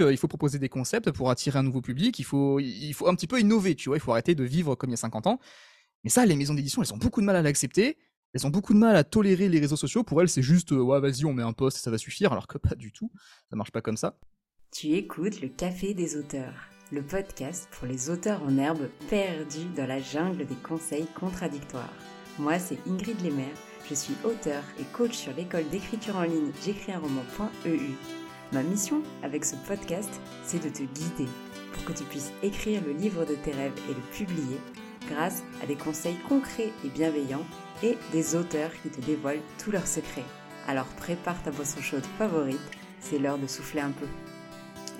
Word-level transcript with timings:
il 0.00 0.16
faut 0.16 0.28
proposer 0.28 0.58
des 0.58 0.68
concepts 0.68 1.10
pour 1.10 1.30
attirer 1.30 1.58
un 1.58 1.62
nouveau 1.62 1.80
public, 1.80 2.18
il 2.18 2.24
faut, 2.24 2.60
il 2.60 2.92
faut 2.92 3.08
un 3.08 3.14
petit 3.14 3.26
peu 3.26 3.40
innover, 3.40 3.74
tu 3.74 3.88
vois, 3.88 3.96
il 3.96 4.00
faut 4.00 4.12
arrêter 4.12 4.34
de 4.34 4.44
vivre 4.44 4.74
comme 4.74 4.90
il 4.90 4.92
y 4.92 4.94
a 4.94 4.98
50 4.98 5.26
ans. 5.26 5.40
Mais 6.04 6.10
ça, 6.10 6.24
les 6.26 6.36
maisons 6.36 6.54
d'édition, 6.54 6.82
elles 6.82 6.92
ont 6.92 6.98
beaucoup 6.98 7.20
de 7.20 7.26
mal 7.26 7.36
à 7.36 7.42
l'accepter, 7.42 7.98
elles 8.34 8.46
ont 8.46 8.50
beaucoup 8.50 8.74
de 8.74 8.78
mal 8.78 8.96
à 8.96 9.04
tolérer 9.04 9.48
les 9.48 9.58
réseaux 9.58 9.76
sociaux. 9.76 10.04
Pour 10.04 10.20
elles, 10.22 10.28
c'est 10.28 10.42
juste, 10.42 10.70
ouais, 10.70 11.00
vas-y, 11.00 11.24
on 11.24 11.32
met 11.32 11.42
un 11.42 11.52
post 11.52 11.78
ça 11.78 11.90
va 11.90 11.98
suffire, 11.98 12.32
alors 12.32 12.46
que 12.46 12.58
pas 12.58 12.74
du 12.74 12.92
tout, 12.92 13.10
ça 13.50 13.56
marche 13.56 13.72
pas 13.72 13.80
comme 13.80 13.96
ça. 13.96 14.18
Tu 14.70 14.88
écoutes 14.88 15.40
le 15.40 15.48
Café 15.48 15.94
des 15.94 16.16
auteurs, 16.16 16.68
le 16.92 17.02
podcast 17.02 17.68
pour 17.72 17.88
les 17.88 18.10
auteurs 18.10 18.42
en 18.42 18.58
herbe 18.58 18.88
perdus 19.08 19.68
dans 19.76 19.86
la 19.86 20.00
jungle 20.00 20.46
des 20.46 20.56
conseils 20.56 21.06
contradictoires. 21.18 21.92
Moi, 22.38 22.58
c'est 22.58 22.78
Ingrid 22.86 23.20
Lemaire, 23.24 23.56
je 23.88 23.94
suis 23.94 24.14
auteur 24.24 24.62
et 24.78 24.84
coach 24.92 25.14
sur 25.16 25.34
l'école 25.34 25.68
d'écriture 25.70 26.16
en 26.16 26.22
ligne 26.22 26.52
j'écris 26.62 26.92
un 26.92 26.98
roman.eu. 26.98 28.27
Ma 28.50 28.62
mission 28.62 29.02
avec 29.22 29.44
ce 29.44 29.56
podcast, 29.66 30.08
c'est 30.42 30.62
de 30.62 30.70
te 30.70 30.82
guider 30.82 31.30
pour 31.72 31.84
que 31.84 31.92
tu 31.92 32.04
puisses 32.04 32.32
écrire 32.42 32.82
le 32.82 32.92
livre 32.92 33.26
de 33.26 33.34
tes 33.34 33.52
rêves 33.52 33.78
et 33.90 33.94
le 33.94 34.00
publier 34.10 34.56
grâce 35.06 35.42
à 35.62 35.66
des 35.66 35.76
conseils 35.76 36.16
concrets 36.28 36.72
et 36.82 36.88
bienveillants 36.88 37.44
et 37.82 37.98
des 38.10 38.36
auteurs 38.36 38.72
qui 38.82 38.88
te 38.88 39.02
dévoilent 39.02 39.42
tous 39.62 39.70
leurs 39.70 39.86
secrets. 39.86 40.24
Alors 40.66 40.86
prépare 40.86 41.42
ta 41.42 41.50
boisson 41.50 41.82
chaude 41.82 42.06
favorite, 42.16 42.58
c'est 43.00 43.18
l'heure 43.18 43.38
de 43.38 43.46
souffler 43.46 43.82
un 43.82 43.90
peu. 43.90 44.06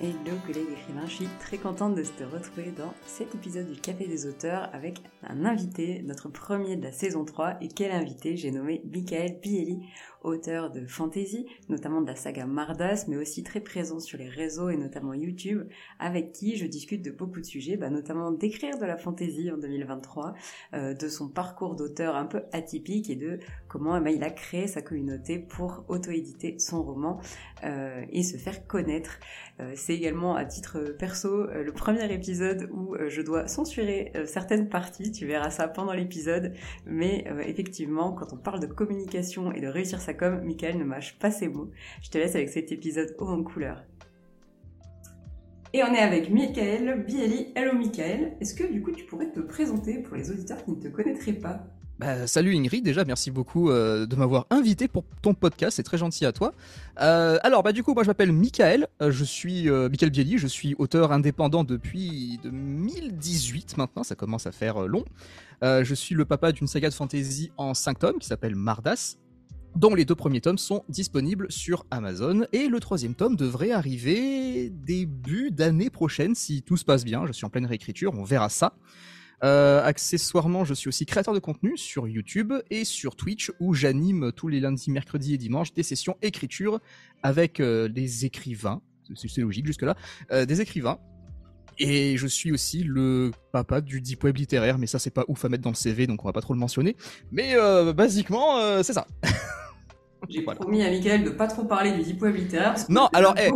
Hello 0.01 0.37
collègues 0.47 0.71
écrivains, 0.71 1.07
je 1.07 1.15
suis 1.15 1.29
très 1.39 1.57
contente 1.57 1.93
de 1.93 2.03
te 2.03 2.23
retrouver 2.23 2.71
dans 2.71 2.93
cet 3.05 3.35
épisode 3.35 3.69
du 3.69 3.81
Café 3.81 4.07
des 4.07 4.27
auteurs 4.27 4.69
avec 4.71 5.01
un 5.23 5.43
invité, 5.43 6.01
notre 6.03 6.29
premier 6.29 6.77
de 6.77 6.83
la 6.83 6.93
saison 6.93 7.25
3. 7.25 7.57
Et 7.61 7.67
quel 7.67 7.91
invité? 7.91 8.37
J'ai 8.37 8.51
nommé 8.51 8.81
Michael 8.89 9.41
Pielli, 9.41 9.81
auteur 10.21 10.71
de 10.71 10.85
fantasy, 10.85 11.45
notamment 11.69 12.01
de 12.01 12.07
la 12.07 12.15
saga 12.15 12.45
Mardas, 12.45 13.05
mais 13.07 13.17
aussi 13.17 13.43
très 13.43 13.59
présent 13.61 13.99
sur 13.99 14.17
les 14.17 14.29
réseaux 14.29 14.69
et 14.69 14.77
notamment 14.77 15.13
YouTube, 15.13 15.63
avec 15.99 16.33
qui 16.33 16.57
je 16.57 16.65
discute 16.65 17.01
de 17.01 17.11
beaucoup 17.11 17.39
de 17.39 17.45
sujets, 17.45 17.77
bah, 17.77 17.89
notamment 17.89 18.31
d'écrire 18.31 18.77
de 18.77 18.85
la 18.85 18.97
fantasy 18.97 19.51
en 19.51 19.57
2023, 19.57 20.33
euh, 20.73 20.93
de 20.93 21.07
son 21.07 21.29
parcours 21.29 21.75
d'auteur 21.75 22.15
un 22.15 22.25
peu 22.25 22.41
atypique 22.51 23.09
et 23.09 23.15
de 23.15 23.39
comment 23.67 23.97
eh 23.97 24.01
ben, 24.01 24.13
il 24.13 24.23
a 24.23 24.29
créé 24.29 24.67
sa 24.67 24.81
communauté 24.81 25.39
pour 25.39 25.85
auto-éditer 25.87 26.59
son 26.59 26.83
roman 26.83 27.19
euh, 27.63 28.03
et 28.11 28.23
se 28.23 28.37
faire 28.37 28.67
connaître. 28.67 29.19
Euh, 29.59 29.73
c'est 29.75 29.93
également 29.93 30.35
à 30.35 30.45
titre 30.45 30.79
perso 30.97 31.47
le 31.47 31.71
premier 31.71 32.11
épisode 32.13 32.69
où 32.71 32.95
je 33.07 33.21
dois 33.21 33.47
censurer 33.47 34.11
certaines 34.25 34.69
parties, 34.69 35.11
tu 35.11 35.25
verras 35.25 35.49
ça 35.49 35.67
pendant 35.67 35.93
l'épisode, 35.93 36.53
mais 36.85 37.25
effectivement 37.45 38.11
quand 38.13 38.33
on 38.33 38.37
parle 38.37 38.59
de 38.59 38.67
communication 38.67 39.51
et 39.51 39.61
de 39.61 39.67
réussir 39.67 40.01
sa 40.01 40.08
com, 40.13 40.41
Michael 40.43 40.77
ne 40.77 40.83
mâche 40.83 41.17
pas 41.19 41.31
ses 41.31 41.47
mots. 41.47 41.71
Je 42.01 42.09
te 42.09 42.17
laisse 42.17 42.35
avec 42.35 42.49
cet 42.49 42.71
épisode 42.71 43.15
haut 43.19 43.27
en 43.27 43.43
couleur. 43.43 43.83
Et 45.73 45.83
on 45.83 45.93
est 45.93 45.99
avec 45.99 46.31
Michael 46.31 47.05
Bieli. 47.05 47.53
Hello 47.55 47.77
Michael, 47.77 48.37
est-ce 48.41 48.55
que 48.55 48.63
du 48.63 48.81
coup 48.81 48.91
tu 48.91 49.05
pourrais 49.05 49.31
te 49.31 49.39
présenter 49.39 49.99
pour 49.99 50.15
les 50.15 50.31
auditeurs 50.31 50.63
qui 50.65 50.71
ne 50.71 50.81
te 50.81 50.87
connaîtraient 50.87 51.33
pas? 51.33 51.63
Bah, 51.99 52.27
salut 52.27 52.55
Ingrid, 52.55 52.81
déjà 52.81 53.03
merci 53.03 53.29
beaucoup 53.29 53.69
euh, 53.69 54.05
de 54.05 54.15
m'avoir 54.15 54.47
invité 54.51 54.87
pour 54.87 55.03
ton 55.21 55.33
podcast, 55.33 55.75
c'est 55.75 55.83
très 55.83 55.97
gentil 55.97 56.25
à 56.25 56.31
toi. 56.31 56.53
Euh, 57.01 57.37
alors 57.43 57.61
bah 57.61 57.73
du 57.73 57.83
coup 57.83 57.93
moi 57.93 58.03
je 58.03 58.07
m'appelle 58.07 58.31
Michael, 58.31 58.87
euh, 59.01 59.11
je 59.11 59.25
suis 59.25 59.69
Michael 59.69 60.09
Bieli, 60.09 60.37
je 60.37 60.47
suis 60.47 60.75
auteur 60.79 61.11
indépendant 61.11 61.65
depuis 61.65 62.39
2018 62.43 63.75
maintenant, 63.75 64.03
ça 64.03 64.15
commence 64.15 64.47
à 64.47 64.53
faire 64.53 64.87
long. 64.87 65.03
je 65.61 65.93
suis 65.93 66.15
le 66.15 66.23
papa 66.23 66.53
d'une 66.53 66.67
saga 66.67 66.87
de 66.87 66.93
fantasy 66.93 67.51
en 67.57 67.73
5 67.73 67.99
tomes 67.99 68.19
qui 68.19 68.27
s'appelle 68.27 68.55
Mardas, 68.55 69.17
dont 69.79 69.95
les 69.95 70.03
deux 70.03 70.15
premiers 70.15 70.41
tomes 70.41 70.57
sont 70.57 70.83
disponibles 70.89 71.49
sur 71.49 71.85
Amazon 71.89 72.45
et 72.51 72.67
le 72.67 72.81
troisième 72.81 73.15
tome 73.15 73.37
devrait 73.37 73.71
arriver 73.71 74.69
début 74.69 75.51
d'année 75.51 75.89
prochaine 75.89 76.35
si 76.35 76.63
tout 76.63 76.75
se 76.75 76.83
passe 76.83 77.05
bien. 77.05 77.25
Je 77.25 77.31
suis 77.31 77.45
en 77.45 77.49
pleine 77.49 77.65
réécriture, 77.65 78.11
on 78.13 78.25
verra 78.25 78.49
ça. 78.49 78.73
Euh, 79.41 79.81
accessoirement, 79.81 80.65
je 80.65 80.73
suis 80.73 80.89
aussi 80.89 81.05
créateur 81.05 81.33
de 81.33 81.39
contenu 81.39 81.77
sur 81.77 82.09
YouTube 82.09 82.53
et 82.69 82.83
sur 82.83 83.15
Twitch 83.15 83.53
où 83.61 83.73
j'anime 83.73 84.33
tous 84.33 84.49
les 84.49 84.59
lundis, 84.59 84.91
mercredis 84.91 85.35
et 85.35 85.37
dimanches 85.37 85.73
des 85.73 85.83
sessions 85.83 86.17
écriture 86.21 86.81
avec 87.23 87.61
euh, 87.61 87.87
des 87.87 88.25
écrivains. 88.25 88.81
C'est 89.15 89.37
logique 89.37 89.65
jusque-là. 89.65 89.95
Euh, 90.33 90.45
des 90.45 90.59
écrivains. 90.59 90.99
Et 91.77 92.17
je 92.17 92.27
suis 92.27 92.51
aussi 92.51 92.83
le 92.83 93.31
papa 93.53 93.79
du 93.79 94.01
deep 94.01 94.25
web 94.25 94.35
littéraire, 94.35 94.77
mais 94.77 94.87
ça 94.87 94.99
c'est 94.99 95.09
pas 95.09 95.23
ouf 95.29 95.45
à 95.45 95.47
mettre 95.47 95.63
dans 95.63 95.69
le 95.69 95.75
CV, 95.75 96.05
donc 96.05 96.25
on 96.25 96.27
va 96.27 96.33
pas 96.33 96.41
trop 96.41 96.53
le 96.53 96.59
mentionner. 96.59 96.97
Mais 97.31 97.55
basiquement, 97.93 98.83
c'est 98.83 98.91
ça. 98.91 99.07
J'ai 100.27 100.41
promis 100.41 100.83
à 100.83 100.89
Michael 100.89 101.23
de 101.23 101.29
pas 101.29 101.47
trop 101.47 101.63
parler 101.63 101.91
du 101.91 102.03
deep 102.03 102.21
web 102.21 102.35
littéraire. 102.35 102.75
non, 102.89 103.07
alors, 103.13 103.37
hey, 103.37 103.51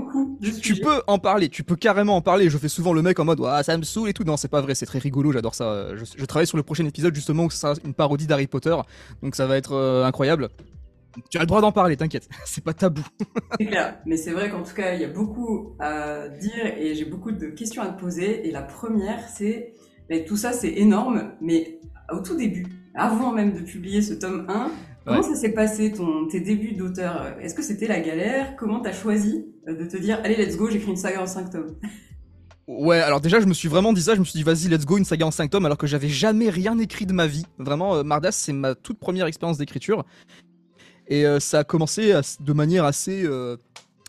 tu, 0.62 0.76
peux 0.76 1.02
en 1.08 1.20
parler, 1.20 1.50
tu 1.50 1.64
peux 1.64 1.76
carrément 1.76 2.16
en 2.16 2.22
parler. 2.22 2.50
Je 2.50 2.58
fais 2.58 2.70
souvent 2.70 2.94
le 2.94 3.02
mec 3.02 3.20
en 3.20 3.26
mode, 3.26 3.42
ah, 3.46 3.64
ça 3.64 3.78
me 3.78 3.84
saoule 3.84 4.10
et 4.10 4.14
tout. 4.14 4.24
Non, 4.24 4.38
c'est 4.38 4.48
pas 4.48 4.62
vrai, 4.62 4.76
c'est 4.76 4.86
très 4.86 5.00
rigolo, 5.00 5.32
j'adore 5.32 5.56
ça. 5.56 5.96
Je, 5.96 6.26
travaille 6.26 6.48
sur 6.48 6.58
le 6.58 6.64
prochain 6.64 6.86
épisode 6.86 7.14
justement 7.14 7.46
où 7.46 7.50
ça 7.50 7.76
sera 7.76 7.86
une 7.86 7.94
parodie 7.94 8.28
d'Harry 8.28 8.48
Potter, 8.48 8.76
donc 9.22 9.36
ça 9.36 9.46
va 9.46 9.58
être 9.58 9.74
euh, 9.74 10.06
incroyable. 10.06 10.50
Tu 11.30 11.38
as 11.38 11.42
le 11.42 11.48
droit 11.48 11.62
d'en 11.62 11.72
parler, 11.72 11.98
t'inquiète, 11.98 12.28
c'est 12.46 12.64
pas 12.64 12.74
tabou. 12.74 13.04
c'est 13.60 13.66
clair, 13.66 13.98
mais 14.06 14.18
c'est 14.18 14.32
vrai 14.32 14.50
qu'en 14.50 14.64
tout 14.64 14.74
cas, 14.74 14.94
il 14.94 15.02
y 15.02 15.06
a 15.06 15.10
beaucoup 15.10 15.76
à 15.80 16.28
dire 16.28 16.66
et 16.78 16.96
j'ai 16.96 17.06
beaucoup 17.06 17.32
de 17.32 17.48
questions 17.48 17.82
à 17.82 17.88
te 17.88 18.00
poser. 18.00 18.48
Et 18.48 18.52
la 18.52 18.62
première, 18.62 19.28
c'est, 19.28 19.74
tout 20.28 20.38
ça, 20.38 20.54
c'est 20.54 20.72
énorme, 20.72 21.34
mais 21.42 21.80
au 22.12 22.20
tout 22.20 22.36
début, 22.36 22.66
avant 22.96 23.32
même 23.32 23.54
de 23.54 23.60
publier 23.60 24.02
ce 24.02 24.14
tome 24.14 24.46
1, 24.50 24.72
Comment 25.06 25.24
ça 25.24 25.36
s'est 25.36 25.52
passé 25.52 25.92
ton, 25.92 26.28
tes 26.28 26.40
débuts 26.40 26.74
d'auteur? 26.74 27.36
Est-ce 27.42 27.54
que 27.54 27.62
c'était 27.62 27.88
la 27.88 28.00
galère? 28.00 28.56
Comment 28.56 28.80
t'as 28.80 28.94
choisi 28.94 29.46
euh, 29.68 29.76
de 29.76 29.86
te 29.86 29.98
dire 29.98 30.20
allez 30.24 30.36
let's 30.36 30.56
go 30.56 30.70
j'écris 30.70 30.92
une 30.92 30.98
saga 30.98 31.22
en 31.22 31.28
5 31.28 31.50
tomes? 31.50 31.76
Ouais, 32.68 33.00
alors 33.00 33.20
déjà 33.20 33.42
je 33.42 33.46
me 33.46 33.54
suis 33.54 33.68
vraiment 33.68 33.92
dit 33.92 34.02
ça, 34.02 34.16
je 34.16 34.20
me 34.20 34.26
suis 34.26 34.38
dit 34.38 34.44
vas-y 34.44 34.70
let's 34.70 34.86
go 34.86 34.98
une 34.98 35.04
saga 35.04 35.26
en 35.26 35.32
5 35.32 35.50
tomes 35.50 35.66
alors 35.66 35.78
que 35.78 35.88
j'avais 35.88 36.08
jamais 36.08 36.50
rien 36.50 36.78
écrit 36.80 37.06
de 37.06 37.14
ma 37.14 37.28
vie. 37.28 37.46
Vraiment 37.58 37.96
euh, 37.96 38.04
Mardas 38.04 38.32
c'est 38.32 38.54
ma 38.54 38.76
toute 38.76 39.00
première 39.00 39.26
expérience 39.26 39.58
d'écriture. 39.58 40.06
Et 41.08 41.26
euh, 41.26 41.42
ça 41.42 41.60
a 41.60 41.64
commencé 41.66 42.14
de 42.40 42.54
manière 42.54 42.86
assez 42.86 43.26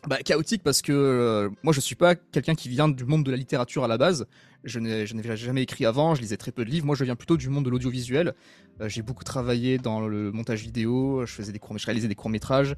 bah, 0.06 0.18
chaotique 0.18 0.62
parce 0.62 0.82
que 0.82 1.50
moi 1.62 1.72
je 1.72 1.80
suis 1.80 1.94
pas 1.94 2.14
quelqu'un 2.14 2.54
qui 2.54 2.68
vient 2.68 2.88
du 2.88 3.04
monde 3.04 3.24
de 3.24 3.30
la 3.30 3.36
littérature 3.36 3.84
à 3.84 3.88
la 3.88 3.98
base. 3.98 4.26
Je 4.64 4.78
n'avais 4.78 5.36
jamais 5.36 5.62
écrit 5.62 5.84
avant, 5.84 6.14
je 6.14 6.22
lisais 6.22 6.38
très 6.38 6.50
peu 6.50 6.64
de 6.64 6.70
livres. 6.70 6.86
Moi, 6.86 6.96
je 6.96 7.04
viens 7.04 7.16
plutôt 7.16 7.36
du 7.36 7.50
monde 7.50 7.66
de 7.66 7.70
l'audiovisuel. 7.70 8.34
Euh, 8.80 8.88
j'ai 8.88 9.02
beaucoup 9.02 9.22
travaillé 9.22 9.76
dans 9.76 10.06
le 10.06 10.32
montage 10.32 10.62
vidéo, 10.62 11.26
je 11.26 11.32
faisais 11.32 11.52
des 11.52 11.58
courts, 11.58 11.76
je 11.76 11.84
réalisais 11.84 12.08
des 12.08 12.14
courts 12.14 12.30
métrages. 12.30 12.74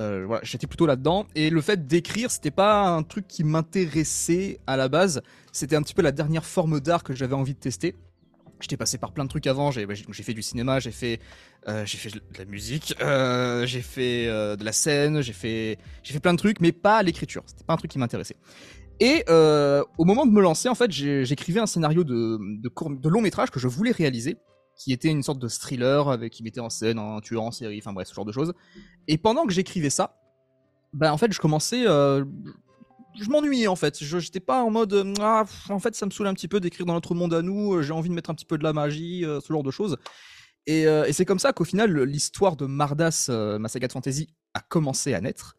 Euh, 0.00 0.24
voilà, 0.26 0.42
j'étais 0.44 0.66
plutôt 0.66 0.86
là-dedans. 0.86 1.26
Et 1.36 1.50
le 1.50 1.60
fait 1.60 1.86
d'écrire, 1.86 2.32
c'était 2.32 2.50
pas 2.50 2.88
un 2.88 3.04
truc 3.04 3.28
qui 3.28 3.44
m'intéressait 3.44 4.58
à 4.66 4.76
la 4.76 4.88
base. 4.88 5.22
C'était 5.52 5.76
un 5.76 5.82
petit 5.82 5.94
peu 5.94 6.02
la 6.02 6.12
dernière 6.12 6.44
forme 6.44 6.80
d'art 6.80 7.04
que 7.04 7.14
j'avais 7.14 7.34
envie 7.34 7.54
de 7.54 7.60
tester. 7.60 7.94
J'étais 8.60 8.76
passé 8.76 8.98
par 8.98 9.12
plein 9.12 9.24
de 9.24 9.28
trucs 9.28 9.46
avant. 9.46 9.70
J'ai 9.70 9.86
fait 9.86 10.34
du 10.34 10.42
cinéma, 10.42 10.80
j'ai 10.80 10.90
fait, 10.90 11.20
euh, 11.68 11.84
de 11.84 12.38
la 12.38 12.44
musique, 12.44 12.94
j'ai 12.98 13.82
fait 13.82 14.26
de 14.26 14.64
la 14.64 14.72
scène, 14.72 15.20
j'ai 15.20 15.32
fait, 15.32 15.78
j'ai 16.02 16.12
fait 16.12 16.20
plein 16.20 16.32
de 16.32 16.38
trucs, 16.38 16.60
mais 16.60 16.72
pas 16.72 17.02
l'écriture. 17.02 17.42
C'était 17.46 17.64
pas 17.64 17.74
un 17.74 17.76
truc 17.76 17.90
qui 17.90 17.98
m'intéressait. 17.98 18.36
Et 19.00 19.24
euh, 19.28 19.84
au 19.96 20.04
moment 20.04 20.26
de 20.26 20.32
me 20.32 20.40
lancer, 20.40 20.68
en 20.68 20.74
fait, 20.74 20.90
j'écrivais 20.90 21.60
un 21.60 21.66
scénario 21.66 22.04
de, 22.04 23.08
long 23.08 23.20
métrage 23.20 23.50
que 23.50 23.60
je 23.60 23.68
voulais 23.68 23.92
réaliser, 23.92 24.36
qui 24.76 24.92
était 24.92 25.08
une 25.08 25.22
sorte 25.22 25.38
de 25.38 25.48
thriller 25.48 26.08
avec 26.08 26.32
qui 26.32 26.42
mettait 26.42 26.60
en 26.60 26.70
scène 26.70 26.98
un 26.98 27.20
tueur 27.20 27.42
en 27.42 27.52
série, 27.52 27.78
enfin 27.78 27.92
bref, 27.92 28.08
ce 28.08 28.14
genre 28.14 28.24
de 28.24 28.32
choses. 28.32 28.54
Et 29.06 29.18
pendant 29.18 29.46
que 29.46 29.52
j'écrivais 29.52 29.90
ça, 29.90 30.20
ben 30.92 31.12
en 31.12 31.18
fait, 31.18 31.32
je 31.32 31.38
commençais, 31.38 31.86
euh, 31.86 32.24
je 33.20 33.30
m'ennuyais 33.30 33.66
en 33.66 33.76
fait. 33.76 34.02
Je 34.02 34.18
j'étais 34.18 34.40
pas 34.40 34.62
en 34.62 34.70
mode, 34.70 35.14
ah, 35.20 35.44
en 35.68 35.78
fait, 35.78 35.94
ça 35.94 36.06
me 36.06 36.10
saoule 36.10 36.26
un 36.26 36.34
petit 36.34 36.48
peu 36.48 36.60
d'écrire 36.60 36.86
dans 36.86 36.94
notre 36.94 37.14
monde 37.14 37.34
à 37.34 37.42
nous. 37.42 37.82
J'ai 37.82 37.92
envie 37.92 38.08
de 38.08 38.14
mettre 38.14 38.30
un 38.30 38.34
petit 38.34 38.44
peu 38.44 38.58
de 38.58 38.64
la 38.64 38.72
magie, 38.72 39.24
euh, 39.24 39.40
ce 39.40 39.52
genre 39.52 39.62
de 39.62 39.70
choses. 39.70 39.96
Et, 40.66 40.86
c'est 41.12 41.24
comme 41.24 41.38
ça 41.38 41.54
qu'au 41.54 41.64
final, 41.64 41.98
l'histoire 42.02 42.54
de 42.54 42.66
Mardas, 42.66 43.30
ma 43.58 43.68
saga 43.68 43.86
de 43.86 43.92
fantasy, 43.92 44.28
a 44.52 44.60
commencé 44.60 45.14
à 45.14 45.20
naître. 45.22 45.56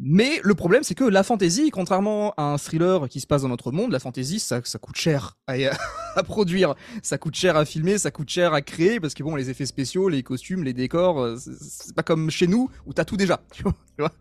Mais 0.00 0.40
le 0.42 0.54
problème, 0.54 0.82
c'est 0.82 0.96
que 0.96 1.04
la 1.04 1.22
fantasy, 1.22 1.70
contrairement 1.70 2.34
à 2.36 2.42
un 2.42 2.58
thriller 2.58 3.08
qui 3.08 3.20
se 3.20 3.28
passe 3.28 3.42
dans 3.42 3.48
notre 3.48 3.70
monde, 3.70 3.92
la 3.92 4.00
fantasy, 4.00 4.40
ça, 4.40 4.60
ça 4.64 4.78
coûte 4.78 4.96
cher 4.96 5.36
à, 5.46 5.54
à, 6.16 6.22
produire, 6.24 6.74
ça 7.02 7.16
coûte 7.16 7.36
cher 7.36 7.56
à 7.56 7.64
filmer, 7.64 7.96
ça 7.98 8.10
coûte 8.10 8.28
cher 8.28 8.52
à 8.54 8.60
créer, 8.60 8.98
parce 8.98 9.14
que 9.14 9.22
bon, 9.22 9.36
les 9.36 9.50
effets 9.50 9.66
spéciaux, 9.66 10.08
les 10.08 10.24
costumes, 10.24 10.64
les 10.64 10.72
décors, 10.72 11.20
euh, 11.20 11.36
c'est 11.36 11.94
pas 11.94 12.02
comme 12.02 12.28
chez 12.28 12.48
nous 12.48 12.70
où 12.86 12.92
t'as 12.92 13.04
tout 13.04 13.16
déjà, 13.16 13.40
tu 13.52 13.62
vois. 13.62 14.12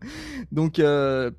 Donc, 0.51 0.77
euh, 0.77 1.31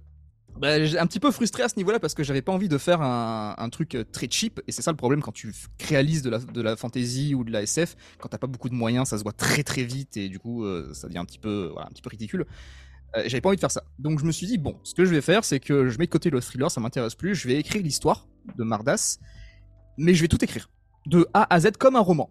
bah, 0.59 0.75
un 0.75 1.07
petit 1.07 1.21
peu 1.21 1.31
frustré 1.31 1.63
à 1.63 1.69
ce 1.69 1.77
niveau-là 1.77 1.99
parce 1.99 2.15
que 2.15 2.23
j'avais 2.23 2.43
pas 2.43 2.53
envie 2.53 2.69
de 2.69 2.79
faire 2.79 3.03
un, 3.03 3.55
un 3.59 3.69
truc 3.69 3.97
très 4.13 4.29
cheap, 4.31 4.61
et 4.67 4.73
c'est 4.73 4.83
ça 4.83 4.91
le 4.93 4.97
problème 4.97 5.21
quand 5.21 5.33
tu 5.33 5.53
réalises 5.89 6.23
de 6.23 6.31
la, 6.31 6.39
de 6.39 6.61
la 6.61 6.77
fantasy 6.77 7.35
ou 7.35 7.45
de 7.45 7.51
la 7.51 7.63
SF, 7.63 7.97
quand 8.19 8.29
t'as 8.29 8.39
pas 8.39 8.47
beaucoup 8.47 8.69
de 8.69 8.75
moyens, 8.75 9.09
ça 9.09 9.19
se 9.19 9.23
voit 9.23 9.33
très 9.33 9.63
très 9.63 9.83
vite, 9.83 10.17
et 10.17 10.29
du 10.29 10.39
coup, 10.39 10.65
euh, 10.65 10.93
ça 10.95 11.09
devient 11.09 11.19
un 11.19 11.25
petit 11.25 11.39
peu, 11.39 11.71
voilà, 11.73 11.89
un 11.89 11.91
petit 11.91 12.03
peu 12.03 12.11
ridicule. 12.11 12.47
Euh, 13.17 13.23
j'avais 13.27 13.41
pas 13.41 13.49
envie 13.49 13.57
de 13.57 13.61
faire 13.61 13.71
ça. 13.71 13.85
Donc 13.99 14.19
je 14.19 14.25
me 14.25 14.33
suis 14.33 14.47
dit, 14.47 14.59
bon, 14.59 14.79
ce 14.83 14.95
que 14.95 15.05
je 15.05 15.11
vais 15.11 15.21
faire, 15.21 15.45
c'est 15.45 15.61
que 15.61 15.89
je 15.89 15.99
mets 15.99 16.07
de 16.07 16.11
côté 16.11 16.31
le 16.31 16.41
thriller, 16.41 16.71
ça 16.71 16.81
m'intéresse 16.81 17.15
plus, 17.15 17.35
je 17.35 17.49
vais 17.49 17.57
écrire 17.57 17.83
l'histoire 17.83 18.27
de 18.57 18.65
Mardas, 18.65 19.19
mais 19.97 20.15
je 20.15 20.23
vais 20.23 20.29
tout 20.29 20.43
écrire. 20.43 20.71
De 21.07 21.27
A 21.35 21.53
à 21.55 21.61
Z 21.61 21.73
comme 21.79 21.97
un 21.97 22.01
roman. 22.01 22.31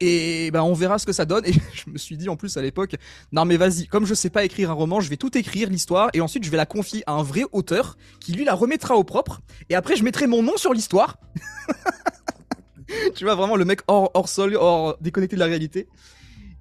Et 0.00 0.50
ben 0.52 0.62
on 0.62 0.74
verra 0.74 0.98
ce 0.98 1.06
que 1.06 1.12
ça 1.12 1.24
donne. 1.24 1.44
Et 1.44 1.52
je 1.74 1.90
me 1.90 1.98
suis 1.98 2.16
dit 2.16 2.28
en 2.28 2.36
plus 2.36 2.56
à 2.56 2.62
l'époque, 2.62 2.94
non 3.32 3.44
mais 3.44 3.56
vas-y, 3.56 3.86
comme 3.86 4.06
je 4.06 4.14
sais 4.14 4.30
pas 4.30 4.44
écrire 4.44 4.70
un 4.70 4.74
roman, 4.74 5.00
je 5.00 5.10
vais 5.10 5.16
tout 5.16 5.36
écrire 5.36 5.70
l'histoire 5.70 6.10
et 6.14 6.20
ensuite 6.20 6.44
je 6.44 6.50
vais 6.50 6.56
la 6.56 6.66
confier 6.66 7.02
à 7.06 7.12
un 7.12 7.22
vrai 7.22 7.44
auteur 7.52 7.96
qui 8.20 8.32
lui 8.32 8.44
la 8.44 8.54
remettra 8.54 8.96
au 8.96 9.04
propre. 9.04 9.40
Et 9.68 9.74
après 9.74 9.96
je 9.96 10.04
mettrai 10.04 10.26
mon 10.26 10.42
nom 10.42 10.56
sur 10.56 10.72
l'histoire. 10.72 11.18
tu 13.14 13.24
vois 13.24 13.34
vraiment 13.34 13.56
le 13.56 13.64
mec 13.64 13.80
hors, 13.88 14.28
sol, 14.28 14.56
hors 14.56 14.96
déconnecté 15.00 15.36
de 15.36 15.40
la 15.40 15.46
réalité. 15.46 15.88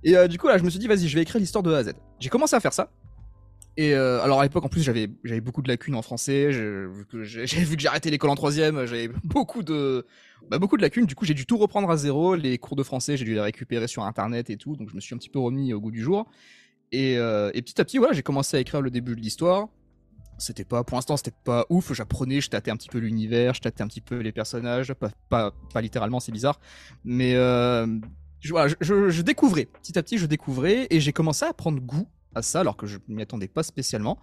Et 0.03 0.15
euh, 0.15 0.27
du 0.27 0.37
coup 0.37 0.47
là 0.47 0.57
je 0.57 0.63
me 0.63 0.69
suis 0.69 0.79
dit 0.79 0.87
vas-y 0.87 1.07
je 1.07 1.15
vais 1.15 1.21
écrire 1.21 1.39
l'histoire 1.39 1.63
de 1.63 1.73
A 1.73 1.77
à 1.77 1.83
Z. 1.83 1.93
J'ai 2.19 2.29
commencé 2.29 2.55
à 2.55 2.59
faire 2.59 2.73
ça. 2.73 2.91
Et 3.79 3.93
euh, 3.93 4.19
alors 4.23 4.39
à 4.39 4.43
l'époque 4.43 4.65
en 4.65 4.69
plus 4.69 4.81
j'avais 4.81 5.07
j'avais 5.23 5.41
beaucoup 5.41 5.61
de 5.61 5.67
lacunes 5.67 5.93
en 5.93 6.01
français. 6.01 6.51
J'ai 7.23 7.63
vu 7.63 7.75
que 7.75 7.81
j'ai 7.81 7.87
arrêté 7.87 8.09
l'école 8.09 8.31
en 8.31 8.35
troisième, 8.35 8.85
j'avais 8.87 9.09
beaucoup 9.23 9.61
de 9.61 10.07
bah, 10.49 10.59
beaucoup 10.59 10.77
de 10.77 10.81
lacunes. 10.81 11.05
Du 11.05 11.15
coup 11.15 11.25
j'ai 11.25 11.33
dû 11.33 11.45
tout 11.45 11.57
reprendre 11.57 11.89
à 11.89 11.97
zéro. 11.97 12.35
Les 12.35 12.57
cours 12.57 12.75
de 12.75 12.83
français 12.83 13.17
j'ai 13.17 13.25
dû 13.25 13.33
les 13.33 13.41
récupérer 13.41 13.87
sur 13.87 14.03
internet 14.03 14.49
et 14.49 14.57
tout. 14.57 14.75
Donc 14.75 14.89
je 14.89 14.95
me 14.95 14.99
suis 14.99 15.13
un 15.15 15.17
petit 15.17 15.29
peu 15.29 15.39
remis 15.39 15.73
au 15.73 15.79
goût 15.79 15.91
du 15.91 16.01
jour. 16.01 16.27
Et, 16.91 17.17
euh, 17.17 17.51
et 17.53 17.61
petit 17.61 17.79
à 17.81 17.85
petit 17.85 17.97
voilà 17.97 18.13
j'ai 18.13 18.23
commencé 18.23 18.55
à 18.57 18.59
écrire 18.59 18.81
le 18.81 18.89
début 18.89 19.15
de 19.15 19.21
l'histoire. 19.21 19.67
C'était 20.37 20.65
pas 20.65 20.83
pour 20.83 20.97
l'instant 20.97 21.17
c'était 21.17 21.35
pas 21.43 21.65
ouf. 21.69 21.93
J'apprenais, 21.93 22.41
je 22.41 22.49
tâtais 22.49 22.71
un 22.71 22.77
petit 22.77 22.89
peu 22.89 22.99
l'univers, 22.99 23.53
je 23.53 23.61
tâtais 23.61 23.81
un 23.81 23.87
petit 23.87 24.01
peu 24.01 24.19
les 24.19 24.31
personnages. 24.31 24.93
Pas 24.93 25.09
pas, 25.29 25.53
pas 25.73 25.81
littéralement 25.81 26.19
c'est 26.19 26.31
bizarre, 26.31 26.59
mais 27.03 27.35
euh, 27.35 27.87
je, 28.39 28.51
voilà, 28.51 28.73
je 28.79 29.21
découvrais 29.21 29.65
petit 29.65 29.97
à 29.97 30.03
petit 30.03 30.17
je 30.17 30.27
découvrais 30.27 30.87
et 30.89 30.99
j'ai 30.99 31.11
commencé 31.11 31.43
à 31.45 31.53
prendre 31.53 31.81
goût 31.81 32.07
à 32.35 32.41
ça 32.41 32.61
alors 32.61 32.77
que 32.77 32.85
je 32.85 32.99
m'y 33.07 33.21
attendais 33.21 33.47
pas 33.47 33.63
spécialement. 33.63 34.19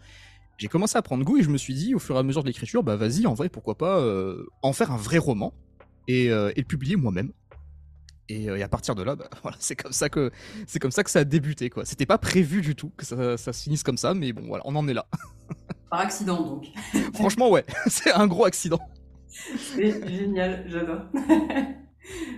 J'ai 0.57 0.69
commencé 0.69 0.97
à 0.97 1.03
prendre 1.03 1.25
goût 1.25 1.37
et 1.39 1.43
je 1.43 1.51
me 1.51 1.59
suis 1.59 1.75
dit 1.75 1.95
au 1.95 1.99
fur 1.99 2.15
et 2.17 2.19
à 2.19 2.23
mesure 2.23 2.43
de 2.43 2.49
l'écriture, 2.49 2.83
bah 2.83 2.97
vas-y, 2.97 3.27
en 3.27 3.35
vrai, 3.35 3.49
pourquoi 3.49 3.77
pas 3.77 3.99
euh, 3.99 4.47
en 4.63 4.73
faire 4.73 4.93
un 4.93 4.97
vrai 4.97 5.19
roman 5.19 5.53
et, 6.09 6.31
euh, 6.31 6.53
et 6.57 6.61
le 6.61 6.67
publier 6.67 6.97
moi-même. 6.97 7.33
Et, 8.29 8.49
euh, 8.49 8.57
et, 8.57 8.63
à 8.63 8.69
partir 8.69 8.95
de 8.95 9.03
là, 9.03 9.17
bah, 9.17 9.29
voilà, 9.43 9.57
c'est 9.61 9.77
comme 9.77 9.93
ça 9.93 10.09
que 10.09 10.31
c'est 10.67 10.79
comme 10.79 10.91
ça 10.91 11.05
que 11.05 11.11
ça 11.11 11.21
a 11.21 11.25
débuté 11.25 11.71
quoi. 11.71 11.85
C'était 11.85 12.07
pas 12.07 12.19
prévu 12.19 12.63
du 12.63 12.75
tout 12.75 12.91
que 12.97 13.05
ça, 13.05 13.37
ça, 13.37 13.53
se 13.53 13.63
finisse 13.63 13.83
comme 13.83 13.99
ça, 13.99 14.15
mais 14.15 14.33
bon 14.33 14.47
voilà, 14.47 14.63
on 14.67 14.75
en 14.77 14.89
est 14.89 14.95
là. 14.95 15.07
Par 15.91 16.01
accident 16.01 16.41
donc. 16.43 16.67
Franchement 17.13 17.51
ouais, 17.51 17.65
c'est 17.87 18.13
un 18.13 18.27
gros 18.27 18.45
accident. 18.45 18.81
C'est 19.29 20.09
génial, 20.09 20.65
j'adore. 20.69 21.03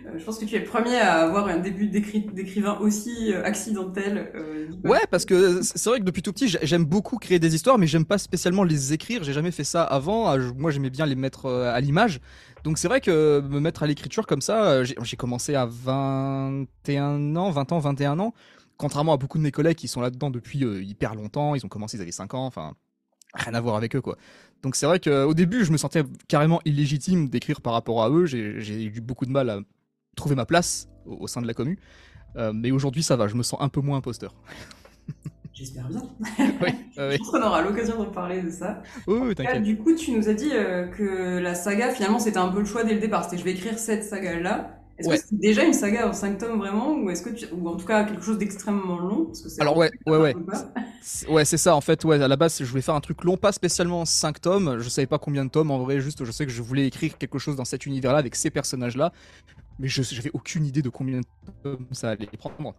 Euh, 0.06 0.18
je 0.18 0.24
pense 0.24 0.38
que 0.38 0.44
tu 0.44 0.54
es 0.54 0.60
le 0.60 0.64
premier 0.64 0.96
à 0.96 1.22
avoir 1.22 1.48
un 1.48 1.58
début 1.58 1.88
d'écrivain 1.88 2.78
aussi 2.78 3.32
euh, 3.32 3.44
accidentel. 3.44 4.30
Euh, 4.34 4.68
ouais, 4.84 5.00
parce 5.10 5.24
que 5.24 5.60
c'est 5.62 5.88
vrai 5.88 5.98
que 5.98 6.04
depuis 6.04 6.22
tout 6.22 6.32
petit, 6.32 6.48
j'aime 6.62 6.84
beaucoup 6.84 7.16
créer 7.18 7.38
des 7.38 7.54
histoires, 7.54 7.78
mais 7.78 7.86
j'aime 7.86 8.04
pas 8.04 8.18
spécialement 8.18 8.64
les 8.64 8.92
écrire. 8.92 9.24
J'ai 9.24 9.32
jamais 9.32 9.50
fait 9.50 9.64
ça 9.64 9.82
avant. 9.82 10.28
Ah, 10.28 10.38
moi, 10.56 10.70
j'aimais 10.70 10.90
bien 10.90 11.06
les 11.06 11.14
mettre 11.14 11.46
à 11.50 11.80
l'image. 11.80 12.20
Donc 12.64 12.78
c'est 12.78 12.88
vrai 12.88 13.00
que 13.00 13.40
me 13.40 13.60
mettre 13.60 13.82
à 13.82 13.86
l'écriture 13.86 14.26
comme 14.26 14.40
ça, 14.40 14.82
j'ai 14.82 15.16
commencé 15.16 15.54
à 15.54 15.66
21 15.66 17.36
ans, 17.36 17.50
20 17.50 17.72
ans, 17.72 17.78
21 17.78 18.18
ans. 18.18 18.34
Contrairement 18.76 19.12
à 19.12 19.16
beaucoup 19.16 19.38
de 19.38 19.42
mes 19.42 19.52
collègues 19.52 19.76
qui 19.76 19.88
sont 19.88 20.00
là-dedans 20.00 20.30
depuis 20.30 20.58
hyper 20.58 21.14
longtemps, 21.14 21.54
ils 21.54 21.64
ont 21.64 21.68
commencé, 21.68 21.96
ils 21.96 22.02
avaient 22.02 22.10
5 22.10 22.34
ans, 22.34 22.44
enfin 22.44 22.74
rien 23.34 23.54
à 23.54 23.60
voir 23.60 23.76
avec 23.76 23.94
eux 23.94 24.00
quoi. 24.00 24.16
Donc 24.62 24.76
c'est 24.76 24.86
vrai 24.86 24.98
qu'au 25.00 25.34
début, 25.34 25.64
je 25.64 25.72
me 25.72 25.76
sentais 25.76 26.02
carrément 26.28 26.60
illégitime 26.64 27.28
d'écrire 27.28 27.60
par 27.60 27.72
rapport 27.72 28.02
à 28.02 28.10
eux. 28.10 28.26
J'ai 28.26 28.84
eu 28.84 29.00
beaucoup 29.00 29.26
de 29.26 29.30
mal 29.30 29.50
à 29.50 29.60
trouver 30.16 30.34
ma 30.34 30.46
place 30.46 30.88
au, 31.04 31.26
sein 31.26 31.42
de 31.42 31.46
la 31.46 31.54
commu. 31.54 31.78
Euh, 32.36 32.52
mais 32.54 32.70
aujourd'hui, 32.70 33.02
ça 33.02 33.16
va, 33.16 33.28
je 33.28 33.34
me 33.34 33.42
sens 33.42 33.60
un 33.60 33.68
peu 33.68 33.80
moins 33.80 33.98
imposteur. 33.98 34.34
J'espère 35.52 35.88
bien. 35.88 36.02
oui, 36.62 36.68
Je 36.96 37.16
pense 37.16 37.30
qu'on 37.30 37.42
aura 37.42 37.62
l'occasion 37.62 38.02
de 38.02 38.10
parler 38.10 38.42
de 38.42 38.50
ça. 38.50 38.82
Oui, 39.06 39.34
t'inquiète. 39.34 39.62
Du 39.62 39.78
coup, 39.78 39.94
tu 39.94 40.12
nous 40.12 40.28
as 40.28 40.34
dit 40.34 40.50
euh, 40.52 40.86
que 40.88 41.38
la 41.38 41.54
saga, 41.54 41.90
finalement, 41.90 42.18
c'était 42.18 42.38
un 42.38 42.48
peu 42.48 42.58
le 42.58 42.66
choix 42.66 42.84
dès 42.84 42.92
le 42.92 43.00
départ. 43.00 43.24
C'était 43.24 43.38
je 43.38 43.44
vais 43.44 43.52
écrire 43.52 43.78
cette 43.78 44.04
saga-là. 44.04 44.80
Est-ce 44.98 45.08
que 45.08 45.16
c'est 45.16 45.38
déjà 45.38 45.64
une 45.64 45.72
saga 45.72 46.08
en 46.08 46.12
5 46.12 46.38
tomes 46.38 46.58
vraiment 46.58 46.94
ou 46.94 47.10
est-ce 47.10 47.22
que 47.22 47.30
tu... 47.30 47.46
ou 47.52 47.68
en 47.68 47.76
tout 47.76 47.86
cas 47.86 48.04
quelque 48.04 48.22
chose 48.22 48.38
d'extrêmement 48.38 48.98
long 48.98 49.26
parce 49.26 49.42
que 49.42 49.60
Alors 49.60 49.76
ouais, 49.76 49.90
ouais 50.06 50.16
ouais. 50.16 50.34
Ouais, 51.28 51.44
c'est 51.44 51.56
ça 51.58 51.76
en 51.76 51.80
fait. 51.80 52.04
Ouais, 52.04 52.20
à 52.22 52.28
la 52.28 52.36
base, 52.36 52.58
je 52.58 52.64
voulais 52.64 52.82
faire 52.82 52.94
un 52.94 53.00
truc 53.00 53.22
long, 53.24 53.36
pas 53.36 53.52
spécialement 53.52 54.04
5 54.04 54.40
tomes, 54.40 54.78
je 54.78 54.88
savais 54.88 55.06
pas 55.06 55.18
combien 55.18 55.44
de 55.44 55.50
tomes 55.50 55.70
en 55.70 55.78
vrai, 55.78 56.00
juste 56.00 56.24
je 56.24 56.30
sais 56.32 56.46
que 56.46 56.52
je 56.52 56.62
voulais 56.62 56.86
écrire 56.86 57.18
quelque 57.18 57.38
chose 57.38 57.56
dans 57.56 57.64
cet 57.64 57.86
univers-là 57.86 58.18
avec 58.18 58.34
ces 58.34 58.50
personnages-là, 58.50 59.12
mais 59.78 59.88
je 59.88 60.02
j'avais 60.02 60.30
aucune 60.32 60.64
idée 60.64 60.82
de 60.82 60.88
combien 60.88 61.20
de 61.20 61.26
tomes 61.62 61.86
ça 61.92 62.10
allait 62.10 62.28
prendre. 62.38 62.74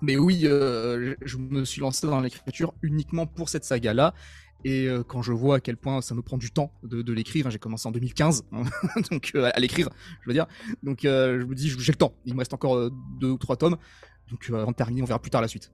Mais 0.00 0.16
oui, 0.16 0.42
euh, 0.44 1.14
je 1.22 1.36
me 1.36 1.64
suis 1.64 1.80
lancé 1.80 2.06
dans 2.06 2.20
l'écriture 2.20 2.72
uniquement 2.82 3.26
pour 3.26 3.48
cette 3.48 3.64
saga-là. 3.64 4.14
Et 4.64 4.86
euh, 4.86 5.04
quand 5.04 5.22
je 5.22 5.32
vois 5.32 5.56
à 5.56 5.60
quel 5.60 5.76
point 5.76 6.00
ça 6.00 6.14
me 6.14 6.22
prend 6.22 6.36
du 6.36 6.50
temps 6.50 6.72
de, 6.82 7.12
l'écrire, 7.12 7.46
hein, 7.46 7.50
j'ai 7.50 7.58
commencé 7.58 7.86
en 7.88 7.92
2015, 7.92 8.44
hein, 8.52 8.62
donc 9.10 9.32
euh, 9.34 9.50
à 9.54 9.60
l'écrire, 9.60 9.88
je 10.22 10.28
veux 10.28 10.34
dire. 10.34 10.46
Donc 10.82 11.04
euh, 11.04 11.40
je 11.40 11.46
me 11.46 11.54
dis, 11.54 11.68
j'ai 11.68 11.92
le 11.92 11.96
temps. 11.96 12.12
Il 12.24 12.34
me 12.34 12.38
reste 12.38 12.54
encore 12.54 12.90
deux 13.20 13.30
ou 13.30 13.38
trois 13.38 13.56
tomes, 13.56 13.76
donc 14.30 14.50
avant 14.52 14.70
de 14.70 14.76
terminer, 14.76 15.02
on 15.02 15.06
verra 15.06 15.20
plus 15.20 15.30
tard 15.30 15.42
la 15.42 15.48
suite. 15.48 15.70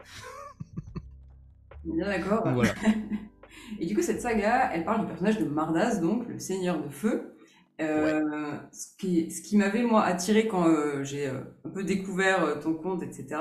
Bien 1.85 2.07
d'accord. 2.07 2.47
Voilà. 2.53 2.75
Et 3.81 3.87
du 3.87 3.95
coup, 3.95 4.03
cette 4.03 4.21
saga, 4.21 4.71
elle 4.73 4.85
parle 4.85 5.03
du 5.03 5.07
personnage 5.07 5.39
de 5.39 5.47
Mardas, 5.47 6.01
donc 6.01 6.29
le 6.29 6.39
Seigneur 6.39 6.83
de 6.83 6.89
Feu. 6.91 7.37
Ce 7.79 8.97
qui, 8.99 9.31
ce 9.31 9.43
qui 9.43 9.57
m'avait 9.57 9.83
moi 9.83 10.05
attiré 10.05 10.47
quand 10.47 10.67
j'ai 11.03 11.29
un 11.29 11.71
peu 11.73 11.85
découvert 11.85 12.61
ton 12.61 12.75
compte, 12.75 13.03
etc 13.03 13.39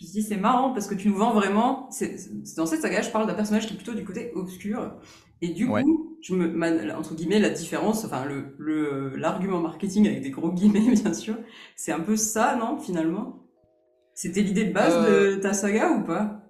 je 0.00 0.06
me 0.06 0.10
suis 0.10 0.20
dit, 0.22 0.26
c'est 0.26 0.36
marrant 0.38 0.72
parce 0.72 0.86
que 0.86 0.94
tu 0.94 1.08
nous 1.08 1.16
vends 1.16 1.34
vraiment. 1.34 1.90
dans 2.56 2.66
cette 2.66 2.80
saga, 2.80 3.02
je 3.02 3.10
parle 3.10 3.26
d'un 3.26 3.34
personnage 3.34 3.66
qui 3.66 3.74
est 3.74 3.76
plutôt 3.76 3.92
du 3.92 4.04
côté 4.04 4.32
obscur. 4.34 4.94
Et 5.42 5.48
du 5.48 5.66
coup, 5.66 6.16
je 6.22 6.34
me, 6.34 6.94
entre 6.96 7.14
guillemets, 7.14 7.38
la 7.38 7.50
différence, 7.50 8.04
enfin, 8.04 8.24
le, 8.24 9.14
l'argument 9.16 9.60
marketing 9.60 10.06
avec 10.06 10.22
des 10.22 10.30
gros 10.30 10.52
guillemets, 10.52 10.94
bien 11.02 11.12
sûr, 11.12 11.36
c'est 11.76 11.92
un 11.92 12.00
peu 12.00 12.16
ça, 12.16 12.56
non, 12.56 12.78
finalement? 12.78 13.46
C'était 14.14 14.42
l'idée 14.42 14.64
de 14.64 14.72
base 14.72 14.94
de 15.06 15.10
euh. 15.10 15.40
ta 15.40 15.52
saga 15.52 15.90
ou 15.90 16.04
pas? 16.04 16.46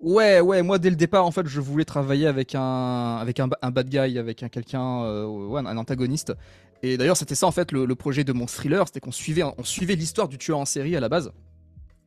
Ouais, 0.00 0.40
ouais, 0.40 0.62
moi 0.62 0.78
dès 0.78 0.90
le 0.90 0.96
départ, 0.96 1.26
en 1.26 1.30
fait, 1.30 1.46
je 1.46 1.60
voulais 1.60 1.84
travailler 1.84 2.26
avec 2.26 2.54
un, 2.54 3.16
avec 3.16 3.38
un, 3.38 3.48
bad 3.48 3.88
guy, 3.88 4.18
avec 4.18 4.42
un 4.42 4.48
quelqu'un, 4.48 5.04
euh, 5.04 5.26
ouais, 5.26 5.60
un 5.60 5.76
antagoniste. 5.76 6.32
Et 6.82 6.96
d'ailleurs, 6.96 7.16
c'était 7.16 7.34
ça 7.34 7.46
en 7.46 7.50
fait 7.50 7.70
le, 7.72 7.94
projet 7.94 8.24
de 8.24 8.32
mon 8.32 8.46
thriller, 8.46 8.86
c'était 8.86 9.00
qu'on 9.00 9.12
suivait, 9.12 9.42
on 9.42 9.64
suivait 9.64 9.96
l'histoire 9.96 10.28
du 10.28 10.38
tueur 10.38 10.58
en 10.58 10.64
série 10.64 10.96
à 10.96 11.00
la 11.00 11.08
base. 11.08 11.32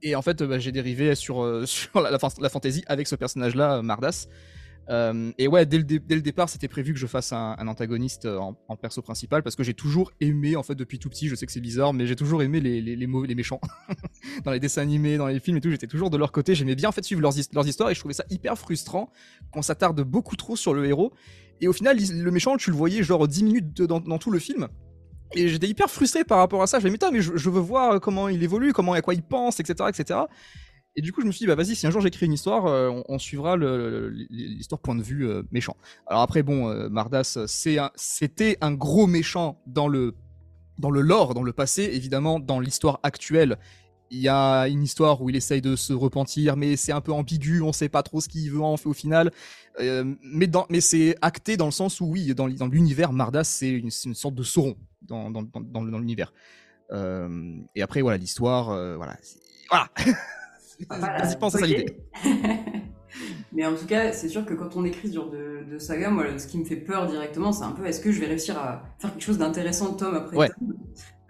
Et 0.03 0.15
en 0.15 0.21
fait, 0.21 0.43
bah, 0.43 0.59
j'ai 0.59 0.73
dérivé 0.73 1.15
sur, 1.15 1.43
euh, 1.43 1.65
la, 1.95 2.49
fantasy 2.49 2.83
avec 2.87 3.07
ce 3.07 3.15
personnage-là, 3.15 3.81
Mardas. 3.81 4.27
Euh, 4.89 5.31
et 5.37 5.47
ouais, 5.47 5.65
dès 5.65 5.77
le, 5.77 6.21
départ, 6.21 6.49
c'était 6.49 6.67
prévu 6.67 6.91
que 6.93 6.99
je 6.99 7.07
fasse 7.07 7.31
un, 7.31 7.55
antagoniste 7.69 8.25
euh, 8.25 8.37
en, 8.37 8.75
perso 8.75 9.01
principal 9.01 9.41
parce 9.41 9.55
que 9.55 9.63
j'ai 9.63 9.73
toujours 9.73 10.11
aimé, 10.19 10.57
en 10.57 10.63
fait, 10.63 10.75
depuis 10.75 10.99
tout 10.99 11.09
petit, 11.09 11.29
je 11.29 11.35
sais 11.35 11.45
que 11.45 11.53
c'est 11.53 11.61
bizarre, 11.61 11.93
mais 11.93 12.05
j'ai 12.05 12.17
toujours 12.17 12.43
aimé 12.43 12.59
les, 12.59 12.81
les, 12.81 13.35
méchants. 13.35 13.61
dans 14.43 14.51
les 14.51 14.59
dessins 14.59 14.81
animés, 14.81 15.15
dans 15.15 15.27
les 15.27 15.39
films 15.39 15.55
et 15.55 15.61
tout, 15.61 15.71
j'étais 15.71 15.87
toujours 15.87 16.09
de 16.09 16.17
leur 16.17 16.33
côté. 16.33 16.53
J'aimais 16.53 16.75
bien, 16.75 16.89
en 16.89 16.91
fait, 16.91 17.05
suivre 17.05 17.21
leurs, 17.21 17.35
leurs 17.53 17.67
histoires 17.67 17.89
et 17.89 17.95
je 17.95 17.99
trouvais 17.99 18.13
ça 18.13 18.25
hyper 18.29 18.57
frustrant 18.57 19.09
qu'on 19.53 19.61
s'attarde 19.61 20.01
beaucoup 20.01 20.35
trop 20.35 20.57
sur 20.57 20.73
le 20.73 20.85
héros. 20.85 21.13
Et 21.61 21.69
au 21.69 21.73
final, 21.73 21.97
le 21.97 22.31
méchant, 22.31 22.57
tu 22.57 22.71
le 22.71 22.75
voyais 22.75 23.03
genre 23.03 23.25
10 23.25 23.43
minutes 23.45 23.81
dans 23.81 24.17
tout 24.17 24.31
le 24.31 24.39
film. 24.39 24.67
Et 25.35 25.47
j'étais 25.47 25.67
hyper 25.67 25.89
frustré 25.89 26.23
par 26.23 26.37
rapport 26.37 26.61
à 26.61 26.67
ça. 26.67 26.79
Je 26.79 26.87
me 26.87 26.95
disais, 26.95 27.11
mais 27.11 27.21
je, 27.21 27.49
veux 27.49 27.59
voir 27.59 27.99
comment 27.99 28.29
il 28.29 28.43
évolue, 28.43 28.73
comment, 28.73 28.93
à 28.93 29.01
quoi 29.01 29.13
il 29.13 29.23
pense, 29.23 29.59
etc., 29.59 29.89
etc. 29.89 30.19
Et 30.95 31.01
du 31.01 31.11
coup, 31.11 31.21
je 31.21 31.25
me 31.25 31.31
suis 31.31 31.39
dit, 31.39 31.47
bah 31.47 31.55
vas-y, 31.55 31.75
si 31.75 31.87
un 31.87 31.91
jour 31.91 32.01
j'écris 32.01 32.27
une 32.27 32.33
histoire, 32.33 32.67
euh, 32.67 33.01
on, 33.09 33.17
suivra 33.17 33.57
l'histoire 33.57 34.79
point 34.79 34.95
de 34.95 35.01
vue 35.01 35.27
euh, 35.27 35.41
méchant. 35.51 35.75
Alors 36.05 36.21
après, 36.21 36.43
bon, 36.43 36.69
euh, 36.69 36.87
Mardas, 36.89 37.37
c'était 37.95 38.57
un, 38.61 38.73
gros 38.73 39.07
méchant 39.07 39.59
dans 39.65 39.87
le, 39.87 40.13
dans 40.77 40.91
le 40.91 41.01
lore, 41.01 41.33
dans 41.33 41.41
le 41.41 41.53
passé, 41.53 41.89
évidemment, 41.93 42.39
dans 42.39 42.59
l'histoire 42.59 42.99
actuelle. 43.01 43.57
Il 44.11 44.19
y 44.19 44.27
a 44.27 44.67
une 44.67 44.83
histoire 44.83 45.23
où 45.23 45.29
il 45.31 45.35
essaye 45.35 45.61
de 45.61 45.75
se 45.75 45.93
repentir, 45.93 46.55
mais 46.57 46.75
c'est 46.75 46.91
un 46.91 47.01
peu 47.01 47.11
ambigu, 47.11 47.61
on 47.63 47.73
sait 47.73 47.89
pas 47.89 48.03
trop 48.03 48.21
ce 48.21 48.29
qu'il 48.29 48.51
veut 48.51 48.61
en 48.61 48.77
fait 48.77 48.87
au 48.87 48.93
final. 48.93 49.31
mais 49.79 50.81
c'est 50.81 51.15
acté 51.23 51.57
dans 51.57 51.65
le 51.65 51.71
sens 51.71 51.99
où 51.99 52.05
oui, 52.05 52.35
dans, 52.35 52.47
dans 52.47 52.67
l'univers, 52.67 53.11
Mardas, 53.11 53.45
c'est 53.45 53.71
une, 53.71 53.89
une, 54.05 54.13
sorte 54.13 54.35
de 54.35 54.43
Sauron 54.43 54.75
dans, 55.07 55.29
dans, 55.29 55.43
dans, 55.43 55.83
dans 55.83 55.99
l'univers. 55.99 56.33
Euh, 56.91 57.57
et 57.75 57.81
après, 57.81 58.01
voilà, 58.01 58.17
l'histoire, 58.17 58.69
euh, 58.71 58.95
voilà. 58.97 59.17
Voilà 59.69 59.89
Vas-y, 60.89 61.39
pense 61.39 61.55
à 61.55 61.59
ça 61.59 61.65
l'idée. 61.65 61.97
Mais 63.53 63.65
en 63.65 63.75
tout 63.75 63.85
cas, 63.85 64.11
c'est 64.11 64.29
sûr 64.29 64.45
que 64.45 64.53
quand 64.53 64.75
on 64.75 64.83
écrit 64.83 65.09
ce 65.09 65.13
genre 65.13 65.29
de, 65.29 65.63
de, 65.69 65.77
saga, 65.77 66.09
moi, 66.09 66.37
ce 66.39 66.47
qui 66.47 66.57
me 66.57 66.65
fait 66.65 66.75
peur 66.75 67.05
directement, 67.05 67.51
c'est 67.51 67.63
un 67.63 67.71
peu 67.71 67.85
est-ce 67.85 68.01
que 68.01 68.11
je 68.11 68.19
vais 68.19 68.25
réussir 68.25 68.57
à 68.57 68.83
faire 68.97 69.11
quelque 69.11 69.23
chose 69.23 69.37
d'intéressant 69.37 69.93
tome 69.93 70.15
après 70.15 70.35
ouais. 70.35 70.49
tome 70.49 70.73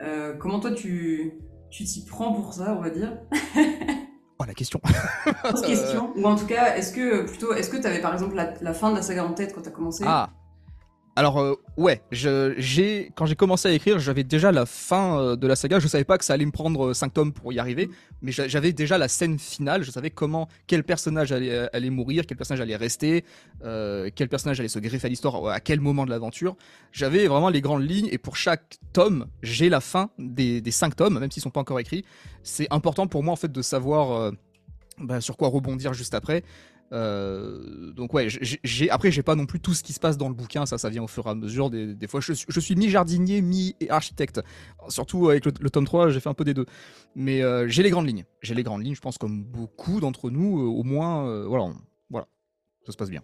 euh, 0.01 0.33
Comment 0.37 0.59
toi, 0.59 0.71
tu 0.71 1.33
tu 1.69 1.83
t'y 1.85 2.05
prends 2.05 2.33
pour 2.33 2.53
ça, 2.53 2.75
on 2.77 2.81
va 2.81 2.89
dire? 2.89 3.17
Oh, 4.39 4.45
la 4.45 4.55
question. 4.55 4.81
question. 5.65 6.11
Ou 6.17 6.25
en 6.25 6.35
tout 6.35 6.47
cas, 6.47 6.75
est-ce 6.75 6.91
que 6.91 7.21
plutôt, 7.21 7.53
est-ce 7.53 7.69
que 7.69 7.77
tu 7.77 7.85
avais 7.85 8.01
par 8.01 8.11
exemple 8.13 8.35
la, 8.35 8.55
la, 8.61 8.73
fin 8.73 8.89
de 8.89 8.95
la 8.95 9.03
saga 9.03 9.23
en 9.23 9.33
tête 9.33 9.53
quand 9.53 9.61
tu 9.61 9.69
as 9.69 9.71
commencé? 9.71 10.03
Ah 10.07 10.31
alors 11.15 11.39
euh, 11.39 11.53
ouais, 11.77 12.01
j'ai 12.11 13.11
quand 13.15 13.27
j'ai 13.27 13.35
commencé 13.35 13.67
à 13.67 13.71
écrire, 13.71 13.99
j'avais 13.99 14.23
déjà 14.23 14.51
la 14.51 14.65
fin 14.65 15.19
euh, 15.19 15.35
de 15.35 15.45
la 15.45 15.55
saga. 15.55 15.77
Je 15.79 15.87
savais 15.87 16.03
pas 16.03 16.17
que 16.17 16.25
ça 16.25 16.33
allait 16.33 16.45
me 16.45 16.51
prendre 16.51 16.93
5 16.93 17.13
tomes 17.13 17.33
pour 17.33 17.53
y 17.53 17.59
arriver, 17.59 17.89
mais 18.23 18.31
j'avais 18.31 18.73
déjà 18.73 18.97
la 18.97 19.07
scène 19.07 19.37
finale. 19.37 19.83
Je 19.83 19.91
savais 19.91 20.09
comment 20.09 20.47
quel 20.65 20.83
personnage 20.83 21.31
allait, 21.31 21.69
allait 21.73 21.91
mourir, 21.91 22.25
quel 22.25 22.37
personnage 22.37 22.61
allait 22.61 22.75
rester, 22.75 23.25
quel 23.61 24.29
personnage 24.29 24.59
allait 24.59 24.69
se 24.69 24.79
greffer 24.79 25.05
à 25.05 25.09
l'histoire, 25.09 25.47
à 25.47 25.59
quel 25.59 25.79
moment 25.79 26.05
de 26.05 26.09
l'aventure. 26.09 26.55
J'avais 26.91 27.27
vraiment 27.27 27.49
les 27.49 27.61
grandes 27.61 27.87
lignes 27.87 28.09
et 28.11 28.17
pour 28.17 28.35
chaque 28.35 28.77
tome, 28.91 29.27
j'ai 29.43 29.69
la 29.69 29.81
fin 29.81 30.09
des, 30.17 30.61
des 30.61 30.71
5 30.71 30.95
tomes, 30.95 31.19
même 31.19 31.29
s'ils 31.29 31.43
sont 31.43 31.51
pas 31.51 31.61
encore 31.61 31.79
écrits. 31.79 32.05
C'est 32.41 32.67
important 32.71 33.05
pour 33.05 33.23
moi 33.23 33.33
en 33.33 33.37
fait 33.37 33.51
de 33.51 33.61
savoir 33.61 34.31
bah, 34.99 35.21
sur 35.21 35.37
quoi 35.37 35.47
rebondir 35.49 35.93
juste 35.93 36.13
après. 36.13 36.43
Euh, 36.93 37.91
donc 37.93 38.13
ouais, 38.13 38.27
j'ai 38.29 38.89
après 38.91 39.11
j'ai 39.11 39.23
pas 39.23 39.35
non 39.35 39.47
plus 39.47 39.59
tout 39.59 39.73
ce 39.73 39.81
qui 39.81 39.93
se 39.93 39.99
passe 39.99 40.17
dans 40.17 40.29
le 40.29 40.35
bouquin, 40.35 40.67
ça 40.67 40.77
ça 40.77 40.89
vient 40.89 41.03
au 41.03 41.07
fur 41.07 41.25
et 41.25 41.29
à 41.29 41.35
mesure. 41.35 41.71
Des, 41.71 42.07
fois 42.07 42.21
je, 42.21 42.33
suis 42.33 42.75
mi 42.75 42.89
jardinier, 42.89 43.41
mi 43.41 43.75
architecte. 43.89 44.41
Surtout 44.89 45.29
avec 45.29 45.45
le, 45.45 45.69
tome 45.69 45.85
3, 45.85 46.09
j'ai 46.09 46.19
fait 46.19 46.29
un 46.29 46.33
peu 46.35 46.43
des 46.43 46.53
deux. 46.53 46.65
Mais 47.15 47.41
euh, 47.41 47.67
j'ai 47.67 47.81
les 47.81 47.89
grandes 47.89 48.07
lignes. 48.07 48.25
J'ai 48.41 48.53
les 48.53 48.63
grandes 48.63 48.83
lignes, 48.83 48.95
je 48.95 49.01
pense 49.01 49.17
comme 49.17 49.43
beaucoup 49.43 49.99
d'entre 49.99 50.29
nous, 50.29 50.59
euh, 50.59 50.65
au 50.65 50.83
moins 50.83 51.43
voilà, 51.45 51.73
voilà, 52.09 52.27
ça 52.85 52.91
se 52.91 52.97
passe 52.97 53.09
bien. 53.09 53.23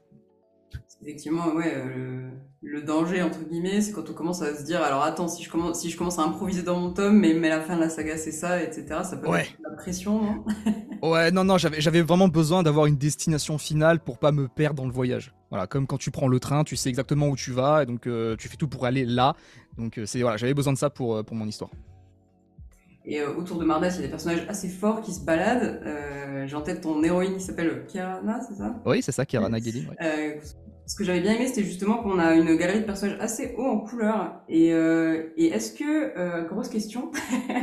Effectivement, 1.02 1.54
ouais, 1.56 1.74
euh, 1.78 2.30
le, 2.62 2.82
danger, 2.82 3.22
entre 3.22 3.40
guillemets, 3.48 3.80
c'est 3.80 3.94
quand 3.94 4.10
on 4.10 4.14
commence 4.14 4.42
à 4.42 4.54
se 4.54 4.66
dire, 4.66 4.82
alors 4.82 5.02
attends, 5.02 5.30
si 5.30 5.44
je 5.44 5.50
commence, 5.50 5.80
si 5.80 5.90
je 5.90 5.98
commence 5.98 6.20
à 6.20 6.24
improviser 6.24 6.62
dans 6.62 6.78
mon 6.78 6.92
tome, 6.92 7.18
mais, 7.18 7.34
mais 7.34 7.48
la 7.48 7.62
fin 7.62 7.78
de 7.78 7.82
la 7.82 7.90
saga 7.90 8.18
c'est 8.18 8.34
ça, 8.34 8.62
etc., 8.62 8.86
ça 9.04 9.16
peut 9.16 9.34
être 9.34 9.58
la 9.64 9.76
pression, 9.78 10.22
non 10.22 10.46
Ouais, 11.10 11.32
non, 11.32 11.46
non, 11.46 11.58
j'avais 11.58 12.02
vraiment 12.02 12.28
besoin 12.28 12.64
d'avoir 12.64 12.86
une 12.86 12.98
destination 12.98 13.58
finale 13.58 14.02
pour 14.02 14.18
pas 14.18 14.34
me 14.34 14.50
perdre 14.50 14.82
dans 14.82 14.88
le 14.88 14.92
voyage. 14.92 15.34
Voilà, 15.50 15.68
comme 15.68 15.88
quand 15.88 15.98
tu 15.98 16.12
prends 16.12 16.28
le 16.28 16.42
train, 16.42 16.66
tu 16.66 16.76
sais 16.76 16.90
exactement 16.90 17.30
où 17.30 17.38
tu 17.38 17.52
vas, 17.52 17.84
et 17.84 17.86
donc 17.86 18.06
euh, 18.06 18.36
tu 18.36 18.50
fais 18.50 18.58
tout 18.58 18.68
pour 18.68 18.86
aller 18.86 19.06
là. 19.06 19.38
Donc 19.78 19.98
euh, 19.98 20.06
c'est 20.06 20.22
voilà, 20.22 20.36
j'avais 20.36 20.54
besoin 20.54 20.74
de 20.74 20.78
ça 20.78 20.90
pour, 20.90 21.24
pour 21.24 21.36
mon 21.38 21.48
histoire. 21.48 21.72
Et 23.06 23.24
autour 23.24 23.58
de 23.58 23.64
Mardas, 23.64 23.92
il 23.92 23.96
y 23.96 24.00
a 24.00 24.02
des 24.02 24.10
personnages 24.10 24.46
assez 24.50 24.68
forts 24.68 25.02
qui 25.02 25.14
se 25.14 25.24
baladent. 25.24 25.82
J'ai 26.46 26.56
en 26.56 26.62
tête 26.62 26.82
ton 26.82 27.02
héroïne 27.02 27.38
qui 27.38 27.44
s'appelle 27.44 27.86
Kirana, 27.88 28.42
c'est 28.42 28.56
ça? 28.56 28.76
Oui, 28.86 29.02
c'est 29.02 29.14
ça, 29.14 29.26
Kirana 29.26 29.60
Gelin. 29.60 29.86
Ce 30.90 30.96
que 30.96 31.04
j'avais 31.04 31.22
bien 31.22 31.36
aimé, 31.36 31.46
c'était 31.46 31.64
justement 31.64 31.98
qu'on 31.98 32.18
a 32.18 32.34
une 32.34 32.56
galerie 32.56 32.80
de 32.80 32.86
personnages 32.86 33.20
assez 33.20 33.54
haut 33.56 33.66
en 33.66 33.78
couleur. 33.80 34.42
Et, 34.50 34.74
euh, 34.74 35.30
et 35.38 35.46
est-ce 35.46 35.72
que, 35.72 36.18
euh, 36.18 36.48
grosse 36.48 36.68
question, 36.68 37.12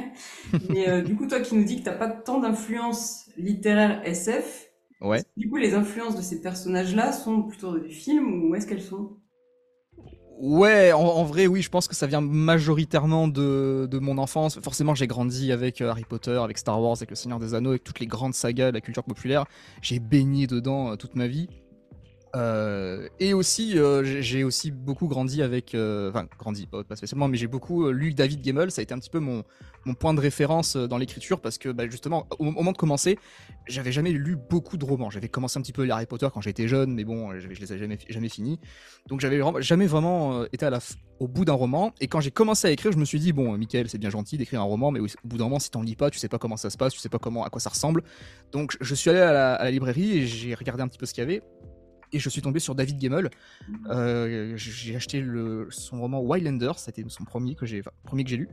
mais 0.71 0.89
euh, 0.89 1.03
du 1.03 1.17
coup, 1.17 1.27
toi 1.27 1.41
qui 1.41 1.57
nous 1.57 1.65
dis 1.65 1.81
que 1.81 1.87
t'as 1.87 1.97
pas 1.97 2.09
tant 2.09 2.39
d'influence 2.39 3.29
littéraire 3.37 4.01
SF, 4.05 4.71
ouais. 5.01 5.25
du 5.37 5.51
coup, 5.51 5.57
les 5.57 5.75
influences 5.75 6.15
de 6.15 6.23
ces 6.23 6.41
personnages-là 6.41 7.11
sont 7.11 7.43
plutôt 7.43 7.77
du 7.77 7.91
film 7.91 8.45
ou 8.45 8.51
où 8.51 8.55
est-ce 8.55 8.69
qu'elles 8.69 8.81
sont? 8.81 9.17
Ouais, 10.39 10.93
en, 10.93 11.25
vrai, 11.25 11.49
oui, 11.49 11.63
je 11.63 11.69
pense 11.69 11.89
que 11.89 11.97
ça 11.97 12.07
vient 12.07 12.21
majoritairement 12.21 13.27
de, 13.27 13.89
de 13.91 13.99
mon 13.99 14.19
enfance. 14.19 14.61
Forcément, 14.61 14.95
j'ai 14.95 15.09
grandi 15.09 15.51
avec 15.51 15.81
Harry 15.81 16.05
Potter, 16.05 16.39
avec 16.39 16.59
Star 16.59 16.81
Wars, 16.81 16.97
avec 16.99 17.11
Le 17.11 17.17
Seigneur 17.17 17.41
des 17.41 17.55
Anneaux, 17.55 17.71
avec 17.71 17.83
toutes 17.83 17.99
les 17.99 18.07
grandes 18.07 18.35
sagas 18.35 18.69
de 18.69 18.75
la 18.75 18.81
culture 18.81 19.03
populaire. 19.03 19.47
J'ai 19.83 19.99
baigné 19.99 20.47
dedans 20.47 20.97
toute 20.97 21.17
ma 21.17 21.27
vie. 21.27 21.49
Euh, 22.35 23.09
et 23.21 23.35
aussi, 23.35 23.79
euh, 23.79 24.03
j'ai 24.05 24.45
aussi 24.45 24.71
beaucoup 24.71 25.07
grandi 25.07 25.43
avec, 25.43 25.75
euh, 25.75 26.11
enfin 26.11 26.27
grandi 26.39 26.67
pas, 26.67 26.83
spécialement, 26.95 27.29
mais 27.29 27.37
j'ai 27.37 27.47
beaucoup 27.47 27.89
lu 27.91 28.15
David 28.15 28.45
Gemmel. 28.45 28.71
Ça 28.71 28.81
a 28.81 28.83
été 28.83 28.93
un 28.93 28.99
petit 28.99 29.11
peu 29.11 29.21
mon, 29.21 29.45
point 30.01 30.15
de 30.15 30.21
référence 30.21 30.77
dans 30.77 30.99
l'écriture 30.99 31.41
parce 31.41 31.59
que 31.59 31.69
bah, 31.69 31.89
justement, 31.89 32.27
au, 32.41 32.45
moment 32.45 32.73
de 32.73 32.77
commencer, 32.77 33.19
j'avais 33.69 33.93
jamais 33.93 34.11
lu 34.11 34.37
beaucoup 34.37 34.77
de 34.77 34.85
romans. 34.85 35.11
J'avais 35.11 35.29
commencé 35.29 35.59
un 35.59 35.63
petit 35.63 35.73
peu 35.73 35.89
Harry 35.89 36.07
Potter 36.07 36.27
quand 36.35 36.41
j'étais 36.41 36.67
jeune, 36.67 36.93
mais 36.93 37.05
bon, 37.05 37.39
je, 37.39 37.47
les 37.47 37.73
ai 37.73 37.79
jamais 37.79 38.29
finis. 38.29 38.59
Donc 39.09 39.21
j'avais 39.21 39.41
jamais 39.61 39.87
vraiment 39.87 40.45
été 40.47 40.69
au 41.21 41.29
bout 41.29 41.45
d'un 41.45 41.53
roman. 41.53 41.95
Et 42.01 42.09
quand 42.09 42.21
j'ai 42.21 42.33
commencé 42.33 42.67
à 42.67 42.73
écrire, 42.73 42.91
je 42.91 42.99
me 42.99 43.05
suis 43.05 43.21
dit 43.21 43.33
bon, 43.33 43.57
Michael, 43.57 43.89
c'est 43.89 43.99
bien 43.99 44.11
gentil 44.11 44.37
d'écrire 44.37 44.61
un 44.61 44.65
roman, 44.65 44.91
mais 44.91 44.99
au 44.99 45.07
bout 45.25 45.39
d'un 45.39 45.45
moment, 45.45 45.61
si 45.61 45.71
t'en 45.71 45.83
lis 45.83 45.97
pas, 45.97 46.11
tu 46.11 46.19
sais 46.19 46.29
pas 46.29 46.39
comment 46.39 46.57
ça 46.57 46.69
se 46.69 46.77
passe, 46.77 46.93
tu 46.93 46.99
sais 46.99 47.09
pas 47.09 47.21
comment 47.21 47.45
à 47.45 47.51
quoi 47.51 47.61
ça 47.61 47.71
ressemble. 47.71 48.03
Donc 48.51 48.77
je 48.81 48.95
suis 48.95 49.09
allé 49.11 49.21
à 49.21 49.63
la 49.63 49.71
librairie 49.71 50.19
et 50.19 50.27
j'ai 50.27 50.55
regardé 50.55 50.83
un 50.83 50.89
petit 50.89 50.99
peu 50.99 51.07
ce 51.07 51.15
qu'il 51.15 51.23
y 51.23 51.27
avait 51.27 51.43
et 52.13 52.19
je 52.19 52.29
suis 52.29 52.43
tombé 52.43 52.61
sur 52.61 52.75
David 52.75 53.01
Gemmel. 53.01 53.31
Euh, 53.89 54.53
j'ai 54.57 54.97
acheté 54.97 55.25
son 55.71 56.01
roman 56.01 56.21
Wildlander, 56.21 56.73
c'était 56.77 57.05
son 57.09 57.25
premier 57.25 57.55
que 57.55 57.67
j'ai 57.67 57.83
lu. 58.37 58.49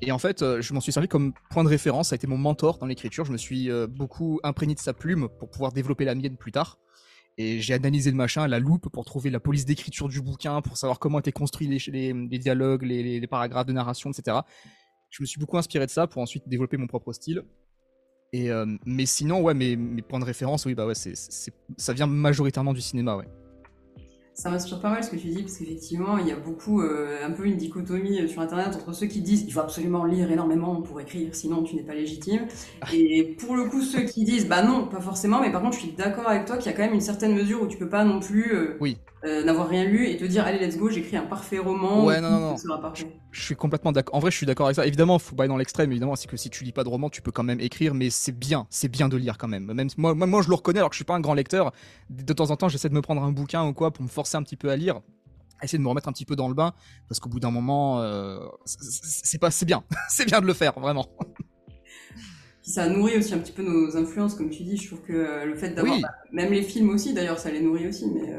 Et 0.00 0.10
en 0.10 0.18
fait, 0.18 0.42
euh, 0.42 0.60
je 0.60 0.72
m'en 0.72 0.80
suis 0.80 0.92
servi 0.92 1.08
comme 1.08 1.32
point 1.50 1.64
de 1.64 1.68
référence, 1.68 2.08
ça 2.08 2.14
a 2.14 2.16
été 2.16 2.26
mon 2.26 2.38
mentor 2.38 2.78
dans 2.78 2.86
l'écriture. 2.86 3.24
Je 3.24 3.32
me 3.32 3.36
suis 3.36 3.70
euh, 3.70 3.86
beaucoup 3.86 4.40
imprégné 4.42 4.74
de 4.74 4.80
sa 4.80 4.94
plume 4.94 5.28
pour 5.38 5.50
pouvoir 5.50 5.72
développer 5.72 6.04
la 6.04 6.14
mienne 6.14 6.36
plus 6.36 6.52
tard. 6.52 6.78
Et 7.38 7.60
j'ai 7.60 7.72
analysé 7.74 8.10
le 8.10 8.16
machin 8.16 8.42
à 8.42 8.48
la 8.48 8.58
loupe 8.58 8.88
pour 8.90 9.04
trouver 9.04 9.30
la 9.30 9.40
police 9.40 9.64
d'écriture 9.64 10.08
du 10.08 10.20
bouquin, 10.20 10.60
pour 10.60 10.76
savoir 10.76 10.98
comment 10.98 11.18
étaient 11.18 11.32
construits 11.32 11.66
les, 11.66 12.38
dialogues, 12.38 12.82
les, 12.82 13.26
paragraphes 13.26 13.66
de 13.66 13.72
narration, 13.72 14.10
etc. 14.10 14.38
Je 15.08 15.22
me 15.22 15.26
suis 15.26 15.40
beaucoup 15.40 15.56
inspiré 15.56 15.86
de 15.86 15.90
ça 15.90 16.06
pour 16.06 16.20
ensuite 16.20 16.46
développer 16.46 16.76
mon 16.76 16.86
propre 16.86 17.12
style. 17.12 17.42
Et, 18.32 18.50
euh, 18.50 18.64
mais 18.86 19.04
sinon, 19.04 19.42
ouais, 19.42 19.54
mes, 19.54 19.76
mes, 19.76 20.00
points 20.00 20.18
de 20.18 20.24
référence, 20.24 20.64
oui, 20.64 20.74
bah 20.74 20.86
ouais, 20.86 20.94
c'est, 20.94 21.14
ça 21.76 21.92
vient 21.92 22.06
majoritairement 22.06 22.72
du 22.72 22.80
cinéma, 22.80 23.16
ouais. 23.16 23.28
Ça 24.34 24.48
m'inspire 24.48 24.80
pas 24.80 24.88
mal 24.88 25.04
ce 25.04 25.10
que 25.10 25.16
tu 25.16 25.26
dis, 25.26 25.42
parce 25.42 25.58
qu'effectivement, 25.58 26.16
il 26.16 26.26
y 26.26 26.32
a 26.32 26.36
beaucoup, 26.36 26.80
euh, 26.80 27.26
un 27.26 27.30
peu 27.32 27.44
une 27.44 27.58
dichotomie 27.58 28.22
euh, 28.22 28.28
sur 28.28 28.40
Internet 28.40 28.74
entre 28.74 28.94
ceux 28.94 29.06
qui 29.06 29.20
disent 29.20 29.44
il 29.46 29.52
faut 29.52 29.60
absolument 29.60 30.06
lire 30.06 30.32
énormément 30.32 30.80
pour 30.80 30.98
écrire, 31.02 31.34
sinon 31.34 31.62
tu 31.62 31.76
n'es 31.76 31.82
pas 31.82 31.92
légitime. 31.92 32.46
Et 32.94 33.36
pour 33.38 33.54
le 33.54 33.64
coup, 33.64 33.82
ceux 33.82 34.04
qui 34.04 34.24
disent 34.24 34.48
bah 34.48 34.62
non, 34.62 34.86
pas 34.86 35.00
forcément, 35.00 35.42
mais 35.42 35.52
par 35.52 35.60
contre, 35.60 35.76
je 35.76 35.82
suis 35.82 35.92
d'accord 35.92 36.26
avec 36.26 36.46
toi 36.46 36.56
qu'il 36.56 36.72
y 36.72 36.74
a 36.74 36.76
quand 36.76 36.84
même 36.84 36.94
une 36.94 37.02
certaine 37.02 37.34
mesure 37.34 37.60
où 37.60 37.66
tu 37.66 37.76
peux 37.76 37.90
pas 37.90 38.04
non 38.04 38.20
plus 38.20 38.70
oui. 38.80 38.96
Euh, 39.24 39.44
n'avoir 39.44 39.68
rien 39.68 39.84
lu 39.84 40.08
et 40.08 40.16
te 40.16 40.24
dire 40.24 40.44
allez 40.44 40.58
let's 40.58 40.76
go 40.76 40.90
j'écris 40.90 41.16
un 41.16 41.22
parfait 41.22 41.58
roman 41.58 42.04
ouais 42.04 42.20
non 42.20 42.28
non 42.28 42.40
non. 42.40 42.56
Je, 43.30 43.40
suis 43.40 43.54
complètement 43.54 43.92
d'accord 43.92 44.16
en 44.16 44.18
vrai 44.18 44.32
je 44.32 44.36
suis 44.36 44.46
d'accord 44.46 44.66
avec 44.66 44.74
ça. 44.74 44.84
Évidemment 44.84 45.20
faut 45.20 45.36
pas 45.36 45.44
aller 45.44 45.48
dans 45.48 45.56
l'extrême 45.56 45.92
évidemment 45.92 46.16
c'est 46.16 46.26
que 46.26 46.36
si 46.36 46.50
tu 46.50 46.64
lis 46.64 46.72
pas 46.72 46.82
de 46.82 46.88
roman 46.88 47.08
tu 47.08 47.22
peux 47.22 47.30
quand 47.30 47.44
même 47.44 47.60
écrire 47.60 47.94
mais 47.94 48.10
c'est 48.10 48.36
bien 48.36 48.66
c'est 48.68 48.88
bien 48.88 49.08
de 49.08 49.16
lire 49.16 49.38
quand 49.38 49.46
même. 49.46 49.72
Même 49.72 49.88
moi, 49.96 50.14
moi 50.14 50.42
je 50.42 50.48
le 50.48 50.56
reconnais 50.56 50.80
alors 50.80 50.90
que 50.90 50.94
je 50.94 50.98
suis 50.98 51.04
pas 51.04 51.14
un 51.14 51.20
grand 51.20 51.34
lecteur. 51.34 51.72
De 52.10 52.32
temps 52.32 52.50
en 52.50 52.56
temps 52.56 52.68
j'essaie 52.68 52.88
de 52.88 52.94
me 52.94 53.00
prendre 53.00 53.22
un 53.22 53.30
bouquin 53.30 53.64
ou 53.64 53.72
quoi 53.72 53.92
pour 53.92 54.02
me 54.02 54.08
forcer 54.08 54.36
un 54.36 54.42
petit 54.42 54.56
peu 54.56 54.70
à 54.70 54.76
lire 54.76 55.00
essayer 55.62 55.78
de 55.78 55.84
me 55.84 55.88
remettre 55.88 56.08
un 56.08 56.12
petit 56.12 56.24
peu 56.24 56.34
dans 56.34 56.48
le 56.48 56.54
bain 56.54 56.74
parce 57.08 57.20
qu'au 57.20 57.28
bout 57.28 57.38
d'un 57.38 57.52
moment 57.52 58.00
euh, 58.00 58.40
c'est 58.64 59.38
pas 59.38 59.52
c'est 59.52 59.66
bien. 59.66 59.84
C'est 60.08 60.26
bien 60.26 60.40
de 60.40 60.46
le 60.46 60.54
faire 60.54 60.72
vraiment. 60.80 61.06
Ça 62.62 62.88
nourrit 62.88 63.18
aussi 63.18 63.34
un 63.34 63.38
petit 63.38 63.52
peu 63.52 63.62
nos 63.62 63.96
influences 63.96 64.34
comme 64.34 64.50
tu 64.50 64.64
dis. 64.64 64.76
Je 64.76 64.88
trouve 64.88 65.02
que 65.02 65.12
euh, 65.12 65.44
le 65.44 65.54
fait 65.54 65.70
d'avoir 65.70 66.00
bah, 66.00 66.08
même 66.32 66.52
les 66.52 66.62
films 66.62 66.90
aussi 66.90 67.14
d'ailleurs 67.14 67.38
ça 67.38 67.52
les 67.52 67.60
nourrit 67.60 67.86
aussi 67.86 68.06
mais 68.06 68.34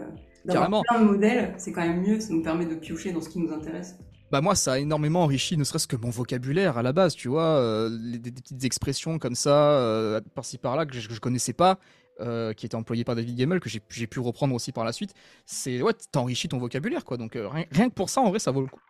D'avoir 0.45 0.83
plein 0.83 1.01
de 1.01 1.05
modèles, 1.05 1.53
c'est 1.57 1.71
quand 1.71 1.81
même 1.81 2.01
mieux, 2.01 2.19
ça 2.19 2.33
nous 2.33 2.41
permet 2.41 2.65
de 2.65 2.75
piocher 2.75 3.11
dans 3.11 3.21
ce 3.21 3.29
qui 3.29 3.39
nous 3.39 3.51
intéresse. 3.51 3.95
Bah 4.31 4.41
moi, 4.41 4.55
ça 4.55 4.73
a 4.73 4.79
énormément 4.79 5.23
enrichi, 5.23 5.57
ne 5.57 5.63
serait-ce 5.63 5.87
que 5.87 5.95
mon 5.95 6.09
vocabulaire 6.09 6.77
à 6.77 6.81
la 6.81 6.91
base, 6.91 7.13
tu 7.13 7.27
vois, 7.27 7.59
euh, 7.59 7.89
des, 8.17 8.31
petites 8.31 8.63
expressions 8.63 9.19
comme 9.19 9.35
ça, 9.35 9.77
euh, 9.77 10.21
par-ci 10.33 10.57
par-là, 10.57 10.85
que 10.85 10.99
je, 10.99 11.07
ne 11.07 11.19
connaissais 11.19 11.53
pas, 11.53 11.77
euh, 12.19 12.51
qui 12.53 12.65
étaient 12.65 12.75
employées 12.75 13.03
par 13.03 13.15
David 13.15 13.39
Gemmel, 13.39 13.59
que 13.59 13.69
j'ai 13.69 14.07
pu 14.07 14.19
reprendre 14.19 14.55
aussi 14.55 14.71
par 14.71 14.85
la 14.85 14.91
suite. 14.91 15.13
C'est 15.45 15.81
ouais, 15.81 15.93
t'enrichis 16.11 16.49
ton 16.49 16.57
vocabulaire, 16.57 17.05
quoi. 17.05 17.17
Donc 17.17 17.33
rien, 17.35 17.65
rien, 17.71 17.89
que 17.89 17.93
pour 17.93 18.09
ça, 18.09 18.21
en 18.21 18.29
vrai, 18.29 18.39
ça 18.39 18.51
vaut 18.51 18.61
le 18.61 18.67
coup, 18.67 18.81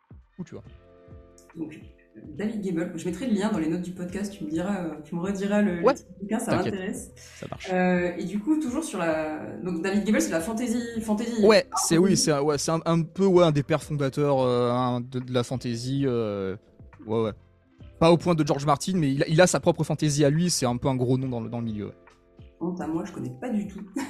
tu 0.46 0.56
vois. 0.56 0.64
Donc 1.56 1.78
David 2.16 2.62
Gable. 2.62 2.92
Je 2.96 3.06
mettrai 3.06 3.28
le 3.28 3.34
lien 3.36 3.52
dans 3.52 3.60
les 3.60 3.68
notes 3.68 3.82
du 3.82 3.92
podcast. 3.92 4.34
Tu 4.36 4.44
me 4.44 4.50
diras, 4.50 4.86
euh, 4.86 4.94
tu 5.04 5.16
me 5.16 5.22
rediras 5.22 5.62
le, 5.62 5.82
bouquin, 6.22 6.40
ça 6.40 6.56
m'intéresse. 6.56 7.12
Ça 7.40 7.48
marche. 7.50 7.70
Euh, 7.72 8.12
et 8.18 8.24
du 8.24 8.40
coup, 8.40 8.60
toujours 8.60 8.84
sur 8.84 9.00
la. 9.00 9.40
Donc 9.64 9.82
David 9.82 10.06
Gable, 10.06 10.22
c'est 10.22 10.32
la 10.32 10.42
fantasy, 10.42 11.02
fantasy. 11.02 11.46
Ouais, 11.46 11.66
c'est 11.76 11.98
oui, 11.98 12.18
c'est 12.18 12.38
ouais, 12.38 12.58
c'est 12.58 12.72
un, 12.72 13.02
peu 13.02 13.26
ouais 13.26 13.44
un 13.44 13.52
des 13.52 13.64
pères 13.64 13.84
fondateurs 13.84 14.40
euh, 14.42 15.00
de, 15.00 15.34
la 15.34 15.44
fantasy. 15.44 16.06
ouais, 16.08 16.58
ouais. 17.08 17.32
Pas 18.00 18.12
au 18.12 18.18
point 18.18 18.36
de 18.36 18.46
George 18.46 18.66
Martin, 18.66 18.94
mais 18.96 19.14
il 19.14 19.24
a, 19.24 19.28
il 19.28 19.40
a 19.40 19.48
sa 19.48 19.60
propre 19.60 19.84
fantasy 19.84 20.26
à 20.26 20.30
lui. 20.30 20.50
C'est 20.50 20.66
un 20.66 20.78
peu 20.78 20.88
un 20.88 20.96
gros 20.96 21.18
nom 21.18 21.30
dans 21.30 21.40
le, 21.40 21.50
dans 21.50 21.60
le 21.60 21.66
milieu. 21.66 21.86
Ouais 21.88 21.94
à 22.80 22.88
moi, 22.88 23.04
je 23.06 23.12
connais 23.12 23.30
pas 23.30 23.50
du 23.50 23.68
tout. 23.68 23.82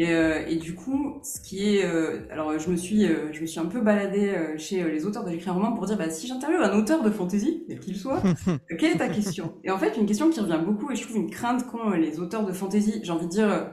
Euh, 0.00 0.44
et, 0.46 0.56
du 0.56 0.74
coup, 0.74 1.20
ce 1.22 1.40
qui 1.40 1.76
est, 1.76 1.84
euh, 1.84 2.26
alors 2.30 2.58
je 2.58 2.68
me 2.70 2.76
suis, 2.76 3.06
euh, 3.06 3.32
je 3.32 3.40
me 3.40 3.46
suis 3.46 3.60
un 3.60 3.66
peu 3.66 3.80
baladée 3.80 4.34
chez 4.56 4.82
les 4.82 5.06
auteurs 5.06 5.24
de 5.24 5.30
l'écrit 5.30 5.50
roman 5.50 5.72
pour 5.72 5.86
dire, 5.86 5.96
bah, 5.96 6.10
si 6.10 6.26
j'interviewe 6.26 6.62
un 6.62 6.76
auteur 6.78 7.02
de 7.02 7.10
fantasy, 7.10 7.64
quel 7.68 7.80
qu'il 7.80 7.96
soit, 7.96 8.22
quelle 8.78 8.92
est 8.92 8.98
ta 8.98 9.08
question? 9.08 9.54
Et 9.64 9.70
en 9.70 9.78
fait, 9.78 9.96
une 9.96 10.06
question 10.06 10.30
qui 10.30 10.40
revient 10.40 10.60
beaucoup 10.64 10.90
et 10.90 10.96
je 10.96 11.02
trouve 11.02 11.16
une 11.16 11.30
crainte 11.30 11.66
qu'ont 11.66 11.90
les 11.90 12.18
auteurs 12.20 12.44
de 12.44 12.52
fantasy, 12.52 13.00
j'ai 13.02 13.12
envie 13.12 13.26
de 13.26 13.30
dire 13.30 13.72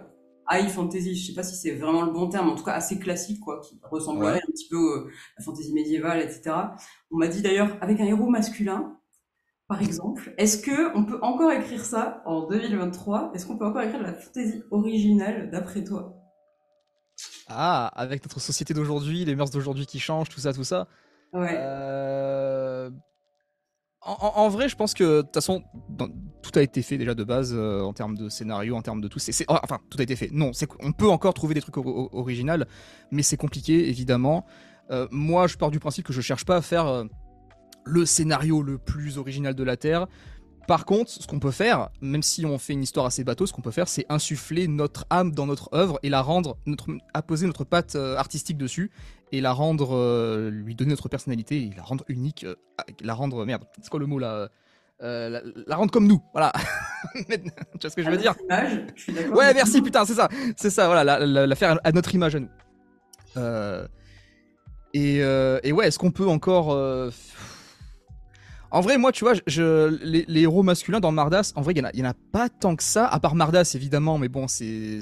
high 0.49 0.67
fantasy, 0.67 1.15
je 1.15 1.27
sais 1.27 1.33
pas 1.33 1.43
si 1.43 1.55
c'est 1.55 1.75
vraiment 1.75 2.01
le 2.01 2.11
bon 2.11 2.29
terme, 2.29 2.49
en 2.49 2.55
tout 2.55 2.63
cas 2.63 2.73
assez 2.73 2.99
classique, 2.99 3.39
quoi, 3.39 3.61
qui 3.61 3.79
ressemblerait 3.89 4.41
un 4.41 4.51
petit 4.51 4.67
peu 4.69 5.07
à 5.07 5.39
la 5.39 5.45
fantasy 5.45 5.73
médiévale, 5.73 6.21
etc. 6.21 6.55
On 7.09 7.17
m'a 7.17 7.27
dit 7.27 7.41
d'ailleurs 7.41 7.77
avec 7.81 7.99
un 7.99 8.05
héros 8.05 8.29
masculin, 8.29 8.97
par 9.71 9.81
exemple. 9.81 10.33
Est-ce 10.37 10.57
que 10.57 10.93
on 10.97 11.05
peut 11.05 11.19
encore 11.21 11.49
écrire 11.49 11.85
ça 11.85 12.21
en 12.25 12.45
2023 12.45 13.31
Est-ce 13.33 13.45
qu'on 13.45 13.57
peut 13.57 13.65
encore 13.65 13.81
écrire 13.81 14.01
de 14.01 14.05
la 14.05 14.13
fantaisie 14.13 14.63
originale 14.69 15.49
d'après 15.49 15.81
toi? 15.85 16.13
Ah, 17.47 17.89
avec 17.95 18.21
notre 18.21 18.41
société 18.41 18.73
d'aujourd'hui, 18.73 19.23
les 19.23 19.33
mœurs 19.33 19.49
d'aujourd'hui 19.49 19.85
qui 19.85 19.97
changent, 19.97 20.27
tout 20.27 20.41
ça, 20.41 20.51
tout 20.51 20.65
ça. 20.65 20.89
Ouais. 21.31 21.55
Euh, 21.57 22.89
en, 24.01 24.49
vrai, 24.49 24.67
je 24.67 24.75
pense 24.75 24.93
que 24.93 25.17
de 25.17 25.21
toute 25.21 25.35
façon, 25.35 25.63
tout 26.41 26.51
a 26.55 26.61
été 26.61 26.81
fait 26.81 26.97
déjà 26.97 27.13
de 27.13 27.23
base 27.23 27.53
euh, 27.55 27.81
en 27.81 27.93
termes 27.93 28.17
de 28.17 28.27
scénario, 28.27 28.75
en 28.75 28.81
termes 28.81 28.99
de 28.99 29.07
tout. 29.07 29.19
Enfin, 29.47 29.79
tout 29.89 29.99
a 29.99 30.03
été 30.03 30.17
fait. 30.17 30.31
Non, 30.33 30.51
on 30.81 30.91
peut 30.91 31.09
encore 31.09 31.33
trouver 31.33 31.53
des 31.53 31.61
trucs 31.61 31.77
originaux, 31.77 32.65
mais 33.09 33.23
c'est 33.23 33.37
compliqué 33.37 33.87
évidemment. 33.87 34.45
moi, 35.11 35.47
je 35.47 35.55
pars 35.55 35.71
du 35.71 35.79
principe 35.79 36.05
que 36.05 36.11
je 36.11 36.19
cherche 36.19 36.43
pas 36.43 36.57
à 36.57 36.61
faire 36.61 37.05
le 37.85 38.05
scénario 38.05 38.61
le 38.61 38.77
plus 38.77 39.17
original 39.17 39.55
de 39.55 39.63
la 39.63 39.77
Terre. 39.77 40.07
Par 40.67 40.85
contre, 40.85 41.11
ce 41.11 41.27
qu'on 41.27 41.39
peut 41.39 41.51
faire, 41.51 41.89
même 42.01 42.23
si 42.23 42.45
on 42.45 42.57
fait 42.57 42.73
une 42.73 42.83
histoire 42.83 43.05
assez 43.05 43.23
bateau, 43.23 43.45
ce 43.45 43.53
qu'on 43.53 43.61
peut 43.61 43.71
faire, 43.71 43.87
c'est 43.87 44.05
insuffler 44.09 44.67
notre 44.67 45.05
âme 45.09 45.31
dans 45.31 45.45
notre 45.45 45.69
œuvre 45.73 45.99
et 46.03 46.09
la 46.09 46.21
rendre, 46.21 46.57
notre, 46.65 46.87
apposer 47.13 47.47
notre 47.47 47.63
patte 47.63 47.95
euh, 47.95 48.15
artistique 48.15 48.57
dessus 48.57 48.91
et 49.31 49.41
la 49.41 49.53
rendre, 49.53 49.95
euh, 49.95 50.49
lui 50.49 50.75
donner 50.75 50.91
notre 50.91 51.09
personnalité 51.09 51.63
et 51.63 51.71
la 51.75 51.83
rendre 51.83 52.05
unique, 52.07 52.43
euh, 52.43 52.55
la 53.01 53.13
rendre, 53.13 53.43
merde, 53.45 53.63
c'est 53.81 53.89
quoi 53.89 53.99
le 53.99 54.05
mot 54.05 54.19
là 54.19 54.49
la, 55.03 55.75
rendre 55.75 55.91
comme 55.91 56.05
nous, 56.05 56.21
voilà. 56.31 56.53
tu 57.15 57.25
vois 57.81 57.89
ce 57.89 57.95
que 57.95 58.03
je 58.03 58.09
veux 58.11 58.17
dire 58.17 58.35
image, 58.43 58.85
je 58.95 59.01
suis 59.01 59.13
Ouais, 59.29 59.51
merci, 59.53 59.81
putain, 59.81 60.05
c'est 60.05 60.13
ça, 60.13 60.29
c'est 60.55 60.69
ça, 60.69 60.85
voilà, 60.85 61.25
la, 61.25 61.55
faire 61.55 61.79
à 61.83 61.91
notre 61.91 62.13
image 62.13 62.35
à 62.35 62.39
nous. 62.39 62.49
Et, 64.93 65.17
et, 65.17 65.71
ouais, 65.71 65.87
est-ce 65.87 65.97
qu'on 65.97 66.11
peut 66.11 66.27
encore 66.27 67.11
en 68.71 68.79
vrai, 68.81 68.97
moi, 68.97 69.11
tu 69.11 69.25
vois, 69.25 69.33
je, 69.47 69.87
les, 70.01 70.41
héros 70.41 70.63
masculins 70.63 71.01
dans 71.01 71.11
Mardas, 71.11 71.51
en 71.55 71.61
vrai, 71.61 71.73
il 71.75 71.89
n'y 71.93 72.07
en, 72.07 72.09
a 72.09 72.13
pas 72.13 72.47
tant 72.47 72.75
que 72.75 72.83
ça, 72.83 73.05
à 73.05 73.19
part 73.19 73.35
Mardas, 73.35 73.71
évidemment, 73.75 74.17
mais 74.17 74.29
bon, 74.29 74.47
c'est. 74.47 75.01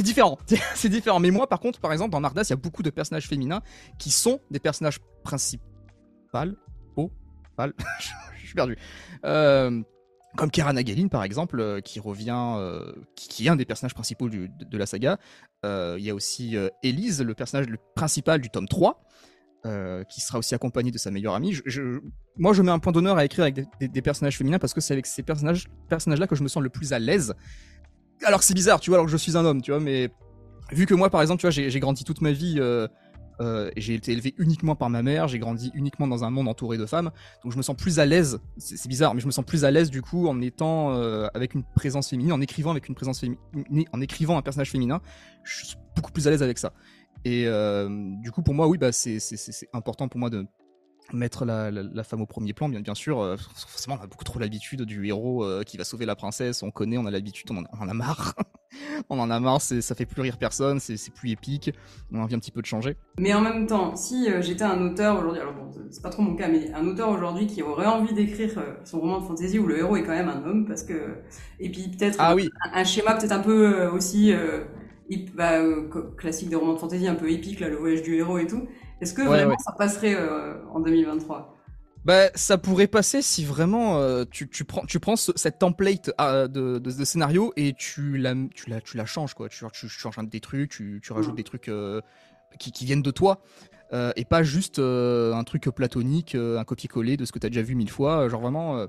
Différent, 0.00 0.38
c'est 0.74 0.88
différent. 0.88 1.20
Mais 1.20 1.30
moi, 1.30 1.48
par 1.48 1.60
contre, 1.60 1.80
par 1.80 1.92
exemple, 1.92 2.10
dans 2.12 2.20
Mardas, 2.20 2.44
il 2.44 2.50
y 2.50 2.52
a 2.54 2.56
beaucoup 2.56 2.82
de 2.82 2.90
personnages 2.90 3.26
féminins 3.26 3.60
qui 3.98 4.10
sont 4.10 4.40
des 4.50 4.60
personnages 4.60 5.00
principaux. 5.22 5.64
Oh, 6.96 7.10
je 7.58 8.46
suis 8.46 8.54
perdu. 8.54 8.76
Euh, 9.24 9.82
comme 10.36 10.50
Kara 10.50 10.72
Nagalin, 10.72 11.08
par 11.08 11.24
exemple, 11.24 11.60
euh, 11.60 11.80
qui 11.80 11.98
revient, 12.00 12.54
euh, 12.56 12.92
qui, 13.16 13.46
est 13.46 13.50
un 13.50 13.56
des 13.56 13.64
personnages 13.64 13.94
principaux 13.94 14.28
de, 14.28 14.48
de, 14.48 14.78
la 14.78 14.86
saga. 14.86 15.18
Il 15.64 16.02
y 16.02 16.08
a 16.08 16.14
aussi 16.14 16.56
Elise, 16.82 17.20
le 17.20 17.34
personnage 17.34 17.66
principal 17.94 18.40
du 18.40 18.48
tome 18.48 18.68
3. 18.68 19.02
Euh, 19.66 20.04
qui 20.04 20.22
sera 20.22 20.38
aussi 20.38 20.54
accompagné 20.54 20.90
de 20.90 20.96
sa 20.96 21.10
meilleure 21.10 21.34
amie. 21.34 21.60
Moi, 22.38 22.54
je 22.54 22.62
mets 22.62 22.70
un 22.70 22.78
point 22.78 22.92
d'honneur 22.92 23.18
à 23.18 23.26
écrire 23.26 23.42
avec 23.42 23.66
des, 23.78 24.00
personnages 24.00 24.38
féminins 24.38 24.58
parce 24.58 24.72
que 24.72 24.80
c'est 24.80 24.94
avec 24.94 25.04
ces 25.04 25.22
personnages, 25.22 25.68
personnages-là 25.90 26.26
que 26.26 26.34
je 26.34 26.42
me 26.42 26.48
sens 26.48 26.62
le 26.62 26.70
plus 26.70 26.94
à 26.94 26.98
l'aise. 26.98 27.34
Alors 28.24 28.42
c'est 28.42 28.54
bizarre, 28.54 28.80
tu 28.80 28.88
vois, 28.88 28.96
alors 28.96 29.04
que 29.04 29.12
je 29.12 29.18
suis 29.18 29.36
un 29.36 29.44
homme, 29.44 29.60
tu 29.60 29.70
vois, 29.70 29.78
mais 29.78 30.08
vu 30.72 30.86
que 30.86 30.94
moi, 30.94 31.10
par 31.10 31.20
exemple, 31.20 31.40
tu 31.40 31.46
vois, 31.46 31.50
j'ai 31.50 31.78
grandi 31.78 32.04
toute 32.04 32.22
ma 32.22 32.32
vie 32.32 32.54
euh, 32.58 32.88
euh, 33.42 33.70
j'ai 33.76 33.92
été 33.92 34.12
élevé 34.12 34.34
uniquement 34.38 34.76
par 34.76 34.88
ma 34.88 35.02
mère, 35.02 35.28
j'ai 35.28 35.38
grandi 35.38 35.70
uniquement 35.74 36.08
dans 36.08 36.24
un 36.24 36.30
monde 36.30 36.48
entouré 36.48 36.78
de 36.78 36.86
femmes, 36.86 37.10
donc 37.44 37.52
je 37.52 37.58
me 37.58 37.62
sens 37.62 37.76
plus 37.76 37.98
à 37.98 38.06
l'aise. 38.06 38.40
C'est 38.56 38.88
bizarre, 38.88 39.14
mais 39.14 39.20
je 39.20 39.26
me 39.26 39.30
sens 39.30 39.44
plus 39.44 39.66
à 39.66 39.70
l'aise 39.70 39.90
du 39.90 40.00
coup 40.00 40.26
en 40.26 40.40
étant 40.40 40.94
avec 41.34 41.52
une 41.52 41.64
présence 41.74 42.08
féminine, 42.08 42.32
en 42.32 42.40
écrivant 42.40 42.70
avec 42.70 42.88
une 42.88 42.94
présence 42.94 43.20
féminine, 43.20 43.84
en 43.92 44.00
écrivant 44.00 44.38
un 44.38 44.42
personnage 44.42 44.70
féminin. 44.70 45.02
Je 45.44 45.66
suis 45.66 45.76
beaucoup 45.94 46.12
plus 46.12 46.26
à 46.26 46.30
l'aise 46.30 46.42
avec 46.42 46.56
ça. 46.56 46.72
Et 47.24 47.46
du 48.22 48.30
coup, 48.30 48.42
pour 48.42 48.54
moi, 48.54 48.68
oui, 48.68 48.78
bah, 48.78 48.92
c'est 48.92 49.20
important 49.72 50.08
pour 50.08 50.20
moi 50.20 50.30
de 50.30 50.46
mettre 51.12 51.44
la, 51.44 52.04
femme 52.04 52.22
au 52.22 52.26
premier 52.26 52.52
plan, 52.52 52.68
bien, 52.68 52.80
bien 52.80 52.94
sûr. 52.94 53.20
Euh, 53.20 53.36
forcément, 53.36 53.98
on 54.00 54.04
a 54.04 54.06
beaucoup 54.06 54.24
trop 54.24 54.38
l'habitude 54.38 54.82
du 54.82 55.06
héros 55.06 55.44
euh, 55.44 55.62
qui 55.62 55.76
va 55.76 55.84
sauver 55.84 56.06
la 56.06 56.16
princesse. 56.16 56.62
On 56.62 56.70
connaît, 56.70 56.98
on 56.98 57.06
a 57.06 57.10
l'habitude, 57.10 57.50
on, 57.50 57.64
en 57.78 57.88
a 57.88 57.94
marre. 57.94 58.34
on 59.10 59.18
en 59.18 59.30
a 59.30 59.40
marre, 59.40 59.60
ça 59.60 59.94
fait 59.94 60.06
plus 60.06 60.22
rire 60.22 60.38
personne, 60.38 60.80
c'est 60.80 61.12
plus 61.12 61.30
épique. 61.30 61.72
On 62.12 62.18
a 62.18 62.22
envie 62.22 62.34
un 62.34 62.38
petit 62.38 62.52
peu 62.52 62.60
de 62.60 62.66
changer. 62.66 62.96
Mais 63.18 63.34
en 63.34 63.40
même 63.40 63.66
temps, 63.66 63.96
si 63.96 64.28
j'étais 64.40 64.64
un 64.64 64.80
auteur 64.82 65.18
aujourd'hui, 65.18 65.40
alors 65.40 65.54
bon, 65.54 65.70
c'est 65.90 66.02
pas 66.02 66.10
trop 66.10 66.22
mon 66.22 66.36
cas, 66.36 66.48
mais 66.48 66.72
un 66.72 66.86
auteur 66.86 67.10
aujourd'hui 67.10 67.46
qui 67.46 67.62
aurait 67.62 67.86
envie 67.86 68.14
d'écrire 68.14 68.50
son 68.84 69.00
roman 69.00 69.20
de 69.20 69.26
fantasy 69.26 69.58
où 69.58 69.66
le 69.66 69.78
héros 69.78 69.96
est 69.96 70.02
quand 70.02 70.12
même 70.12 70.28
un 70.28 70.44
homme, 70.44 70.66
parce 70.66 70.82
que. 70.82 71.18
Et 71.58 71.70
puis 71.70 71.88
peut-être 71.88 72.16
ah, 72.18 72.34
oui. 72.34 72.48
un, 72.72 72.84
schéma 72.84 73.14
peut-être 73.14 73.32
un 73.32 73.40
peu 73.40 73.88
aussi 73.88 74.32
bah, 75.34 75.60
euh, 75.60 75.88
classique 76.16 76.48
des 76.48 76.56
romans 76.56 76.74
de 76.74 76.78
fantasy 76.78 77.06
un 77.08 77.14
peu 77.14 77.30
épique, 77.30 77.60
là, 77.60 77.68
le 77.68 77.76
voyage 77.76 78.02
du 78.02 78.14
héros 78.14 78.38
et 78.38 78.46
tout. 78.46 78.68
Est-ce 79.00 79.14
que 79.14 79.22
vraiment 79.22 79.58
ça 79.58 79.72
passerait 79.72 80.14
euh, 80.14 80.54
en 80.72 80.80
2023 80.80 81.56
bah, 82.02 82.30
ça 82.34 82.56
pourrait 82.56 82.86
passer 82.86 83.20
si 83.20 83.44
vraiment 83.44 83.98
euh, 83.98 84.24
tu, 84.30 84.48
tu, 84.48 84.64
prends, 84.64 84.86
tu 84.86 84.98
prends 85.00 85.16
cette 85.16 85.58
template 85.58 86.10
de, 86.18 86.78
de, 86.78 87.04
scénario 87.04 87.52
et 87.56 87.74
tu 87.74 88.16
la, 88.16 88.34
tu 88.54 88.70
la, 88.70 88.80
tu 88.80 88.96
la 88.96 89.04
changes, 89.04 89.34
quoi. 89.34 89.50
Tu, 89.50 89.66
tu 89.70 89.88
changes 89.90 90.16
des 90.26 90.40
trucs, 90.40 90.70
tu, 90.70 91.00
tu 91.02 91.12
rajoutes 91.12 91.34
des 91.34 91.44
trucs 91.44 91.70
qui, 92.58 92.72
qui, 92.72 92.84
viennent 92.86 93.02
de 93.02 93.10
toi 93.10 93.42
et 93.92 94.24
pas 94.24 94.42
juste 94.42 94.78
un 94.78 95.44
truc 95.44 95.64
platonique, 95.64 96.34
un 96.34 96.64
copier-coller 96.64 97.18
de 97.18 97.26
ce 97.26 97.32
que 97.32 97.38
tu 97.38 97.46
as 97.46 97.50
déjà 97.50 97.60
vu 97.60 97.74
mille 97.74 97.90
fois. 97.90 98.30
Genre 98.30 98.40
vraiment, 98.40 98.86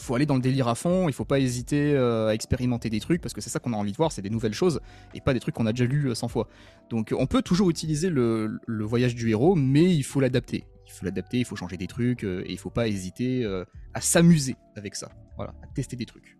faut 0.00 0.14
aller 0.14 0.26
dans 0.26 0.34
le 0.34 0.40
délire 0.40 0.68
à 0.68 0.74
fond, 0.74 1.08
il 1.08 1.12
faut 1.12 1.24
pas 1.24 1.38
hésiter 1.38 1.92
euh, 1.94 2.28
à 2.28 2.34
expérimenter 2.34 2.90
des 2.90 3.00
trucs 3.00 3.20
parce 3.20 3.34
que 3.34 3.40
c'est 3.40 3.50
ça 3.50 3.58
qu'on 3.58 3.72
a 3.72 3.76
envie 3.76 3.92
de 3.92 3.96
voir, 3.96 4.12
c'est 4.12 4.22
des 4.22 4.30
nouvelles 4.30 4.54
choses 4.54 4.80
et 5.14 5.20
pas 5.20 5.32
des 5.32 5.40
trucs 5.40 5.54
qu'on 5.54 5.66
a 5.66 5.72
déjà 5.72 5.84
lus 5.84 6.14
100 6.14 6.26
euh, 6.26 6.28
fois. 6.28 6.48
Donc 6.88 7.14
on 7.16 7.26
peut 7.26 7.42
toujours 7.42 7.70
utiliser 7.70 8.10
le, 8.10 8.58
voyage 8.68 9.14
du 9.14 9.30
héros, 9.30 9.54
mais 9.54 9.84
il 9.94 10.02
faut 10.02 10.20
l'adapter. 10.20 10.64
Il 10.86 10.92
faut 10.92 11.04
l'adapter, 11.04 11.38
il 11.38 11.44
faut 11.44 11.56
changer 11.56 11.76
des 11.76 11.86
trucs 11.86 12.24
euh, 12.24 12.42
et 12.46 12.52
il 12.52 12.58
faut 12.58 12.70
pas 12.70 12.88
hésiter 12.88 13.46
à 13.94 14.00
s'amuser 14.00 14.56
avec 14.76 14.94
ça. 14.96 15.10
Voilà, 15.36 15.54
à 15.62 15.66
tester 15.74 15.96
des 15.96 16.06
trucs. 16.06 16.36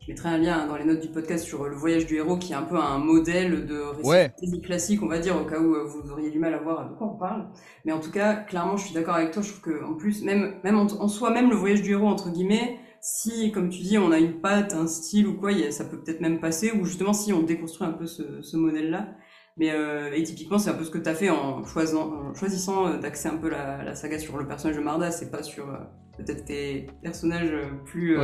Je 0.00 0.12
mettrai 0.12 0.28
un 0.28 0.38
lien 0.38 0.66
dans 0.66 0.76
les 0.76 0.84
notes 0.84 1.00
du 1.00 1.08
podcast 1.08 1.46
sur 1.46 1.66
le 1.66 1.74
voyage 1.74 2.04
du 2.04 2.16
héros 2.16 2.36
qui 2.36 2.52
est 2.52 2.56
un 2.56 2.62
peu 2.62 2.76
un 2.76 2.98
modèle 2.98 3.64
de 3.64 3.80
récit 3.80 4.60
classique, 4.60 5.02
on 5.02 5.08
va 5.08 5.18
dire, 5.18 5.34
au 5.40 5.46
cas 5.46 5.58
où 5.58 5.74
vous 5.88 6.10
auriez 6.10 6.30
du 6.30 6.38
mal 6.38 6.52
à 6.52 6.58
voir 6.58 6.90
de 6.90 6.94
quoi 6.94 7.06
on 7.06 7.16
parle. 7.16 7.46
Mais 7.86 7.92
en 7.92 8.00
tout 8.00 8.10
cas, 8.10 8.34
clairement, 8.34 8.76
je 8.76 8.84
suis 8.84 8.94
d'accord 8.94 9.14
avec 9.14 9.30
toi. 9.30 9.40
Je 9.40 9.48
trouve 9.48 9.62
que 9.62 9.84
en 9.84 9.94
plus, 9.94 10.22
même, 10.22 10.56
même 10.62 10.76
en 10.76 11.08
soi, 11.08 11.30
même 11.30 11.48
le 11.48 11.56
voyage 11.56 11.80
du 11.80 11.92
héros 11.92 12.08
entre 12.08 12.30
guillemets, 12.30 12.78
si, 13.06 13.52
comme 13.52 13.68
tu 13.68 13.82
dis, 13.82 13.98
on 13.98 14.12
a 14.12 14.18
une 14.18 14.40
patte, 14.40 14.72
un 14.72 14.86
style 14.86 15.26
ou 15.26 15.34
quoi, 15.34 15.50
ça 15.70 15.84
peut 15.84 16.00
peut-être 16.00 16.22
même 16.22 16.40
passer, 16.40 16.72
ou 16.72 16.86
justement 16.86 17.12
si 17.12 17.34
on 17.34 17.42
déconstruit 17.42 17.86
un 17.86 17.92
peu 17.92 18.06
ce, 18.06 18.56
modèle-là. 18.56 19.10
Mais 19.58 19.72
euh, 19.72 20.10
et 20.14 20.22
typiquement, 20.22 20.58
c'est 20.58 20.70
un 20.70 20.74
peu 20.74 20.84
ce 20.84 20.90
que 20.90 20.96
tu 20.96 21.08
as 21.10 21.14
fait 21.14 21.28
en, 21.28 21.62
choisissant 21.66 22.86
euh, 22.86 22.98
d'axer 22.98 23.28
un 23.28 23.36
peu 23.36 23.50
la, 23.50 23.94
saga 23.94 24.18
sur 24.18 24.38
le 24.38 24.48
personnage 24.48 24.78
de 24.78 24.82
Marda, 24.82 25.10
c'est 25.10 25.30
pas 25.30 25.42
sur 25.42 25.68
euh, 25.68 25.76
peut-être 26.16 26.46
tes 26.46 26.86
personnages 27.02 27.52
plus, 27.84 28.16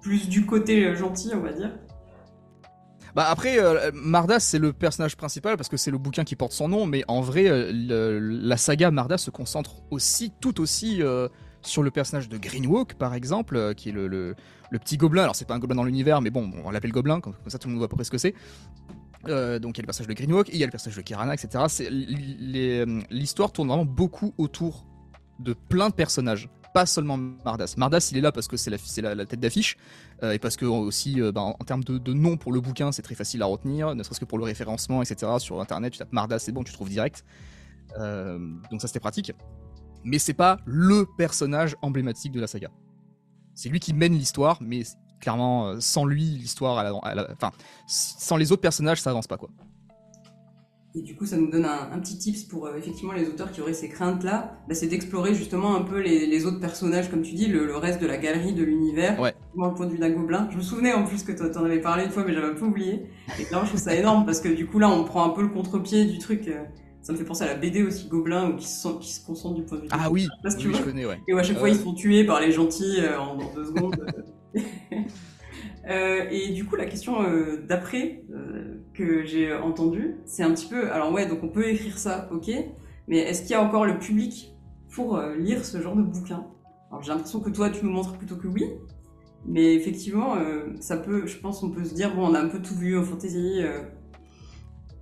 plus 0.00 0.28
du 0.28 0.46
côté 0.46 0.94
gentil, 0.94 1.32
on 1.34 1.40
va 1.40 1.52
dire. 1.52 1.76
Bah 3.16 3.26
après, 3.28 3.58
Mardas 3.92 4.38
c'est 4.38 4.60
le 4.60 4.72
personnage 4.72 5.16
principal 5.16 5.56
parce 5.56 5.68
que 5.68 5.76
c'est 5.76 5.90
le 5.90 5.98
bouquin 5.98 6.22
qui 6.22 6.36
porte 6.36 6.52
son 6.52 6.68
nom, 6.68 6.86
mais 6.86 7.02
en 7.08 7.20
vrai, 7.20 7.48
la 7.72 8.56
saga 8.56 8.92
Mardas 8.92 9.18
se 9.18 9.30
concentre 9.30 9.82
aussi, 9.90 10.32
tout 10.40 10.60
aussi 10.60 11.02
sur 11.62 11.82
le 11.82 11.90
personnage 11.90 12.28
de 12.28 12.38
Greenwalk, 12.38 12.94
par 12.94 13.14
exemple, 13.14 13.56
euh, 13.56 13.74
qui 13.74 13.90
est 13.90 13.92
le, 13.92 14.34
petit 14.72 14.96
gobelin. 14.96 15.22
Alors, 15.22 15.36
c'est 15.36 15.46
pas 15.46 15.54
un 15.54 15.58
gobelin 15.58 15.76
dans 15.76 15.84
l'univers, 15.84 16.20
mais 16.20 16.30
bon, 16.30 16.50
on 16.64 16.70
l'appelle 16.70 16.92
gobelin, 16.92 17.20
comme, 17.20 17.34
ça 17.46 17.58
tout 17.58 17.68
le 17.68 17.74
monde 17.74 17.78
voit 17.80 17.86
à 17.86 17.88
peu 17.88 17.96
près 17.96 18.04
ce 18.04 18.10
que 18.10 18.18
c'est. 18.18 18.34
Euh, 19.28 19.58
donc, 19.58 19.76
il 19.76 19.80
y 19.80 19.80
a 19.80 19.82
le 19.82 19.86
personnage 19.86 20.08
de 20.08 20.14
Greenwalk, 20.14 20.48
il 20.48 20.56
y 20.56 20.62
a 20.62 20.66
le 20.66 20.70
personnage 20.70 20.96
de 20.96 21.02
Kirana, 21.02 21.34
etc. 21.34 21.64
Euh, 21.80 23.00
l'histoire 23.10 23.52
tourne 23.52 23.68
vraiment 23.68 23.84
beaucoup 23.84 24.32
autour 24.38 24.86
de 25.38 25.52
plein 25.52 25.88
de 25.88 25.94
personnages 25.94 26.48
pas 26.72 26.86
seulement 26.86 27.16
Mardas. 27.16 27.74
Mardas, 27.76 28.10
il 28.12 28.18
est 28.18 28.20
là 28.20 28.30
parce 28.30 28.46
que 28.46 28.56
c'est 28.56 28.70
la, 28.70 29.14
la, 29.16 29.26
tête 29.26 29.40
d'affiche, 29.40 29.76
et 30.22 30.38
parce 30.38 30.56
que 30.56 30.64
aussi, 30.64 31.20
bah, 31.34 31.40
en, 31.40 31.64
termes 31.64 31.82
de, 31.82 31.98
de, 31.98 32.12
nom 32.12 32.36
pour 32.36 32.52
le 32.52 32.60
bouquin, 32.60 32.92
c'est 32.92 33.02
très 33.02 33.16
facile 33.16 33.42
à 33.42 33.46
retenir, 33.46 33.92
ne 33.96 34.02
serait-ce 34.04 34.20
que 34.20 34.24
pour 34.24 34.38
le 34.38 34.44
référencement, 34.44 35.02
etc. 35.02 35.32
Sur 35.40 35.60
Internet, 35.60 35.94
tu 35.94 35.98
tapes 35.98 36.12
Mardas, 36.12 36.38
c'est 36.38 36.52
bon, 36.52 36.62
tu 36.62 36.72
trouves 36.72 36.88
direct. 36.88 37.24
donc 37.98 38.80
ça, 38.80 38.86
c'était 38.86 39.00
pratique 39.00 39.32
mais 40.04 40.18
c'est 40.18 40.34
pas 40.34 40.58
le 40.66 41.06
personnage 41.16 41.76
emblématique 41.82 42.32
de 42.32 42.40
la 42.40 42.46
saga. 42.46 42.70
C'est 43.54 43.68
lui 43.68 43.80
qui 43.80 43.92
mène 43.92 44.14
l'histoire, 44.14 44.58
mais 44.60 44.82
clairement, 45.20 45.68
euh, 45.68 45.76
sans 45.80 46.04
lui, 46.04 46.22
l'histoire, 46.22 47.00
enfin, 47.32 47.50
sans 47.86 48.36
les 48.36 48.52
autres 48.52 48.62
personnages, 48.62 49.00
ça 49.00 49.10
avance 49.10 49.26
pas 49.26 49.36
quoi. 49.36 49.50
Et 50.96 51.02
du 51.02 51.14
coup, 51.14 51.24
ça 51.24 51.36
nous 51.36 51.48
donne 51.48 51.66
un, 51.66 51.98
petit 52.00 52.18
tips 52.18 52.42
pour 52.42 52.66
euh, 52.66 52.76
effectivement 52.76 53.12
les 53.12 53.28
auteurs 53.28 53.52
qui 53.52 53.60
auraient 53.60 53.74
ces 53.74 53.88
craintes-là, 53.88 54.58
bah, 54.66 54.74
c'est 54.74 54.88
d'explorer 54.88 55.34
justement 55.34 55.76
un 55.76 55.82
peu 55.82 56.00
les, 56.00 56.46
autres 56.46 56.58
personnages, 56.58 57.08
comme 57.08 57.22
tu 57.22 57.34
dis, 57.34 57.46
le, 57.46 57.76
reste 57.76 58.02
de 58.02 58.08
la 58.08 58.16
galerie 58.16 58.54
de 58.54 58.64
l'univers, 58.64 59.20
ouais. 59.20 59.32
le 59.56 59.72
point 59.72 59.86
de 59.86 59.92
vue 59.92 59.98
d'un 59.98 60.10
gobelin. 60.10 60.48
Je 60.50 60.56
me 60.56 60.62
souvenais 60.62 60.92
en 60.92 61.04
plus 61.04 61.22
que 61.22 61.30
toi 61.30 61.48
t'en 61.48 61.64
avais 61.64 61.80
parlé 61.80 62.04
une 62.04 62.10
fois, 62.10 62.24
mais 62.26 62.34
j'avais 62.34 62.48
un 62.48 62.54
peu 62.54 62.64
oublié. 62.64 63.06
Et 63.38 63.44
là, 63.52 63.60
je 63.62 63.68
trouve 63.68 63.80
ça 63.80 63.94
énorme 63.94 64.26
parce 64.26 64.40
que 64.40 64.48
du 64.48 64.66
coup 64.66 64.80
là, 64.80 64.90
on 64.90 65.04
prend 65.04 65.24
un 65.24 65.30
peu 65.30 65.42
le 65.42 65.48
contre-pied 65.48 66.06
du 66.06 66.18
truc. 66.18 66.48
Euh, 66.48 66.64
ça 67.02 67.12
me 67.12 67.18
fait 67.18 67.24
penser 67.24 67.44
à 67.44 67.46
la 67.46 67.54
BD 67.54 67.82
aussi, 67.82 68.08
Gobelin, 68.08 68.50
où 68.50 68.56
qui 68.56 68.66
se, 68.66 68.88
qui 68.98 69.12
se 69.12 69.24
concentre 69.24 69.54
du 69.54 69.62
point 69.62 69.78
de 69.78 69.82
vue. 69.84 69.88
Ah 69.90 70.10
oui, 70.10 70.28
oui 70.44 70.74
je 70.74 70.82
connais, 70.82 71.06
ouais. 71.06 71.18
Et 71.28 71.34
où 71.34 71.38
à 71.38 71.42
chaque 71.42 71.58
fois 71.58 71.68
ils 71.68 71.76
sont 71.76 71.94
tués 71.94 72.24
par 72.24 72.40
les 72.40 72.52
gentils 72.52 72.98
euh, 72.98 73.18
en, 73.18 73.36
deux 73.54 73.64
secondes. 73.64 73.96
euh, 75.88 76.26
et 76.30 76.52
du 76.52 76.64
coup, 76.64 76.76
la 76.76 76.86
question 76.86 77.22
euh, 77.22 77.64
d'après 77.66 78.24
euh, 78.32 78.82
que 78.92 79.24
j'ai 79.24 79.54
entendue, 79.54 80.16
c'est 80.26 80.42
un 80.42 80.52
petit 80.52 80.66
peu. 80.66 80.90
Alors, 80.92 81.12
ouais, 81.12 81.26
donc 81.26 81.42
on 81.42 81.48
peut 81.48 81.68
écrire 81.68 81.98
ça, 81.98 82.28
ok, 82.32 82.50
mais 83.08 83.18
est-ce 83.18 83.42
qu'il 83.42 83.52
y 83.52 83.54
a 83.54 83.62
encore 83.62 83.86
le 83.86 83.98
public 83.98 84.54
pour 84.94 85.20
lire 85.38 85.64
ce 85.64 85.80
genre 85.80 85.96
de 85.96 86.02
bouquin? 86.02 86.46
Alors, 86.90 87.02
j'ai 87.02 87.12
l'impression 87.12 87.40
que 87.40 87.50
toi, 87.50 87.70
tu 87.70 87.84
nous 87.84 87.92
montres 87.92 88.18
plutôt 88.18 88.36
que 88.36 88.48
oui. 88.48 88.64
Mais 89.46 89.74
effectivement, 89.74 90.36
ça 90.80 90.98
peut, 90.98 91.26
je 91.26 91.38
pense, 91.38 91.62
on 91.62 91.70
peut 91.70 91.84
se 91.84 91.94
dire, 91.94 92.14
bon, 92.14 92.26
on 92.28 92.34
a 92.34 92.40
un 92.40 92.48
peu 92.48 92.60
tout 92.60 92.74
vu 92.74 92.98
en 92.98 93.02
fantasy, 93.02 93.62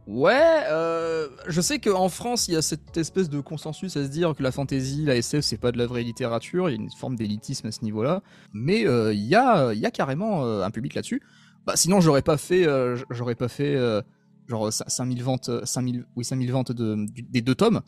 Ouais, 0.08 0.64
euh, 0.70 1.28
je 1.48 1.60
sais 1.60 1.80
qu'en 1.80 2.08
France, 2.08 2.48
il 2.48 2.54
y 2.54 2.56
a 2.56 2.62
cette 2.62 2.96
espèce 2.96 3.28
de 3.28 3.40
consensus 3.40 3.94
à 3.98 4.04
se 4.04 4.08
dire 4.08 4.34
que 4.34 4.42
la 4.42 4.50
fantasy, 4.50 5.04
la 5.04 5.16
SF, 5.16 5.44
c'est 5.44 5.58
pas 5.58 5.70
de 5.70 5.76
la 5.76 5.84
vraie 5.84 6.02
littérature, 6.02 6.70
il 6.70 6.72
y 6.72 6.78
a 6.78 6.80
une 6.80 6.90
forme 6.90 7.14
d'élitisme 7.14 7.66
à 7.66 7.72
ce 7.72 7.84
niveau-là, 7.84 8.22
mais 8.54 8.86
euh, 8.86 9.12
il, 9.12 9.26
y 9.26 9.34
a, 9.34 9.74
y 9.74 9.84
a 9.84 9.90
carrément 9.90 10.46
euh, 10.46 10.64
un 10.64 10.70
public 10.70 10.94
là-dessus. 10.94 11.20
Bah, 11.66 11.74
sinon, 11.76 12.00
j'aurais 12.00 12.22
pas 12.22 12.38
fait, 12.38 12.66
j'aurais 13.10 13.34
pas 13.34 13.48
fait 13.48 13.76
genre 14.48 14.72
5000 14.72 15.22
ventes, 15.22 15.50
5000, 15.64 16.06
oui, 16.16 16.24
5000 16.24 16.52
ventes 16.52 16.72
de, 16.72 17.04
des 17.28 17.42
deux 17.42 17.54
tomes. 17.54 17.82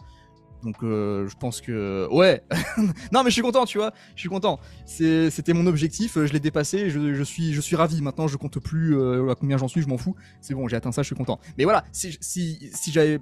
Donc 0.62 0.76
je 0.82 1.34
pense 1.38 1.60
que 1.60 2.08
ouais. 2.10 2.42
non 3.12 3.22
mais 3.22 3.30
je 3.30 3.34
suis 3.34 3.42
content, 3.42 3.64
tu 3.64 3.78
vois. 3.78 3.92
Je 4.14 4.20
suis 4.20 4.28
content. 4.28 4.58
C'était 4.86 5.52
mon 5.52 5.66
objectif. 5.66 6.18
Je 6.18 6.32
l'ai 6.32 6.40
dépassé. 6.40 6.90
Je, 6.90 7.14
je, 7.14 7.22
suis 7.22 7.52
je 7.52 7.60
suis 7.60 7.76
ravi. 7.76 8.02
Maintenant 8.02 8.28
je 8.28 8.36
compte 8.36 8.58
plus 8.58 8.94
à 9.30 9.34
combien 9.34 9.56
j'en 9.56 9.68
suis. 9.68 9.82
Je 9.82 9.88
m'en 9.88 9.98
fous. 9.98 10.14
C'est 10.40 10.54
bon, 10.54 10.68
j'ai 10.68 10.76
atteint 10.76 10.92
ça. 10.92 11.02
Je 11.02 11.06
suis 11.06 11.16
content. 11.16 11.40
Mais 11.56 11.64
voilà, 11.64 11.84
si 11.92 12.16
si, 12.20 12.70
si 12.74 12.92
j'avais 12.92 13.20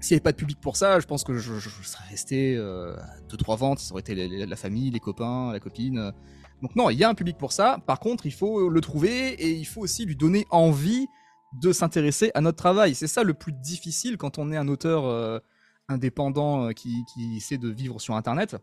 s'il 0.00 0.14
n'y 0.14 0.16
avait 0.16 0.22
pas 0.22 0.32
de 0.32 0.36
public 0.36 0.58
pour 0.60 0.76
ça, 0.76 0.98
je 0.98 1.06
pense 1.06 1.24
que 1.24 1.36
je, 1.36 1.58
serais 1.58 2.08
resté 2.08 2.56
euh, 2.56 2.96
deux 3.28 3.36
trois 3.36 3.56
ventes, 3.56 3.78
ça 3.78 3.92
aurait 3.92 4.00
été 4.00 4.14
la, 4.46 4.56
famille, 4.56 4.90
les 4.90 5.00
copains, 5.00 5.52
la 5.52 5.60
copine. 5.60 6.12
Donc 6.62 6.74
non, 6.74 6.90
il 6.90 6.98
y 6.98 7.04
a 7.04 7.08
un 7.08 7.14
public 7.14 7.36
pour 7.36 7.52
ça. 7.52 7.78
Par 7.86 8.00
contre, 8.00 8.26
il 8.26 8.32
faut 8.32 8.68
le 8.68 8.80
trouver 8.80 9.32
et 9.32 9.50
il 9.50 9.66
faut 9.66 9.82
aussi 9.82 10.04
lui 10.04 10.16
donner 10.16 10.46
envie 10.50 11.06
de 11.52 11.72
s'intéresser 11.72 12.30
à 12.34 12.40
notre 12.40 12.56
travail. 12.56 12.94
C'est 12.94 13.06
ça 13.06 13.22
le 13.22 13.34
plus 13.34 13.52
difficile 13.52 14.16
quand 14.16 14.38
on 14.38 14.52
est 14.52 14.56
un 14.56 14.68
auteur 14.68 15.04
euh, 15.04 15.38
indépendant 15.90 16.66
euh, 16.66 16.72
qui, 16.72 17.04
qui 17.12 17.36
essaie 17.36 17.58
de 17.58 17.68
vivre 17.68 18.00
sur 18.00 18.14
Internet 18.14 18.56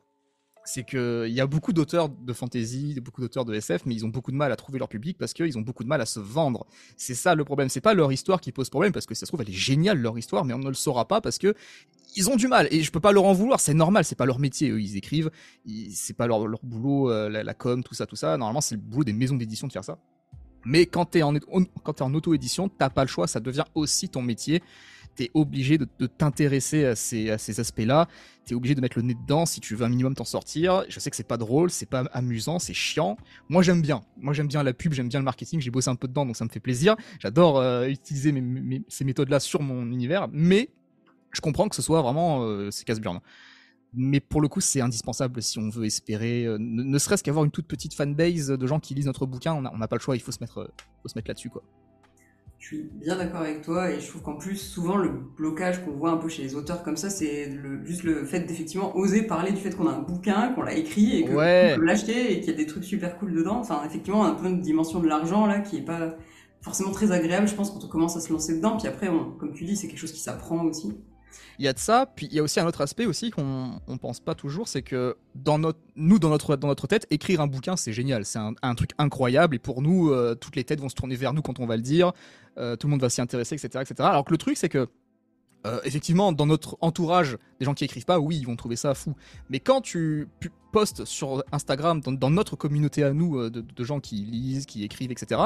c'est 0.68 0.84
qu'il 0.84 1.34
y 1.34 1.40
a 1.40 1.48
beaucoup 1.48 1.72
d'auteurs 1.72 2.10
de 2.10 2.34
fantasy, 2.34 3.00
beaucoup 3.02 3.22
d'auteurs 3.22 3.46
de 3.46 3.54
SF, 3.54 3.84
mais 3.86 3.96
ils 3.96 4.06
ont 4.06 4.10
beaucoup 4.10 4.32
de 4.32 4.36
mal 4.36 4.52
à 4.52 4.56
trouver 4.56 4.80
leur 4.80 4.90
public 4.90 5.18
parce 5.18 5.34
qu'ils 5.34 5.58
ont 5.58 5.62
beaucoup 5.62 5.84
de 5.84 5.88
mal 5.88 6.02
à 6.02 6.06
se 6.06 6.20
vendre. 6.20 6.68
C'est 6.98 7.16
ça 7.16 7.36
le 7.36 7.46
problème. 7.46 7.70
C'est 7.70 7.82
pas 7.82 7.94
leur 7.94 8.12
histoire 8.12 8.42
qui 8.42 8.52
pose 8.52 8.70
problème 8.70 8.92
parce 8.92 9.06
que 9.06 9.16
ça 9.16 9.26
se 9.26 9.32
trouve 9.32 9.42
elle 9.42 9.50
est 9.50 9.54
géniale 9.54 10.00
leur 10.00 10.18
histoire, 10.18 10.44
mais 10.44 10.54
on 10.54 10.60
ne 10.60 10.68
le 10.68 10.74
saura 10.74 11.08
pas 11.08 11.22
parce 11.22 11.38
que 11.38 11.56
ils 12.16 12.30
ont 12.30 12.36
du 12.36 12.48
mal 12.48 12.68
et 12.72 12.82
je 12.82 12.92
peux 12.92 13.00
pas 13.00 13.14
leur 13.14 13.24
en 13.24 13.34
vouloir. 13.34 13.60
C'est 13.60 13.74
normal, 13.74 14.04
c'est 14.04 14.16
pas 14.16 14.26
leur 14.26 14.40
métier. 14.40 14.70
Eux, 14.70 14.82
ils 14.82 14.98
écrivent, 14.98 15.32
c'est 15.94 16.16
pas 16.16 16.28
leur, 16.28 16.46
boulot, 16.64 17.12
euh, 17.12 17.30
la, 17.30 17.54
com, 17.54 17.84
tout 17.84 17.94
ça, 17.94 18.06
tout 18.06 18.16
ça. 18.16 18.38
Normalement, 18.38 18.62
c'est 18.62 18.76
le 18.76 18.82
boulot 18.82 19.06
des 19.06 19.14
maisons 19.14 19.36
d'édition 19.36 19.68
de 19.68 19.72
faire 19.72 19.86
ça. 19.86 19.98
Mais 20.66 20.86
quand 20.86 21.06
t'es 21.06 21.22
en, 21.22 21.34
quand 21.84 22.00
es 22.00 22.02
en 22.02 22.14
auto-édition, 22.14 22.68
t'as 22.68 22.90
pas 22.90 23.04
le 23.04 23.08
choix, 23.08 23.28
ça 23.28 23.40
devient 23.40 23.64
aussi 23.74 24.10
ton 24.10 24.22
métier 24.22 24.62
t'es 25.18 25.32
obligé 25.34 25.78
de, 25.78 25.86
t'intéresser 26.06 26.86
à 26.86 26.96
ces, 26.96 27.60
aspects-là. 27.60 28.08
T'es 28.46 28.56
obligé 28.56 28.76
de 28.76 28.82
mettre 28.82 28.98
le 28.98 29.04
nez 29.04 29.16
dedans 29.16 29.46
si 29.46 29.60
tu 29.60 29.76
veux 29.76 29.84
un 29.84 29.90
minimum 29.90 30.14
t'en 30.14 30.24
sortir. 30.24 30.86
Je 30.88 31.00
sais 31.00 31.10
que 31.10 31.16
c'est 31.16 31.28
pas 31.28 31.38
drôle, 31.38 31.70
c'est 31.70 31.88
pas 31.88 32.02
amusant, 32.14 32.60
c'est 32.60 32.74
chiant. 32.74 33.18
Moi 33.50 33.64
j'aime 33.64 33.82
bien. 33.82 34.04
Moi 34.18 34.34
j'aime 34.34 34.48
bien 34.48 34.64
la 34.64 34.74
pub, 34.74 34.94
j'aime 34.94 35.10
bien 35.10 35.20
le 35.20 35.26
marketing. 35.26 35.60
J'ai 35.60 35.72
bossé 35.72 35.90
un 35.90 35.96
peu 35.96 36.08
dedans, 36.08 36.26
donc 36.26 36.38
ça 36.38 36.46
me 36.46 36.50
fait 36.50 36.62
plaisir. 36.62 36.96
J'adore 37.20 37.60
euh, 37.60 37.88
utiliser 37.88 38.34
ces 38.88 39.04
méthodes-là 39.04 39.40
sur 39.40 39.62
mon 39.62 39.92
univers, 39.92 40.30
mais 40.32 40.70
je 41.32 41.42
comprends 41.42 41.68
que 41.68 41.76
ce 41.76 41.82
soit 41.82 42.02
vraiment 42.02 42.44
euh, 42.44 42.72
c'est 42.72 42.86
casse-burne. 42.86 43.20
Mais 43.94 44.20
pour 44.20 44.42
le 44.42 44.48
coup, 44.48 44.62
c'est 44.62 44.82
indispensable 44.82 45.42
si 45.42 45.58
on 45.58 45.70
veut 45.70 45.86
espérer, 45.86 46.46
euh, 46.46 46.58
ne, 46.60 46.98
serait-ce 47.00 47.24
qu'avoir 47.24 47.44
une 47.44 47.52
toute 47.52 47.68
petite 47.68 47.96
fanbase 47.96 48.50
de 48.50 48.68
gens 48.68 48.80
qui 48.80 48.94
lisent 48.94 49.08
notre 49.08 49.26
bouquin. 49.26 49.54
On 49.54 49.78
n'a 49.78 49.88
pas 49.88 49.96
le 49.96 50.02
choix, 50.02 50.16
il 50.16 50.20
faut 50.20 50.32
se 50.32 50.40
mettre, 50.42 50.72
faut 51.02 51.08
se 51.08 51.18
mettre 51.18 51.30
là-dessus, 51.30 51.50
quoi. 51.50 51.64
Je 52.60 52.66
suis 52.66 52.90
bien 52.92 53.16
d'accord 53.18 53.42
avec 53.42 53.62
toi 53.62 53.92
et 53.92 54.00
je 54.00 54.08
trouve 54.08 54.24
qu'en 54.24 54.36
plus, 54.36 54.56
souvent, 54.56 54.98
le 54.98 55.10
blocage 55.10 55.86
qu'on 55.86 55.92
voit 55.92 56.10
un 56.10 56.18
peu 56.18 56.28
chez 56.28 56.42
les 56.42 56.56
auteurs 56.56 56.84
comme 56.84 56.98
ça, 56.98 57.10
c'est 57.10 57.56
juste 57.84 58.04
le 58.04 58.26
fait 58.26 58.42
d'effectivement 58.42 58.96
oser 58.98 59.22
parler 59.22 59.52
du 59.52 59.58
fait 59.58 59.76
qu'on 59.76 59.88
a 59.88 59.92
un 59.92 60.02
bouquin, 60.02 60.54
qu'on 60.54 60.64
l'a 60.64 60.74
écrit 60.74 61.20
et 61.20 61.22
qu'on 61.24 61.36
peut 61.36 61.86
l'acheter 61.86 62.34
et 62.34 62.40
qu'il 62.40 62.50
y 62.50 62.54
a 62.54 62.58
des 62.58 62.66
trucs 62.66 62.84
super 62.84 63.20
cool 63.20 63.34
dedans. 63.34 63.60
Enfin, 63.60 63.84
effectivement, 63.86 64.26
un 64.26 64.34
peu 64.34 64.48
une 64.48 64.62
dimension 64.62 65.00
de 65.00 65.08
l'argent 65.08 65.46
là 65.46 65.60
qui 65.60 65.78
est 65.78 65.86
pas 65.86 66.18
forcément 66.62 66.92
très 66.92 67.12
agréable, 67.12 67.48
je 67.48 67.54
pense, 67.54 67.70
quand 67.70 67.84
on 67.84 67.88
commence 67.88 68.18
à 68.18 68.22
se 68.22 68.34
lancer 68.34 68.56
dedans. 68.56 68.78
Puis 68.78 68.88
après, 68.88 69.08
comme 69.40 69.54
tu 69.54 69.64
dis, 69.64 69.78
c'est 69.78 69.88
quelque 69.88 70.00
chose 70.00 70.12
qui 70.12 70.20
s'apprend 70.20 70.66
aussi. 70.66 70.98
Il 71.60 71.66
y 71.66 71.68
a 71.68 71.74
de 71.74 71.80
ça, 71.80 72.06
puis 72.16 72.28
il 72.28 72.36
y 72.36 72.40
a 72.40 72.44
aussi 72.44 72.60
un 72.60 72.68
autre 72.68 72.82
aspect 72.82 73.06
aussi 73.06 73.32
qu'on 73.32 73.82
on 73.88 73.98
pense 73.98 74.20
pas 74.20 74.36
toujours, 74.36 74.68
c'est 74.68 74.84
que 74.84 75.18
dans 75.34 75.58
notre, 75.58 75.80
nous, 75.96 76.20
dans 76.20 76.30
notre, 76.30 76.56
dans 76.56 76.68
notre 76.68 76.86
tête, 76.86 77.08
écrire 77.10 77.42
un 77.42 77.48
bouquin, 77.48 77.76
c'est 77.76 77.94
génial, 77.94 78.26
c'est 78.26 78.40
un, 78.40 78.76
truc 78.76 78.92
incroyable, 79.00 79.56
et 79.56 79.60
pour 79.60 79.82
nous, 79.82 80.12
euh, 80.12 80.36
toutes 80.36 80.56
les 80.56 80.64
têtes 80.64 80.80
vont 80.80 80.90
se 80.90 80.96
tourner 80.96 81.16
vers 81.16 81.34
nous 81.34 81.42
quand 81.42 81.60
on 81.60 81.66
va 81.66 81.76
le 81.76 81.82
dire, 81.82 82.12
euh, 82.58 82.76
tout 82.76 82.88
le 82.88 82.92
monde 82.92 83.02
va 83.02 83.10
s'y 83.10 83.22
intéresser, 83.22 83.56
etc., 83.56 83.84
etc. 83.84 84.08
Alors 84.10 84.26
que 84.26 84.32
le 84.32 84.38
truc, 84.38 84.58
c'est 84.58 84.70
que 84.70 84.88
euh, 85.66 85.80
effectivement, 85.84 86.32
dans 86.32 86.46
notre 86.46 86.78
entourage, 86.82 87.38
des 87.60 87.66
gens 87.66 87.74
qui 87.74 87.84
écrivent 87.84 88.06
pas, 88.06 88.20
oui, 88.20 88.38
ils 88.38 88.46
vont 88.46 88.56
trouver 88.56 88.76
ça 88.76 88.94
fou. 88.94 89.16
Mais 89.50 89.60
quand 89.60 89.82
tu 89.82 90.28
postes 90.72 91.06
sur 91.06 91.44
Instagram, 91.52 92.02
dans, 92.02 92.30
notre 92.30 92.56
communauté 92.56 93.04
à 93.04 93.12
nous, 93.12 93.50
de, 93.50 93.62
de, 93.62 93.84
gens 93.84 94.00
qui 94.00 94.16
lisent, 94.18 94.66
qui 94.66 94.84
écrivent, 94.84 95.12
etc., 95.12 95.42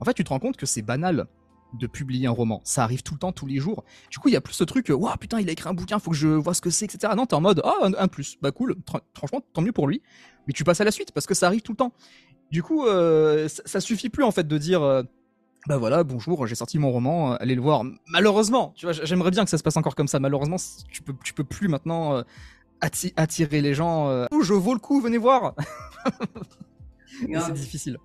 en 0.00 0.04
fait, 0.04 0.14
tu 0.14 0.24
te 0.24 0.30
rends 0.30 0.38
compte 0.38 0.56
que 0.56 0.66
c'est 0.66 0.82
banal 0.82 1.26
de 1.74 1.86
publier 1.86 2.26
un 2.26 2.32
roman. 2.32 2.60
Ça 2.64 2.84
arrive 2.84 3.02
tout 3.02 3.14
le 3.14 3.18
temps, 3.18 3.32
tous 3.32 3.46
les 3.46 3.58
jours. 3.58 3.84
Du 4.10 4.18
coup, 4.18 4.28
il 4.28 4.32
y 4.32 4.36
a 4.36 4.40
plus 4.40 4.54
ce 4.54 4.64
truc, 4.64 4.88
waouh, 4.88 5.16
putain, 5.16 5.40
il 5.40 5.48
a 5.48 5.52
écrit 5.52 5.68
un 5.68 5.74
bouquin, 5.74 5.98
faut 5.98 6.10
que 6.10 6.16
je 6.16 6.28
vois 6.28 6.54
ce 6.54 6.60
que 6.60 6.70
c'est, 6.70 6.84
etc. 6.86 7.12
Non, 7.16 7.26
t'es 7.26 7.34
en 7.34 7.40
mode, 7.40 7.60
ah, 7.64 7.90
un, 7.98 8.08
plus, 8.08 8.36
bah 8.40 8.52
cool, 8.52 8.76
franchement, 9.14 9.40
tant 9.52 9.62
mieux 9.62 9.72
pour 9.72 9.88
lui. 9.88 10.02
Mais 10.46 10.52
tu 10.52 10.64
passes 10.64 10.80
à 10.80 10.84
la 10.84 10.90
suite 10.90 11.12
parce 11.12 11.26
que 11.26 11.34
ça 11.34 11.46
arrive 11.46 11.62
tout 11.62 11.72
le 11.72 11.76
temps. 11.76 11.92
Du 12.50 12.62
coup, 12.62 12.86
euh, 12.86 13.48
ça, 13.48 13.80
suffit 13.80 14.08
plus 14.08 14.24
en 14.24 14.32
fait 14.32 14.46
de 14.46 14.58
dire, 14.58 14.82
euh, 14.82 15.02
bah 15.66 15.76
voilà, 15.76 16.04
bonjour, 16.04 16.46
j'ai 16.46 16.54
sorti 16.54 16.78
mon 16.78 16.90
roman, 16.90 17.32
euh, 17.32 17.36
allez 17.40 17.54
le 17.54 17.60
voir. 17.60 17.84
Malheureusement, 18.08 18.72
tu 18.76 18.86
vois, 18.86 18.92
j'aimerais 18.92 19.30
bien 19.30 19.44
que 19.44 19.50
ça 19.50 19.58
se 19.58 19.62
passe 19.62 19.76
encore 19.76 19.94
comme 19.94 20.08
ça. 20.08 20.18
Malheureusement, 20.18 20.56
tu 20.90 21.02
peux, 21.02 21.14
tu 21.22 21.34
peux 21.34 21.44
plus 21.44 21.68
maintenant 21.68 22.22
attirer 23.16 23.60
les 23.60 23.74
gens. 23.74 24.26
je 24.30 24.54
vaux 24.54 24.74
le 24.74 24.80
coup, 24.80 25.00
venez 25.00 25.18
voir. 25.18 25.54
c'est 27.20 27.52
difficile. 27.52 27.98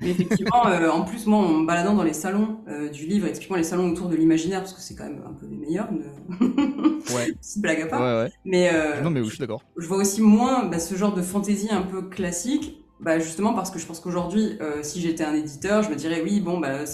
Mais 0.00 0.10
effectivement, 0.10 0.66
euh, 0.66 0.90
en 0.90 1.02
plus, 1.02 1.26
moi, 1.26 1.38
en 1.38 1.48
me 1.48 1.66
baladant 1.66 1.94
dans 1.94 2.02
les 2.02 2.12
salons 2.12 2.58
euh, 2.68 2.88
du 2.88 3.06
livre, 3.06 3.26
expliquant 3.26 3.56
les 3.56 3.62
salons 3.62 3.90
autour 3.90 4.08
de 4.08 4.16
l'imaginaire, 4.16 4.60
parce 4.60 4.72
que 4.72 4.80
c'est 4.80 4.94
quand 4.94 5.04
même 5.04 5.22
un 5.26 5.32
peu 5.32 5.46
les 5.46 5.56
meilleurs, 5.56 5.88
de... 5.90 6.04
ouais. 7.14 7.32
petite 7.40 7.62
blague 7.62 7.82
à 7.82 7.86
part. 7.86 8.28
Mais, 8.44 8.70
euh, 8.72 9.00
non, 9.02 9.10
mais 9.10 9.20
oui, 9.20 9.26
je 9.26 9.32
suis 9.32 9.40
d'accord. 9.40 9.62
Je 9.76 9.86
vois 9.86 9.98
aussi 9.98 10.20
moins 10.20 10.66
bah, 10.66 10.78
ce 10.78 10.94
genre 10.94 11.14
de 11.14 11.22
fantaisie 11.22 11.70
un 11.70 11.82
peu 11.82 12.02
classique, 12.02 12.83
bah, 13.00 13.18
justement 13.18 13.54
parce 13.54 13.70
que 13.70 13.78
je 13.78 13.86
pense 13.86 14.00
qu'aujourd'hui, 14.00 14.56
euh, 14.60 14.82
si 14.82 15.00
j'étais 15.00 15.24
un 15.24 15.34
éditeur, 15.34 15.82
je 15.82 15.90
me 15.90 15.96
dirais 15.96 16.22
oui, 16.22 16.40
bon, 16.40 16.58
bah, 16.58 16.84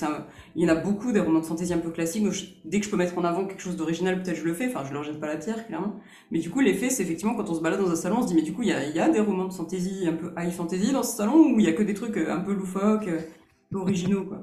il 0.57 0.63
y 0.63 0.67
en 0.67 0.69
a 0.69 0.75
beaucoup 0.75 1.13
des 1.13 1.21
romans 1.21 1.41
de 1.41 1.45
fantasy 1.45 1.75
un 1.75 1.79
peu 1.79 1.91
classiques. 1.91 2.25
Donc 2.25 2.35
dès 2.65 2.81
que 2.81 2.87
je 2.87 2.91
peux 2.91 2.97
mettre 2.97 3.17
en 3.19 3.25
avant 3.25 3.45
quelque 3.47 3.61
chose 3.63 3.77
d'original, 3.77 4.23
peut-être 4.23 4.39
je 4.39 4.45
le 4.45 4.55
fais. 4.55 4.69
Enfin, 4.69 4.85
je 4.89 4.95
leur 4.95 5.05
jette 5.05 5.21
pas 5.21 5.27
la 5.27 5.37
pierre, 5.37 5.67
clairement. 5.67 5.97
Mais 6.31 6.39
du 6.39 6.51
coup, 6.51 6.61
l'effet, 6.61 6.89
c'est 6.89 7.03
effectivement 7.03 7.35
quand 7.35 7.49
on 7.51 7.55
se 7.55 7.61
balade 7.61 7.81
dans 7.81 7.91
un 7.91 7.97
salon, 7.97 8.19
on 8.19 8.23
se 8.23 8.29
dit 8.29 8.35
mais 8.35 8.43
du 8.43 8.53
coup, 8.53 8.63
il 8.63 8.69
y 8.69 8.73
a, 8.73 9.09
des 9.09 9.21
romans 9.21 9.47
de 9.47 9.53
fantasy 9.53 10.07
un 10.09 10.15
peu 10.15 10.33
high 10.39 10.53
fantasy 10.53 10.93
dans 10.93 11.03
ce 11.03 11.17
salon 11.17 11.53
ou 11.53 11.61
il 11.61 11.67
y 11.67 11.69
a 11.69 11.73
que 11.73 11.83
des 11.83 11.95
trucs 11.95 12.17
euh, 12.17 12.33
un 12.33 12.41
peu 12.41 12.55
loufoques, 12.55 13.09
euh, 13.09 13.21
originaux, 13.75 14.25
quoi. 14.25 14.43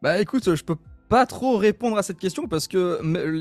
Bah 0.00 0.20
écoute, 0.20 0.54
je 0.54 0.64
peux 0.64 0.76
pas 1.12 1.26
trop 1.26 1.58
répondre 1.58 1.98
à 1.98 2.02
cette 2.02 2.16
question 2.16 2.48
parce 2.48 2.68
que 2.68 2.98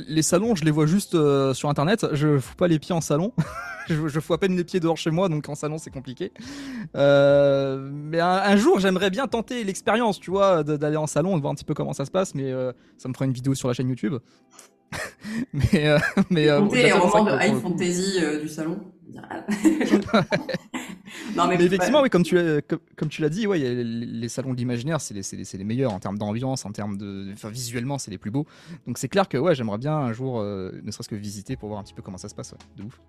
les 0.10 0.24
salons, 0.24 0.56
je 0.56 0.66
les 0.66 0.72
vois 0.72 0.86
juste 0.88 1.16
euh, 1.16 1.54
sur 1.54 1.70
internet. 1.70 2.06
Je 2.12 2.38
fous 2.38 2.58
pas 2.58 2.68
les 2.68 2.80
pieds 2.80 2.94
en 2.94 3.00
salon. 3.00 3.32
je, 3.88 4.10
je, 4.10 4.20
fous 4.20 4.34
à 4.34 4.38
peine 4.38 4.58
les 4.58 4.66
pieds 4.66 4.82
dehors 4.82 4.98
chez 4.98 5.10
moi, 5.10 5.30
donc 5.30 5.48
en 5.48 5.56
salon 5.56 5.78
c'est 5.78 5.90
compliqué. 5.90 6.34
Euh, 6.98 7.90
mais 7.90 8.20
un, 8.20 8.58
jour, 8.58 8.82
j'aimerais 8.82 9.10
bien 9.10 9.26
tenter 9.28 9.64
l'expérience, 9.64 10.20
tu 10.20 10.32
vois, 10.32 10.66
d'aller 10.66 10.98
en 10.98 11.08
salon, 11.08 11.38
de 11.38 11.42
voir 11.42 11.54
un 11.54 11.56
petit 11.56 11.64
peu 11.64 11.74
comment 11.74 11.94
ça 11.94 12.04
se 12.04 12.12
passe. 12.12 12.36
Mais 12.36 12.52
euh, 12.52 12.74
ça 12.98 13.08
me 13.08 13.14
fera 13.14 13.24
une 13.24 13.32
vidéo 13.32 13.56
sur 13.56 13.70
la 13.70 13.74
chaîne 13.74 13.88
YouTube. 13.88 14.16
mais 15.54 15.98
mais 16.30 16.48
les 16.74 16.92
romans 16.92 17.24
de 17.24 17.32
high 17.42 17.58
fantasy 17.62 18.20
du 18.42 18.50
salon. 18.50 18.82
non, 21.36 21.48
mais, 21.48 21.64
effectivement, 21.64 22.02
oui, 22.02 22.10
comme 22.10 22.24
tu, 22.24 22.38
comme, 22.96 23.10
tu 23.10 23.22
l'as 23.22 23.30
dit, 23.30 23.48
ouais, 23.48 23.60
les, 23.60 24.30
salons 24.30 24.54
de 24.54 24.58
l'imaginaire, 24.58 25.02
c'est 25.02 25.14
les, 25.14 25.44
les, 25.54 25.64
meilleurs 25.64 25.94
en 25.94 26.00
termes 26.00 26.18
d'ambiance, 26.18 26.66
en 26.66 26.72
termes 26.72 26.98
de. 26.98 27.32
Enfin, 27.34 27.50
visuellement, 27.50 27.98
c'est 27.98 28.12
les 28.12 28.18
plus 28.18 28.32
beaux. 28.32 28.46
Donc 28.88 28.98
c'est 28.98 29.10
clair 29.10 29.28
que 29.28 29.38
ouais, 29.38 29.56
j'aimerais 29.56 29.78
bien 29.78 29.96
un 29.96 30.14
jour, 30.14 30.40
euh, 30.40 30.72
ne 30.84 30.92
serait-ce 30.92 31.10
que 31.10 31.16
visiter 31.16 31.56
pour 31.56 31.70
voir 31.70 31.80
un 31.80 31.84
petit 31.84 31.94
peu 31.94 32.02
comment 32.02 32.18
ça 32.18 32.30
se 32.30 32.36
passe, 32.36 32.56
de 32.78 32.84
ouf. 32.84 33.00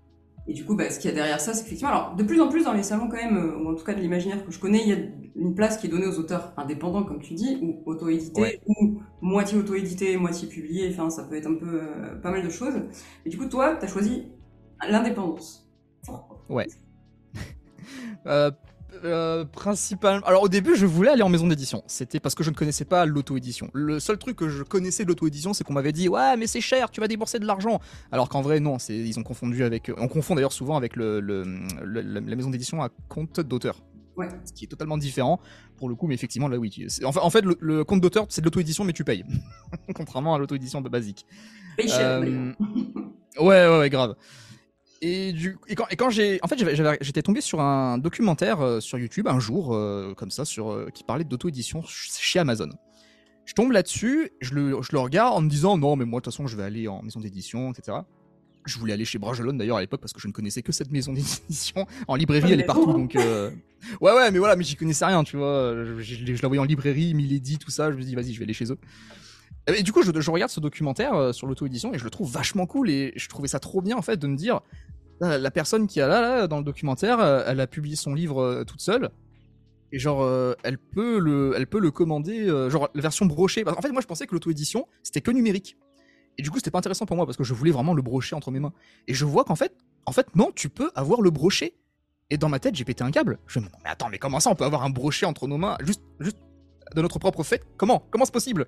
Et 0.49 0.55
du 0.55 0.65
coup, 0.65 0.75
bah, 0.75 0.91
ce 0.91 0.99
qu'il 0.99 1.09
y 1.09 1.13
a 1.13 1.15
derrière 1.15 1.41
ça, 1.41 1.55
c'est 1.55 1.65
effectivement, 1.65 1.93
alors 1.93 2.17
de 2.17 2.23
plus 2.25 2.41
en 2.41 2.49
plus 2.49 2.65
dans 2.65 2.73
les 2.73 2.83
salons 2.83 3.09
quand 3.09 3.17
même, 3.17 3.37
euh, 3.37 3.57
ou 3.57 3.71
en 3.71 3.75
tout 3.77 3.85
cas 3.85 3.95
de 3.95 4.01
l'imaginaire 4.01 4.45
que 4.45 4.51
je 4.51 4.59
connais, 4.59 4.83
il 4.83 4.89
y 4.89 4.93
a 4.93 4.97
une 5.37 5.55
place 5.55 5.77
qui 5.77 5.87
est 5.87 5.91
donnée 5.91 6.07
aux 6.07 6.19
auteurs 6.19 6.53
indépendants, 6.57 7.05
comme 7.05 7.21
tu 7.21 7.35
dis, 7.35 7.59
ou 7.63 7.81
auto-édités, 7.87 8.61
ou 8.67 9.01
moitié 9.21 9.57
auto-édité, 9.57 10.17
moitié 10.17 10.49
publié, 10.49 10.89
enfin 10.91 11.11
ça 11.11 11.23
peut 11.23 11.37
être 11.37 11.47
un 11.47 11.55
peu 11.55 11.83
euh, 11.83 12.17
pas 12.21 12.33
mal 12.33 12.43
de 12.43 12.51
choses. 12.51 12.75
Et 13.25 13.31
du 13.31 13.39
coup, 13.39 13.47
toi, 13.47 13.77
tu 13.77 13.85
as 13.85 13.89
choisi 13.89 14.33
l'indépendance. 14.89 15.62
Ouais. 16.49 16.67
euh, 18.27 18.51
euh, 19.05 19.45
principalement. 19.45 20.25
Alors 20.27 20.43
au 20.43 20.49
début, 20.49 20.77
je 20.77 20.87
voulais 20.87 21.11
aller 21.11 21.23
en 21.23 21.29
maison 21.29 21.47
d'édition. 21.47 21.83
C'était 21.87 22.21
parce 22.21 22.35
que 22.35 22.45
je 22.45 22.51
ne 22.51 22.55
connaissais 22.55 22.85
pas 22.85 23.07
l'auto-édition. 23.07 23.71
Le 23.73 24.01
seul 24.01 24.19
truc 24.19 24.37
que 24.37 24.49
je 24.49 24.63
connaissais 24.63 25.05
de 25.05 25.09
l'auto-édition, 25.09 25.55
c'est 25.55 25.65
qu'on 25.65 25.73
m'avait 25.73 25.93
dit 25.93 26.09
ouais, 26.09 26.37
mais 26.37 26.47
c'est 26.47 26.61
cher, 26.61 26.91
tu 26.91 27.01
vas 27.01 27.09
débourser 27.09 27.39
de 27.39 27.47
l'argent. 27.47 27.81
Alors 28.11 28.29
qu'en 28.29 28.43
vrai, 28.43 28.61
non. 28.61 28.79
C'est 28.79 28.97
ils 28.97 29.19
ont 29.19 29.23
confondu 29.23 29.65
avec. 29.65 29.91
On 29.97 30.09
confond 30.09 30.35
d'ailleurs 30.35 30.53
souvent 30.53 30.77
avec 30.77 30.97
le, 30.97 31.21
la 31.21 32.37
maison 32.37 32.51
d'édition 32.51 32.83
à 32.83 32.91
compte 33.09 33.41
d'auteur. 33.41 33.83
Ouais. 34.17 34.29
Ce 34.45 34.53
qui 34.53 34.67
est 34.67 34.69
totalement 34.69 34.99
différent 34.99 35.41
pour 35.77 35.89
le 35.89 35.95
coup, 35.95 36.07
mais 36.07 36.15
effectivement 36.15 36.49
là 36.49 36.59
oui. 36.59 36.87
En 37.03 37.13
fait, 37.13 37.21
en 37.21 37.31
fait 37.31 37.45
le, 37.45 37.83
compte 37.83 38.03
d'auteur 38.03 38.27
c'est 38.29 38.43
de 38.43 38.47
l'auto-édition, 38.47 38.85
mais 38.85 38.93
tu 38.93 39.05
payes. 39.05 39.25
Contrairement 39.95 40.35
à 40.35 40.39
l'auto-édition 40.39 40.81
basique. 40.83 41.25
Paye 41.77 41.89
cher. 41.89 42.21
Euh, 42.23 42.53
ouais, 43.41 43.67
ouais, 43.67 43.79
ouais, 43.79 43.91
grave. 43.91 44.15
Et, 45.05 45.33
du, 45.33 45.59
et 45.67 45.75
quand, 45.75 45.87
et 45.91 45.97
quand 45.97 46.11
j'ai, 46.11 46.39
en 46.43 46.49
fait, 46.49 46.57
j'étais 47.01 47.23
tombé 47.23 47.41
sur 47.41 47.61
un 47.61 47.99
documentaire 47.99 48.61
euh, 48.61 48.79
sur 48.79 48.99
YouTube 48.99 49.27
un 49.27 49.41
jour, 49.41 49.75
euh, 49.75 50.15
comme 50.15 50.31
ça, 50.31 50.45
sur, 50.45 50.71
euh, 50.71 50.91
qui 50.95 51.03
parlait 51.03 51.25
d'auto-édition 51.25 51.83
chez 51.85 52.39
Amazon. 52.39 52.69
Je 53.45 53.53
tombe 53.55 53.73
là-dessus, 53.73 54.31
je 54.41 54.55
le, 54.55 54.81
je 54.81 54.93
le 54.93 55.01
regarde 55.01 55.37
en 55.37 55.41
me 55.41 55.51
disant 55.51 55.77
non, 55.77 55.97
mais 55.97 56.05
moi, 56.05 56.21
de 56.21 56.25
toute 56.25 56.33
façon, 56.33 56.47
je 56.47 56.57
vais 56.57 56.63
aller 56.63 56.87
en 56.87 57.03
maison 57.03 57.19
d'édition, 57.19 57.73
etc. 57.73 57.99
Je 58.65 58.79
voulais 58.79 58.93
aller 58.93 59.05
chez 59.05 59.19
Bragelonne 59.19 59.59
d'ailleurs 59.59 59.79
à 59.79 59.81
l'époque 59.81 60.01
parce 60.01 60.13
que 60.13 60.21
je 60.21 60.29
ne 60.29 60.33
connaissais 60.33 60.63
que 60.63 60.71
cette 60.71 60.93
maison 60.93 61.13
d'édition. 61.15 61.85
En 62.07 62.15
librairie, 62.15 62.53
elle 62.53 62.61
est 62.61 62.65
partout, 62.65 62.93
donc. 62.93 63.17
Ouais, 63.17 64.13
ouais, 64.13 64.31
mais 64.31 64.39
voilà, 64.39 64.55
mais 64.55 64.63
j'y 64.63 64.77
connaissais 64.77 65.05
rien, 65.05 65.25
tu 65.25 65.37
vois. 65.37 65.75
Je, 65.75 66.01
je, 66.01 66.35
je 66.37 66.43
la 66.43 66.47
voyais 66.47 66.61
en 66.61 66.65
librairie, 66.65 67.13
Milady, 67.15 67.59
tout 67.59 67.73
ça. 67.73 67.91
Je 67.91 67.97
me 67.97 68.03
dis, 68.03 68.15
vas-y, 68.15 68.33
je 68.33 68.39
vais 68.39 68.45
aller 68.45 68.55
chez 68.55 68.71
eux. 68.71 68.79
Et 69.67 69.83
du 69.83 69.91
coup, 69.91 70.03
je, 70.05 70.13
je 70.15 70.31
regarde 70.31 70.53
ce 70.53 70.61
documentaire 70.61 71.35
sur 71.35 71.49
l'auto-édition 71.49 71.93
et 71.93 71.99
je 71.99 72.05
le 72.05 72.11
trouve 72.11 72.31
vachement 72.31 72.67
cool 72.67 72.89
et 72.89 73.13
je 73.17 73.29
trouvais 73.29 73.49
ça 73.49 73.59
trop 73.59 73.83
bien 73.83 73.97
en 73.97 74.03
fait 74.03 74.17
de 74.17 74.29
me 74.29 74.37
dire 74.37 74.61
la 75.21 75.51
personne 75.51 75.87
qui 75.87 76.01
a 76.01 76.09
là, 76.09 76.47
dans 76.47 76.59
le 76.59 76.65
documentaire, 76.65 77.21
elle 77.21 77.61
a 77.61 77.67
publié 77.67 77.97
son 77.97 78.15
livre 78.15 78.65
toute 78.67 78.81
seule. 78.81 79.11
Et 79.95 79.99
genre 79.99 80.27
elle 80.63 80.79
peut 80.79 81.19
le 81.19 81.53
elle 81.55 81.67
le 81.71 81.91
commander 81.91 82.47
genre 82.71 82.89
la 82.95 83.03
version 83.03 83.27
brochée. 83.27 83.63
En 83.69 83.83
fait 83.83 83.91
moi 83.93 84.01
je 84.01 84.07
pensais 84.07 84.27
que 84.27 84.33
l'auto 84.33 84.51
édition 84.51 84.87
c'était 85.03 85.21
que 85.21 85.31
numérique. 85.31 85.77
Et 86.39 86.43
du 86.43 86.51
coup 86.51 86.57
c'était 86.57 86.71
pas 86.71 86.79
intéressant 86.79 87.05
pour 87.05 87.15
moi 87.15 87.27
parce 87.27 87.37
que 87.37 87.45
je 87.45 87.53
voulais 87.53 87.73
vraiment 87.73 87.93
le 87.93 88.01
brocher 88.01 88.35
entre 88.35 88.51
mes 88.51 88.59
mains. 88.59 88.73
Et 89.07 89.13
je 89.13 89.27
vois 89.27 89.45
qu'en 89.45 89.55
fait 89.55 89.77
en 90.07 90.13
fait 90.13 90.35
non 90.35 90.51
tu 90.55 90.71
peux 90.71 90.91
avoir 90.95 91.21
le 91.21 91.29
brochet. 91.29 91.75
Et 92.31 92.39
dans 92.39 92.49
ma 92.49 92.59
tête 92.59 92.75
j'ai 92.75 92.85
pété 92.85 93.05
un 93.05 93.11
câble. 93.11 93.39
Je 93.47 93.61
me 93.61 93.67
dis 93.67 93.71
mais 93.85 93.91
attends 93.91 94.09
mais 94.09 94.19
comment 94.19 94.41
ça 94.41 94.49
on 94.49 94.55
peut 94.55 94.65
avoir 94.65 94.83
un 94.83 94.91
brochet 94.91 95.27
entre 95.27 95.47
nos 95.47 95.59
mains? 95.59 95.77
Juste 95.83 96.01
juste 96.21 96.39
de 96.97 97.03
notre 97.03 97.19
propre 97.19 97.43
fait? 97.43 97.63
Comment? 97.77 98.03
Comment 98.11 98.25
c'est 98.25 98.33
possible? 98.33 98.67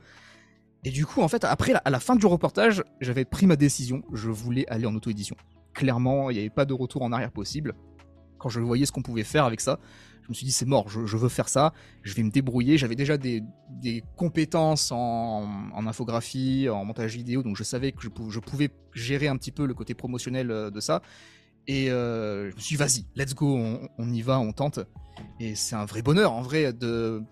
Et 0.85 0.91
du 0.91 1.07
coup 1.07 1.23
en 1.23 1.29
fait 1.29 1.43
après 1.45 1.73
à 1.87 1.89
la 1.89 2.01
fin 2.01 2.17
du 2.17 2.27
reportage 2.27 2.85
j'avais 3.01 3.25
pris 3.25 3.47
ma 3.47 3.57
décision. 3.57 4.03
Je 4.13 4.29
voulais 4.29 4.69
aller 4.69 4.85
en 4.85 4.95
auto 4.95 5.09
édition 5.09 5.37
clairement 5.75 6.31
il 6.31 6.35
n'y 6.35 6.41
avait 6.41 6.51
pas 6.51 6.65
de 6.65 6.73
retour 6.73 7.03
en 7.03 7.13
arrière 7.13 7.33
possible 7.33 7.75
quand 8.39 8.49
je 8.49 8.61
voyais 8.61 8.87
ce 8.87 8.93
qu'on 8.93 9.03
pouvait 9.03 9.25
faire 9.25 9.45
avec 9.45 9.61
ça 9.61 9.79
je 10.25 10.31
me 10.31 10.35
suis 10.35 10.47
dit 10.47 10.53
c'est 10.53 10.65
mort, 10.65 10.89
je, 10.89 11.17
veux 11.17 11.29
faire 11.29 11.51
ça, 11.51 11.75
je 12.03 12.15
vais 12.15 12.23
me 12.23 12.31
débrouiller. 12.31 12.79
J'avais 12.79 12.97
déjà 12.97 13.19
des, 13.19 13.43
compétences 14.17 14.91
en, 14.91 15.47
infographie, 15.87 16.69
en 16.71 16.85
montage 16.85 17.15
vidéo, 17.15 17.43
donc 17.43 17.57
je 17.57 17.63
savais 17.63 17.93
que 17.93 18.03
je, 18.03 18.09
pouvais 18.41 18.71
gérer 18.95 19.29
un 19.29 19.37
petit 19.37 19.53
peu 19.53 19.67
le 19.67 19.75
côté 19.75 19.95
promotionnel 19.95 20.51
euh, 20.51 20.71
de 20.71 20.81
ça. 20.81 21.03
Et 21.67 21.91
euh, 21.91 22.51
je 22.51 22.57
me 22.57 22.61
suis 22.61 22.77
dit 22.77 22.83
vas-y, 22.83 23.05
let's 23.17 23.35
go, 23.35 23.59
on, 23.99 24.13
y 24.13 24.23
va, 24.23 24.39
on 24.39 24.53
tente. 24.53 24.81
Et 25.41 25.55
c'est 25.55 25.77
un 25.77 25.85
vrai 25.85 26.01
bonheur 26.01 26.33
en 26.33 26.41
vrai 26.41 26.73
de 26.73 27.23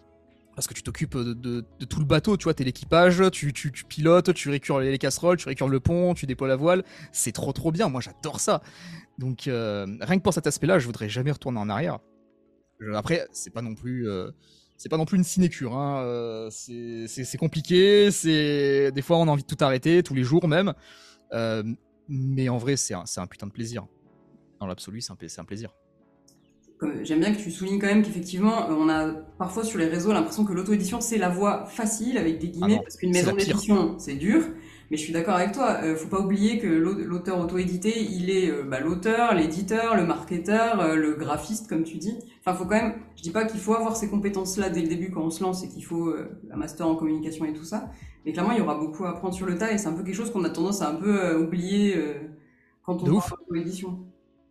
parce 0.55 0.67
que 0.67 0.75
tu 0.75 0.83
t'occupes 0.83 1.17
de, 1.17 1.65
tout 1.89 2.01
le 2.01 2.05
bateau, 2.05 2.37
tu 2.37 2.45
vois, 2.45 2.55
t'es 2.55 2.65
l'équipage, 2.65 3.23
tu, 3.31 3.53
pilotes, 3.89 4.35
tu 4.35 4.51
récures 4.51 4.81
les 4.81 4.99
casseroles, 4.99 5.37
tu 5.37 5.49
récures 5.49 5.69
le 5.69 5.81
pont, 5.81 6.15
tu 6.15 6.27
déploies 6.27 6.49
la 6.49 6.57
voile, 6.57 6.85
c'est 7.11 7.33
trop 7.33 7.53
trop 7.53 7.73
bien, 7.73 7.89
moi 7.89 8.01
j'adore 8.01 8.41
ça. 8.41 8.63
Donc 9.19 9.47
euh, 9.47 9.87
rien 10.01 10.19
que 10.19 10.23
pour 10.23 10.35
cet 10.35 10.47
aspect-là, 10.47 10.79
je 10.79 10.87
voudrais 10.87 11.09
jamais 11.09 11.31
retourner 11.31 11.59
en 11.59 11.69
arrière 11.69 11.99
après, 12.95 13.29
c'est 13.31 13.53
pas 13.53 13.63
non 13.63 13.77
plus. 13.77 14.09
Euh, 14.09 14.33
c'est 14.77 14.89
pas 14.89 14.97
non 14.97 15.05
plus 15.05 15.17
une 15.17 15.23
sinécure. 15.23 15.77
Hein. 15.77 16.03
Euh, 16.03 16.51
c'est 16.51 17.39
compliqué. 17.39 18.11
C'est 18.11 18.91
des 18.91 19.03
fois 19.03 19.19
on 19.19 19.29
a 19.29 19.31
envie 19.31 19.45
de 19.45 19.47
tout 19.47 19.63
arrêter, 19.65 20.03
tous 20.03 20.15
les 20.15 20.25
jours 20.25 20.49
même. 20.49 20.75
Mais 22.09 22.49
en 22.49 22.59
vrai, 22.59 22.77
c'est 22.77 22.95
un, 22.95 23.05
un, 23.17 23.27
putain 23.29 23.47
de 23.47 23.53
plaisir. 23.53 23.87
Dans 24.61 24.67
l'absolu, 24.67 25.01
c'est 25.01 25.13
un, 25.13 25.17
un, 25.39 25.45
plaisir. 25.45 25.73
J'aime 27.03 27.21
bien 27.21 27.33
que 27.33 27.41
tu 27.41 27.51
soulignes 27.51 27.79
quand 27.79 27.87
même 27.87 28.03
qu'effectivement, 28.03 28.67
on 28.71 28.89
a 28.89 29.09
parfois 29.39 29.65
sur 29.65 29.79
les 29.79 29.87
réseaux 29.87 30.13
l'impression 30.13 30.45
que 30.45 30.53
l'auto-édition 30.53 31.01
c'est 31.01 31.19
la 31.19 31.29
voie 31.29 31.67
facile 31.67 32.19
avec 32.19 32.39
des 32.39 32.49
guillemets, 32.49 32.79
ah 32.79 32.83
parce 32.83 32.97
qu'une 32.97 33.13
maison 33.13 33.35
d'édition 33.35 33.99
c'est 33.99 34.15
dur. 34.15 34.43
Mais 34.93 34.99
je 34.99 35.05
suis 35.05 35.13
d'accord 35.15 35.37
avec 35.37 35.53
toi. 35.53 35.79
Euh, 35.83 35.97
faut 35.97 36.09
pas 36.09 36.21
oublier 36.21 36.59
que 36.59 36.67
l'auteur 36.67 37.41
auto-édité, 37.41 37.99
il 37.99 38.29
est 38.29 38.51
euh, 38.51 38.63
bah, 38.63 38.79
l'auteur, 38.79 39.33
l'éditeur, 39.35 39.97
le 39.97 40.05
marketeur, 40.05 40.81
euh, 40.81 40.97
le 40.97 41.15
graphiste, 41.15 41.67
comme 41.67 41.83
tu 41.83 41.97
dis. 41.97 42.15
Enfin, 42.41 42.55
faut 42.55 42.67
quand 42.67 42.77
même. 42.77 42.97
Je 43.17 43.23
dis 43.23 43.31
pas 43.31 43.47
qu'il 43.47 43.59
faut 43.59 43.73
avoir 43.73 43.97
ces 43.97 44.11
compétences-là 44.11 44.69
dès 44.69 44.83
le 44.83 44.89
début 44.89 45.11
quand 45.11 45.23
on 45.23 45.31
se 45.31 45.43
lance 45.43 45.65
et 45.65 45.69
qu'il 45.69 45.83
faut 45.83 46.09
euh, 46.09 46.39
un 46.53 46.57
master 46.57 46.87
en 46.87 46.95
communication 46.95 47.47
et 47.47 47.55
tout 47.55 47.65
ça. 47.65 47.91
Mais 48.27 48.35
clairement, 48.35 48.53
il 48.53 48.59
y 48.59 48.61
aura 48.61 48.75
beaucoup 48.75 49.07
à 49.07 49.11
apprendre 49.13 49.33
sur 49.33 49.47
le 49.47 49.57
tas 49.57 49.73
et 49.73 49.79
c'est 49.79 49.89
un 49.89 49.95
peu 49.95 50.03
quelque 50.03 50.15
chose 50.15 50.31
qu'on 50.31 50.45
a 50.45 50.51
tendance 50.51 50.83
à 50.83 50.91
un 50.91 50.95
peu 50.97 51.37
oublier 51.37 51.97
quand 52.85 53.03
on 53.03 53.21
fait 53.21 53.35
l'édition. 53.51 53.99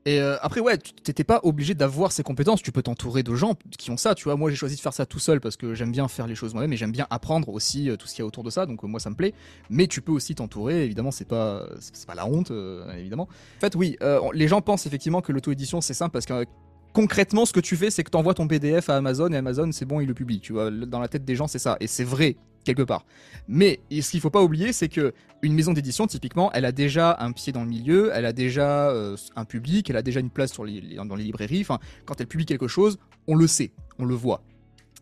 Et 0.05 0.19
euh, 0.19 0.37
après, 0.41 0.61
ouais, 0.61 0.77
tu 0.77 0.93
t'étais 0.93 1.23
pas 1.23 1.39
obligé 1.43 1.75
d'avoir 1.75 2.11
ces 2.11 2.23
compétences. 2.23 2.63
Tu 2.63 2.71
peux 2.71 2.81
t'entourer 2.81 3.21
de 3.21 3.35
gens 3.35 3.55
qui 3.77 3.91
ont 3.91 3.97
ça. 3.97 4.15
Tu 4.15 4.23
vois, 4.23 4.35
moi, 4.35 4.49
j'ai 4.49 4.55
choisi 4.55 4.75
de 4.75 4.81
faire 4.81 4.93
ça 4.93 5.05
tout 5.05 5.19
seul 5.19 5.39
parce 5.39 5.57
que 5.57 5.75
j'aime 5.75 5.91
bien 5.91 6.07
faire 6.07 6.25
les 6.25 6.33
choses 6.35 6.53
moi-même 6.53 6.73
et 6.73 6.77
j'aime 6.77 6.91
bien 6.91 7.05
apprendre 7.09 7.49
aussi 7.49 7.89
euh, 7.89 7.97
tout 7.97 8.07
ce 8.07 8.15
qu'il 8.15 8.23
y 8.23 8.25
a 8.25 8.25
autour 8.25 8.43
de 8.43 8.49
ça. 8.49 8.65
Donc, 8.65 8.83
euh, 8.83 8.87
moi, 8.87 8.99
ça 8.99 9.11
me 9.11 9.15
plaît. 9.15 9.33
Mais 9.69 9.87
tu 9.87 10.01
peux 10.01 10.11
aussi 10.11 10.33
t'entourer. 10.33 10.85
Évidemment, 10.85 11.11
c'est 11.11 11.27
pas, 11.27 11.67
c'est 11.79 12.07
pas 12.07 12.15
la 12.15 12.25
honte, 12.25 12.51
évidemment. 12.97 13.27
En 13.57 13.59
fait, 13.59 13.75
oui, 13.75 13.97
les 14.33 14.47
gens 14.47 14.61
pensent 14.61 14.85
effectivement 14.85 15.21
que 15.21 15.31
l'auto-édition 15.31 15.81
c'est 15.81 15.93
simple 15.93 16.11
parce 16.11 16.25
que 16.25 16.45
concrètement, 16.93 17.45
ce 17.45 17.53
que 17.53 17.59
tu 17.59 17.75
fais, 17.75 17.89
c'est 17.89 18.03
que 18.03 18.11
tu 18.11 18.17
envoies 18.17 18.33
ton 18.33 18.47
PDF 18.47 18.89
à 18.89 18.97
Amazon 18.97 19.31
et 19.31 19.37
Amazon, 19.37 19.71
c'est 19.71 19.85
bon, 19.85 19.99
il 19.99 20.07
le 20.07 20.13
publie. 20.13 20.39
Tu 20.39 20.53
vois, 20.53 20.71
dans 20.71 20.99
la 20.99 21.07
tête 21.07 21.25
des 21.25 21.35
gens, 21.35 21.47
c'est 21.47 21.59
ça. 21.59 21.77
Et 21.79 21.87
c'est 21.87 22.03
vrai 22.03 22.37
quelque 22.63 22.83
part. 22.83 23.05
Mais 23.47 23.79
ce 23.91 24.11
qu'il 24.11 24.21
faut 24.21 24.29
pas 24.29 24.43
oublier, 24.43 24.73
c'est 24.73 24.89
que 24.89 25.13
une 25.41 25.53
maison 25.53 25.73
d'édition, 25.73 26.07
typiquement, 26.07 26.51
elle 26.53 26.65
a 26.65 26.71
déjà 26.71 27.17
un 27.19 27.31
pied 27.31 27.51
dans 27.51 27.63
le 27.63 27.69
milieu, 27.69 28.11
elle 28.13 28.25
a 28.25 28.33
déjà 28.33 28.89
euh, 28.89 29.17
un 29.35 29.45
public, 29.45 29.89
elle 29.89 29.97
a 29.97 30.03
déjà 30.03 30.19
une 30.19 30.29
place 30.29 30.53
dans 30.55 30.63
les 30.63 31.23
librairies. 31.23 31.61
Enfin, 31.61 31.79
quand 32.05 32.21
elle 32.21 32.27
publie 32.27 32.45
quelque 32.45 32.67
chose, 32.67 32.99
on 33.27 33.35
le 33.35 33.47
sait, 33.47 33.71
on 33.97 34.05
le 34.05 34.15
voit. 34.15 34.43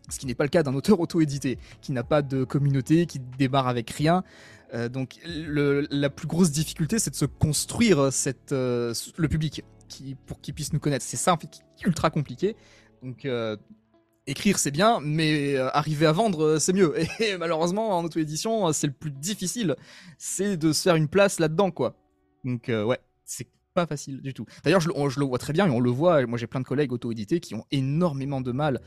Ce 0.08 0.18
qui 0.18 0.26
n'est 0.26 0.34
pas 0.34 0.44
le 0.44 0.50
cas 0.50 0.62
d'un 0.62 0.74
auteur 0.74 0.98
auto-édité, 1.00 1.58
qui 1.82 1.92
n'a 1.92 2.02
pas 2.02 2.22
de 2.22 2.44
communauté, 2.44 3.06
qui 3.06 3.20
démarre 3.38 3.68
avec 3.68 3.90
rien. 3.90 4.24
Euh, 4.72 4.88
donc 4.88 5.18
la 5.24 6.10
plus 6.10 6.26
grosse 6.26 6.50
difficulté, 6.50 6.98
c'est 6.98 7.10
de 7.10 7.16
se 7.16 7.26
construire 7.26 8.10
euh, 8.52 8.94
le 9.16 9.28
public 9.28 9.62
qui, 9.90 10.14
pour 10.14 10.40
qu'il 10.40 10.54
puisse 10.54 10.72
nous 10.72 10.80
connaître. 10.80 11.04
C'est 11.04 11.18
ça, 11.18 11.34
en 11.34 11.36
fait, 11.36 11.60
ultra 11.84 12.08
compliqué. 12.08 12.56
Donc 13.02 13.26
écrire 14.26 14.58
c'est 14.58 14.70
bien, 14.70 15.00
mais 15.02 15.56
euh, 15.56 15.68
arriver 15.72 16.06
à 16.06 16.12
vendre 16.12 16.44
euh, 16.44 16.58
c'est 16.58 16.72
mieux. 16.72 16.94
Et 17.20 17.36
malheureusement 17.36 17.98
en 17.98 18.04
auto-édition 18.04 18.68
euh, 18.68 18.72
c'est 18.72 18.86
le 18.86 18.92
plus 18.92 19.10
difficile, 19.10 19.76
c'est 20.18 20.56
de 20.56 20.72
se 20.72 20.82
faire 20.82 20.96
une 20.96 21.08
place 21.08 21.40
là-dedans 21.40 21.70
quoi. 21.70 21.96
Donc 22.44 22.68
ouais, 22.68 22.98
c'est 23.24 23.48
pas 23.74 23.86
facile 23.86 24.22
du 24.22 24.32
tout. 24.32 24.46
D'ailleurs 24.64 24.80
je, 24.80 24.88
le 24.88 25.24
vois 25.24 25.38
très 25.38 25.52
bien 25.52 25.66
et 25.66 25.70
on 25.70 25.80
le 25.80 25.90
voit, 25.90 26.24
moi 26.26 26.38
j'ai 26.38 26.46
plein 26.46 26.60
de 26.60 26.64
collègues 26.64 26.92
auto-édités 26.92 27.40
qui 27.40 27.54
ont 27.54 27.64
énormément 27.70 28.40
de 28.40 28.52
mal 28.52 28.80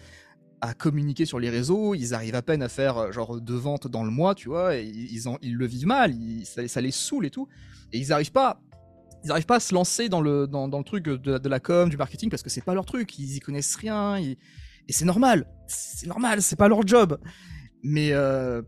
à 0.61 0.73
communiquer 0.73 1.25
sur 1.25 1.39
les 1.39 1.49
réseaux, 1.49 1.93
ils 1.93 2.13
arrivent 2.13 2.35
à 2.35 2.41
peine 2.41 2.63
à 2.63 2.69
faire 2.69 3.11
genre 3.11 3.39
deux 3.41 3.57
ventes 3.57 3.87
dans 3.87 4.03
le 4.03 4.09
mois, 4.09 4.33
tu 4.33 4.47
vois, 4.47 4.77
et 4.77 4.85
ils, 4.85 5.23
ils 5.41 5.55
le 5.55 5.65
vivent 5.67 5.87
mal, 5.87 6.15
ça, 6.45 6.81
les 6.81 6.91
saoule 6.91 7.25
et 7.25 7.29
tout, 7.29 7.49
et 7.91 7.99
ils 7.99 8.13
arrivent 8.13 8.31
pas 8.31 8.61
ils 9.23 9.31
arrivent 9.31 9.45
pas 9.45 9.57
à 9.57 9.59
se 9.59 9.73
lancer 9.73 10.09
dans 10.09 10.21
le, 10.21 10.47
dans, 10.47 10.67
le 10.67 10.83
truc 10.83 11.03
de, 11.03 11.49
la 11.49 11.59
com, 11.59 11.89
du 11.89 11.97
marketing, 11.97 12.29
parce 12.29 12.43
que 12.43 12.49
c'est 12.49 12.63
pas 12.63 12.73
leur 12.73 12.85
truc, 12.85 13.17
ils 13.19 13.35
y 13.35 13.39
connaissent 13.39 13.75
rien, 13.75 14.17
et 14.17 14.37
c'est 14.89 15.05
normal, 15.05 15.47
c'est 15.67 16.07
normal, 16.07 16.41
c'est 16.41 16.55
pas 16.55 16.67
leur 16.67 16.85
job. 16.85 17.17
Mais 17.83 18.11
euh, 18.11 18.61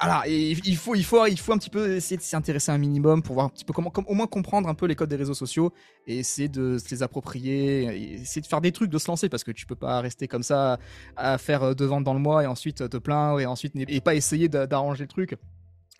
voilà, 0.00 0.24
il 0.26 0.76
faut, 0.76 0.94
il 0.94 1.04
faut, 1.04 1.26
il 1.26 1.38
faut 1.38 1.52
un 1.52 1.58
petit 1.58 1.70
peu 1.70 1.96
essayer 1.96 2.16
de 2.16 2.22
s'y 2.22 2.34
intéresser 2.34 2.72
un 2.72 2.78
minimum 2.78 3.22
pour 3.22 3.34
voir 3.34 3.46
un 3.46 3.48
petit 3.48 3.64
peu 3.64 3.72
comment, 3.72 3.92
au 4.06 4.14
moins 4.14 4.26
comprendre 4.26 4.68
un 4.68 4.74
peu 4.74 4.86
les 4.86 4.94
codes 4.94 5.08
des 5.08 5.16
réseaux 5.16 5.34
sociaux 5.34 5.72
et 6.06 6.18
essayer 6.18 6.48
de 6.48 6.78
se 6.78 6.90
les 6.90 7.02
approprier, 7.02 8.14
essayer 8.20 8.42
de 8.42 8.46
faire 8.46 8.60
des 8.60 8.72
trucs, 8.72 8.90
de 8.90 8.98
se 8.98 9.08
lancer 9.08 9.28
parce 9.28 9.44
que 9.44 9.52
tu 9.52 9.66
peux 9.66 9.76
pas 9.76 10.00
rester 10.00 10.26
comme 10.26 10.42
ça 10.42 10.78
à 11.16 11.38
faire 11.38 11.62
euh, 11.62 11.74
deux 11.74 11.86
ventes 11.86 12.04
dans 12.04 12.14
le 12.14 12.20
mois 12.20 12.42
et 12.42 12.46
ensuite 12.46 12.88
te 12.88 12.96
plaindre 12.96 13.40
et 13.40 13.46
ensuite 13.46 13.74
et 13.76 14.00
pas 14.00 14.14
essayer 14.14 14.48
d'arranger 14.48 15.04
le 15.04 15.08
truc. 15.08 15.36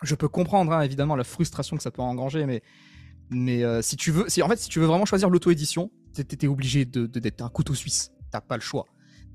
Je 0.03 0.15
peux 0.15 0.27
comprendre 0.27 0.73
hein, 0.73 0.81
évidemment 0.81 1.15
la 1.15 1.23
frustration 1.23 1.77
que 1.77 1.83
ça 1.83 1.91
peut 1.91 2.01
engranger, 2.01 2.45
mais 2.45 2.61
mais 3.29 3.63
euh, 3.63 3.81
si 3.81 3.95
tu 3.95 4.11
veux, 4.11 4.29
si 4.29 4.41
en 4.41 4.47
fait 4.47 4.57
si 4.57 4.69
tu 4.69 4.79
veux 4.79 4.85
vraiment 4.85 5.05
choisir 5.05 5.29
l'auto 5.29 5.51
édition, 5.51 5.91
t'es 6.13 6.47
obligé 6.47 6.85
de 6.85 7.05
d'être 7.07 7.41
un 7.41 7.49
couteau 7.49 7.73
suisse. 7.73 8.11
T'as 8.31 8.41
pas 8.41 8.55
le 8.55 8.61
choix 8.61 8.85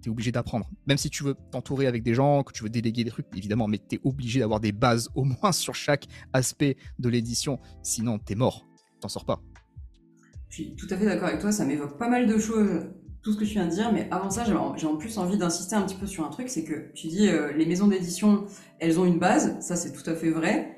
t'es 0.01 0.11
obligé 0.11 0.33
d'apprendre. 0.33 0.69
Même 0.87 0.99
si 0.99 1.11
tu 1.11 1.23
veux 1.23 1.37
t'entourer 1.51 1.87
avec 1.87 2.03
des 2.03 2.15
gens, 2.15 2.43
que 2.43 2.53
tu 2.53 2.63
veux 2.63 2.71
déléguer 2.71 3.05
des 3.05 3.11
trucs, 3.11 3.27
évidemment, 3.37 3.69
mais 3.69 3.79
t'es 3.79 4.01
obligé 4.05 4.41
d'avoir 4.41 4.61
des 4.61 4.73
bases 4.73 5.09
au 5.15 5.25
moins 5.25 5.53
sur 5.53 5.75
chaque 5.75 6.07
aspect 6.33 6.77
de 6.99 7.09
l'édition. 7.09 7.61
Sinon, 7.83 8.19
t'es 8.19 8.35
mort. 8.35 8.67
T'en 9.01 9.09
sors 9.09 9.25
pas. 9.25 9.41
Je 10.49 10.57
suis 10.57 10.75
tout 10.75 10.87
à 10.91 10.97
fait 10.97 11.05
d'accord 11.05 11.29
avec 11.29 11.41
toi. 11.41 11.53
Ça 11.53 11.65
m'évoque 11.65 11.99
pas 11.99 12.09
mal 12.09 12.27
de 12.27 12.39
choses, 12.39 12.87
tout 13.23 13.33
ce 13.33 13.39
que 13.39 13.45
tu 13.45 13.53
viens 13.53 13.67
de 13.67 13.73
dire. 13.73 13.93
Mais 13.93 14.09
avant 14.11 14.31
ça, 14.31 14.45
j'ai 14.45 14.87
en 14.87 14.97
plus 14.97 15.19
envie 15.19 15.39
d'insister 15.39 15.77
un 15.77 15.83
petit 15.83 15.97
peu 15.97 16.07
sur 16.07 16.25
un 16.25 16.31
truc. 16.31 16.49
C'est 16.49 16.65
que 16.65 16.93
tu 16.95 17.07
dis, 17.07 17.29
euh, 17.29 17.53
les 17.53 17.67
maisons 17.67 17.87
d'édition, 17.87 18.47
elles 18.79 18.99
ont 18.99 19.05
une 19.05 19.19
base. 19.19 19.61
Ça, 19.61 19.77
c'est 19.77 19.93
tout 19.93 20.09
à 20.09 20.15
fait 20.15 20.31
vrai. 20.31 20.77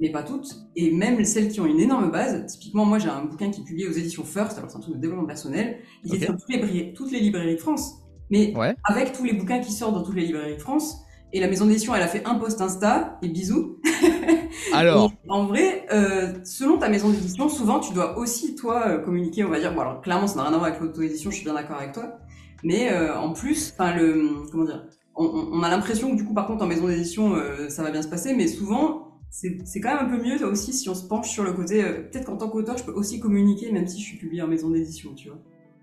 Mais 0.00 0.10
pas 0.10 0.22
toutes. 0.22 0.54
Et 0.76 0.90
même 0.90 1.24
celles 1.24 1.48
qui 1.48 1.60
ont 1.60 1.66
une 1.66 1.80
énorme 1.80 2.10
base. 2.10 2.46
Typiquement, 2.46 2.84
moi, 2.84 2.98
j'ai 2.98 3.08
un 3.08 3.24
bouquin 3.24 3.50
qui 3.50 3.60
est 3.60 3.64
publié 3.64 3.88
aux 3.88 3.92
éditions 3.92 4.24
First. 4.24 4.58
Alors, 4.58 4.70
c'est 4.70 4.76
un 4.76 4.80
truc 4.80 4.94
de 4.94 5.00
développement 5.00 5.26
personnel. 5.26 5.78
Il 6.04 6.14
est 6.14 6.26
dans 6.26 6.36
toutes 6.36 7.12
les 7.12 7.20
librairies 7.20 7.54
de 7.54 7.60
France 7.60 8.04
mais 8.30 8.54
avec 8.84 9.12
tous 9.12 9.24
les 9.24 9.32
bouquins 9.32 9.60
qui 9.60 9.72
sortent 9.72 9.94
dans 9.94 10.02
toutes 10.02 10.16
les 10.16 10.26
librairies 10.26 10.56
de 10.56 10.60
France, 10.60 11.00
et 11.32 11.40
la 11.40 11.48
maison 11.48 11.66
d'édition, 11.66 11.94
elle 11.94 12.02
a 12.02 12.08
fait 12.08 12.24
un 12.26 12.36
post 12.36 12.60
Insta, 12.60 13.18
et 13.22 13.28
bisous. 13.28 13.80
Alors 14.72 15.12
En 15.28 15.46
vrai, 15.46 15.84
euh, 15.92 16.32
selon 16.44 16.78
ta 16.78 16.88
maison 16.88 17.10
d'édition, 17.10 17.48
souvent, 17.48 17.80
tu 17.80 17.92
dois 17.92 18.16
aussi, 18.18 18.54
toi, 18.54 18.84
euh, 18.86 18.98
communiquer, 18.98 19.44
on 19.44 19.50
va 19.50 19.58
dire, 19.58 19.74
bon 19.74 19.80
alors 19.80 20.00
clairement, 20.00 20.28
ça 20.28 20.36
n'a 20.36 20.42
rien 20.44 20.52
à 20.52 20.58
voir 20.58 20.70
avec 20.70 20.80
l'auto-édition, 20.80 21.30
je 21.30 21.36
suis 21.36 21.44
bien 21.44 21.54
d'accord 21.54 21.76
avec 21.76 21.92
toi, 21.92 22.18
mais 22.62 22.92
euh, 22.92 23.18
en 23.18 23.32
plus, 23.32 23.72
enfin, 23.72 23.96
le, 23.96 24.46
comment 24.50 24.64
dire, 24.64 24.84
on, 25.16 25.62
a 25.62 25.68
l'impression 25.68 26.10
que 26.10 26.16
du 26.16 26.24
coup, 26.24 26.34
par 26.34 26.46
contre, 26.46 26.64
en 26.64 26.66
maison 26.66 26.88
d'édition, 26.88 27.36
ça 27.68 27.84
va 27.84 27.92
bien 27.92 28.02
se 28.02 28.08
passer, 28.08 28.34
mais 28.34 28.48
souvent, 28.48 29.03
c'est 29.34 29.80
quand 29.80 29.96
même 29.96 30.06
un 30.06 30.16
peu 30.16 30.22
mieux, 30.22 30.44
aussi, 30.46 30.72
si 30.72 30.88
on 30.88 30.94
se 30.94 31.04
penche 31.04 31.28
sur 31.28 31.42
le 31.42 31.52
côté, 31.52 31.82
peut-être 31.82 32.26
qu'en 32.26 32.36
tant 32.36 32.48
qu'auteur, 32.48 32.78
je 32.78 32.84
peux 32.84 32.92
aussi 32.92 33.18
communiquer, 33.18 33.72
même 33.72 33.88
si 33.88 34.00
je 34.00 34.04
suis 34.04 34.16
publié 34.16 34.42
en 34.42 34.46
maison 34.46 34.70
d'édition, 34.70 35.12
tu 35.14 35.28
vois. 35.28 35.38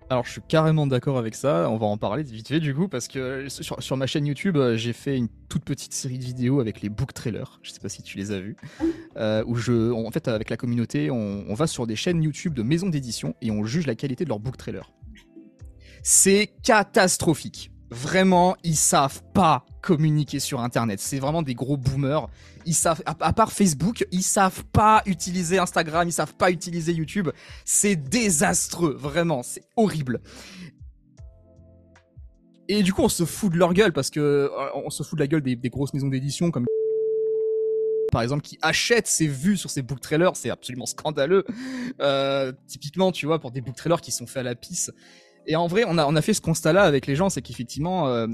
Alors 0.08 0.26
je 0.26 0.32
suis 0.32 0.42
carrément 0.46 0.86
d'accord 0.86 1.16
avec 1.16 1.34
ça, 1.34 1.70
on 1.70 1.78
va 1.78 1.86
en 1.86 1.96
parler 1.96 2.22
vite 2.22 2.48
fait 2.48 2.60
du 2.60 2.74
coup, 2.74 2.88
parce 2.88 3.08
que 3.08 3.46
sur, 3.48 3.96
ma 3.96 4.06
chaîne 4.06 4.26
YouTube, 4.26 4.56
euh, 4.56 4.76
j'ai 4.76 4.92
fait 4.92 5.16
une 5.16 5.28
toute 5.48 5.64
petite 5.64 5.94
série 5.94 6.18
de 6.18 6.24
vidéos 6.24 6.60
avec 6.60 6.82
les 6.82 6.90
book 6.90 7.14
trailers, 7.14 7.58
je 7.62 7.70
sais 7.70 7.80
pas 7.80 7.88
si 7.88 8.02
tu 8.02 8.18
les 8.18 8.30
as 8.30 8.40
vus, 8.40 8.56
euh, 9.16 9.42
où 9.46 9.54
je, 9.54 9.90
en 9.90 10.10
fait 10.10 10.28
avec 10.28 10.50
la 10.50 10.58
communauté, 10.58 11.10
on, 11.10 11.54
va 11.54 11.66
sur 11.66 11.86
des 11.86 11.96
chaînes 11.96 12.22
YouTube 12.22 12.52
de 12.52 12.62
maisons 12.62 12.90
d'édition 12.90 13.34
et 13.40 13.50
on 13.50 13.64
juge 13.64 13.86
la 13.86 13.94
qualité 13.94 14.24
de 14.24 14.28
leurs 14.28 14.40
book 14.40 14.56
trailers. 14.56 14.92
C'est 16.02 16.50
catastrophique. 16.62 17.71
Vraiment, 17.92 18.56
ils 18.64 18.76
savent 18.76 19.22
pas 19.34 19.66
communiquer 19.82 20.40
sur 20.40 20.60
Internet. 20.60 20.98
C'est 20.98 21.18
vraiment 21.18 21.42
des 21.42 21.54
gros 21.54 21.76
boomers. 21.76 22.26
Ils 22.64 22.74
savent, 22.74 23.02
à, 23.04 23.32
part 23.34 23.52
Facebook, 23.52 24.06
ils 24.10 24.22
savent 24.22 24.64
pas 24.72 25.02
utiliser 25.04 25.58
Instagram, 25.58 26.08
ils 26.08 26.12
savent 26.12 26.34
pas 26.34 26.50
utiliser 26.50 26.94
YouTube. 26.94 27.28
C'est 27.66 27.96
désastreux, 27.96 28.94
vraiment, 28.94 29.42
c'est 29.42 29.64
horrible. 29.76 30.22
Et 32.66 32.82
du 32.82 32.94
coup, 32.94 33.02
on 33.02 33.10
se 33.10 33.26
fout 33.26 33.52
de 33.52 33.58
leur 33.58 33.74
gueule 33.74 33.92
parce 33.92 34.08
que 34.08 34.20
euh, 34.20 34.48
on 34.74 34.88
se 34.88 35.02
fout 35.02 35.18
de 35.18 35.22
la 35.22 35.26
gueule 35.26 35.42
des, 35.42 35.56
grosses 35.68 35.92
maisons 35.92 36.08
d'édition 36.08 36.50
comme 36.50 36.64
par 38.10 38.22
exemple 38.22 38.42
qui 38.42 38.58
achètent 38.62 39.06
ses 39.06 39.26
vues 39.26 39.58
sur 39.58 39.68
ses 39.68 39.82
book 39.82 40.00
trailers, 40.00 40.34
c'est 40.34 40.50
absolument 40.50 40.86
scandaleux. 40.86 41.44
Euh, 42.00 42.52
typiquement, 42.66 43.12
tu 43.12 43.26
vois, 43.26 43.38
pour 43.38 43.50
des 43.50 43.60
book 43.60 43.76
trailers 43.76 44.00
qui 44.00 44.12
sont 44.12 44.26
faits 44.26 44.40
à 44.40 44.44
la 44.44 44.54
pisse. 44.54 44.90
Et 45.46 45.56
en 45.56 45.66
vrai, 45.66 45.84
on 45.86 45.98
a, 45.98 46.06
on 46.06 46.16
a 46.16 46.22
fait 46.22 46.34
ce 46.34 46.40
constat-là 46.40 46.82
avec 46.82 47.06
les 47.06 47.16
gens, 47.16 47.30
c'est 47.30 47.42
qu'effectivement, 47.42 48.08
euh, 48.08 48.26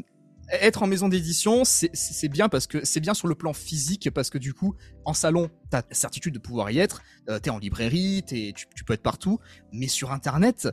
être 0.51 0.83
en 0.83 0.87
maison 0.87 1.09
d'édition, 1.09 1.63
c'est 1.65 2.29
bien 2.29 2.49
parce 2.49 2.67
que 2.67 2.85
c'est 2.85 3.01
bien 3.01 3.15
sur 3.15 3.29
le 3.29 3.35
plan 3.35 3.53
physique, 3.53 4.11
parce 4.11 4.31
que 4.31 4.39
du 4.39 4.55
coup, 4.55 4.75
en 5.05 5.13
salon, 5.13 5.51
t'as 5.71 5.83
la 5.89 5.95
certitude 5.95 6.35
de 6.35 6.39
pouvoir 6.39 6.71
y 6.71 6.79
être, 6.79 7.03
euh, 7.29 7.39
t'es 7.39 7.51
en 7.51 7.59
librairie, 7.59 8.25
es, 8.31 8.53
tu, 8.55 8.85
peux 8.85 8.95
être 8.95 9.03
partout, 9.03 9.39
mais 9.73 9.89
sur 9.89 10.13
Internet, 10.13 10.69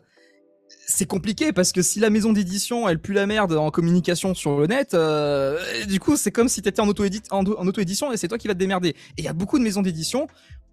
c'est 0.88 1.06
compliqué 1.06 1.54
parce 1.54 1.72
que 1.72 1.82
si 1.82 2.00
la 2.00 2.10
maison 2.10 2.34
d'édition 2.34 2.90
elle 2.90 3.00
pue 3.00 3.14
la 3.14 3.28
merde 3.28 3.54
en 3.54 3.70
communication 3.70 4.34
sur 4.34 4.60
le 4.60 4.66
net, 4.66 4.96
euh, 4.96 5.60
du 5.86 6.00
coup 6.00 6.18
c'est 6.18 6.32
comme 6.32 6.50
si 6.50 6.64
t'étais 6.64 6.82
en 6.82 6.88
auto-édition 6.88 7.36
en, 7.36 7.44
-édition 7.44 8.12
et 8.12 8.18
c'est 8.18 8.28
toi 8.28 8.40
qui 8.40 8.48
vas 8.48 8.56
te 8.56 8.60
démerder. 8.60 8.90
Et 8.90 8.96
il 9.20 9.26
y 9.26 9.28
a 9.28 9.34
beaucoup 9.34 9.60
de 9.60 9.64
maisons 9.64 9.84
d'édition 9.84 10.28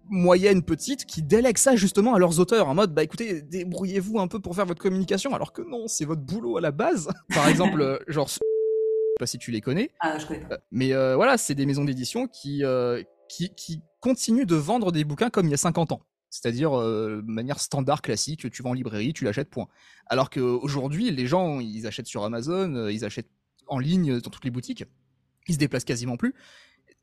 moyennes, 0.09 0.63
petites, 0.63 1.05
qui 1.05 1.21
délèguent 1.21 1.57
ça 1.57 1.75
justement 1.75 2.13
à 2.13 2.19
leurs 2.19 2.39
auteurs 2.39 2.67
en 2.67 2.75
mode 2.75 2.93
bah 2.93 3.03
écoutez 3.03 3.41
débrouillez-vous 3.41 4.19
un 4.19 4.27
peu 4.27 4.39
pour 4.39 4.55
faire 4.55 4.65
votre 4.65 4.81
communication 4.81 5.33
alors 5.33 5.53
que 5.53 5.61
non 5.61 5.87
c'est 5.87 6.05
votre 6.05 6.21
boulot 6.21 6.57
à 6.57 6.61
la 6.61 6.71
base. 6.71 7.09
Par 7.33 7.47
exemple 7.47 7.81
euh, 7.81 7.97
genre 8.07 8.27
je 8.27 8.33
sais 8.33 8.39
pas 9.19 9.27
si 9.27 9.37
tu 9.37 9.51
les 9.51 9.61
connais. 9.61 9.91
Ah 9.99 10.17
je 10.19 10.25
connais 10.25 10.41
pas. 10.41 10.55
Euh, 10.55 10.57
mais 10.71 10.93
voilà 11.15 11.37
c'est 11.37 11.55
des 11.55 11.65
maisons 11.65 11.85
d'édition 11.85 12.27
qui, 12.27 12.63
qui 13.29 13.53
qui 13.55 13.81
continuent 13.99 14.45
de 14.45 14.55
vendre 14.55 14.91
des 14.91 15.03
bouquins 15.03 15.29
comme 15.29 15.47
il 15.47 15.51
y 15.51 15.55
a 15.55 15.57
50 15.57 15.93
ans 15.93 16.01
c'est-à-dire 16.33 16.73
euh, 16.73 17.21
de 17.21 17.31
manière 17.31 17.59
standard, 17.59 18.01
classique, 18.01 18.49
tu 18.49 18.63
vas 18.63 18.71
en 18.71 18.73
librairie, 18.73 19.13
tu 19.13 19.23
l'achètes, 19.23 19.51
point. 19.51 19.67
Alors 20.07 20.31
qu'aujourd'hui, 20.31 21.11
les 21.11 21.27
gens, 21.27 21.59
ils 21.59 21.85
achètent 21.85 22.07
sur 22.07 22.23
Amazon, 22.23 22.73
euh, 22.73 22.91
ils 22.91 23.05
achètent 23.05 23.29
en 23.67 23.77
ligne 23.77 24.19
dans 24.19 24.31
toutes 24.31 24.43
les 24.43 24.49
boutiques, 24.49 24.83
ils 25.47 25.53
se 25.53 25.59
déplacent 25.59 25.83
quasiment 25.83 26.17
plus. 26.17 26.33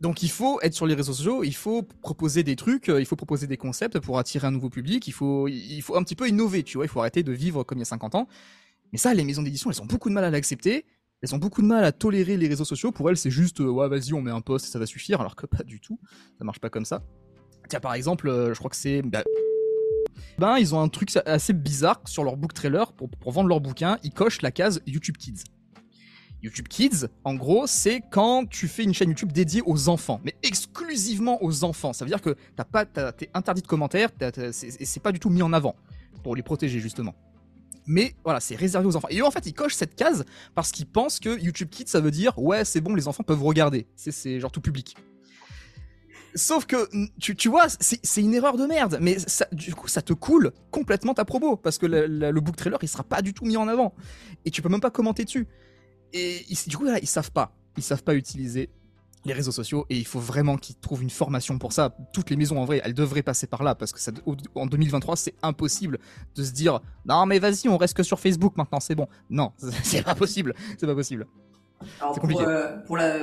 Donc 0.01 0.23
il 0.23 0.31
faut 0.31 0.61
être 0.63 0.75
sur 0.75 0.87
les 0.87 0.95
réseaux 0.95 1.13
sociaux, 1.13 1.45
il 1.45 1.55
faut 1.55 1.83
proposer 1.83 2.43
des 2.43 2.57
trucs, 2.57 2.89
euh, 2.89 3.01
il 3.01 3.07
faut 3.07 3.17
proposer 3.17 3.47
des 3.47 3.59
concepts 3.59 3.99
pour 3.99 4.19
attirer 4.19 4.47
un 4.47 4.51
nouveau 4.51 4.71
public, 4.71 5.07
il 5.07 5.13
faut, 5.13 5.47
un 5.47 6.03
petit 6.03 6.17
peu 6.17 6.27
innover, 6.27 6.63
tu 6.63 6.79
vois, 6.79 6.87
il 6.87 6.89
faut 6.89 7.01
arrêter 7.01 7.23
de 7.23 7.33
vivre 7.33 7.65
comme 7.65 7.79
il 7.79 7.83
y 7.83 7.83
a 7.83 7.87
50 7.87 8.15
ans. 8.15 8.27
Mais 8.93 8.99
ça, 8.99 9.13
les 9.13 9.25
maisons 9.25 9.43
d'édition, 9.43 9.71
elles 9.71 9.83
ont 9.83 9.87
beaucoup 9.87 10.09
de 10.09 10.15
mal 10.15 10.25
à 10.25 10.31
l'accepter, 10.31 10.87
elles 11.21 11.35
ont 11.35 11.39
beaucoup 11.39 11.61
de 11.61 11.67
mal 11.67 11.85
à 11.85 11.93
tolérer 11.93 12.39
les 12.39 12.49
réseaux 12.49 12.65
sociaux, 12.65 12.93
pour 12.93 13.11
elles 13.11 13.19
c'est 13.19 13.31
juste, 13.31 13.61
ouais 13.61 13.89
vas-y 13.89 14.15
on 14.15 14.23
met 14.23 14.31
un 14.31 14.41
post 14.41 14.67
et 14.67 14.69
ça 14.71 14.79
va 14.79 14.87
suffire, 14.87 15.21
alors 15.21 15.37
que 15.37 15.45
pas 15.45 15.65
du 15.65 15.81
tout, 15.81 15.99
ça 16.39 16.45
marche 16.45 16.61
pas 16.61 16.71
comme 16.71 16.87
ça. 16.87 17.03
Tiens, 17.69 17.81
par 17.81 17.95
exemple, 17.95 18.29
euh, 18.29 18.55
je 18.55 18.59
crois 18.59 18.71
que 18.71 18.77
c'est. 18.77 19.03
Bah, 19.03 19.23
ben, 20.39 20.57
ils 20.59 20.75
ont 20.75 20.81
un 20.81 20.89
truc 20.89 21.15
assez 21.27 21.53
bizarre 21.53 22.01
sur 22.07 22.25
leur 22.25 22.37
book 22.37 22.55
trailer 22.55 22.93
pour, 22.95 23.11
vendre 23.27 23.49
leur 23.49 23.61
bouquin. 23.61 23.99
Ils 24.03 24.13
cochent 24.13 24.43
la 24.43 24.51
case 24.51 24.81
YouTube 24.87 25.19
Kids. 25.19 25.45
YouTube 26.43 26.69
Kids, 26.69 27.07
en 27.25 27.35
gros, 27.35 27.67
c'est 27.67 28.03
quand 28.11 28.47
tu 28.49 28.69
fais 28.69 28.85
une 28.85 28.95
chaîne 28.95 29.11
YouTube 29.11 29.33
dédiée 29.33 29.63
aux 29.67 29.89
enfants, 29.89 30.21
mais 30.25 30.35
exclusivement 30.43 31.43
aux 31.43 31.65
enfants. 31.65 31.93
Ça 31.93 32.05
veut 32.05 32.11
dire 32.11 32.23
que 32.23 32.37
t'as 32.57 32.65
pas, 32.65 32.85
t'es 32.87 33.31
interdit 33.35 33.63
de 33.63 33.67
commentaires, 33.67 34.11
et 34.21 34.53
c'est 34.53 35.01
pas 35.01 35.13
du 35.13 35.19
tout 35.19 35.31
mis 35.31 35.43
en 35.43 35.53
avant 35.53 35.77
pour 36.23 36.37
les 36.37 36.43
protéger 36.43 36.81
justement. 36.81 37.15
Mais 37.87 38.15
voilà, 38.25 38.41
c'est 38.41 38.57
réservé 38.57 38.87
aux 38.87 38.97
enfants. 38.97 39.09
Et 39.11 39.23
en 39.23 39.31
fait, 39.31 39.47
ils 39.47 39.55
cochent 39.55 39.75
cette 39.75 39.97
case 39.97 40.25
parce 40.55 40.71
qu'ils 40.71 40.87
pensent 40.87 41.19
que 41.19 41.41
YouTube 41.41 41.69
Kids, 41.71 41.89
ça 41.89 42.01
veut 42.01 42.11
dire 42.11 42.39
ouais, 42.39 42.65
c'est 42.65 42.81
bon, 42.81 42.95
les 42.95 43.09
enfants 43.09 43.25
peuvent 43.25 43.43
regarder. 43.43 43.87
C'est 43.97 44.39
genre 44.39 44.53
tout 44.53 44.61
public. 44.61 44.97
Sauf 46.35 46.65
que, 46.67 46.89
tu, 47.19 47.35
tu 47.35 47.49
vois, 47.49 47.67
c'est 47.69 48.21
une 48.21 48.35
erreur 48.35 48.57
de 48.57 48.65
merde, 48.65 48.99
mais 49.01 49.19
ça, 49.19 49.47
du 49.51 49.75
coup, 49.75 49.89
ça 49.89 50.01
te 50.01 50.13
coule 50.13 50.53
complètement 50.71 51.13
ta 51.15 51.25
promo, 51.25 51.57
parce 51.57 51.79
que 51.79 51.87
le, 51.87 52.41
book 52.41 52.55
trailer, 52.57 52.79
il 52.83 52.89
sera 52.89 53.03
pas 53.03 53.23
du 53.23 53.35
tout 53.35 53.45
mis 53.45 53.57
en 53.57 53.67
avant. 53.67 53.95
Et 54.45 54.51
tu 54.51 54.63
peux 54.63 54.69
même 54.69 54.81
pas 54.81 54.91
commenter 54.91 55.25
dessus. 55.25 55.49
Et 56.13 56.45
du 56.67 56.77
coup, 56.77 56.85
là, 56.85 56.99
ils 57.01 57.09
savent 57.09 57.33
pas. 57.33 57.53
Ils 57.77 57.83
savent 57.83 58.03
pas 58.03 58.15
utiliser 58.15 58.71
les 59.25 59.33
réseaux 59.33 59.53
sociaux 59.53 59.87
et 59.91 59.99
il 59.99 60.07
faut 60.07 60.19
vraiment 60.19 60.57
qu'ils 60.57 60.77
trouvent 60.77 61.03
une 61.03 61.11
formation 61.11 61.59
pour 61.59 61.73
ça. 61.73 61.95
Toutes 62.13 62.31
les 62.31 62.37
maisons 62.37 62.59
en 62.59 62.65
vrai, 62.65 62.81
elles 62.85 62.95
devraient 62.95 63.23
passer 63.23 63.47
par 63.47 63.63
là 63.63 63.75
parce 63.75 63.93
que 63.93 64.01
ça, 64.01 64.13
en 64.55 64.67
2023, 64.67 65.17
c'est 65.17 65.35
impossible 65.43 65.99
de 66.35 66.43
se 66.43 66.53
dire 66.53 66.81
non 67.05 67.27
mais 67.27 67.39
vas-y, 67.39 67.69
on 67.69 67.77
reste 67.77 67.95
que 67.95 68.03
sur 68.03 68.19
Facebook 68.19 68.57
maintenant, 68.57 68.81
c'est 68.81 68.95
bon. 68.95 69.09
Non, 69.29 69.53
c'est 69.83 70.03
pas 70.03 70.15
possible, 70.15 70.55
c'est 70.79 70.87
pas 70.87 70.95
possible. 70.95 71.27
Alors 72.01 72.19
pour, 72.19 72.41
euh, 72.43 72.77
pour 72.87 72.97
la, 72.97 73.17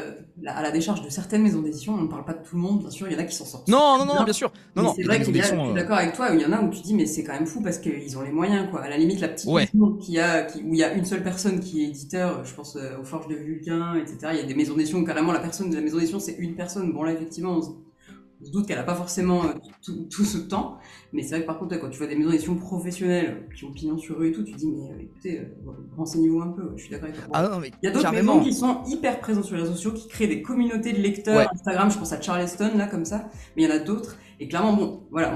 à 0.48 0.62
la 0.64 0.72
décharge 0.72 1.04
de 1.04 1.10
certaines 1.10 1.44
maisons 1.44 1.62
d'édition, 1.62 1.94
on 1.94 2.02
ne 2.02 2.08
parle 2.08 2.26
pas 2.26 2.34
de 2.34 2.44
tout 2.44 2.56
le 2.56 2.62
monde, 2.62 2.80
bien 2.80 2.90
sûr, 2.90 3.08
il 3.08 3.14
y 3.14 3.16
en 3.16 3.20
a 3.20 3.24
qui 3.24 3.36
s'en 3.36 3.46
sortent. 3.46 3.68
Non, 3.68 3.98
non, 4.00 4.06
non, 4.06 4.24
bien 4.24 4.34
sûr. 4.34 4.52
Non, 4.76 4.84
non, 4.84 4.94
c'est 4.96 5.04
vrai 5.04 5.20
que 5.20 5.26
je 5.26 5.42
suis 5.42 5.56
euh, 5.56 5.74
d'accord 5.74 5.98
avec 5.98 6.14
toi, 6.14 6.30
il 6.34 6.42
y 6.42 6.46
en 6.46 6.52
a 6.52 6.62
où 6.62 6.70
tu 6.70 6.82
dis, 6.82 6.96
mais 6.96 7.06
c'est 7.06 7.24
quand 7.24 7.34
même 7.34 7.46
fou 7.46 7.62
parce 7.62 7.78
qu'ils 7.78 8.18
ont 8.18 8.22
les 8.22 8.32
moyens, 8.32 8.70
quoi. 8.72 8.82
À 8.82 8.90
la 8.90 8.98
limite, 8.98 9.20
la 9.20 9.30
petite 9.30 9.50
maison 9.50 9.94
qui 9.94 10.20
a, 10.20 10.44
qui, 10.44 10.64
où 10.64 10.74
il 10.74 10.80
y 10.80 10.84
a 10.84 10.94
une 10.94 11.06
seule 11.06 11.24
personne 11.24 11.60
qui 11.60 11.84
est 11.84 11.88
éditeur, 11.88 12.44
je 12.46 12.54
pense 12.54 12.76
euh, 12.76 13.00
aux 13.00 13.04
Forges 13.04 13.28
de 13.28 13.36
Vulcain, 13.36 13.96
etc. 13.96 14.18
Il 14.34 14.40
y 14.40 14.44
a 14.44 14.46
des 14.46 14.56
maisons 14.56 14.76
d'édition 14.76 15.00
où 15.00 15.06
carrément 15.06 15.32
la 15.32 15.40
personne 15.40 15.70
de 15.70 15.76
la 15.76 15.82
maison 15.82 15.98
d'édition, 15.98 16.20
c'est 16.20 16.36
une 16.40 16.56
personne. 16.56 16.92
Bon, 16.94 17.04
là, 17.04 17.12
effectivement, 17.14 17.58
on 17.58 17.62
se 18.46 18.52
doute 18.52 18.68
qu'elle 18.68 18.78
n'a 18.78 18.84
pas 18.84 18.96
forcément 18.96 19.46
euh, 19.46 19.48
tout, 20.10 20.24
ce 20.24 20.38
temps, 20.38 20.78
mais 21.12 21.24
c'est 21.24 21.30
vrai 21.30 21.42
que 21.42 21.48
par 21.48 21.58
contre, 21.58 21.80
quand 21.80 21.90
tu 21.90 21.98
vois 21.98 22.08
des 22.08 22.16
maisons 22.16 22.30
d'édition 22.30 22.56
professionnelles 22.56 23.48
qui 23.56 23.66
ont 23.66 23.72
pignon 23.72 23.98
sur 23.98 24.22
eux 24.22 24.28
et 24.28 24.32
tout, 24.32 24.44
tu 24.44 24.54
dis, 24.54 24.68
mais 24.68 24.92
euh, 24.92 25.02
écoutez, 25.02 25.40
euh, 25.40 25.72
renseignez-vous 25.98 26.42
un 26.42 26.50
peu, 26.50 26.74
je 26.76 26.84
suis 26.84 26.92
d'accord 26.92 27.10
avec 27.10 27.20
toi. 27.20 27.30
Ah 27.34 27.60
il 27.82 27.86
y 27.86 27.88
a 27.88 27.92
d'autres 27.92 28.12
maisons 28.12 28.40
qui 28.42 28.54
sont 28.54 28.84
hyper 28.86 29.20
présentes 29.20 29.46
sur 29.46 29.56
les 29.56 29.64
réseaux 29.64 29.74
sociaux, 29.74 29.94
qui 29.94 30.08
créent 30.08 30.28
des 30.28 30.42
communautés 30.42 30.94
de 30.94 31.00
lecteurs, 31.00 31.52
Instagram, 31.52 31.90
je 31.90 31.98
pense 31.98 32.14
à 32.14 32.22
Charleston, 32.22 32.72
là, 32.76 32.88
comme 32.88 33.06
ça, 33.06 33.30
mais 33.56 33.64
il 33.64 33.70
y 33.70 33.72
en 33.72 33.76
a 33.76 33.80
d'autres, 33.80 34.18
et 34.40 34.48
clairement, 34.48 34.74
bon, 34.74 35.04
voilà, 35.10 35.36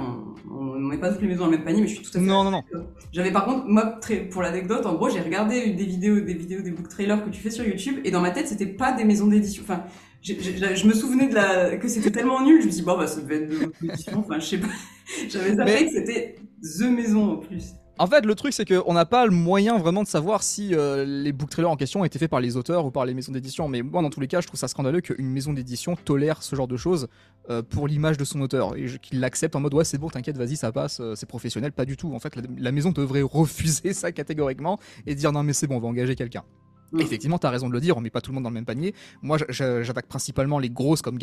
on 0.52 0.76
ne 0.76 0.88
met 0.88 1.00
pas 1.00 1.10
toutes 1.12 1.22
les 1.22 1.28
maisons 1.28 1.46
dans 1.46 1.50
le 1.50 1.58
même 1.58 1.66
panier, 1.66 1.82
mais 1.82 1.88
je 1.88 1.96
suis 1.96 2.04
tout 2.04 2.16
à 2.16 2.20
fait. 2.20 2.26
Non, 2.26 2.44
non, 2.44 2.52
non. 2.52 2.64
J'avais 3.12 3.32
par 3.32 3.46
contre, 3.46 3.66
moi, 3.66 3.98
très, 4.00 4.18
pour 4.18 4.44
l'anecdote, 4.44 4.86
en 4.86 4.94
gros, 4.94 5.10
j'ai 5.10 5.22
regardé 5.22 5.72
des 5.72 5.86
vidéos, 5.86 6.20
des 6.20 6.36
vidéos, 6.36 6.62
des 6.62 6.70
book 6.70 6.88
trailers 6.88 7.26
que 7.26 7.32
tu 7.32 7.42
fais 7.42 7.50
sur 7.50 7.66
YouTube, 7.66 8.00
et 8.04 8.12
dans 8.12 8.22
ma 8.22 8.30
tête, 8.30 8.48
c'était 8.48 8.68
pas 8.68 8.92
des 8.92 9.04
maisons 9.04 9.26
d'édition. 9.26 9.64
Enfin, 9.64 9.84
je, 10.22 10.34
je, 10.34 10.88
me 10.88 10.94
souvenais 10.94 11.28
de 11.28 11.36
la, 11.36 11.78
que 11.78 11.88
c'était 11.88 12.12
tellement 12.12 12.46
nul, 12.46 12.62
je 12.62 12.68
me 12.68 12.72
suis 12.72 12.82
dit, 12.82 12.86
bon, 12.86 12.98
bah, 12.98 13.08
ça 13.08 13.22
devait 13.22 13.44
être 13.44 13.50
de 13.50 13.72
l'édition, 13.82 14.20
enfin, 14.20 14.40
je 14.40 14.46
sais 14.46 14.58
pas. 14.58 14.68
J'avais 15.30 15.56
zappé 15.56 15.86
que 15.86 15.92
c'était 15.92 16.36
The 16.62 16.90
Maison 16.90 17.34
en 17.34 17.38
plus. 17.38 17.74
En 18.02 18.08
fait, 18.08 18.26
le 18.26 18.34
truc, 18.34 18.52
c'est 18.54 18.66
qu'on 18.66 18.94
n'a 18.94 19.06
pas 19.06 19.26
le 19.26 19.32
moyen 19.32 19.78
vraiment 19.78 20.02
de 20.02 20.08
savoir 20.08 20.42
si 20.42 20.74
euh, 20.74 21.06
les 21.06 21.32
book 21.32 21.52
trailers 21.52 21.70
en 21.70 21.76
question 21.76 22.02
ont 22.02 22.04
été 22.04 22.18
faits 22.18 22.32
par 22.32 22.40
les 22.40 22.58
auteurs 22.58 22.84
ou 22.86 22.90
par 22.90 23.06
les 23.06 23.14
maisons 23.14 23.32
d'édition. 23.32 23.68
Mais 23.68 23.84
moi, 23.84 24.02
dans 24.02 24.10
tous 24.10 24.20
les 24.20 24.28
cas, 24.28 24.42
je 24.42 24.48
trouve 24.48 24.60
ça 24.60 24.68
scandaleux 24.68 25.02
qu'une 25.02 25.30
maison 25.30 25.54
d'édition 25.54 25.96
tolère 25.96 26.42
ce 26.42 26.56
genre 26.56 26.68
de 26.68 26.78
choses 26.78 27.10
euh, 27.52 27.62
pour 27.62 27.88
l'image 27.88 28.18
de 28.18 28.24
son 28.24 28.42
auteur 28.42 28.76
et 28.76 28.86
qu'il 29.00 29.20
l'accepte 29.20 29.56
en 29.56 29.60
mode 29.60 29.76
ouais, 29.76 29.84
c'est 29.84 30.00
bon, 30.00 30.10
t'inquiète, 30.10 30.36
vas-y, 30.36 30.56
ça 30.56 30.72
passe, 30.72 31.00
euh, 31.00 31.14
c'est 31.16 31.28
professionnel. 31.28 31.74
Pas 31.74 31.86
du 31.86 31.96
tout. 31.96 32.12
En 32.16 32.20
fait, 32.20 32.34
la, 32.58 32.72
maison 32.72 32.92
devrait 32.92 33.22
refuser 33.32 33.94
ça 33.94 34.12
catégoriquement 34.12 34.80
et 35.06 35.14
dire 35.14 35.32
non, 35.32 35.44
mais 35.44 35.54
c'est 35.54 35.68
bon, 35.68 35.76
on 35.76 35.80
va 35.80 35.88
engager 35.88 36.16
quelqu'un. 36.16 36.44
Mm. 36.92 37.00
Effectivement, 37.02 37.38
t'as 37.38 37.50
raison 37.50 37.68
de 37.68 37.74
le 37.74 37.82
dire, 37.82 37.98
on 37.98 38.02
met 38.02 38.10
pas 38.10 38.22
tout 38.22 38.32
le 38.32 38.36
monde 38.36 38.44
dans 38.44 38.50
le 38.50 38.56
même 38.56 38.66
panier. 38.66 38.94
Moi, 39.22 39.38
j'attaque 39.50 40.08
principalement 40.08 40.60
les 40.60 40.70
grosses 40.70 41.02
comme 41.02 41.18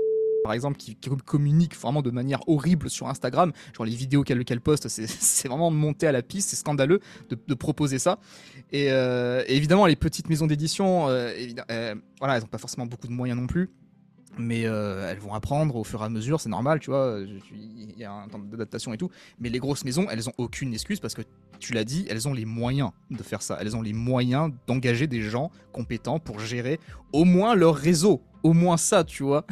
par 0.48 0.54
exemple, 0.54 0.78
qui, 0.78 0.96
communiquent 1.26 1.76
vraiment 1.76 2.00
de 2.00 2.10
manière 2.10 2.40
horrible 2.48 2.88
sur 2.88 3.06
Instagram. 3.08 3.52
Genre 3.76 3.84
les 3.84 3.94
vidéos 3.94 4.22
qu'elle 4.22 4.44
qu'elle 4.46 4.62
poste, 4.62 4.88
c'est 4.88 5.48
vraiment 5.48 5.70
monté 5.70 6.06
à 6.06 6.12
la 6.12 6.22
piste, 6.22 6.48
c'est 6.48 6.56
scandaleux 6.56 7.00
de, 7.28 7.54
proposer 7.54 7.98
ça. 7.98 8.18
Euh, 8.72 9.44
et, 9.46 9.56
évidemment, 9.56 9.84
les 9.84 9.96
petites 9.96 10.30
maisons 10.30 10.46
d'édition, 10.46 11.08
euh, 11.08 11.32
euh, 11.70 11.94
voilà, 12.18 12.36
elles 12.36 12.42
n'ont 12.42 12.48
pas 12.48 12.56
forcément 12.56 12.86
beaucoup 12.86 13.08
de 13.08 13.12
moyens 13.12 13.38
non 13.38 13.46
plus 13.46 13.68
mais 14.38 14.62
elles 14.62 15.18
vont 15.18 15.34
apprendre 15.34 15.76
au 15.76 15.84
fur 15.84 16.02
et 16.02 16.04
à 16.04 16.08
mesure, 16.08 16.40
c'est 16.40 16.48
normal, 16.48 16.80
tu 16.80 16.90
vois, 16.90 17.18
il 17.52 17.98
y 17.98 18.04
a 18.04 18.12
un 18.12 18.28
temps 18.28 18.38
d'adaptation 18.38 18.92
et 18.92 18.96
tout. 18.96 19.10
Mais 19.40 19.48
les 19.48 19.58
grosses 19.58 19.84
maisons, 19.84 20.06
elles 20.10 20.28
ont 20.28 20.32
aucune 20.38 20.72
excuse 20.72 21.00
parce 21.00 21.14
que 21.14 21.22
tu 21.58 21.72
l'as 21.72 21.84
dit, 21.84 22.06
elles 22.08 22.28
ont 22.28 22.32
les 22.32 22.44
moyens 22.44 22.90
de 23.10 23.22
faire 23.22 23.42
ça. 23.42 23.58
Elles 23.60 23.76
ont 23.76 23.82
les 23.82 23.92
moyens 23.92 24.52
d'engager 24.66 25.06
des 25.06 25.22
gens 25.22 25.50
compétents 25.72 26.18
pour 26.18 26.38
gérer 26.38 26.78
au 27.12 27.24
moins 27.24 27.54
leur 27.54 27.74
réseau. 27.74 28.22
Au 28.44 28.52
moins 28.52 28.76
ça, 28.76 29.02
tu 29.02 29.24
vois. 29.24 29.44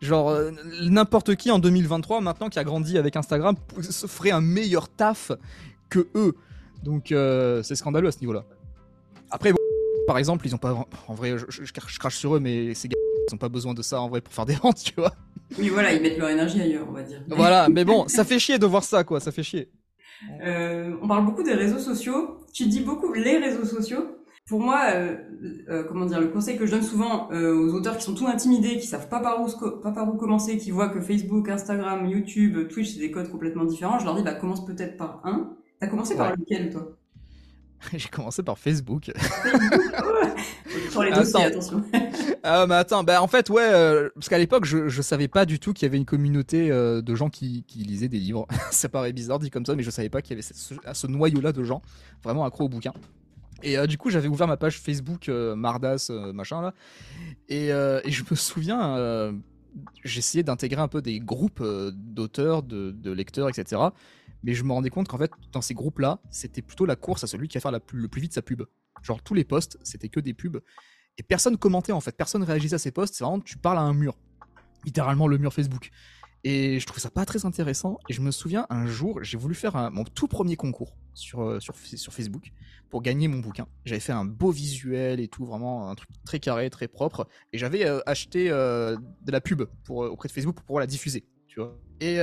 Genre, 0.00 0.30
euh, 0.30 0.50
n'importe 0.82 1.36
qui 1.36 1.50
en 1.50 1.58
2023, 1.58 2.22
maintenant 2.22 2.48
qui 2.48 2.58
a 2.58 2.64
grandi 2.64 2.96
avec 2.96 3.16
Instagram, 3.16 3.54
se 3.82 4.06
ferait 4.06 4.30
un 4.30 4.40
meilleur 4.40 4.88
taf 4.88 5.30
que 5.90 6.08
eux. 6.14 6.34
Donc, 6.82 7.12
euh, 7.12 7.62
c'est 7.62 7.74
scandaleux 7.74 8.08
à 8.08 8.12
ce 8.12 8.20
niveau-là. 8.20 8.44
Après, 9.30 9.52
par 10.06 10.16
exemple, 10.16 10.46
ils 10.46 10.54
ont 10.54 10.58
pas. 10.58 10.86
En 11.06 11.14
vrai, 11.14 11.36
je, 11.36 11.72
crache 11.72 12.16
sur 12.16 12.36
eux, 12.36 12.40
mais 12.40 12.72
ces 12.74 12.88
gars, 12.88 12.96
ils 13.30 13.34
ont 13.34 13.38
pas 13.38 13.48
besoin 13.48 13.74
de 13.74 13.82
ça 13.82 14.00
en 14.00 14.08
vrai 14.08 14.20
pour 14.20 14.32
faire 14.32 14.46
des 14.46 14.54
ventes, 14.62 14.82
tu 14.82 14.94
vois. 14.96 15.14
Oui, 15.58 15.68
voilà, 15.68 15.92
ils 15.92 16.02
mettent 16.02 16.18
leur 16.18 16.28
énergie 16.28 16.60
ailleurs, 16.60 16.86
on 16.88 16.92
va 16.92 17.02
dire. 17.02 17.22
Voilà, 17.28 17.68
mais 17.72 17.84
bon, 17.84 18.08
ça 18.08 18.24
fait 18.24 18.38
chier 18.38 18.58
de 18.58 18.66
voir 18.66 18.84
ça, 18.84 19.04
quoi, 19.04 19.20
ça 19.20 19.32
fait 19.32 19.42
chier. 19.42 19.70
Euh, 20.42 20.96
on 21.02 21.08
parle 21.08 21.24
beaucoup 21.24 21.42
des 21.42 21.54
réseaux 21.54 21.78
sociaux. 21.78 22.38
Tu 22.52 22.66
dis 22.66 22.80
beaucoup 22.80 23.12
les 23.12 23.38
réseaux 23.38 23.64
sociaux. 23.64 24.16
Pour 24.46 24.60
moi, 24.60 24.86
euh, 24.92 25.16
euh, 25.68 25.84
comment 25.84 26.06
dire, 26.06 26.20
le 26.20 26.28
conseil 26.28 26.58
que 26.58 26.66
je 26.66 26.72
donne 26.72 26.82
souvent 26.82 27.28
aux 27.30 27.72
auteurs 27.72 27.96
qui 27.96 28.02
sont 28.02 28.14
tout 28.14 28.26
intimidés, 28.26 28.78
qui 28.78 28.86
savent 28.86 29.08
pas 29.08 29.20
par 29.20 29.40
où 29.40 29.48
pas 29.80 29.92
par 29.92 30.12
où 30.12 30.16
commencer, 30.16 30.58
qui 30.58 30.72
voient 30.72 30.88
que 30.88 31.00
Facebook, 31.00 31.48
Instagram, 31.48 32.06
YouTube, 32.08 32.68
Twitch 32.68 32.94
c'est 32.94 32.98
des 32.98 33.12
codes 33.12 33.30
complètement 33.30 33.64
différents, 33.64 34.00
je 34.00 34.04
leur 34.04 34.16
dis 34.16 34.22
bah 34.22 34.34
commence 34.34 34.66
peut-être 34.66 34.96
par 34.96 35.20
un. 35.24 35.56
T'as 35.78 35.86
commencé 35.86 36.16
par 36.16 36.34
lequel 36.34 36.70
toi? 36.70 36.96
J'ai 37.94 38.08
commencé 38.08 38.42
par 38.42 38.58
Facebook. 38.58 39.10
Sur 40.90 41.02
les 41.04 41.12
dossiers, 41.12 41.44
attention. 41.44 41.82
Ah, 42.42 42.66
mais 42.66 42.74
attends, 42.74 43.04
bah 43.04 43.22
en 43.22 43.26
fait, 43.26 43.50
ouais, 43.50 43.62
euh, 43.62 44.08
parce 44.14 44.28
qu'à 44.28 44.38
l'époque, 44.38 44.64
je, 44.64 44.88
je 44.88 45.02
savais 45.02 45.28
pas 45.28 45.46
du 45.46 45.58
tout 45.58 45.72
qu'il 45.72 45.86
y 45.86 45.88
avait 45.88 45.98
une 45.98 46.04
communauté 46.04 46.70
euh, 46.70 47.02
de 47.02 47.14
gens 47.14 47.28
qui, 47.28 47.64
qui 47.64 47.80
lisaient 47.80 48.08
des 48.08 48.18
livres. 48.18 48.46
ça 48.70 48.88
paraît 48.88 49.12
bizarre 49.12 49.38
dit 49.38 49.50
comme 49.50 49.66
ça, 49.66 49.74
mais 49.74 49.82
je 49.82 49.90
savais 49.90 50.08
pas 50.08 50.22
qu'il 50.22 50.32
y 50.32 50.34
avait 50.34 50.42
ce, 50.42 50.74
ce 50.92 51.06
noyau-là 51.06 51.52
de 51.52 51.64
gens 51.64 51.82
vraiment 52.22 52.44
accro 52.44 52.64
aux 52.64 52.68
bouquins. 52.68 52.94
Et 53.62 53.76
euh, 53.76 53.86
du 53.86 53.98
coup, 53.98 54.10
j'avais 54.10 54.28
ouvert 54.28 54.48
ma 54.48 54.56
page 54.56 54.78
Facebook 54.78 55.28
Mardas, 55.28 56.10
machin 56.32 56.62
là, 56.62 56.74
et, 57.48 57.68
et, 57.68 58.10
je 58.10 58.24
me 58.30 58.34
souviens, 58.34 59.32
j'essayais 60.02 60.42
d'intégrer 60.42 60.80
un 60.80 60.88
peu 60.88 61.02
des 61.02 61.20
groupes 61.20 61.62
d'auteurs, 61.92 62.62
de, 62.62 62.90
de 62.90 63.10
lecteurs, 63.12 63.48
etc 63.48 63.90
mais 64.42 64.54
je 64.54 64.64
me 64.64 64.72
rendais 64.72 64.90
compte 64.90 65.08
qu'en 65.08 65.18
fait, 65.18 65.30
dans 65.52 65.60
ces 65.60 65.74
groupes-là, 65.74 66.20
c'était 66.30 66.62
plutôt 66.62 66.86
la 66.86 66.96
course 66.96 67.24
à 67.24 67.26
celui 67.26 67.48
qui 67.48 67.58
a 67.58 67.60
fait 67.60 67.70
la 67.70 67.80
plus, 67.80 68.00
le 68.00 68.08
plus 68.08 68.20
vite 68.20 68.32
sa 68.32 68.42
pub. 68.42 68.62
Genre, 69.02 69.22
tous 69.22 69.34
les 69.34 69.44
posts, 69.44 69.78
c'était 69.82 70.08
que 70.08 70.20
des 70.20 70.34
pubs. 70.34 70.60
Et 71.18 71.22
personne 71.22 71.56
commentait, 71.56 71.92
en 71.92 72.00
fait. 72.00 72.16
Personne 72.16 72.42
réagissait 72.42 72.76
à 72.76 72.78
ces 72.78 72.90
posts. 72.90 73.14
C'est 73.14 73.24
vraiment, 73.24 73.40
tu 73.40 73.58
parles 73.58 73.78
à 73.78 73.82
un 73.82 73.94
mur. 73.94 74.16
Littéralement, 74.84 75.26
le 75.26 75.38
mur 75.38 75.52
Facebook. 75.52 75.90
Et 76.42 76.80
je 76.80 76.86
trouvais 76.86 77.00
ça 77.00 77.10
pas 77.10 77.26
très 77.26 77.44
intéressant. 77.44 77.98
Et 78.08 78.12
je 78.12 78.20
me 78.20 78.30
souviens, 78.30 78.66
un 78.70 78.86
jour, 78.86 79.22
j'ai 79.22 79.36
voulu 79.36 79.54
faire 79.54 79.90
mon 79.90 80.04
tout 80.04 80.26
premier 80.26 80.56
concours 80.56 80.96
sur, 81.14 81.42
euh, 81.42 81.60
sur, 81.60 81.76
sur 81.76 82.12
Facebook 82.12 82.52
pour 82.88 83.02
gagner 83.02 83.28
mon 83.28 83.38
bouquin. 83.38 83.66
J'avais 83.84 84.00
fait 84.00 84.12
un 84.12 84.24
beau 84.24 84.50
visuel 84.50 85.20
et 85.20 85.28
tout, 85.28 85.44
vraiment 85.44 85.90
un 85.90 85.94
truc 85.94 86.08
très 86.24 86.40
carré, 86.40 86.70
très 86.70 86.88
propre. 86.88 87.28
Et 87.52 87.58
j'avais 87.58 87.86
euh, 87.86 88.00
acheté 88.06 88.50
euh, 88.50 88.96
de 89.22 89.32
la 89.32 89.40
pub 89.40 89.64
pour, 89.84 89.98
auprès 89.98 90.28
de 90.28 90.32
Facebook 90.32 90.56
pour 90.56 90.64
pouvoir 90.64 90.80
la 90.80 90.86
diffuser. 90.86 91.24
Et 92.00 92.16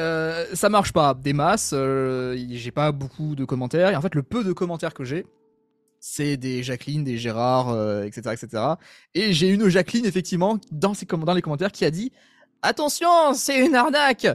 ça 0.54 0.70
marche 0.70 0.92
pas, 0.92 1.14
des 1.14 1.34
masses, 1.34 1.72
j'ai 1.72 2.72
pas 2.72 2.92
beaucoup 2.92 3.36
de 3.36 3.46
commentaires. 3.46 3.92
Et 3.92 3.96
en 3.96 4.02
fait, 4.02 4.16
le 4.16 4.24
peu 4.24 4.44
de 4.44 4.52
commentaires 4.52 4.96
que 4.96 5.04
j'ai, 5.04 5.28
c'est 6.00 6.38
des 6.38 6.64
Jacqueline, 6.64 7.04
des 7.04 7.18
Gérard, 7.18 7.70
etc., 8.04 8.22
euh, 8.28 8.32
etc. 8.34 8.64
Et 9.14 9.34
j'ai 9.34 9.50
une 9.50 9.68
Jacqueline, 9.70 10.06
effectivement, 10.06 10.60
dans, 10.72 10.94
les 11.34 11.42
commentaires 11.42 11.72
qui 11.72 11.86
a 11.86 11.92
dit 11.92 12.12
Attention, 12.62 13.34
c'est 13.34 13.66
une 13.66 13.76
arnaque 13.76 14.28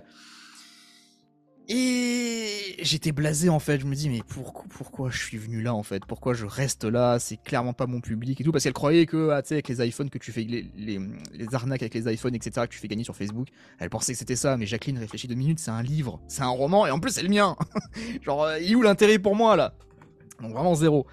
et 1.68 2.76
j'étais 2.80 3.12
blasé 3.12 3.48
en 3.48 3.58
fait. 3.58 3.78
Je 3.78 3.86
me 3.86 3.94
dis 3.94 4.08
mais 4.08 4.20
pourquoi, 4.26 4.64
pourquoi 4.68 5.10
je 5.10 5.18
suis 5.18 5.38
venu 5.38 5.62
là 5.62 5.74
en 5.74 5.82
fait? 5.82 6.04
Pourquoi 6.04 6.34
je 6.34 6.44
reste 6.44 6.84
là? 6.84 7.18
C'est 7.18 7.36
clairement 7.36 7.72
pas 7.72 7.86
mon 7.86 8.00
public 8.00 8.40
et 8.40 8.44
tout 8.44 8.52
parce 8.52 8.64
qu'elle 8.64 8.72
croyait 8.72 9.06
que 9.06 9.30
ah, 9.30 9.42
tu 9.42 9.48
sais 9.48 9.54
avec 9.54 9.68
les 9.68 9.86
iPhones 9.86 10.10
que 10.10 10.18
tu 10.18 10.32
fais 10.32 10.42
les, 10.42 10.70
les, 10.76 11.00
les, 11.32 11.54
arnaques 11.54 11.82
avec 11.82 11.94
les 11.94 12.12
iPhones 12.12 12.34
etc 12.34 12.66
que 12.66 12.74
tu 12.74 12.78
fais 12.78 12.88
gagner 12.88 13.04
sur 13.04 13.16
Facebook. 13.16 13.48
Elle 13.78 13.90
pensait 13.90 14.12
que 14.12 14.18
c'était 14.18 14.36
ça. 14.36 14.56
Mais 14.56 14.66
Jacqueline 14.66 14.98
réfléchit 14.98 15.28
deux 15.28 15.34
minutes. 15.34 15.60
C'est 15.60 15.70
un 15.70 15.82
livre, 15.82 16.20
c'est 16.26 16.42
un 16.42 16.48
roman 16.48 16.86
et 16.86 16.90
en 16.90 16.98
plus 16.98 17.12
c'est 17.12 17.22
le 17.22 17.28
mien. 17.28 17.56
Genre 18.22 18.42
euh, 18.42 18.58
il 18.58 18.72
est 18.72 18.74
où 18.74 18.82
l'intérêt 18.82 19.18
pour 19.18 19.36
moi 19.36 19.56
là? 19.56 19.74
Donc 20.42 20.52
vraiment 20.52 20.74
zéro. 20.74 21.06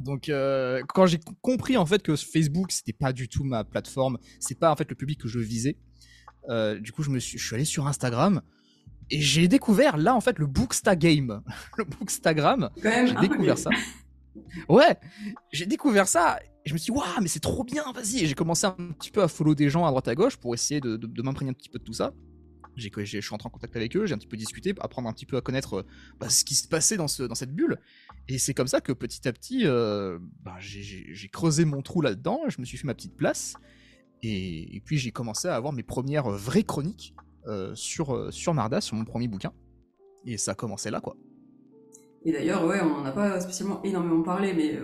Donc 0.00 0.28
euh, 0.28 0.82
quand 0.88 1.06
j'ai 1.06 1.20
compris 1.42 1.76
en 1.76 1.84
fait 1.86 2.02
que 2.02 2.16
Facebook 2.16 2.72
c'était 2.72 2.92
pas 2.92 3.12
du 3.12 3.28
tout 3.28 3.44
ma 3.44 3.64
plateforme, 3.64 4.18
c'est 4.40 4.58
pas 4.58 4.70
en 4.70 4.76
fait 4.76 4.88
le 4.88 4.96
public 4.96 5.20
que 5.20 5.28
je 5.28 5.38
visais. 5.38 5.76
Euh, 6.48 6.78
du 6.78 6.92
coup 6.92 7.02
je 7.02 7.10
me 7.10 7.18
suis, 7.18 7.38
je 7.38 7.44
suis 7.44 7.54
allé 7.54 7.64
sur 7.64 7.86
Instagram 7.86 8.40
et 9.10 9.20
j'ai 9.20 9.48
découvert 9.48 9.96
là 9.96 10.14
en 10.14 10.20
fait 10.20 10.38
le 10.38 10.46
Booksta 10.46 10.96
Game, 10.96 11.42
le 11.76 11.84
Bookstagram. 11.84 12.70
J'ai 12.82 13.14
découvert 13.20 13.58
ça. 13.58 13.70
Ouais, 14.68 14.96
j'ai 15.52 15.66
découvert 15.66 16.08
ça. 16.08 16.38
Et 16.64 16.68
je 16.68 16.74
me 16.74 16.78
suis 16.78 16.92
dit, 16.92 16.98
waouh, 16.98 17.20
mais 17.20 17.28
c'est 17.28 17.40
trop 17.40 17.64
bien, 17.64 17.84
vas-y. 17.92 18.24
Et 18.24 18.26
j'ai 18.26 18.34
commencé 18.34 18.66
un 18.66 18.72
petit 18.98 19.10
peu 19.10 19.22
à 19.22 19.28
follow 19.28 19.54
des 19.54 19.70
gens 19.70 19.84
à 19.84 19.90
droite 19.90 20.08
à 20.08 20.14
gauche 20.14 20.36
pour 20.36 20.54
essayer 20.54 20.80
de, 20.80 20.96
de, 20.96 21.22
m'imprégner 21.22 21.50
un 21.50 21.54
petit 21.54 21.68
peu 21.68 21.78
de 21.78 21.84
tout 21.84 21.92
ça. 21.92 22.12
Je 22.76 23.20
suis 23.20 23.34
entré 23.34 23.46
en 23.46 23.50
contact 23.50 23.74
avec 23.76 23.96
eux, 23.96 24.06
j'ai 24.06 24.14
un 24.14 24.18
petit 24.18 24.26
peu 24.26 24.36
discuté, 24.36 24.74
apprendre 24.80 25.08
un 25.08 25.12
petit 25.12 25.26
peu 25.26 25.36
à 25.36 25.40
connaître 25.40 25.78
euh, 25.78 25.86
bah, 26.20 26.28
ce 26.28 26.44
qui 26.44 26.54
se 26.54 26.68
passait 26.68 26.96
dans, 26.96 27.08
ce, 27.08 27.22
dans 27.22 27.34
cette 27.34 27.54
bulle. 27.54 27.78
Et 28.28 28.38
c'est 28.38 28.54
comme 28.54 28.66
ça 28.66 28.80
que 28.80 28.92
petit 28.92 29.26
à 29.26 29.32
petit, 29.32 29.62
euh, 29.64 30.18
bah, 30.42 30.56
j'ai, 30.58 31.28
creusé 31.32 31.64
mon 31.64 31.82
trou 31.82 32.02
là-dedans, 32.02 32.40
je 32.48 32.60
me 32.60 32.64
suis 32.64 32.78
fait 32.78 32.86
ma 32.86 32.94
petite 32.94 33.16
place. 33.16 33.54
Et, 34.22 34.76
et 34.76 34.80
puis 34.80 34.98
j'ai 34.98 35.10
commencé 35.10 35.48
à 35.48 35.56
avoir 35.56 35.72
mes 35.72 35.82
premières 35.82 36.28
vraies 36.30 36.64
chroniques 36.64 37.14
euh, 37.48 37.76
sur, 37.76 38.12
euh, 38.12 38.32
sur 38.32 38.54
Marda, 38.54 38.80
sur 38.80 38.96
mon 38.96 39.04
premier 39.04 39.28
bouquin. 39.28 39.52
Et 40.24 40.36
ça 40.36 40.52
a 40.52 40.54
commencé 40.56 40.90
là, 40.90 41.00
quoi. 41.00 41.16
Et 42.24 42.32
d'ailleurs, 42.32 42.66
ouais, 42.66 42.80
on 42.80 42.88
n'en 42.88 43.04
a 43.04 43.12
pas 43.12 43.40
spécialement 43.40 43.80
énormément 43.84 44.22
parlé, 44.22 44.52
mais 44.52 44.80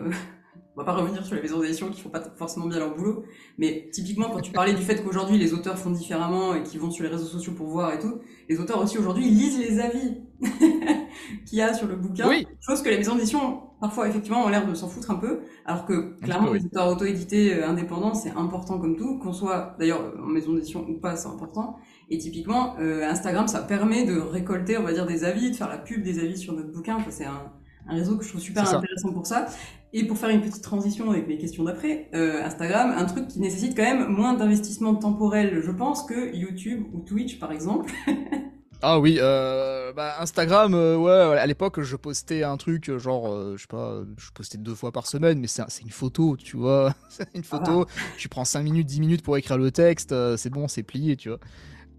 on 0.74 0.80
va 0.80 0.86
pas 0.86 0.94
revenir 0.94 1.24
sur 1.24 1.34
les 1.34 1.42
maisons 1.42 1.60
d'édition 1.60 1.90
qui 1.90 2.00
font 2.00 2.08
pas 2.08 2.22
forcément 2.36 2.66
bien 2.66 2.78
leur 2.78 2.96
boulot. 2.96 3.24
Mais 3.58 3.90
typiquement, 3.92 4.30
quand 4.30 4.40
tu 4.40 4.52
parlais 4.52 4.72
du 4.72 4.82
fait 4.82 5.02
qu'aujourd'hui 5.02 5.36
les 5.36 5.52
auteurs 5.52 5.78
font 5.78 5.90
différemment 5.90 6.54
et 6.54 6.62
qu'ils 6.62 6.80
vont 6.80 6.90
sur 6.90 7.04
les 7.04 7.10
réseaux 7.10 7.26
sociaux 7.26 7.52
pour 7.52 7.68
voir 7.68 7.92
et 7.92 7.98
tout, 7.98 8.20
les 8.48 8.58
auteurs 8.58 8.80
aussi 8.80 8.96
aujourd'hui 8.98 9.28
lisent 9.28 9.58
les 9.58 9.80
avis 9.80 10.22
qu'il 11.46 11.58
y 11.58 11.62
a 11.62 11.74
sur 11.74 11.86
le 11.86 11.96
bouquin. 11.96 12.28
Oui. 12.28 12.46
Chose 12.60 12.82
que 12.82 12.88
les 12.88 12.96
maisons 12.96 13.16
d'édition 13.16 13.60
parfois 13.80 14.08
effectivement 14.08 14.44
ont 14.44 14.48
l'air 14.48 14.66
de 14.66 14.74
s'en 14.74 14.88
foutre 14.88 15.10
un 15.10 15.16
peu, 15.16 15.40
alors 15.66 15.84
que 15.84 16.16
clairement 16.20 16.52
les 16.52 16.64
auteurs 16.64 16.88
auto-édités 16.88 17.64
indépendants 17.64 18.14
c'est 18.14 18.30
important 18.30 18.78
comme 18.78 18.96
tout, 18.96 19.18
qu'on 19.18 19.32
soit 19.32 19.74
d'ailleurs 19.78 20.14
en 20.22 20.28
maison 20.28 20.54
d'édition 20.54 20.86
ou 20.88 21.00
pas, 21.00 21.16
c'est 21.16 21.28
important. 21.28 21.76
Et 22.08 22.18
typiquement, 22.18 22.76
euh, 22.78 23.08
Instagram, 23.08 23.48
ça 23.48 23.62
permet 23.62 24.04
de 24.04 24.18
récolter, 24.18 24.76
on 24.78 24.82
va 24.82 24.92
dire, 24.92 25.06
des 25.06 25.24
avis, 25.24 25.50
de 25.50 25.56
faire 25.56 25.68
la 25.68 25.78
pub 25.78 26.02
des 26.02 26.18
avis 26.18 26.36
sur 26.36 26.52
notre 26.52 26.70
bouquin. 26.70 26.98
c'est 27.08 27.24
un, 27.24 27.50
un, 27.88 27.94
réseau 27.94 28.16
que 28.18 28.24
je 28.24 28.28
trouve 28.28 28.40
super 28.40 28.62
intéressant 28.62 29.12
pour 29.12 29.26
ça. 29.26 29.46
Et 29.93 30.07
pour 30.07 30.16
faire 30.16 30.30
une 30.30 30.40
petite 30.40 30.62
transition 30.62 31.11
avec 31.11 31.28
mes 31.28 31.36
questions 31.36 31.64
d'après, 31.64 32.09
euh, 32.14 32.43
Instagram, 32.43 32.95
un 32.97 33.05
truc 33.05 33.28
qui 33.28 33.40
nécessite 33.40 33.76
quand 33.76 33.82
même 33.82 34.09
moins 34.09 34.34
d'investissement 34.34 34.95
temporel, 34.95 35.61
je 35.62 35.70
pense, 35.70 36.05
que 36.05 36.34
YouTube 36.34 36.84
ou 36.93 37.01
Twitch, 37.01 37.38
par 37.38 37.53
exemple. 37.53 37.93
Ah 38.84 38.99
oui, 38.99 39.18
euh, 39.20 39.93
bah 39.93 40.16
Instagram, 40.18 40.74
euh, 40.74 40.97
ouais, 40.97 41.38
à 41.38 41.47
l'époque 41.47 41.80
je 41.82 41.95
postais 41.95 42.43
un 42.43 42.57
truc 42.57 42.90
euh, 42.90 42.99
genre, 42.99 43.32
euh, 43.32 43.55
je 43.57 43.62
sais 43.62 43.68
pas, 43.68 44.03
je 44.18 44.30
postais 44.32 44.59
deux 44.59 44.74
fois 44.74 44.90
par 44.90 45.07
semaine, 45.07 45.38
mais 45.38 45.47
c'est 45.47 45.62
une 45.82 45.90
photo, 45.90 46.36
tu 46.36 46.57
vois, 46.57 46.93
c'est 47.09 47.28
une 47.32 47.45
photo, 47.45 47.86
tu 48.18 48.28
prends 48.28 48.45
5 48.45 48.61
minutes, 48.61 48.88
10 48.88 49.01
minutes 49.01 49.22
pour 49.22 49.36
écrire 49.36 49.57
le 49.57 49.70
texte, 49.70 50.12
c'est 50.36 50.51
bon, 50.51 50.66
c'est 50.66 50.82
plié, 50.82 51.16
tu 51.16 51.28
vois. 51.28 51.38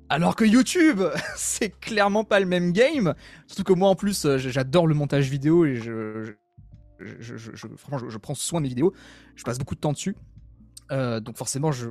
Alors 0.09 0.35
que 0.35 0.43
YouTube, 0.43 1.01
c'est 1.37 1.69
clairement 1.79 2.25
pas 2.25 2.41
le 2.41 2.45
même 2.45 2.73
game. 2.73 3.13
Surtout 3.47 3.63
que 3.63 3.73
moi, 3.73 3.87
en 3.87 3.95
plus, 3.95 4.27
j'adore 4.37 4.85
le 4.85 4.93
montage 4.93 5.29
vidéo 5.29 5.65
et 5.65 5.77
je, 5.77 6.35
je, 6.99 7.67
franchement, 7.77 8.09
je, 8.09 8.17
prends 8.17 8.35
soin 8.35 8.59
de 8.59 8.63
mes 8.63 8.69
vidéos. 8.69 8.93
Je 9.35 9.43
passe 9.43 9.57
beaucoup 9.57 9.75
de 9.75 9.79
temps 9.79 9.93
dessus. 9.93 10.15
Euh, 10.91 11.19
donc 11.19 11.37
forcément, 11.37 11.71
je, 11.71 11.89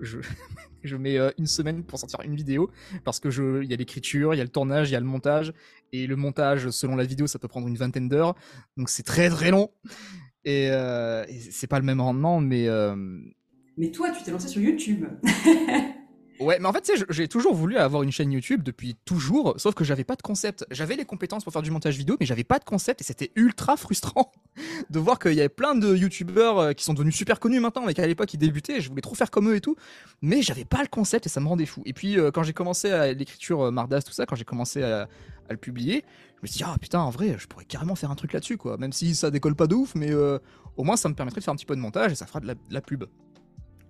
je, 0.00 0.96
mets 0.96 1.16
euh, 1.16 1.30
une 1.38 1.46
semaine 1.46 1.84
pour 1.84 1.98
sortir 1.98 2.20
une 2.22 2.34
vidéo 2.34 2.70
parce 3.04 3.20
que 3.20 3.28
il 3.62 3.70
y 3.70 3.72
a 3.72 3.76
l'écriture, 3.76 4.34
il 4.34 4.38
y 4.38 4.40
a 4.40 4.44
le 4.44 4.50
tournage, 4.50 4.90
il 4.90 4.92
y 4.92 4.96
a 4.96 5.00
le 5.00 5.06
montage 5.06 5.52
et 5.92 6.06
le 6.06 6.16
montage 6.16 6.70
selon 6.70 6.96
la 6.96 7.04
vidéo, 7.04 7.26
ça 7.26 7.38
peut 7.38 7.48
prendre 7.48 7.68
une 7.68 7.76
vingtaine 7.76 8.08
d'heures. 8.08 8.34
Donc 8.76 8.88
c'est 8.88 9.04
très 9.04 9.30
très 9.30 9.50
long 9.50 9.70
et, 10.44 10.66
et 10.66 11.40
c'est 11.50 11.66
pas 11.68 11.78
le 11.78 11.84
même 11.84 12.00
rendement, 12.00 12.40
mais. 12.40 12.68
Mais 13.78 13.90
toi, 13.90 14.10
tu 14.10 14.22
t'es 14.22 14.30
lancé 14.30 14.48
sur 14.48 14.62
YouTube. 14.62 15.04
Ouais, 16.40 16.58
mais 16.60 16.66
en 16.66 16.72
fait, 16.72 16.90
j'ai 17.08 17.28
toujours 17.28 17.54
voulu 17.54 17.76
avoir 17.76 18.02
une 18.02 18.12
chaîne 18.12 18.32
YouTube 18.32 18.62
depuis 18.62 18.96
toujours, 19.04 19.54
sauf 19.58 19.74
que 19.74 19.84
j'avais 19.84 20.04
pas 20.04 20.16
de 20.16 20.22
concept. 20.22 20.66
J'avais 20.70 20.96
les 20.96 21.04
compétences 21.04 21.44
pour 21.44 21.52
faire 21.52 21.62
du 21.62 21.70
montage 21.70 21.96
vidéo, 21.96 22.16
mais 22.20 22.26
j'avais 22.26 22.44
pas 22.44 22.58
de 22.58 22.64
concept 22.64 23.00
et 23.00 23.04
c'était 23.04 23.32
ultra 23.36 23.76
frustrant 23.76 24.32
de 24.90 24.98
voir 24.98 25.18
qu'il 25.18 25.34
y 25.34 25.40
avait 25.40 25.48
plein 25.48 25.74
de 25.74 25.94
YouTubeurs 25.94 26.58
euh, 26.58 26.72
qui 26.72 26.84
sont 26.84 26.94
devenus 26.94 27.14
super 27.14 27.40
connus 27.40 27.60
maintenant, 27.60 27.84
mais 27.86 27.94
qu'à 27.94 28.06
l'époque 28.06 28.32
ils 28.34 28.38
débutaient. 28.38 28.80
Je 28.80 28.88
voulais 28.88 29.02
trop 29.02 29.14
faire 29.14 29.30
comme 29.30 29.48
eux 29.50 29.56
et 29.56 29.60
tout, 29.60 29.76
mais 30.22 30.42
j'avais 30.42 30.64
pas 30.64 30.82
le 30.82 30.88
concept 30.88 31.26
et 31.26 31.28
ça 31.28 31.40
me 31.40 31.48
rendait 31.48 31.66
fou. 31.66 31.82
Et 31.86 31.92
puis 31.92 32.18
euh, 32.18 32.30
quand 32.30 32.42
j'ai 32.42 32.52
commencé 32.52 32.90
à 32.90 33.12
l'écriture 33.12 33.62
euh, 33.62 33.70
Mardas, 33.70 34.02
tout 34.02 34.12
ça, 34.12 34.26
quand 34.26 34.36
j'ai 34.36 34.44
commencé 34.44 34.82
à, 34.82 35.08
le 35.48 35.56
publier, 35.56 36.04
je 36.38 36.42
me 36.42 36.46
suis 36.48 36.58
dit 36.58 36.64
ah 36.66 36.76
putain, 36.80 36.98
en 36.98 37.10
vrai, 37.10 37.36
je 37.38 37.46
pourrais 37.46 37.64
carrément 37.64 37.94
faire 37.94 38.10
un 38.10 38.16
truc 38.16 38.32
là-dessus 38.32 38.56
quoi. 38.56 38.76
Même 38.78 38.92
si 38.92 39.14
ça 39.14 39.30
décolle 39.30 39.54
pas 39.54 39.68
de 39.68 39.76
ouf, 39.76 39.94
mais 39.94 40.12
au 40.12 40.82
moins 40.82 40.96
ça 40.96 41.08
me 41.08 41.14
permettrait 41.14 41.40
de 41.40 41.44
faire 41.44 41.54
un 41.54 41.56
petit 41.56 41.66
peu 41.66 41.76
de 41.76 41.80
montage 41.80 42.10
et 42.10 42.16
ça 42.16 42.26
fera 42.26 42.40
de 42.40 42.52
la 42.68 42.80
pub. 42.80 43.04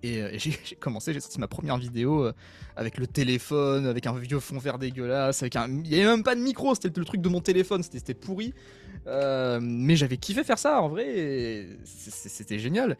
Et, 0.03 0.21
euh, 0.21 0.31
j'ai 0.37 0.75
commencé, 0.79 1.13
j'ai 1.13 1.19
sorti 1.19 1.39
ma 1.39 1.47
première 1.47 1.77
vidéo 1.77 2.25
euh, 2.25 2.33
avec 2.75 2.97
le 2.97 3.07
téléphone, 3.07 3.85
avec 3.85 4.05
un 4.07 4.13
vieux 4.13 4.39
fond 4.39 4.57
vert 4.57 4.77
dégueulasse, 4.77 5.41
avec 5.43 5.55
un, 5.55 5.67
il 5.69 5.87
y 5.87 5.95
avait 5.95 6.05
même 6.05 6.23
pas 6.23 6.35
de 6.35 6.41
micro, 6.41 6.75
c'était 6.75 6.91
le 6.97 7.05
truc 7.05 7.21
de 7.21 7.29
mon 7.29 7.41
téléphone, 7.41 7.83
c'était 7.83 8.13
pourri. 8.13 8.53
Euh, 9.07 9.59
mais 9.61 9.95
j'avais 9.95 10.17
kiffé 10.17 10.43
faire 10.43 10.59
ça 10.59 10.81
en 10.81 10.89
vrai, 10.89 11.67
c'était 11.83 12.59
génial. 12.59 12.97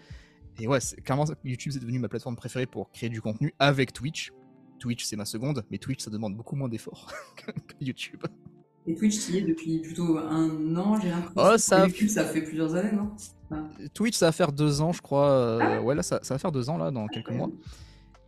Et 0.59 0.67
ouais, 0.67 0.79
clairement, 1.03 1.25
YouTube 1.43 1.73
c'est 1.73 1.79
devenu 1.79 1.99
ma 1.99 2.07
plateforme 2.07 2.35
préférée 2.35 2.65
pour 2.65 2.91
créer 2.91 3.09
du 3.09 3.21
contenu 3.21 3.53
avec 3.59 3.93
Twitch. 3.93 4.31
Twitch 4.79 5.05
c'est 5.05 5.15
ma 5.15 5.25
seconde, 5.25 5.63
mais 5.69 5.77
Twitch 5.77 6.03
ça 6.03 6.09
demande 6.09 6.35
beaucoup 6.35 6.55
moins 6.55 6.69
d'efforts 6.69 7.11
que 7.35 7.51
YouTube. 7.81 8.23
Et 8.87 8.95
Twitch, 8.95 9.25
tu 9.25 9.33
y 9.33 9.37
es 9.39 9.41
depuis 9.41 9.79
plutôt 9.79 10.17
un 10.17 10.75
an, 10.77 10.97
j'ai 11.01 11.09
l'impression. 11.09 11.51
Oh, 11.53 11.57
ça... 11.57 11.85
YouTube, 11.87 12.07
ça 12.07 12.23
fait 12.23 12.41
plusieurs 12.41 12.73
années, 12.73 12.93
non? 12.93 13.11
Twitch, 13.93 14.15
ça 14.15 14.27
va 14.27 14.31
faire 14.31 14.53
deux 14.53 14.81
ans, 14.81 14.93
je 14.93 15.01
crois. 15.01 15.29
Euh, 15.29 15.59
ah 15.61 15.81
ouais, 15.81 15.93
là, 15.93 16.03
ça, 16.03 16.19
va 16.29 16.37
faire 16.37 16.53
deux 16.53 16.69
ans, 16.69 16.77
là, 16.77 16.89
dans 16.89 17.07
quelques 17.07 17.31
mois. 17.31 17.49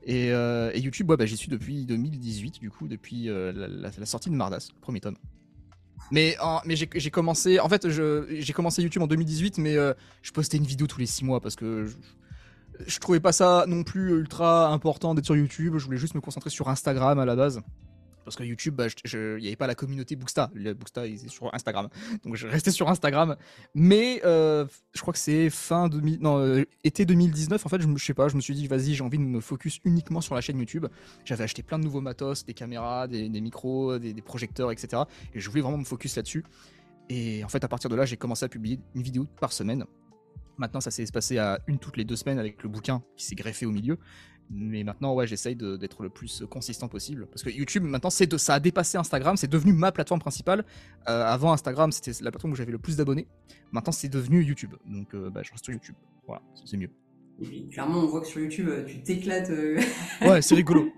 Et, 0.04 0.32
euh, 0.32 0.72
YouTube, 0.76 1.10
ouais, 1.10 1.16
bah, 1.16 1.26
j'y 1.26 1.38
suis 1.38 1.48
depuis 1.48 1.86
2018, 1.86 2.60
du 2.60 2.70
coup, 2.70 2.90
depuis 2.90 3.30
euh, 3.30 3.54
la, 3.54 4.06
sortie 4.06 4.30
de 4.30 4.36
Mardas, 4.36 4.70
le 4.76 4.82
premier 4.82 5.00
tome. 5.00 5.16
Mais, 6.12 6.36
mais 6.66 6.76
j'ai 6.76 7.12
commencé, 7.12 7.60
en 7.60 7.70
fait, 7.70 7.88
j'ai 7.90 8.54
commencé 8.54 8.82
YouTube 8.82 9.02
en 9.02 9.08
2018, 9.08 9.60
mais 9.60 9.76
je 10.22 10.32
postais 10.32 10.58
une 10.58 10.66
vidéo 10.66 10.88
tous 10.88 11.00
les 11.00 11.06
six 11.06 11.24
mois 11.24 11.40
parce 11.40 11.56
que 11.56 11.86
je, 11.86 11.96
je 12.86 13.00
trouvais 13.00 13.20
pas 13.20 13.32
ça 13.32 13.66
non 13.68 13.84
plus 13.84 14.12
ultra 14.12 14.70
important 14.74 15.14
d'être 15.14 15.26
sur 15.26 15.38
YouTube. 15.38 15.76
Je 15.78 15.86
voulais 15.86 15.98
juste 15.98 16.16
me 16.16 16.22
concentrer 16.22 16.50
sur 16.50 16.68
Instagram 16.68 17.20
à 17.20 17.26
la 17.26 17.36
base 17.36 17.62
parce 18.30 18.36
que 18.36 18.44
YouTube, 18.44 18.76
bah, 18.76 18.86
il 19.12 19.38
n'y 19.42 19.48
avait 19.48 19.56
pas 19.56 19.66
la 19.66 19.74
communauté 19.74 20.16
Booksta. 20.16 20.52
Le 20.54 20.76
Booksta, 20.76 21.08
il 21.08 21.16
est 21.16 21.30
sur 21.30 21.52
Instagram. 21.52 21.90
Donc 22.24 22.36
je 22.36 22.48
restais 22.48 22.70
sur 22.70 22.88
Instagram. 22.88 23.36
Mais 23.74 24.22
euh, 24.24 24.66
je 24.94 25.02
crois 25.02 25.14
que 25.14 25.20
c'est 25.20 25.50
fin 25.50 25.90
2000, 25.90 26.20
non, 26.22 26.38
euh, 26.38 26.64
été 26.84 27.06
2019. 27.06 27.66
En 27.66 27.70
fait, 27.70 27.82
je, 27.82 27.88
ne 27.88 27.98
sais 27.98 28.14
pas, 28.14 28.28
je 28.28 28.36
me 28.36 28.42
suis 28.42 28.54
dit, 28.54 28.68
vas-y, 28.68 28.94
j'ai 28.94 29.04
envie 29.04 29.18
de 29.18 29.24
me 29.24 29.42
focus 29.42 29.80
uniquement 29.84 30.22
sur 30.22 30.36
la 30.36 30.42
chaîne 30.42 30.60
YouTube. 30.60 30.86
J'avais 31.26 31.44
acheté 31.44 31.64
plein 31.64 31.80
de 31.80 31.84
nouveaux 31.84 32.02
matos, 32.02 32.46
des 32.46 32.54
caméras, 32.54 33.08
des, 33.08 33.30
micros, 33.42 33.98
des, 33.98 34.14
projecteurs, 34.22 34.72
etc. 34.72 35.04
Et 35.34 35.40
je 35.40 35.50
voulais 35.50 35.64
vraiment 35.64 35.80
me 35.80 35.86
focus 35.86 36.16
là-dessus. 36.16 36.46
Et 37.10 37.44
en 37.44 37.50
fait, 37.50 37.64
à 37.64 37.68
partir 37.68 37.90
de 37.90 37.96
là, 37.96 38.06
j'ai 38.06 38.18
commencé 38.18 38.46
à 38.46 38.50
publier 38.50 38.80
une 38.94 39.02
vidéo 39.02 39.26
par 39.40 39.54
semaine. 39.54 39.86
Maintenant, 40.60 40.82
ça 40.82 40.92
s'est 40.92 41.06
passé 41.12 41.38
à 41.38 41.60
une 41.68 41.80
toutes 41.80 41.96
les 41.96 42.04
deux 42.04 42.18
semaines 42.18 42.38
avec 42.38 42.62
le 42.64 42.70
bouquin 42.70 43.02
qui 43.16 43.26
s'est 43.26 43.36
greffé 43.36 43.66
au 43.66 43.72
milieu. 43.72 43.98
Mais 44.52 44.84
maintenant, 44.84 45.14
ouais, 45.14 45.26
j'essaye 45.26 45.56
d'être 45.56 46.04
le 46.04 46.10
plus 46.10 46.44
consistant 46.50 46.90
possible. 46.90 47.28
Parce 47.28 47.44
que 47.44 47.50
YouTube, 47.50 47.84
maintenant, 47.84 48.10
c'est 48.10 48.28
de, 48.28 48.38
ça 48.38 48.56
a 48.56 48.60
dépassé 48.60 48.98
Instagram. 48.98 49.38
C'est 49.38 49.50
devenu 49.50 49.72
ma 49.72 49.94
plateforme 49.94 50.20
principale. 50.20 50.66
Euh, 51.08 51.24
avant 51.24 51.54
Instagram, 51.54 51.94
c'était 51.94 52.12
la 52.22 52.32
plateforme 52.32 52.54
où 52.54 52.56
j'avais 52.56 52.74
le 52.74 52.78
plus 52.78 52.98
d'abonnés. 52.98 53.28
Maintenant, 53.72 53.94
c'est 53.94 54.10
devenu 54.10 54.44
YouTube. 54.44 54.74
Donc, 54.86 55.14
euh, 55.14 55.30
bah, 55.30 55.42
je 55.44 55.52
reste 55.52 55.64
sur 55.64 55.74
YouTube. 55.74 55.96
Voilà, 56.28 56.42
c'est 56.66 56.76
mieux. 56.76 56.90
Et 57.42 57.70
clairement, 57.70 58.00
on 58.00 58.08
voit 58.08 58.20
que 58.20 58.28
sur 58.28 58.42
YouTube, 58.42 58.68
euh, 58.68 58.84
tu 58.86 59.02
t'éclates. 59.02 59.50
ouais, 59.50 60.42
c'est 60.42 60.56
rigolo. 60.56 60.92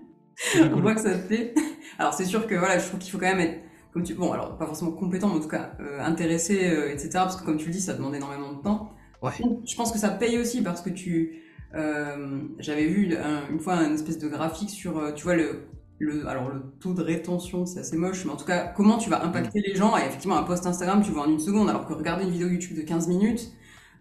on 0.56 0.80
voit 0.80 0.96
que 0.96 1.02
ça 1.02 1.16
te 1.16 1.26
plaît. 1.28 1.54
Alors, 1.98 2.14
c'est 2.14 2.24
sûr 2.24 2.48
que 2.48 2.56
voilà, 2.56 2.78
je 2.78 2.88
trouve 2.88 2.98
qu'il 2.98 3.12
faut 3.12 3.18
quand 3.18 3.32
même 3.36 3.40
être. 3.40 3.60
Comme 3.92 4.02
tu... 4.02 4.14
Bon, 4.14 4.32
alors, 4.32 4.56
pas 4.56 4.66
forcément 4.66 4.92
compétent, 4.92 5.28
mais 5.28 5.36
en 5.36 5.40
tout 5.40 5.48
cas, 5.48 5.76
intéressé, 6.00 6.54
etc. 6.90 7.10
Parce 7.12 7.36
que, 7.36 7.44
comme 7.44 7.58
tu 7.58 7.66
le 7.66 7.72
dis, 7.72 7.80
ça 7.82 7.92
demande 7.92 8.14
énormément 8.14 8.54
de 8.54 8.62
temps. 8.62 8.94
Ouais. 9.22 9.32
Je 9.64 9.76
pense 9.76 9.92
que 9.92 9.98
ça 9.98 10.10
paye 10.10 10.38
aussi 10.38 10.62
parce 10.62 10.80
que 10.82 10.90
tu 10.90 11.42
euh, 11.74 12.40
j'avais 12.58 12.86
vu 12.86 13.16
une 13.50 13.60
fois 13.60 13.76
une 13.76 13.94
espèce 13.94 14.18
de 14.18 14.28
graphique 14.28 14.70
sur, 14.70 14.98
euh, 14.98 15.12
tu 15.12 15.24
vois, 15.24 15.36
le, 15.36 15.62
le, 15.98 16.26
alors 16.28 16.50
le 16.50 16.62
taux 16.80 16.92
de 16.92 17.02
rétention, 17.02 17.64
c'est 17.64 17.80
assez 17.80 17.96
moche, 17.96 18.24
mais 18.24 18.32
en 18.32 18.36
tout 18.36 18.44
cas, 18.44 18.66
comment 18.76 18.98
tu 18.98 19.08
vas 19.08 19.24
impacter 19.24 19.60
mm. 19.60 19.64
les 19.66 19.74
gens. 19.74 19.96
Et 19.96 20.02
effectivement, 20.02 20.36
un 20.36 20.42
post 20.42 20.66
Instagram, 20.66 21.02
tu 21.02 21.12
vois 21.12 21.26
en 21.26 21.30
une 21.30 21.38
seconde, 21.38 21.68
alors 21.70 21.86
que 21.86 21.92
regarder 21.92 22.24
une 22.24 22.30
vidéo 22.30 22.48
YouTube 22.48 22.76
de 22.76 22.82
15 22.82 23.08
minutes, 23.08 23.52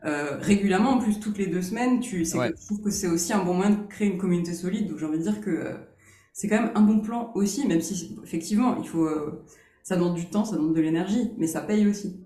euh, 0.04 0.38
régulièrement, 0.40 0.92
en 0.92 1.00
plus 1.00 1.20
toutes 1.20 1.38
les 1.38 1.48
deux 1.48 1.62
semaines, 1.62 2.00
tu 2.00 2.26
sais 2.26 2.38
que 2.38 2.58
je 2.60 2.66
trouve 2.66 2.82
que 2.82 2.90
c'est 2.90 3.08
aussi 3.08 3.34
un 3.34 3.44
bon 3.44 3.54
moyen 3.54 3.72
de 3.72 3.88
créer 3.88 4.08
une 4.08 4.18
communauté 4.18 4.54
solide. 4.54 4.90
Donc 4.90 4.98
j'ai 4.98 5.06
envie 5.06 5.20
de 5.20 5.24
dire 5.24 5.42
que 5.42 5.52
euh, 5.52 5.74
c'est 6.34 6.48
quand 6.48 6.60
même 6.60 6.72
un 6.76 6.82
bon 6.82 7.00
plan 7.00 7.32
aussi, 7.36 7.68
même 7.68 7.82
si 7.82 8.18
effectivement, 8.24 8.78
il 8.82 8.88
faut, 8.88 9.06
euh, 9.06 9.46
ça 9.84 9.96
demande 9.96 10.16
du 10.16 10.26
temps, 10.26 10.44
ça 10.44 10.56
demande 10.56 10.76
de 10.76 10.82
l'énergie, 10.82 11.32
mais 11.38 11.48
ça 11.48 11.62
paye 11.62 11.88
aussi 11.88 12.20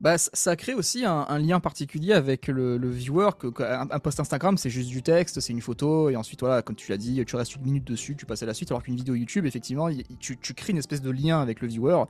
bah, 0.00 0.16
ça 0.16 0.56
crée 0.56 0.72
aussi 0.72 1.04
un, 1.04 1.38
lien 1.38 1.60
particulier 1.60 2.14
avec 2.14 2.46
le, 2.48 2.88
viewer. 2.88 3.30
Que, 3.38 3.48
un, 3.62 3.98
post 3.98 4.18
Instagram, 4.18 4.56
c'est 4.56 4.70
juste 4.70 4.88
du 4.88 5.02
texte, 5.02 5.40
c'est 5.40 5.52
une 5.52 5.60
photo, 5.60 6.08
et 6.08 6.16
ensuite, 6.16 6.40
comme 6.64 6.76
tu 6.76 6.90
l'as 6.90 6.96
dit, 6.96 7.22
tu 7.26 7.36
restes 7.36 7.56
une 7.56 7.62
minute 7.62 7.84
dessus, 7.84 8.16
tu 8.16 8.24
passes 8.24 8.42
à 8.42 8.46
la 8.46 8.54
suite. 8.54 8.70
Alors 8.70 8.82
qu'une 8.82 8.96
vidéo 8.96 9.14
YouTube, 9.14 9.44
effectivement, 9.44 9.90
tu, 10.18 10.36
crées 10.36 10.72
une 10.72 10.78
espèce 10.78 11.02
de 11.02 11.10
lien 11.10 11.40
avec 11.40 11.60
le 11.60 11.68
viewer 11.68 12.04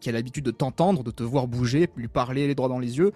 qui 0.00 0.08
a 0.08 0.12
l'habitude 0.12 0.44
de 0.44 0.50
t'entendre, 0.50 1.04
de 1.04 1.10
te 1.10 1.22
voir 1.22 1.46
bouger, 1.46 1.88
lui 1.96 2.08
parler 2.08 2.46
les 2.46 2.54
droits 2.54 2.68
dans 2.68 2.78
les 2.78 2.96
yeux. 2.96 3.12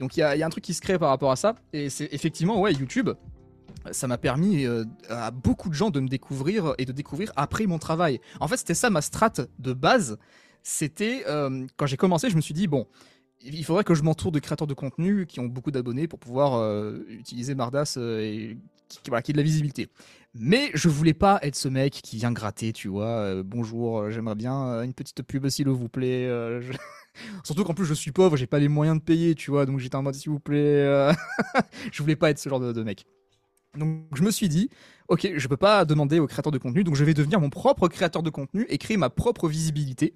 Donc 0.00 0.16
il 0.16 0.20
y 0.20 0.22
a, 0.22 0.46
un 0.46 0.50
truc 0.50 0.64
qui 0.64 0.74
se 0.74 0.80
crée 0.80 0.98
par 0.98 1.10
rapport 1.10 1.30
à 1.30 1.36
ça. 1.36 1.54
Et 1.72 1.88
c'est 1.88 2.08
effectivement, 2.12 2.60
ouais, 2.60 2.72
YouTube, 2.72 3.10
ça 3.92 4.08
m'a 4.08 4.18
permis 4.18 4.64
euh, 4.64 4.84
à 5.08 5.30
beaucoup 5.30 5.68
de 5.68 5.74
gens 5.74 5.90
de 5.90 6.00
me 6.00 6.08
découvrir 6.08 6.74
et 6.78 6.84
de 6.84 6.92
découvrir 6.92 7.32
après 7.36 7.66
mon 7.66 7.78
travail. 7.78 8.20
En 8.40 8.48
fait, 8.48 8.56
c'était 8.56 8.74
ça 8.74 8.90
ma 8.90 9.02
strate 9.02 9.48
de 9.58 9.72
base. 9.72 10.18
C'était 10.62 11.24
euh, 11.28 11.66
quand 11.76 11.86
j'ai 11.86 11.96
commencé, 11.96 12.28
je 12.30 12.36
me 12.36 12.40
suis 12.40 12.54
dit 12.54 12.66
bon, 12.66 12.86
il 13.42 13.64
faudrait 13.64 13.84
que 13.84 13.94
je 13.94 14.02
m'entoure 14.02 14.32
de 14.32 14.38
créateurs 14.38 14.66
de 14.66 14.74
contenu 14.74 15.26
qui 15.26 15.40
ont 15.40 15.46
beaucoup 15.46 15.70
d'abonnés 15.70 16.08
pour 16.08 16.18
pouvoir 16.18 16.54
euh, 16.54 17.04
utiliser 17.08 17.54
Mardas 17.54 17.94
euh, 17.96 18.20
et 18.20 18.58
qui, 18.88 18.98
qui, 19.02 19.30
ait 19.30 19.32
de 19.32 19.36
la 19.36 19.42
visibilité. 19.42 19.88
Mais 20.34 20.70
je 20.74 20.88
voulais 20.88 21.14
pas 21.14 21.38
être 21.42 21.56
ce 21.56 21.68
mec 21.68 21.92
qui 21.92 22.16
vient 22.16 22.32
gratter, 22.32 22.72
tu 22.72 22.88
vois. 22.88 23.06
Euh, 23.06 23.42
bonjour, 23.44 24.10
j'aimerais 24.10 24.34
bien 24.34 24.82
une 24.82 24.92
petite 24.92 25.22
pub 25.22 25.48
s'il 25.48 25.68
vous 25.68 25.88
plaît. 25.88 26.28
Surtout 27.44 27.64
qu'en 27.64 27.74
plus 27.74 27.86
je 27.86 27.94
suis 27.94 28.12
pauvre, 28.12 28.36
j'ai 28.36 28.46
pas 28.46 28.58
les 28.58 28.68
moyens 28.68 28.98
de 28.98 29.02
payer, 29.02 29.34
tu 29.34 29.50
vois. 29.50 29.66
Donc 29.66 29.78
j'étais 29.78 29.96
en 29.96 30.02
mode 30.02 30.14
s'il 30.14 30.30
vous 30.30 30.40
plaît. 30.40 31.12
je 31.92 32.02
voulais 32.02 32.16
pas 32.16 32.30
être 32.30 32.38
ce 32.38 32.48
genre 32.48 32.60
de, 32.60 32.72
de, 32.72 32.82
mec. 32.82 33.06
Donc 33.76 34.04
je 34.14 34.22
me 34.22 34.30
suis 34.30 34.48
dit, 34.48 34.70
ok, 35.08 35.32
je 35.36 35.48
peux 35.48 35.56
pas 35.56 35.84
demander 35.84 36.18
aux 36.18 36.26
créateurs 36.26 36.52
de 36.52 36.58
contenu, 36.58 36.84
donc 36.84 36.96
je 36.96 37.04
vais 37.04 37.14
devenir 37.14 37.40
mon 37.40 37.50
propre 37.50 37.88
créateur 37.88 38.22
de 38.22 38.30
contenu 38.30 38.66
et 38.68 38.78
créer 38.78 38.96
ma 38.96 39.10
propre 39.10 39.48
visibilité. 39.48 40.14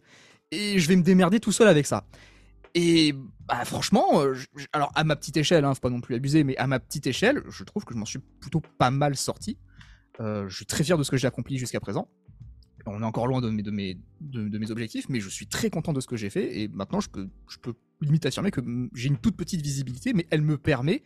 Et 0.50 0.78
je 0.78 0.88
vais 0.88 0.96
me 0.96 1.02
démerder 1.02 1.40
tout 1.40 1.52
seul 1.52 1.68
avec 1.68 1.86
ça. 1.86 2.04
Et 2.74 3.14
bah, 3.46 3.64
franchement, 3.64 4.22
euh, 4.22 4.34
alors 4.72 4.92
à 4.94 5.04
ma 5.04 5.16
petite 5.16 5.36
échelle, 5.36 5.64
hein, 5.64 5.74
faut 5.74 5.80
pas 5.80 5.90
non 5.90 6.00
plus 6.00 6.14
abuser, 6.14 6.42
mais 6.42 6.56
à 6.56 6.66
ma 6.66 6.80
petite 6.80 7.06
échelle, 7.06 7.42
je 7.48 7.64
trouve 7.64 7.84
que 7.84 7.92
je 7.92 7.98
m'en 7.98 8.06
suis 8.06 8.20
plutôt 8.40 8.62
pas 8.78 8.90
mal 8.90 9.16
sorti. 9.16 9.58
Euh, 10.20 10.48
je 10.48 10.56
suis 10.56 10.66
très 10.66 10.84
fier 10.84 10.96
de 10.96 11.02
ce 11.02 11.10
que 11.10 11.16
j'ai 11.16 11.26
accompli 11.26 11.58
jusqu'à 11.58 11.80
présent. 11.80 12.08
On 12.86 13.00
est 13.00 13.04
encore 13.04 13.26
loin 13.28 13.40
de 13.40 13.48
mes, 13.50 14.70
objectifs, 14.70 15.08
mais 15.08 15.20
je 15.20 15.28
suis 15.28 15.46
très 15.46 15.70
content 15.70 15.92
de 15.92 16.00
ce 16.00 16.06
que 16.06 16.16
j'ai 16.16 16.30
fait. 16.30 16.60
Et 16.60 16.68
maintenant, 16.68 17.00
je 17.00 17.10
peux, 17.10 17.28
je 17.48 17.58
peux 17.58 17.74
limite 18.00 18.26
affirmer 18.26 18.50
que 18.50 18.60
j'ai 18.94 19.08
une 19.08 19.18
toute 19.18 19.36
petite 19.36 19.62
visibilité, 19.62 20.12
mais 20.14 20.26
elle 20.30 20.42
me 20.42 20.58
permet 20.58 21.02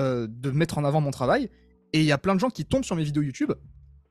euh, 0.00 0.26
de 0.26 0.50
mettre 0.50 0.78
en 0.78 0.84
avant 0.84 1.00
mon 1.02 1.10
travail. 1.10 1.50
Et 1.92 2.00
il 2.00 2.06
y 2.06 2.12
a 2.12 2.18
plein 2.18 2.34
de 2.34 2.40
gens 2.40 2.48
qui 2.48 2.64
tombent 2.64 2.84
sur 2.84 2.96
mes 2.96 3.04
vidéos 3.04 3.22
YouTube, 3.22 3.52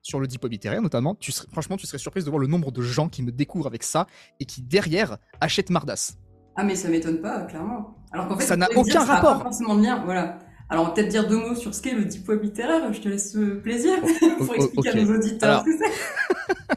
sur 0.03 0.19
le 0.19 0.27
Deep 0.27 0.43
littéraire 0.45 0.81
notamment. 0.81 1.17
Franchement, 1.51 1.77
tu 1.77 1.87
serais 1.87 1.97
surprise 1.97 2.25
de 2.25 2.29
voir 2.29 2.39
le 2.39 2.47
nombre 2.47 2.71
de 2.71 2.83
gens 2.83 3.09
qui 3.09 3.23
me 3.23 3.31
découvrent 3.31 3.67
avec 3.67 3.81
ça 3.81 4.05
et 4.39 4.45
qui 4.45 4.61
derrière 4.61 5.17
achètent 5.39 5.71
Mardas. 5.71 6.17
Ah, 6.55 6.63
mais 6.63 6.75
ça 6.75 6.89
m'étonne 6.89 7.21
pas, 7.21 7.41
clairement. 7.41 7.95
Alors 8.11 8.27
qu'en 8.27 8.37
fait, 8.37 8.45
ça 8.45 8.57
n'a 8.57 8.67
aucun 8.75 9.03
rapport. 9.03 9.37
pas 9.37 9.43
forcément 9.43 9.75
de 9.75 9.83
lien, 9.83 10.01
voilà. 10.03 10.39
Alors, 10.69 10.85
on 10.85 10.87
va 10.87 10.93
peut-être 10.93 11.09
dire 11.09 11.27
deux 11.27 11.37
mots 11.37 11.55
sur 11.55 11.75
ce 11.75 11.81
qu'est 11.81 11.93
le 11.93 12.05
deep 12.05 12.27
web 12.29 12.41
littéraire. 12.43 12.93
Je 12.93 13.01
te 13.01 13.09
laisse 13.09 13.37
plaisir 13.61 13.97
pour 14.37 14.55
expliquer 14.55 14.89
à 14.89 14.95
nos 14.95 15.15
auditeurs 15.17 15.65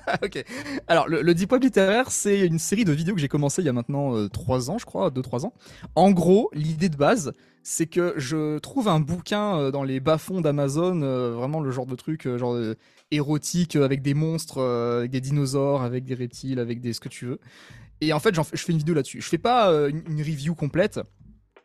ok. 0.22 0.44
Alors, 0.88 1.08
le, 1.08 1.34
Deep 1.34 1.52
Web 1.52 1.62
littéraire, 1.62 2.10
c'est 2.10 2.46
une 2.46 2.58
série 2.58 2.84
de 2.84 2.92
vidéos 2.92 3.14
que 3.14 3.20
j'ai 3.20 3.28
commencé 3.28 3.62
il 3.62 3.66
y 3.66 3.68
a 3.68 3.72
maintenant 3.72 4.16
euh, 4.16 4.28
trois 4.28 4.70
ans, 4.70 4.78
je 4.78 4.86
crois, 4.86 5.10
deux, 5.10 5.22
trois 5.22 5.46
ans. 5.46 5.52
En 5.94 6.10
gros, 6.10 6.50
l'idée 6.52 6.88
de 6.88 6.96
base, 6.96 7.32
c'est 7.62 7.86
que 7.86 8.14
je 8.16 8.58
trouve 8.58 8.88
un 8.88 9.00
bouquin 9.00 9.58
euh, 9.58 9.70
dans 9.70 9.82
les 9.82 10.00
bas-fonds 10.00 10.40
d'Amazon, 10.40 11.02
euh, 11.02 11.32
vraiment 11.32 11.60
le 11.60 11.70
genre 11.70 11.86
de 11.86 11.94
truc, 11.94 12.28
genre 12.36 12.58
érotique, 13.10 13.76
avec 13.76 14.02
des 14.02 14.14
monstres, 14.14 14.60
avec 14.60 15.10
des 15.10 15.20
dinosaures, 15.20 15.82
avec 15.82 16.04
des 16.04 16.14
reptiles, 16.14 16.58
avec 16.58 16.80
des 16.80 16.92
ce 16.92 17.00
que 17.00 17.08
tu 17.08 17.26
veux. 17.26 17.40
Et 18.00 18.12
en 18.12 18.20
fait, 18.20 18.34
je 18.34 18.62
fais 18.62 18.72
une 18.72 18.78
vidéo 18.78 18.94
là-dessus. 18.94 19.20
Je 19.20 19.28
fais 19.28 19.38
pas 19.38 19.70
euh, 19.70 19.88
une, 19.88 20.20
review 20.20 20.54
complète. 20.54 21.00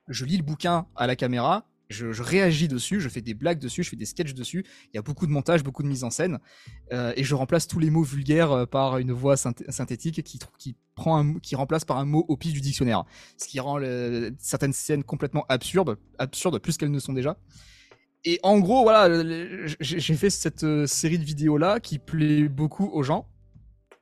Je 0.08 0.26
lis 0.26 0.38
le 0.38 0.44
bouquin 0.44 0.88
à 0.96 1.08
la 1.08 1.16
caméra. 1.16 1.66
Je, 1.90 2.22
réagis 2.22 2.68
dessus, 2.68 3.02
je 3.02 3.10
fais 3.10 3.22
des 3.22 3.34
blagues 3.34 3.58
dessus, 3.58 3.82
je 3.82 3.90
fais 3.90 3.96
des 3.96 4.06
sketchs 4.06 4.36
dessus. 4.36 4.64
Il 4.94 4.96
y 4.96 5.00
a 5.00 5.02
beaucoup 5.02 5.26
de 5.26 5.32
montage, 5.32 5.64
beaucoup 5.64 5.82
de 5.82 5.88
mise 5.88 6.04
en 6.04 6.12
scène, 6.12 6.38
euh, 6.94 7.14
et 7.16 7.24
je 7.24 7.34
remplace 7.34 7.66
tous 7.66 7.80
les 7.80 7.90
mots 7.90 8.04
vulgaires 8.04 8.52
euh, 8.52 8.66
par 8.68 9.00
une 9.00 9.12
voix 9.12 9.38
synthétique 9.38 10.22
qui, 10.22 10.38
qui 10.60 10.76
prend 10.94 11.34
qui 11.40 11.56
remplace 11.56 11.86
par 11.86 11.98
un 11.98 12.06
mot 12.06 12.26
au 12.28 12.38
pif 12.38 12.54
du 12.54 12.62
dictionnaire, 12.62 13.06
ce 13.38 13.48
qui 13.48 13.60
rend 13.60 13.80
certaines 14.38 14.74
scènes 14.74 15.04
complètement 15.04 15.48
absurdes, 15.50 15.98
absurdes 16.20 16.60
plus 16.60 16.78
qu'elles 16.78 16.92
ne 16.92 17.00
sont 17.00 17.14
déjà. 17.14 17.38
Et 18.24 18.40
en 18.44 18.60
gros, 18.60 18.84
voilà, 18.84 19.24
j'ai 19.80 20.16
fait 20.16 20.30
cette 20.30 20.86
série 20.86 21.18
de 21.18 21.24
vidéos 21.24 21.58
là 21.58 21.80
qui 21.80 21.98
plaît 21.98 22.48
beaucoup 22.50 22.86
aux 22.86 23.02
gens 23.02 23.28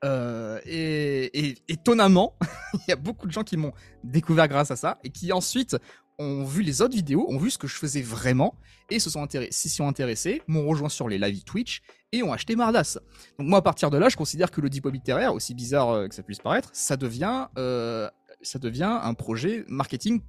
euh, 0.07 0.59
et, 0.65 1.55
étonnamment, 1.67 2.35
il 2.73 2.89
y 2.89 2.91
a 2.91 2.95
beaucoup 2.95 3.27
de 3.27 3.31
gens 3.31 3.43
qui 3.43 3.57
m'ont 3.57 3.73
découvert 4.03 4.47
grâce 4.47 4.71
à 4.71 4.75
ça 4.75 4.99
et 5.03 5.09
qui 5.09 5.31
ensuite 5.31 5.77
ont 6.19 6.45
vu 6.45 6.63
les 6.63 6.81
autres 6.81 6.95
vidéos, 6.95 7.25
ont 7.29 7.37
vu 7.37 7.51
ce 7.51 7.57
que 7.57 7.67
je 7.67 7.75
faisais 7.75 8.01
vraiment 8.01 8.55
et 8.89 8.99
se 8.99 9.09
sont 9.09 9.21
intéressés, 9.21 9.51
s'y 9.51 9.69
sont 9.69 9.87
intéressés, 9.87 10.41
m'ont 10.47 10.65
rejoint 10.65 10.89
sur 10.89 11.07
les 11.09 11.17
live 11.19 11.43
Twitch 11.43 11.81
et 12.11 12.23
ont 12.23 12.33
acheté 12.33 12.55
Mardas. 12.55 12.97
Donc 13.37 13.47
moi 13.47 13.59
à 13.59 13.61
partir 13.61 13.91
de 13.91 13.97
là, 13.97 14.09
je 14.09 14.15
considère 14.15 14.49
que 14.49 14.61
le 14.61 14.69
Web 14.83 14.93
littéraire, 14.93 15.33
aussi 15.33 15.53
bizarre 15.53 15.89
euh, 15.89 16.07
que 16.07 16.15
ça 16.15 16.23
puisse 16.23 16.39
paraître, 16.39 16.69
ça 16.73 16.97
devient 16.97 17.47
euh, 17.57 18.09
ça 18.41 18.59
devient 18.59 18.99
un 19.01 19.13
projet 19.15 19.65
marketing 19.67 20.21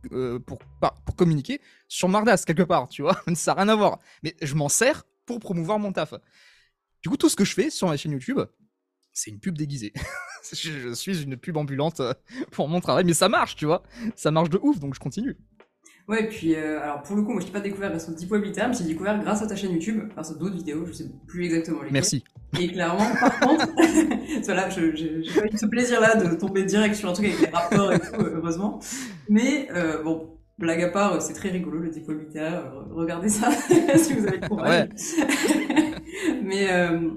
pour, 0.47 0.59
pour 1.05 1.14
communiquer 1.14 1.61
sur 1.89 2.09
Mardas 2.09 2.43
quelque 2.47 2.62
part, 2.62 2.89
tu 2.89 3.03
vois. 3.03 3.20
ça 3.35 3.55
n'a 3.55 3.62
rien 3.62 3.68
à 3.68 3.76
voir. 3.76 3.99
Mais 4.22 4.35
je 4.41 4.55
m'en 4.55 4.70
sers 4.70 5.05
pour 5.26 5.41
promouvoir 5.41 5.79
mon 5.79 5.93
taf. 5.93 6.14
Du 7.03 7.11
coup, 7.11 7.16
tout 7.16 7.29
ce 7.29 7.37
que 7.37 7.45
je 7.45 7.53
fais 7.53 7.70
sur 7.70 7.87
ma 7.87 7.97
chaîne 7.97 8.12
YouTube, 8.12 8.41
c'est 9.19 9.31
une 9.31 9.41
pub 9.41 9.59
déguisée. 9.59 9.93
je 10.53 10.93
suis 10.95 11.23
une 11.23 11.37
pub 11.37 11.57
ambulante 11.57 12.01
euh, 12.01 12.14
pour 12.53 12.69
mon 12.69 12.81
travail, 12.81 13.05
mais 13.05 13.14
ça 13.14 13.29
marche, 13.29 13.57
tu 13.57 13.66
vois. 13.66 13.83
Ça 14.14 14.31
marche 14.31 14.49
de 14.51 14.59
ouf, 14.62 14.79
donc 14.79 14.95
je 14.95 15.01
continue. 15.01 15.37
Ouais, 16.07 16.25
et 16.25 16.29
puis 16.29 16.55
euh, 16.55 16.81
alors 16.81 17.03
pour 17.03 17.16
le 17.16 17.23
coup, 17.23 17.33
moi 17.33 17.41
je 17.43 17.47
t'ai 17.47 17.53
pas 17.53 17.61
découvert 17.61 17.91
grâce 17.91 18.09
au 18.09 18.14
Deep 18.14 18.31
Web 18.31 18.43
mais 18.43 18.73
j'ai 18.73 18.85
découvert 18.85 19.21
grâce 19.21 19.43
à 19.43 19.47
ta 19.47 19.57
chaîne 19.57 19.73
YouTube, 19.73 20.09
grâce 20.09 20.31
à 20.31 20.35
d'autres 20.35 20.57
vidéos, 20.57 20.87
je 20.87 20.93
sais 20.93 21.11
plus 21.27 21.45
exactement 21.45 21.83
lesquelles. 21.83 21.93
Merci. 21.93 22.25
Et 22.59 22.69
clairement, 22.69 23.14
par 23.21 23.41
contre, 23.41 23.66
voilà, 24.45 24.71
j'ai 24.71 24.83
eu 24.87 25.25
ce 25.25 25.66
plaisir-là 25.66 26.16
de 26.16 26.35
tomber 26.35 26.64
direct 26.64 26.95
sur 26.95 27.11
un 27.11 27.12
truc 27.12 27.27
avec 27.27 27.41
les 27.41 27.49
rapports 27.49 27.93
et 27.93 27.99
tout, 27.99 28.14
euh, 28.14 28.37
heureusement. 28.37 28.81
Mais 29.29 29.69
bon, 30.03 30.39
blague 30.57 30.83
à 30.83 30.89
part, 30.89 31.21
c'est 31.21 31.35
très 31.35 31.51
rigolo 31.51 31.81
le 31.81 31.91
Deep 31.91 32.07
regardez 32.91 33.29
ça 33.29 33.51
si 33.51 34.14
vous 34.14 34.27
avez 34.27 34.39
le 34.39 34.49
courage. 34.49 34.89
mais, 36.43 36.69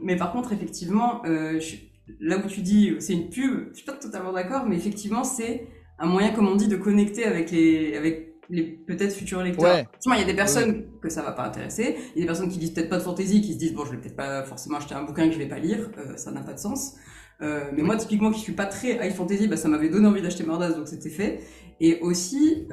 mais 0.02 0.18
par 0.18 0.34
contre, 0.34 0.52
effectivement, 0.52 1.22
je 1.24 1.76
là 2.20 2.38
où 2.38 2.48
tu 2.48 2.62
dis 2.62 2.96
c'est 3.00 3.14
une 3.14 3.30
pub, 3.30 3.70
je 3.72 3.78
suis 3.78 3.86
pas 3.86 3.94
totalement 3.94 4.34
d'accord, 4.34 4.66
mais 4.68 4.76
effectivement 4.76 5.24
c'est 5.24 5.68
un 6.00 6.08
moyen, 6.08 6.32
comme 6.32 6.48
on 6.48 6.56
dit, 6.56 6.68
de 6.68 6.78
connecter 6.78 7.26
avec 7.26 7.52
les, 7.52 7.96
avec 7.96 8.36
les 8.50 8.64
peut-être 8.64 9.14
futurs 9.14 9.44
lecteurs. 9.44 9.86
il 10.06 10.20
y 10.20 10.22
a 10.22 10.26
des 10.26 10.34
personnes 10.34 10.86
que 11.02 11.10
ça 11.10 11.22
va 11.22 11.32
pas 11.32 11.44
intéresser, 11.44 11.96
il 12.16 12.20
y 12.20 12.20
a 12.20 12.22
des 12.22 12.28
personnes 12.28 12.50
qui 12.50 12.58
disent 12.58 12.74
peut-être 12.74 12.90
pas 12.90 12.98
de 12.98 13.04
fantaisie, 13.04 13.42
qui 13.42 13.54
se 13.54 13.58
disent 13.58 13.74
bon, 13.74 13.86
je 13.86 13.92
vais 13.92 13.98
peut-être 13.98 14.16
pas 14.16 14.44
forcément 14.44 14.78
acheter 14.78 14.96
un 14.96 15.04
bouquin 15.04 15.28
que 15.28 15.34
je 15.34 15.38
vais 15.38 15.48
pas 15.48 15.60
lire, 15.60 15.92
euh, 15.98 16.18
ça 16.18 16.32
n'a 16.32 16.42
pas 16.42 16.54
de 16.54 16.60
sens. 16.60 16.96
mais 17.40 17.82
moi, 17.82 17.98
typiquement, 17.98 18.32
qui 18.32 18.40
suis 18.40 18.54
pas 18.54 18.66
très 18.66 19.06
high 19.06 19.14
fantasy, 19.14 19.48
bah, 19.48 19.58
ça 19.58 19.68
m'avait 19.68 19.90
donné 19.90 20.08
envie 20.08 20.22
d'acheter 20.22 20.44
Mardas, 20.44 20.74
donc 20.74 20.88
c'était 20.88 21.10
fait. 21.10 21.42
Et 21.80 22.00
aussi, 22.02 22.68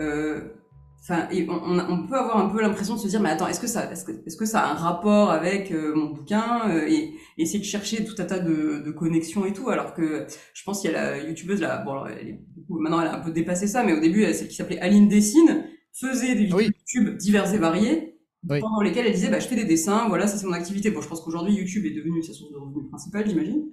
Enfin, 1.00 1.28
et 1.30 1.48
on, 1.48 1.78
on, 1.78 2.06
peut 2.06 2.16
avoir 2.16 2.36
un 2.38 2.48
peu 2.48 2.60
l'impression 2.60 2.94
de 2.94 3.00
se 3.00 3.08
dire, 3.08 3.20
mais 3.20 3.30
attends, 3.30 3.46
est-ce 3.46 3.60
que 3.60 3.66
ça, 3.66 3.90
est-ce 3.90 4.04
que, 4.04 4.12
est-ce 4.26 4.36
que 4.36 4.44
ça 4.44 4.60
a 4.60 4.72
un 4.72 4.74
rapport 4.74 5.30
avec 5.30 5.70
euh, 5.70 5.94
mon 5.94 6.10
bouquin 6.12 6.68
euh, 6.68 6.86
et, 6.88 7.14
essayer 7.38 7.60
de 7.60 7.64
chercher 7.64 8.04
tout 8.04 8.14
un 8.18 8.24
tas 8.24 8.40
de, 8.40 8.82
de 8.84 8.90
connexions 8.90 9.46
et 9.46 9.52
tout, 9.52 9.70
alors 9.70 9.94
que 9.94 10.26
je 10.52 10.64
pense 10.64 10.80
qu'il 10.80 10.90
y 10.90 10.94
a 10.94 11.12
la 11.12 11.22
youtubeuse 11.22 11.60
là, 11.60 11.78
bon, 11.78 12.04
elle 12.06 12.28
est, 12.28 12.40
maintenant 12.68 13.00
elle 13.00 13.08
a 13.08 13.16
un 13.16 13.20
peu 13.20 13.30
dépassé 13.30 13.68
ça, 13.68 13.84
mais 13.84 13.92
au 13.92 14.00
début, 14.00 14.24
celle 14.34 14.48
qui 14.48 14.56
s'appelait 14.56 14.80
Aline 14.80 15.08
Dessine 15.08 15.64
faisait 15.92 16.34
des 16.34 16.44
vidéos 16.44 16.60
YouTube 16.60 17.16
diverses 17.16 17.52
et 17.54 17.58
variées. 17.58 18.14
Pendant 18.46 18.80
lesquelles 18.80 19.06
elle 19.06 19.12
disait, 19.12 19.30
bah, 19.30 19.40
je 19.40 19.48
fais 19.48 19.56
des 19.56 19.64
dessins, 19.64 20.06
voilà, 20.08 20.26
ça 20.26 20.38
c'est 20.38 20.46
mon 20.46 20.52
activité. 20.52 20.90
Bon, 20.90 21.02
je 21.02 21.08
pense 21.08 21.20
qu'aujourd'hui, 21.20 21.54
YouTube 21.54 21.84
est 21.84 21.94
devenu 21.94 22.22
sa 22.22 22.32
source 22.32 22.52
de 22.52 22.56
revenus 22.56 22.88
principale, 22.88 23.28
j'imagine. 23.28 23.66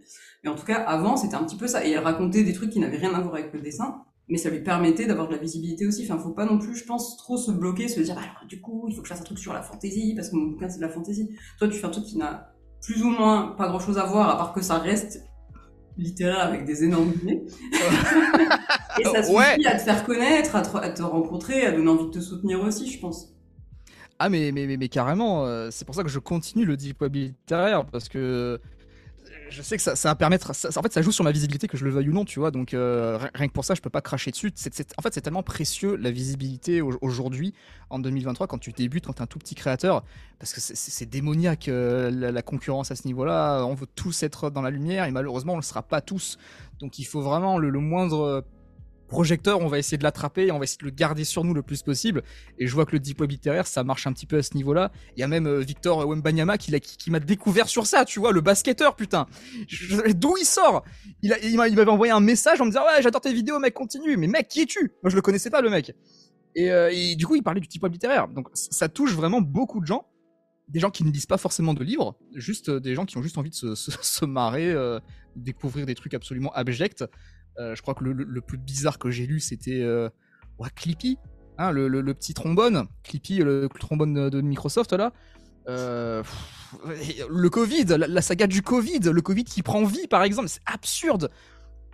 Mais 0.44 0.50
en 0.50 0.56
tout 0.56 0.66
cas, 0.66 0.78
avant, 0.78 1.16
c'était 1.18 1.36
un 1.36 1.44
petit 1.44 1.56
peu 1.56 1.68
ça. 1.68 1.86
Et 1.86 1.92
elle 1.92 2.00
racontait 2.00 2.44
des 2.44 2.52
trucs 2.52 2.72
qui 2.72 2.80
n'avaient 2.80 2.98
rien 2.98 3.14
à 3.14 3.22
voir 3.22 3.36
avec 3.36 3.54
le 3.54 3.62
dessin 3.62 4.04
mais 4.28 4.38
ça 4.38 4.50
lui 4.50 4.62
permettait 4.62 5.06
d'avoir 5.06 5.28
de 5.28 5.34
la 5.34 5.40
visibilité 5.40 5.86
aussi. 5.86 6.04
Enfin, 6.04 6.18
faut 6.22 6.32
pas 6.32 6.46
non 6.46 6.58
plus, 6.58 6.76
je 6.76 6.86
pense, 6.86 7.16
trop 7.18 7.38
se 7.38 7.52
bloquer, 7.52 7.88
se 7.88 8.00
dire, 8.00 8.16
bah, 8.16 8.22
alors, 8.22 8.48
du 8.48 8.60
coup, 8.60 8.86
il 8.88 8.96
faut 8.96 9.02
que 9.02 9.08
je 9.08 9.14
fasse 9.14 9.22
un 9.22 9.26
truc 9.26 9.40
sur 9.40 9.54
la 9.54 9.62
fantaisie, 9.62 10.16
parce 10.16 10.30
que 10.30 10.36
mon 10.36 10.48
bouquin, 10.48 10.70
c'est 10.70 10.78
de 10.78 10.82
la 10.82 10.90
fantaisie. 10.90 11.30
Toi, 11.60 11.68
tu 11.68 11.76
fais 11.76 11.86
un 11.86 11.92
truc 11.92 12.06
qui 12.06 12.18
n'a 12.18 12.54
plus 12.82 13.04
ou 13.04 13.10
moins 13.10 13.54
pas 13.58 13.68
grand 13.68 13.80
chose 13.80 13.98
à 13.98 14.06
voir, 14.06 14.30
à 14.30 14.38
part 14.38 14.54
que 14.54 14.62
ça 14.62 14.80
reste 14.80 15.24
littéraire 15.98 16.40
avec 16.40 16.66
des 16.66 16.84
énormes 16.84 17.12
guillemets. 17.12 17.44
Et 19.00 19.04
ça 19.04 19.24
suffit 19.24 19.68
à 19.68 19.78
te 19.78 19.82
faire 19.82 20.06
connaître, 20.06 20.56
à 20.56 20.90
te, 20.90 21.02
rencontrer, 21.02 21.66
à 21.66 21.72
donner 21.72 21.90
envie 21.90 22.06
de 22.06 22.12
te 22.12 22.20
soutenir 22.20 22.62
aussi, 22.62 22.90
je 22.90 23.00
pense. 23.00 23.34
Ah 24.18 24.30
mais, 24.30 24.52
mais, 24.54 24.66
mais, 24.66 24.78
mais 24.78 24.88
carrément, 24.88 25.46
euh, 25.46 25.70
c'est 25.72 25.84
pour 25.84 25.94
ça 25.94 26.04
que 26.04 26.10
je 26.10 26.20
continue 26.20 26.64
le 26.64 26.78
deep 26.78 27.02
web 27.02 27.16
littéraire, 27.16 27.86
parce 27.86 28.08
que 28.08 28.62
je 29.56 29.62
sais 29.62 29.78
que 29.78 29.82
ça, 29.82 30.10
va 30.10 30.16
permettre. 30.16 30.52
en 30.52 30.82
fait, 30.82 30.94
ça 30.94 31.02
joue 31.02 31.12
sur 31.12 31.24
ma 31.24 31.32
visibilité, 31.32 31.68
que 31.68 31.78
je 31.78 31.86
le 31.86 31.92
veuille 31.92 32.10
ou 32.10 32.14
non, 32.14 32.26
tu 32.26 32.40
vois. 32.40 32.52
Donc, 32.52 32.74
euh, 32.74 33.18
rien 33.34 33.48
que 33.48 33.54
pour 33.54 33.66
ça, 33.66 33.74
je 33.74 33.82
peux 33.82 33.90
pas 33.90 34.02
cracher 34.02 34.32
dessus. 34.32 34.52
en 34.98 35.02
fait, 35.02 35.14
c'est 35.14 35.22
tellement 35.22 35.44
précieux 35.44 35.96
la 35.96 36.12
visibilité 36.12 36.82
aujourd'hui, 36.82 37.54
en 37.90 38.00
2023, 38.00 38.48
quand 38.48 38.58
tu 38.58 38.72
débutes, 38.72 39.06
quand 39.06 39.14
tu 39.14 39.20
es 39.20 39.24
un 39.24 39.28
tout 39.28 39.40
petit 39.40 39.56
créateur, 39.56 40.04
parce 40.40 40.54
que 40.54 40.60
c'est 40.60 41.06
démoniaque 41.10 41.70
euh, 41.70 42.12
la, 42.12 42.42
concurrence 42.42 42.92
à 42.92 42.96
ce 42.96 43.08
niveau-là. 43.08 43.64
On 43.66 43.74
veut 43.74 43.88
tous 43.96 44.24
être 44.24 44.50
dans 44.50 44.62
la 44.62 44.70
lumière 44.70 45.06
et 45.06 45.12
malheureusement, 45.12 45.54
on 45.54 45.58
le 45.58 45.64
sera 45.64 45.82
pas 45.82 46.02
tous. 46.02 46.38
Donc, 46.80 47.00
il 47.00 47.06
faut 47.06 47.22
vraiment 47.22 47.58
le 47.58 47.80
moindre 47.80 48.44
projecteur, 49.08 49.62
on 49.62 49.68
va 49.68 49.80
essayer 49.80 49.98
de 49.98 50.04
l'attraper 50.04 50.48
et 50.48 50.52
on 50.52 50.60
va 50.60 50.64
essayer 50.64 50.80
de 50.80 50.86
le 50.86 50.92
garder 50.92 51.24
sur 51.24 51.44
nous 51.44 51.54
le 51.54 51.62
plus 51.62 51.82
possible. 51.82 52.24
Et 52.58 52.68
je 52.68 52.74
vois 52.74 52.86
que 52.86 52.92
le 52.94 53.00
deep 53.00 53.22
web 53.22 53.32
littéraire, 53.32 53.68
ça 53.68 53.84
marche 53.84 54.08
un 54.08 54.14
petit 54.14 54.26
peu 54.26 54.38
à 54.38 54.44
ce 54.44 54.56
niveau-là. 54.56 54.92
Il 55.16 55.20
y 55.20 55.24
a 55.24 55.28
même 55.28 55.48
euh, 55.48 55.60
Victor 55.60 56.08
Wembanyama 56.08 56.58
qui, 56.58 56.78
qui, 56.80 57.12
m'a 57.12 57.20
découvert 57.20 57.68
sur 57.68 57.86
ça, 57.86 58.06
tu 58.06 58.20
vois, 58.20 58.32
le 58.32 58.42
basketteur, 58.42 58.96
putain. 58.96 59.28
D'où 60.16 60.36
il 60.40 60.46
sort? 60.46 60.84
Il, 61.22 61.56
m'avait 61.56 61.88
envoyé 61.88 62.12
un 62.12 62.20
message 62.20 62.62
en 62.62 62.66
me 62.66 62.72
disant 62.72 62.84
ouais, 62.84 63.02
j'adore 63.02 63.22
tes 63.22 63.34
vidéos, 63.34 63.60
mec, 63.60 63.74
continue. 63.74 64.18
Mais 64.18 64.28
mec, 64.28 64.48
qui 64.48 64.62
es-tu? 64.62 64.92
Moi, 65.04 65.10
je 65.10 65.16
le 65.16 65.22
connaissais 65.22 65.50
pas, 65.50 65.62
le 65.62 65.70
mec. 65.70 65.94
Et, 66.56 66.72
euh, 66.72 67.16
du 67.16 67.26
coup, 67.26 67.36
il 67.36 67.44
parlait 67.44 67.62
du 67.62 67.68
deep 67.68 67.84
web 67.84 67.92
littéraire. 67.92 68.28
Donc, 68.28 68.48
ça 68.54 68.90
touche 68.90 69.14
vraiment 69.14 69.42
beaucoup 69.42 69.82
de 69.82 69.86
gens. 69.86 70.06
Des 70.68 70.80
gens 70.80 70.90
qui 70.90 71.04
ne 71.04 71.12
lisent 71.12 71.28
pas 71.28 71.38
forcément 71.38 71.76
de 71.76 71.84
livres, 71.84 72.18
juste 72.34 72.70
euh, 72.70 72.80
des 72.80 72.96
gens 72.96 73.06
qui 73.06 73.18
ont 73.18 73.22
juste 73.22 73.38
envie 73.38 73.52
de 73.52 73.56
se, 73.56 73.76
se, 73.76 74.26
marrer, 74.26 74.76
découvrir 75.36 75.86
des 75.86 75.94
trucs 75.94 76.16
absolument 76.16 76.52
abjects. 76.54 77.04
Euh, 77.60 77.76
je 77.76 77.82
crois 77.82 77.94
que 77.94 78.04
le, 78.04 78.42
plus 78.42 78.58
bizarre 78.58 79.00
que 79.00 79.10
j'ai 79.10 79.26
lu, 79.26 79.40
c'était 79.40 79.82
euh, 79.82 80.10
Clippy, 80.76 81.18
hein, 81.58 81.72
le, 81.72 82.14
petit 82.14 82.34
trombone, 82.34 82.88
Clippy, 83.04 83.38
le, 83.38 83.70
trombone 83.80 84.30
de 84.30 84.42
Microsoft 84.42 84.94
là. 84.94 85.14
Euh, 85.68 86.22
le 87.30 87.50
Covid, 87.50 87.86
la, 87.86 88.22
saga 88.22 88.46
du 88.46 88.62
Covid, 88.62 89.00
le 89.00 89.22
Covid 89.22 89.44
qui 89.46 89.64
prend 89.64 89.84
vie 89.86 90.08
par 90.08 90.24
exemple, 90.24 90.50
c'est 90.50 90.62
absurde, 90.66 91.32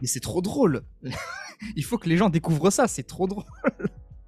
mais 0.01 0.07
c'est 0.07 0.19
trop 0.19 0.41
drôle. 0.41 0.81
Il 1.75 1.83
faut 1.83 1.97
que 1.97 2.09
les 2.09 2.17
gens 2.17 2.29
découvrent 2.29 2.71
ça, 2.71 2.87
c'est 2.87 3.03
trop 3.03 3.27
drôle. 3.27 3.45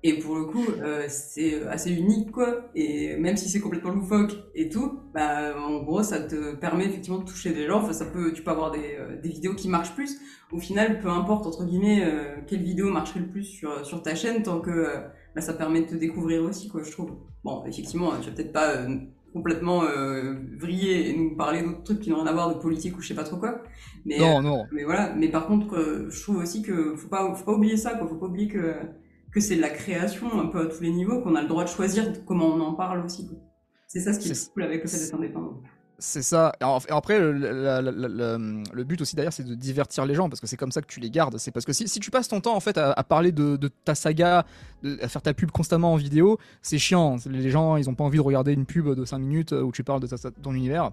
Et 0.06 0.20
pour 0.20 0.36
le 0.36 0.44
coup, 0.44 0.66
euh, 0.82 1.06
c'est 1.08 1.66
assez 1.68 1.90
unique, 1.90 2.32
quoi. 2.32 2.70
Et 2.76 3.16
même 3.16 3.38
si 3.38 3.48
c'est 3.48 3.62
complètement 3.62 3.92
loufoque 3.92 4.36
et 4.54 4.68
tout, 4.68 5.00
bah, 5.14 5.58
en 5.58 5.82
gros, 5.82 6.04
ça 6.04 6.20
te 6.20 6.56
permet 6.56 6.86
effectivement 6.86 7.20
de 7.20 7.26
toucher 7.26 7.52
des 7.54 7.66
gens. 7.68 7.78
Enfin, 7.78 7.94
ça 7.94 8.06
peut, 8.06 8.34
tu 8.34 8.44
peux 8.44 8.52
avoir 8.52 8.72
des, 8.72 8.98
euh, 9.00 9.22
des 9.22 9.30
vidéos 9.30 9.56
qui 9.56 9.70
marchent 9.70 9.96
plus. 9.96 10.20
Au 10.52 10.60
final, 10.60 11.00
peu 11.00 11.08
importe, 11.08 11.46
entre 11.46 11.66
guillemets, 11.66 12.04
euh, 12.04 12.36
quelle 12.46 12.62
vidéo 12.62 12.92
marcherait 12.92 13.22
le 13.22 13.30
plus 13.30 13.46
sur, 13.46 13.86
sur 13.86 14.04
ta 14.04 14.14
chaîne, 14.14 14.44
tant 14.44 14.60
que 14.60 14.88
bah, 15.36 15.42
ça 15.42 15.54
permet 15.54 15.84
de 15.84 15.88
te 15.88 15.96
découvrir 15.96 16.44
aussi, 16.44 16.68
quoi, 16.68 16.84
je 16.84 16.92
trouve. 16.92 17.12
Bon, 17.46 17.64
effectivement, 17.66 18.12
tu 18.20 18.30
vas 18.30 18.36
peut-être 18.36 18.52
pas 18.52 18.86
complètement 19.32 19.84
vriller 20.60 21.10
et 21.10 21.18
nous 21.18 21.36
parler 21.36 21.64
d'autres 21.64 21.84
trucs 21.84 22.02
qui 22.02 22.12
n'ont 22.12 22.18
rien 22.18 22.28
à 22.28 22.34
voir 22.34 22.54
de 22.54 22.62
politique 22.62 22.96
ou 22.98 23.02
je 23.02 23.08
sais 23.08 23.16
pas 23.16 23.24
trop 23.24 23.38
quoi. 23.38 23.64
Mais, 24.06 24.20
non, 24.20 24.42
non. 24.44 24.66
Mais 24.72 24.84
voilà. 24.84 25.14
Mais 25.16 25.30
par 25.30 25.48
contre, 25.48 26.06
je 26.08 26.22
trouve 26.22 26.38
aussi 26.38 26.62
que 26.62 26.96
faut 26.96 27.08
pas, 27.08 27.34
faut 27.34 27.46
pas 27.46 27.54
oublier 27.54 27.76
ça, 27.76 27.96
quoi. 27.96 28.08
Faut 28.08 28.16
pas 28.16 28.28
oublier 28.28 28.48
que 28.48 28.76
que 29.34 29.40
c'est 29.40 29.56
de 29.56 29.62
la 29.62 29.70
création 29.70 30.40
un 30.40 30.48
peu 30.48 30.62
à 30.62 30.66
tous 30.68 30.82
les 30.82 30.92
niveaux, 30.92 31.22
qu'on 31.22 31.36
a 31.36 31.42
le 31.42 31.48
droit 31.48 31.64
de 31.64 31.70
choisir 31.70 32.06
comment 32.26 32.48
on 32.48 32.60
en 32.62 32.74
parle 32.74 33.04
aussi. 33.06 33.30
C'est 33.88 34.00
ça 34.00 34.14
ce 34.14 34.20
qui 34.20 34.30
est, 34.30 34.54
cool 34.54 34.64
avec 34.64 34.84
le 34.84 34.90
fait 34.90 34.98
d'être 34.98 35.16
indépendant. 35.16 35.62
C'est 36.00 36.22
ça. 36.22 36.52
Et 36.60 36.92
après, 36.92 37.20
le, 37.20 38.84
but 38.84 39.00
aussi 39.02 39.16
derrière, 39.16 39.32
c'est 39.32 39.46
de 39.46 39.56
divertir 39.56 40.06
les 40.06 40.16
gens 40.16 40.28
parce 40.28 40.42
que 40.42 40.48
c'est 40.48 40.58
comme 40.58 40.72
ça 40.72 40.82
que 40.82 40.88
tu 40.88 41.00
les 41.00 41.10
gardes. 41.10 41.38
C'est 41.38 41.52
parce 41.52 41.66
que 41.66 41.72
si, 41.72 41.86
tu 41.86 42.12
passes 42.12 42.28
ton 42.28 42.42
temps 42.42 42.56
en 42.56 42.60
fait 42.60 42.78
à, 42.78 43.04
parler 43.04 43.32
de, 43.32 43.58
ta 43.86 43.96
saga, 43.96 44.46
à 45.02 45.08
faire 45.08 45.22
ta 45.22 45.34
pub 45.34 45.52
constamment 45.52 45.94
en 45.94 45.96
vidéo, 45.96 46.40
c'est 46.62 46.78
chiant. 46.78 47.16
Les 47.26 47.50
gens, 47.50 47.78
ils 47.78 47.90
ont 47.90 47.96
pas 47.96 48.04
envie 48.04 48.18
de 48.18 48.24
regarder 48.24 48.52
une 48.54 48.66
pub 48.66 48.90
de 48.90 49.06
5 49.06 49.18
minutes 49.20 49.52
où 49.54 49.72
tu 49.72 49.84
parles 49.84 50.02
de 50.02 50.08
ton 50.42 50.54
univers. 50.54 50.92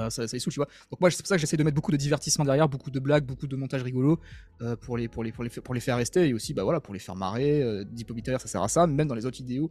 Euh, 0.00 0.10
ça, 0.10 0.26
ça 0.26 0.38
tu 0.38 0.50
vois. 0.56 0.68
Donc 0.90 1.00
moi, 1.00 1.10
c'est 1.10 1.18
pour 1.18 1.26
ça 1.26 1.36
que 1.36 1.40
j'essaie 1.40 1.56
de 1.56 1.62
mettre 1.62 1.74
beaucoup 1.74 1.92
de 1.92 1.96
divertissement 1.96 2.44
derrière, 2.44 2.68
beaucoup 2.68 2.90
de 2.90 2.98
blagues, 2.98 3.24
beaucoup 3.24 3.46
de 3.46 3.56
montages 3.56 3.82
rigolos 3.82 4.18
euh, 4.62 4.76
pour, 4.76 4.96
les, 4.96 5.08
pour, 5.08 5.22
les, 5.22 5.32
pour, 5.32 5.44
les, 5.44 5.50
les 5.74 5.80
faire 5.80 5.96
rester 5.96 6.28
et 6.28 6.34
aussi, 6.34 6.54
bah 6.54 6.64
voilà, 6.64 6.80
pour 6.80 6.94
les 6.94 7.00
faire 7.00 7.16
marrer. 7.16 7.62
Euh, 7.62 7.84
ça 8.38 8.46
sert 8.46 8.62
à 8.62 8.68
ça, 8.68 8.86
même 8.86 9.08
dans 9.08 9.14
les 9.14 9.26
autres 9.26 9.36
vidéos. 9.36 9.70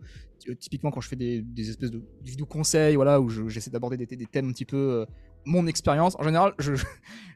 Typiquement, 0.59 0.91
quand 0.91 1.01
je 1.01 1.09
fais 1.09 1.15
des, 1.15 1.43
espèces 1.57 1.91
de 1.91 2.01
vidéos 2.23 2.45
conseils, 2.45 2.95
voilà, 2.95 3.19
où 3.19 3.29
j'essaie 3.49 3.71
d'aborder 3.71 3.97
des, 3.97 4.07
thèmes 4.25 4.49
un 4.49 4.51
petit 4.51 4.65
peu 4.65 5.05
mon 5.45 5.67
expérience. 5.67 6.15
En 6.19 6.23
général, 6.23 6.53
je, 6.59 6.73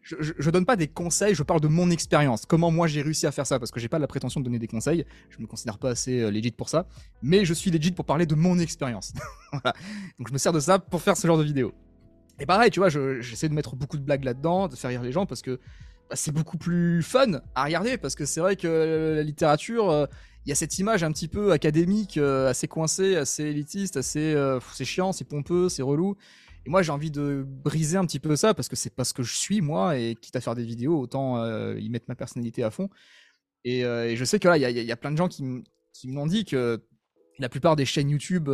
je, 0.03 0.15
je, 0.37 0.49
donne 0.49 0.65
pas 0.65 0.75
des 0.75 0.87
conseils, 0.87 1.35
je 1.35 1.43
parle 1.43 1.61
de 1.61 1.67
mon 1.67 1.89
expérience. 1.89 2.45
Comment 2.45 2.69
moi 2.69 2.87
j'ai 2.87 3.01
réussi 3.01 3.25
à 3.25 3.31
faire 3.31 3.47
ça, 3.47 3.59
parce 3.59 3.71
que 3.71 3.79
j'ai 3.79 3.89
pas 3.89 3.99
la 3.99 4.07
prétention 4.07 4.39
de 4.39 4.45
donner 4.45 4.59
des 4.59 4.67
conseils. 4.67 5.05
Je 5.29 5.41
me 5.41 5.47
considère 5.47 5.77
pas 5.79 5.89
assez 5.89 6.29
legit 6.31 6.51
pour 6.51 6.69
ça, 6.69 6.87
mais 7.21 7.45
je 7.45 7.53
suis 7.53 7.71
legit 7.71 7.91
pour 7.91 8.05
parler 8.05 8.25
de 8.25 8.35
mon 8.35 8.59
expérience. 8.59 9.13
Donc 10.19 10.27
je 10.27 10.33
me 10.33 10.37
sers 10.37 10.53
de 10.53 10.59
ça 10.59 10.79
pour 10.79 11.01
faire 11.01 11.17
ce 11.17 11.27
genre 11.27 11.37
de 11.37 11.43
vidéo. 11.43 11.73
Et 12.39 12.45
pareil, 12.45 12.71
tu 12.71 12.79
vois, 12.79 12.89
j'essaie 12.89 13.49
de 13.49 13.53
mettre 13.53 13.75
beaucoup 13.75 13.97
de 13.97 14.03
blagues 14.03 14.23
là-dedans, 14.23 14.67
de 14.67 14.75
faire 14.75 14.89
rire 14.89 15.03
les 15.03 15.11
gens 15.11 15.25
parce 15.25 15.41
que 15.41 15.59
bah, 16.09 16.15
c'est 16.15 16.31
beaucoup 16.31 16.57
plus 16.57 17.01
fun 17.03 17.41
à 17.55 17.65
regarder 17.65 17.97
parce 17.97 18.15
que 18.15 18.25
c'est 18.25 18.39
vrai 18.39 18.55
que 18.55 19.13
la 19.17 19.23
littérature, 19.23 19.89
euh, 19.89 20.05
il 20.45 20.49
y 20.49 20.51
a 20.51 20.55
cette 20.55 20.77
image 20.79 21.03
un 21.03 21.11
petit 21.11 21.27
peu 21.27 21.51
académique, 21.51 22.17
euh, 22.17 22.49
assez 22.49 22.67
coincée, 22.67 23.15
assez 23.15 23.43
élitiste, 23.43 23.97
assez 23.97 24.33
euh, 24.33 24.59
c'est 24.73 24.85
chiant, 24.85 25.11
c'est 25.11 25.25
pompeux, 25.25 25.69
c'est 25.69 25.83
relou. 25.83 26.15
Et 26.65 26.69
moi, 26.69 26.81
j'ai 26.81 26.91
envie 26.91 27.11
de 27.11 27.45
briser 27.45 27.97
un 27.97 28.05
petit 28.05 28.19
peu 28.19 28.35
ça 28.35 28.53
parce 28.53 28.69
que 28.69 28.75
c'est 28.75 28.95
pas 28.95 29.03
ce 29.03 29.13
que 29.13 29.23
je 29.23 29.35
suis 29.35 29.61
moi 29.61 29.97
et 29.97 30.15
quitte 30.15 30.35
à 30.35 30.41
faire 30.41 30.55
des 30.55 30.63
vidéos, 30.63 30.99
autant 30.99 31.43
y 31.75 31.89
mettre 31.89 32.05
ma 32.07 32.15
personnalité 32.15 32.63
à 32.63 32.71
fond. 32.71 32.89
Et, 33.65 33.81
je 33.81 34.23
sais 34.23 34.39
que 34.39 34.47
là, 34.47 34.57
il 34.57 34.77
y, 34.77 34.83
y 34.85 34.91
a, 34.91 34.95
plein 34.95 35.11
de 35.11 35.17
gens 35.17 35.27
qui, 35.27 35.43
qui 35.91 36.07
m'ont 36.07 36.25
dit 36.25 36.45
que 36.45 36.81
la 37.37 37.49
plupart 37.49 37.75
des 37.75 37.83
chaînes 37.83 38.09
YouTube 38.09 38.49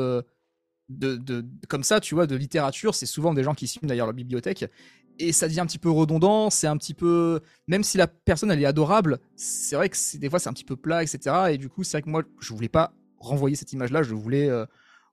de, 0.89 1.45
comme 1.67 1.83
ça, 1.83 1.99
tu 1.99 2.15
vois, 2.15 2.27
de 2.27 2.35
littérature, 2.35 2.95
c'est 2.95 3.05
souvent 3.05 3.33
des 3.33 3.43
gens 3.43 3.53
qui 3.53 3.67
suivent 3.67 3.85
d'ailleurs 3.85 4.07
la 4.07 4.13
bibliothèque. 4.13 4.65
Et 5.19 5.33
ça 5.33 5.47
devient 5.47 5.59
un 5.59 5.65
petit 5.65 5.79
peu 5.79 5.89
redondant, 5.89 6.49
c'est 6.49 6.67
un 6.67 6.77
petit 6.77 6.93
peu. 6.93 7.41
Même 7.67 7.83
si 7.83 7.97
la 7.97 8.07
personne, 8.07 8.51
elle 8.51 8.61
est 8.61 8.65
adorable, 8.65 9.19
c'est 9.35 9.75
vrai 9.75 9.89
que 9.89 10.17
des 10.17 10.29
fois, 10.29 10.39
c'est 10.39 10.49
un 10.49 10.53
petit 10.53 10.63
peu 10.63 10.77
plat, 10.77 11.03
etc. 11.03 11.35
Et 11.51 11.57
du 11.57 11.67
coup, 11.69 11.83
c'est 11.83 11.97
vrai 11.97 12.01
que 12.03 12.09
moi, 12.09 12.23
je 12.39 12.53
voulais 12.53 12.69
pas 12.69 12.93
renvoyer 13.19 13.55
cette 13.55 13.73
image-là, 13.73 14.01
je 14.01 14.15
voulais. 14.15 14.49
Euh, 14.49 14.65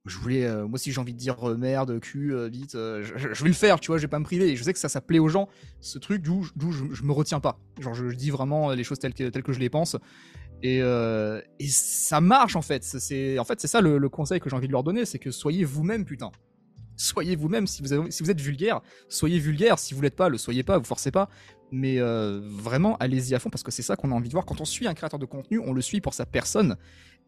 je 0.05 0.19
voulais, 0.19 0.45
euh, 0.45 0.69
moi 0.69 0.75
aussi 0.75 0.93
j'ai 0.93 1.01
envie 1.01 1.15
de 1.15 1.19
dire 1.19 1.51
euh, 1.51 1.57
merde, 1.57 1.99
cul, 1.99 2.33
vite, 2.49 2.75
je, 2.75 3.43
vais 3.43 3.49
le 3.49 3.53
faire, 3.53 3.81
tu 3.81 3.89
vois, 3.89 3.97
je 3.97 4.03
vais 4.03 4.09
pas 4.09 4.21
me 4.21 4.25
priver. 4.25 4.51
Et 4.51 4.57
je 4.57 4.63
sais 4.63 4.73
que 4.73 4.79
ça, 4.79 4.89
ça 4.89 5.01
plaît 5.01 5.19
aux 5.19 5.27
gens, 5.27 5.49
ce 5.81 5.99
truc 5.99 6.23
d'où 6.23 6.45
je, 6.45 6.85
je, 6.93 7.03
me 7.03 7.11
retiens 7.11 7.41
pas. 7.41 7.59
Genre, 7.81 7.93
je, 7.93 8.07
dis 8.15 8.31
vraiment 8.31 8.71
les 8.71 8.85
choses 8.85 9.01
telles 9.01 9.15
telles 9.15 9.43
que 9.43 9.53
je 9.53 9.59
les 9.59 9.69
pense. 9.69 9.97
Euh, 10.65 11.41
et, 11.59 11.69
ça 11.69 12.21
marche 12.21 12.57
en 12.57 12.63
fait. 12.63 12.83
C'est 12.83 13.39
en 13.39 13.45
fait 13.45 13.61
c'est 13.61 13.69
ça 13.69 13.81
le, 13.81 14.09
conseil 14.09 14.41
que 14.41 14.49
j'ai 14.49 14.57
envie 14.57 14.67
de 14.67 14.73
leur 14.73 14.83
donner, 14.83 15.05
c'est 15.05 15.19
que 15.19 15.31
soyez 15.31 15.65
vous-même 15.65 16.05
putain. 16.05 16.31
Soyez 16.97 17.37
vous-même. 17.37 17.67
Si 17.67 17.83
vous 17.83 18.11
si 18.11 18.23
vous 18.23 18.31
êtes 18.31 18.41
vulgaire, 18.41 18.81
soyez 19.09 19.39
vulgaire. 19.39 19.79
Si 19.79 19.93
vous 19.93 20.01
l'êtes 20.01 20.17
pas, 20.17 20.29
le 20.29 20.39
soyez 20.39 20.63
pas. 20.63 20.79
Vous 20.79 20.85
forcez 20.85 21.11
pas. 21.11 21.29
Mais 21.71 21.99
euh, 21.99 22.41
vraiment, 22.43 22.97
allez-y 22.99 23.35
à 23.35 23.39
fond 23.39 23.51
parce 23.51 23.63
que 23.63 23.71
c'est 23.71 23.83
ça 23.83 23.97
qu'on 23.97 24.13
a 24.13 24.15
envie 24.15 24.29
de 24.29 24.33
voir. 24.33 24.47
Quand 24.47 24.61
on 24.61 24.65
suit 24.65 24.87
un 24.87 24.95
créateur 24.95 25.19
de 25.19 25.27
contenu, 25.27 25.59
on 25.59 25.73
le 25.73 25.83
suit 25.83 26.01
pour 26.01 26.15
sa 26.15 26.25
personne. 26.25 26.77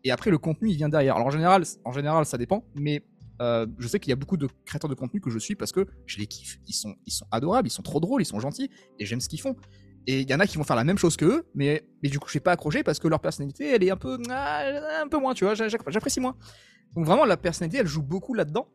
Et 0.05 0.11
après, 0.11 0.31
le 0.31 0.39
contenu, 0.39 0.71
il 0.71 0.77
vient 0.77 0.89
derrière. 0.89 1.17
Alors 1.17 1.27
en 1.27 1.31
général, 1.31 1.65
en 1.85 1.93
général, 1.93 2.25
ça 2.25 2.39
dépend. 2.39 2.65
Mais 2.75 3.03
euh, 3.41 3.67
je 3.79 3.87
sais 3.87 4.01
qu'il 4.01 4.11
y 4.11 4.13
a 4.13 4.17
beaucoup 4.17 4.37
de 4.37 4.49
créateurs 4.65 4.91
de 4.91 4.95
contenu 4.95 5.21
que 5.21 5.31
je 5.31 5.39
suis 5.39 5.55
parce 5.55 5.73
que 5.73 5.87
je 6.07 6.19
les 6.19 6.27
kiffe. 6.27 6.59
Ils 6.67 6.73
sont, 6.73 6.95
ils 7.07 7.13
sont 7.13 7.27
adorables, 7.31 7.69
ils 7.69 7.73
sont 7.73 7.83
trop 7.83 8.01
drôles, 8.01 8.23
ils 8.23 8.27
sont 8.27 8.41
gentils 8.41 8.71
et 8.99 9.07
j'aime 9.07 9.21
ce 9.21 9.29
qu'ils 9.29 9.41
font. 9.41 9.57
Et 10.11 10.21
il 10.21 10.31
y 10.31 10.35
en 10.35 10.41
a 10.41 10.47
qui 10.47 10.57
vont 10.57 10.65
faire 10.65 10.75
la 10.75 10.85
même 10.85 10.97
chose 10.97 11.19
que 11.19 11.27
eux, 11.27 11.47
mais, 11.55 11.87
mais 12.03 12.09
du 12.09 12.19
coup, 12.19 12.29
je 12.29 12.31
suis 12.31 12.41
pas 12.41 12.53
accroché 12.53 12.83
parce 12.83 12.99
que 12.99 13.09
leur 13.09 13.21
personnalité, 13.21 13.75
elle 13.75 13.85
est 13.85 13.91
un 13.91 13.97
peu, 13.99 14.19
ah, 14.31 14.63
un 15.03 15.07
peu 15.07 15.19
moins, 15.19 15.35
tu 15.35 15.45
vois, 15.45 15.53
j'apprécie 15.55 16.19
moins. 16.19 16.35
Donc 16.97 17.05
vraiment, 17.05 17.27
la 17.27 17.37
personnalité, 17.37 17.77
elle 17.77 17.87
joue 17.87 18.01
beaucoup 18.01 18.33
là-dedans. 18.33 18.69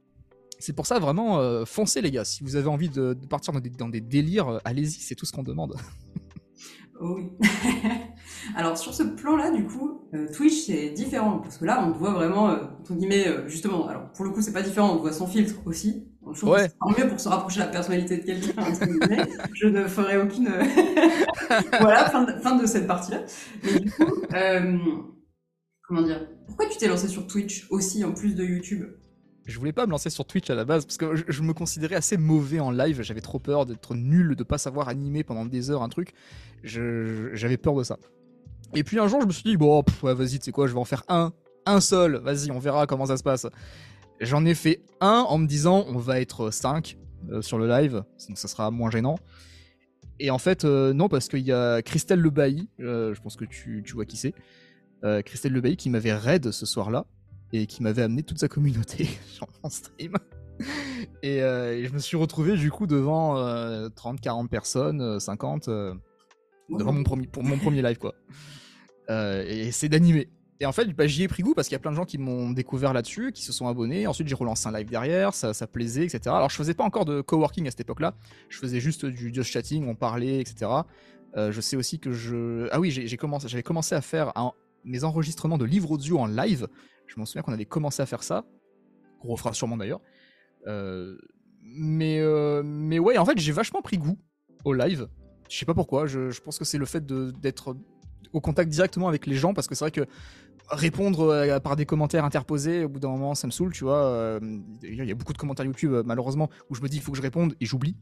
C'est 0.60 0.74
pour 0.74 0.86
ça, 0.86 1.00
vraiment, 1.00 1.40
euh, 1.40 1.66
foncez 1.66 2.02
les 2.02 2.12
gars. 2.12 2.24
Si 2.24 2.44
vous 2.44 2.56
avez 2.56 2.68
envie 2.68 2.88
de, 2.88 3.18
partir 3.28 3.52
dans 3.52 3.90
des, 3.90 4.00
délires, 4.00 4.48
euh, 4.48 4.60
allez-y, 4.64 4.92
c'est 4.92 5.16
tout 5.16 5.26
ce 5.26 5.32
qu'on 5.32 5.42
demande. 5.42 5.76
Oh 7.06 7.16
oui. 7.18 7.30
Alors 8.56 8.78
sur 8.78 8.94
ce 8.94 9.04
plan-là, 9.04 9.52
du 9.52 9.66
coup, 9.66 10.08
euh, 10.14 10.28
Twitch 10.34 10.68
c'est 10.68 10.92
différent 10.92 11.40
parce 11.40 11.58
que 11.58 11.66
là, 11.66 11.84
on 11.86 11.92
te 11.92 11.98
voit 11.98 12.14
vraiment, 12.14 12.46
entre 12.80 12.94
guillemets, 12.94 13.28
justement. 13.48 13.88
Alors 13.88 14.10
pour 14.14 14.24
le 14.24 14.32
coup, 14.32 14.42
c'est 14.42 14.54
pas 14.54 14.62
différent, 14.62 14.94
on 14.94 14.98
te 14.98 15.02
voit 15.02 15.12
sans 15.12 15.28
filtre 15.28 15.56
aussi. 15.66 16.08
Je 16.32 16.46
ouais. 16.46 16.70
c'est 16.70 17.04
mieux 17.04 17.10
pour 17.10 17.20
se 17.20 17.28
rapprocher 17.28 17.60
de 17.60 17.66
la 17.66 17.72
personnalité 17.72 18.18
de 18.18 18.24
quelqu'un. 18.24 18.64
je 19.54 19.68
ne 19.68 19.86
ferai 19.88 20.18
aucune. 20.18 20.50
voilà, 21.82 22.10
fin 22.10 22.24
de, 22.24 22.32
fin 22.40 22.56
de 22.56 22.66
cette 22.66 22.88
partie-là. 22.88 23.24
Mais 23.64 23.80
du 23.80 23.92
coup, 23.92 24.06
comment 25.82 26.02
dire? 26.02 26.26
Pourquoi 26.48 26.68
tu 26.70 26.78
t'es 26.78 26.88
lancé 26.88 27.10
sur 27.10 27.28
Twitch 27.28 27.68
aussi 27.70 28.06
en 28.06 28.14
plus 28.14 28.36
de 28.36 28.46
YouTube? 28.46 28.86
Je 29.46 29.60
voulais 29.60 29.74
pas 29.74 29.86
me 29.86 29.92
lancer 29.92 30.10
sur 30.10 30.26
Twitch 30.26 30.50
à 30.50 30.56
la 30.56 30.64
base 30.64 30.86
parce 30.86 30.98
que 30.98 31.16
je, 31.28 31.42
me 31.42 31.54
considérais 31.54 31.96
assez 31.96 32.18
mauvais 32.18 32.60
en 32.60 32.72
live. 32.72 33.02
J'avais 33.02 33.22
trop 33.22 33.40
peur 33.40 33.66
d'être 33.66 33.94
nul, 33.94 34.36
de 34.36 34.44
pas 34.44 34.58
savoir 34.58 34.88
animer 34.88 35.24
pendant 35.24 35.46
des 35.46 35.70
heures 35.70 35.84
un 35.84 35.90
truc. 35.90 36.14
J'avais 36.64 37.58
peur 37.58 37.76
de 37.76 37.84
ça. 37.84 37.98
Et 38.74 38.84
puis 38.84 39.00
un 39.00 39.08
jour, 39.08 39.22
je 39.22 39.28
me 39.28 39.32
suis 39.32 39.44
dit, 39.44 39.58
bon, 39.58 39.84
vas-y, 40.02 40.40
tu 40.40 40.46
sais 40.46 40.52
quoi, 40.52 40.68
je 40.68 40.74
vais 40.74 40.80
en 40.80 40.86
faire 40.86 41.04
un. 41.10 41.34
Un 41.66 41.80
seul, 41.80 42.18
vas-y, 42.18 42.52
on 42.52 42.60
verra 42.60 42.88
comment 42.88 43.06
ça 43.06 43.18
se 43.18 43.24
passe. 43.24 43.48
J'en 44.20 44.46
ai 44.46 44.54
fait 44.54 44.82
un 45.02 45.26
en 45.28 45.38
me 45.38 45.48
disant, 45.48 45.86
on 45.88 45.98
va 45.98 46.20
être 46.22 46.50
5 46.50 46.98
euh, 47.32 47.42
sur 47.42 47.58
le 47.58 47.68
live, 47.68 48.04
donc 48.28 48.38
ça 48.38 48.48
sera 48.48 48.72
moins 48.72 48.90
gênant. 48.90 49.18
Et 50.20 50.30
en 50.30 50.38
fait, 50.38 50.66
euh, 50.66 50.94
non, 50.94 51.10
parce 51.10 51.28
qu'il 51.28 51.42
y 51.42 51.52
a 51.52 51.82
Christelle 51.82 52.20
Le 52.20 52.32
euh, 52.82 53.14
je 53.14 53.22
pense 53.22 53.36
que 53.36 53.46
tu, 53.46 53.84
vois 53.94 54.06
qui 54.06 54.18
c'est. 54.18 54.34
Christelle 55.26 55.52
Le 55.52 55.62
qui 55.76 55.90
m'avait 55.90 56.14
raid 56.14 56.52
ce 56.52 56.66
soir-là 56.66 57.06
et 57.54 57.68
qui 57.68 57.84
m'avait 57.84 58.02
amené 58.02 58.24
toute 58.24 58.40
sa 58.40 58.50
communauté 58.50 59.08
sur 59.28 59.48
mon 59.64 59.70
stream. 59.70 60.14
Euh, 61.24 61.74
et, 61.74 61.86
je 61.86 61.94
me 61.94 62.00
suis 62.00 62.18
retrouvé 62.18 62.58
du 62.58 62.72
coup 62.72 62.88
devant 62.88 63.36
30, 63.96 64.16
euh, 64.16 64.22
40 64.22 64.50
personnes, 64.50 65.20
50, 65.20 65.68
euh, 65.68 65.94
devant 66.70 66.92
mon 66.92 67.04
premier, 67.04 67.28
pour 67.28 67.44
mon 67.44 67.58
premier 67.58 67.82
live 67.82 67.98
quoi. 67.98 68.14
et 69.10 69.72
c'est 69.72 69.88
d'animer. 69.88 70.30
Et 70.60 70.66
en 70.66 70.72
fait, 70.72 70.86
bah, 70.94 71.08
j'y 71.08 71.24
ai 71.24 71.28
pris 71.28 71.44
goût 71.44 71.54
parce 71.54 71.68
qu'il 71.68 71.76
y 71.76 71.76
a 71.76 71.80
plein 71.80 71.92
de 71.92 71.96
gens 71.96 72.06
qui 72.06 72.18
m'ont 72.18 72.52
découvert 72.52 72.94
là-dessus, 72.94 73.32
qui 73.34 73.44
se 73.44 73.52
sont 73.52 73.68
abonnés. 73.68 74.08
Ensuite, 74.08 74.28
j'ai 74.28 74.36
relancé 74.36 74.68
un 74.68 74.72
live 74.72 74.90
derrière, 74.90 75.34
ça, 75.34 75.54
ça 75.54 75.68
plaisait, 75.68 76.06
etc. 76.06 76.22
Alors, 76.28 76.50
je 76.50 76.56
faisais 76.56 76.74
pas 76.74 76.86
encore 76.86 77.06
de 77.06 77.22
coworking 77.22 77.68
à 77.68 77.72
cette 77.72 77.82
époque-là. 77.82 78.16
Je 78.50 78.60
faisais 78.60 78.80
juste 78.80 79.06
du 79.06 79.34
just 79.34 79.52
chatting, 79.52 79.88
on 79.88 79.96
parlait, 79.96 80.40
etc. 80.40 80.72
je 81.36 81.60
sais 81.60 81.76
aussi 81.76 82.00
que 82.00 82.14
je. 82.14 82.70
Ah 82.72 82.80
oui, 82.80 82.92
j'ai 82.92 83.18
commencé, 83.18 83.48
j'avais 83.48 83.64
commencé 83.64 83.94
à 83.94 84.02
faire 84.02 84.32
mes 84.86 85.04
enregistrements 85.04 85.58
de 85.58 85.66
livres 85.66 85.92
audio 85.92 86.20
en 86.20 86.28
live. 86.28 86.68
Je 87.08 87.20
m'en 87.20 87.26
souviens 87.26 87.42
qu'on 87.42 87.54
avait 87.54 87.66
commencé 87.66 88.02
à 88.02 88.06
faire 88.06 88.24
ça. 88.24 88.46
Gros 89.20 89.34
refera 89.34 89.54
sûrement 89.54 89.78
d'ailleurs. 89.78 90.02
Euh, 90.68 91.18
mais, 91.62 92.20
euh, 92.20 92.62
mais 92.64 93.00
ouais, 93.00 93.18
en 93.18 93.26
fait, 93.26 93.38
j'ai 93.38 93.52
vachement 93.52 93.82
pris 93.82 93.98
goût 93.98 94.18
au 94.66 94.74
live. 94.74 95.08
Je 95.50 95.58
sais 95.58 95.66
pas 95.66 95.74
pourquoi. 95.74 96.08
Je, 96.08 96.40
pense 96.42 96.58
que 96.58 96.66
c'est 96.66 96.78
le 96.78 96.86
fait 96.86 97.06
d'être 97.06 97.76
au 98.32 98.42
contact 98.42 98.70
directement 98.70 99.08
avec 99.08 99.28
les 99.28 99.36
gens 99.36 99.54
parce 99.54 99.68
que 99.68 99.76
c'est 99.76 99.84
vrai 99.86 99.92
que 99.92 100.06
répondre 100.70 101.30
euh, 101.30 101.60
par 101.60 101.76
des 101.76 101.86
commentaires 101.86 102.26
interposés, 102.26 102.86
au 102.86 102.90
bout 102.90 103.00
d'un 103.00 103.10
moment, 103.10 103.36
ça 103.36 103.48
me 103.48 103.52
saoule, 103.52 103.74
tu 103.74 103.84
vois. 103.84 104.40
Il 104.82 104.96
y 104.96 105.12
a 105.12 105.16
beaucoup 105.16 105.34
de 105.34 105.38
commentaires 105.38 105.66
YouTube, 105.66 105.94
malheureusement, 106.06 106.50
où 106.70 106.76
je 106.76 106.82
me 106.82 106.88
dis, 106.88 106.98
il 106.98 107.04
faut 107.04 107.12
que 107.12 107.18
je 107.18 107.24
réponde 107.24 107.56
et 107.60 107.66
j'oublie. 107.66 107.96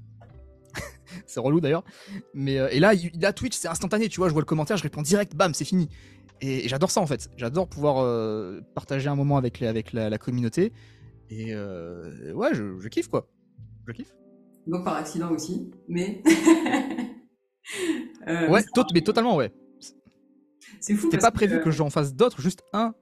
c'est 1.25 1.39
relou 1.39 1.59
d'ailleurs. 1.59 1.83
Et 2.35 2.79
là, 2.79 2.93
là, 3.19 3.33
Twitch, 3.33 3.55
c'est 3.55 3.67
instantané, 3.67 4.09
tu 4.09 4.19
vois. 4.19 4.27
Je 4.27 4.33
vois 4.33 4.41
le 4.41 4.45
commentaire, 4.45 4.77
je 4.77 4.83
réponds 4.83 5.01
direct, 5.01 5.35
bam, 5.35 5.53
c'est 5.53 5.65
fini. 5.65 5.89
Et, 6.41 6.67
j'adore 6.67 6.91
ça 6.91 7.01
en 7.01 7.05
fait. 7.05 7.29
J'adore 7.37 7.67
pouvoir 7.67 7.99
euh, 7.99 8.61
partager 8.73 9.07
un 9.07 9.15
moment 9.15 9.37
avec, 9.37 9.61
avec 9.61 9.93
la, 9.93 10.17
communauté. 10.17 10.73
Et 11.29 11.53
euh, 11.53 12.33
ouais, 12.33 12.53
je, 12.53 12.87
kiffe 12.87 13.07
quoi. 13.07 13.27
Je 13.87 13.93
kiffe. 13.93 14.13
Donc 14.67 14.83
par 14.83 14.95
accident 14.95 15.31
aussi, 15.31 15.71
mais. 15.87 16.21
Euh, 18.27 18.49
ouais, 18.49 18.61
mais 18.93 19.01
totalement, 19.01 19.35
ouais. 19.35 19.51
C'est 20.79 20.93
fou. 20.93 21.07
C'était 21.09 21.17
pas 21.17 21.31
prévu 21.31 21.59
que, 21.59 21.71
j'en 21.71 21.89
fasse 21.89 22.13
d'autres, 22.13 22.39
juste 22.39 22.63
un. 22.71 22.93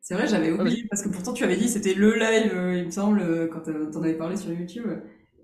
C'est 0.00 0.14
vrai, 0.14 0.26
j'avais 0.26 0.50
oublié, 0.50 0.86
parce 0.88 1.02
que 1.02 1.10
pourtant 1.10 1.34
tu 1.34 1.44
avais 1.44 1.56
dit 1.56 1.68
c'était 1.68 1.92
le 1.92 2.14
live, 2.14 2.52
il 2.78 2.86
me 2.86 2.90
semble, 2.90 3.50
quand 3.50 3.60
t'en 3.60 4.02
avais 4.02 4.14
parlé 4.14 4.36
sur 4.36 4.50
YouTube. 4.50 4.86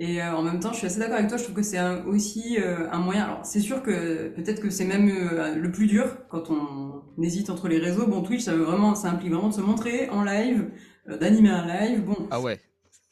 Et 0.01 0.23
euh, 0.23 0.35
en 0.35 0.43
même 0.43 0.61
temps, 0.61 0.73
je 0.73 0.79
suis 0.79 0.87
assez 0.87 0.99
d'accord 0.99 1.17
avec 1.17 1.29
toi. 1.29 1.37
Je 1.37 1.43
trouve 1.43 1.57
que 1.57 1.63
c'est 1.63 1.79
aussi 2.07 2.57
euh, 2.59 2.91
un 2.91 3.01
moyen. 3.01 3.25
Alors, 3.25 3.45
c'est 3.45 3.61
sûr 3.61 3.83
que 3.83 4.29
peut-être 4.31 4.63
que 4.63 4.71
c'est 4.71 4.87
même 4.87 5.11
euh, 5.11 5.55
le 5.55 5.71
plus 5.71 5.87
dur 5.87 6.17
quand 6.31 6.49
on 6.49 6.90
hésite 7.23 7.51
entre 7.51 7.69
les 7.69 7.79
réseaux. 7.79 8.07
Bon, 8.07 8.23
Twitch, 8.23 8.43
ça 8.43 8.55
veut 8.55 8.65
vraiment, 8.65 8.95
ça 8.95 9.11
implique 9.11 9.33
vraiment 9.33 9.49
de 9.49 9.55
se 9.55 9.61
montrer 9.61 10.09
en 10.11 10.23
live, 10.23 10.71
d'animer 11.21 11.51
un 11.51 11.67
live. 11.67 12.05
Bon. 12.05 12.29
Ah 12.31 12.41
ouais. 12.41 12.61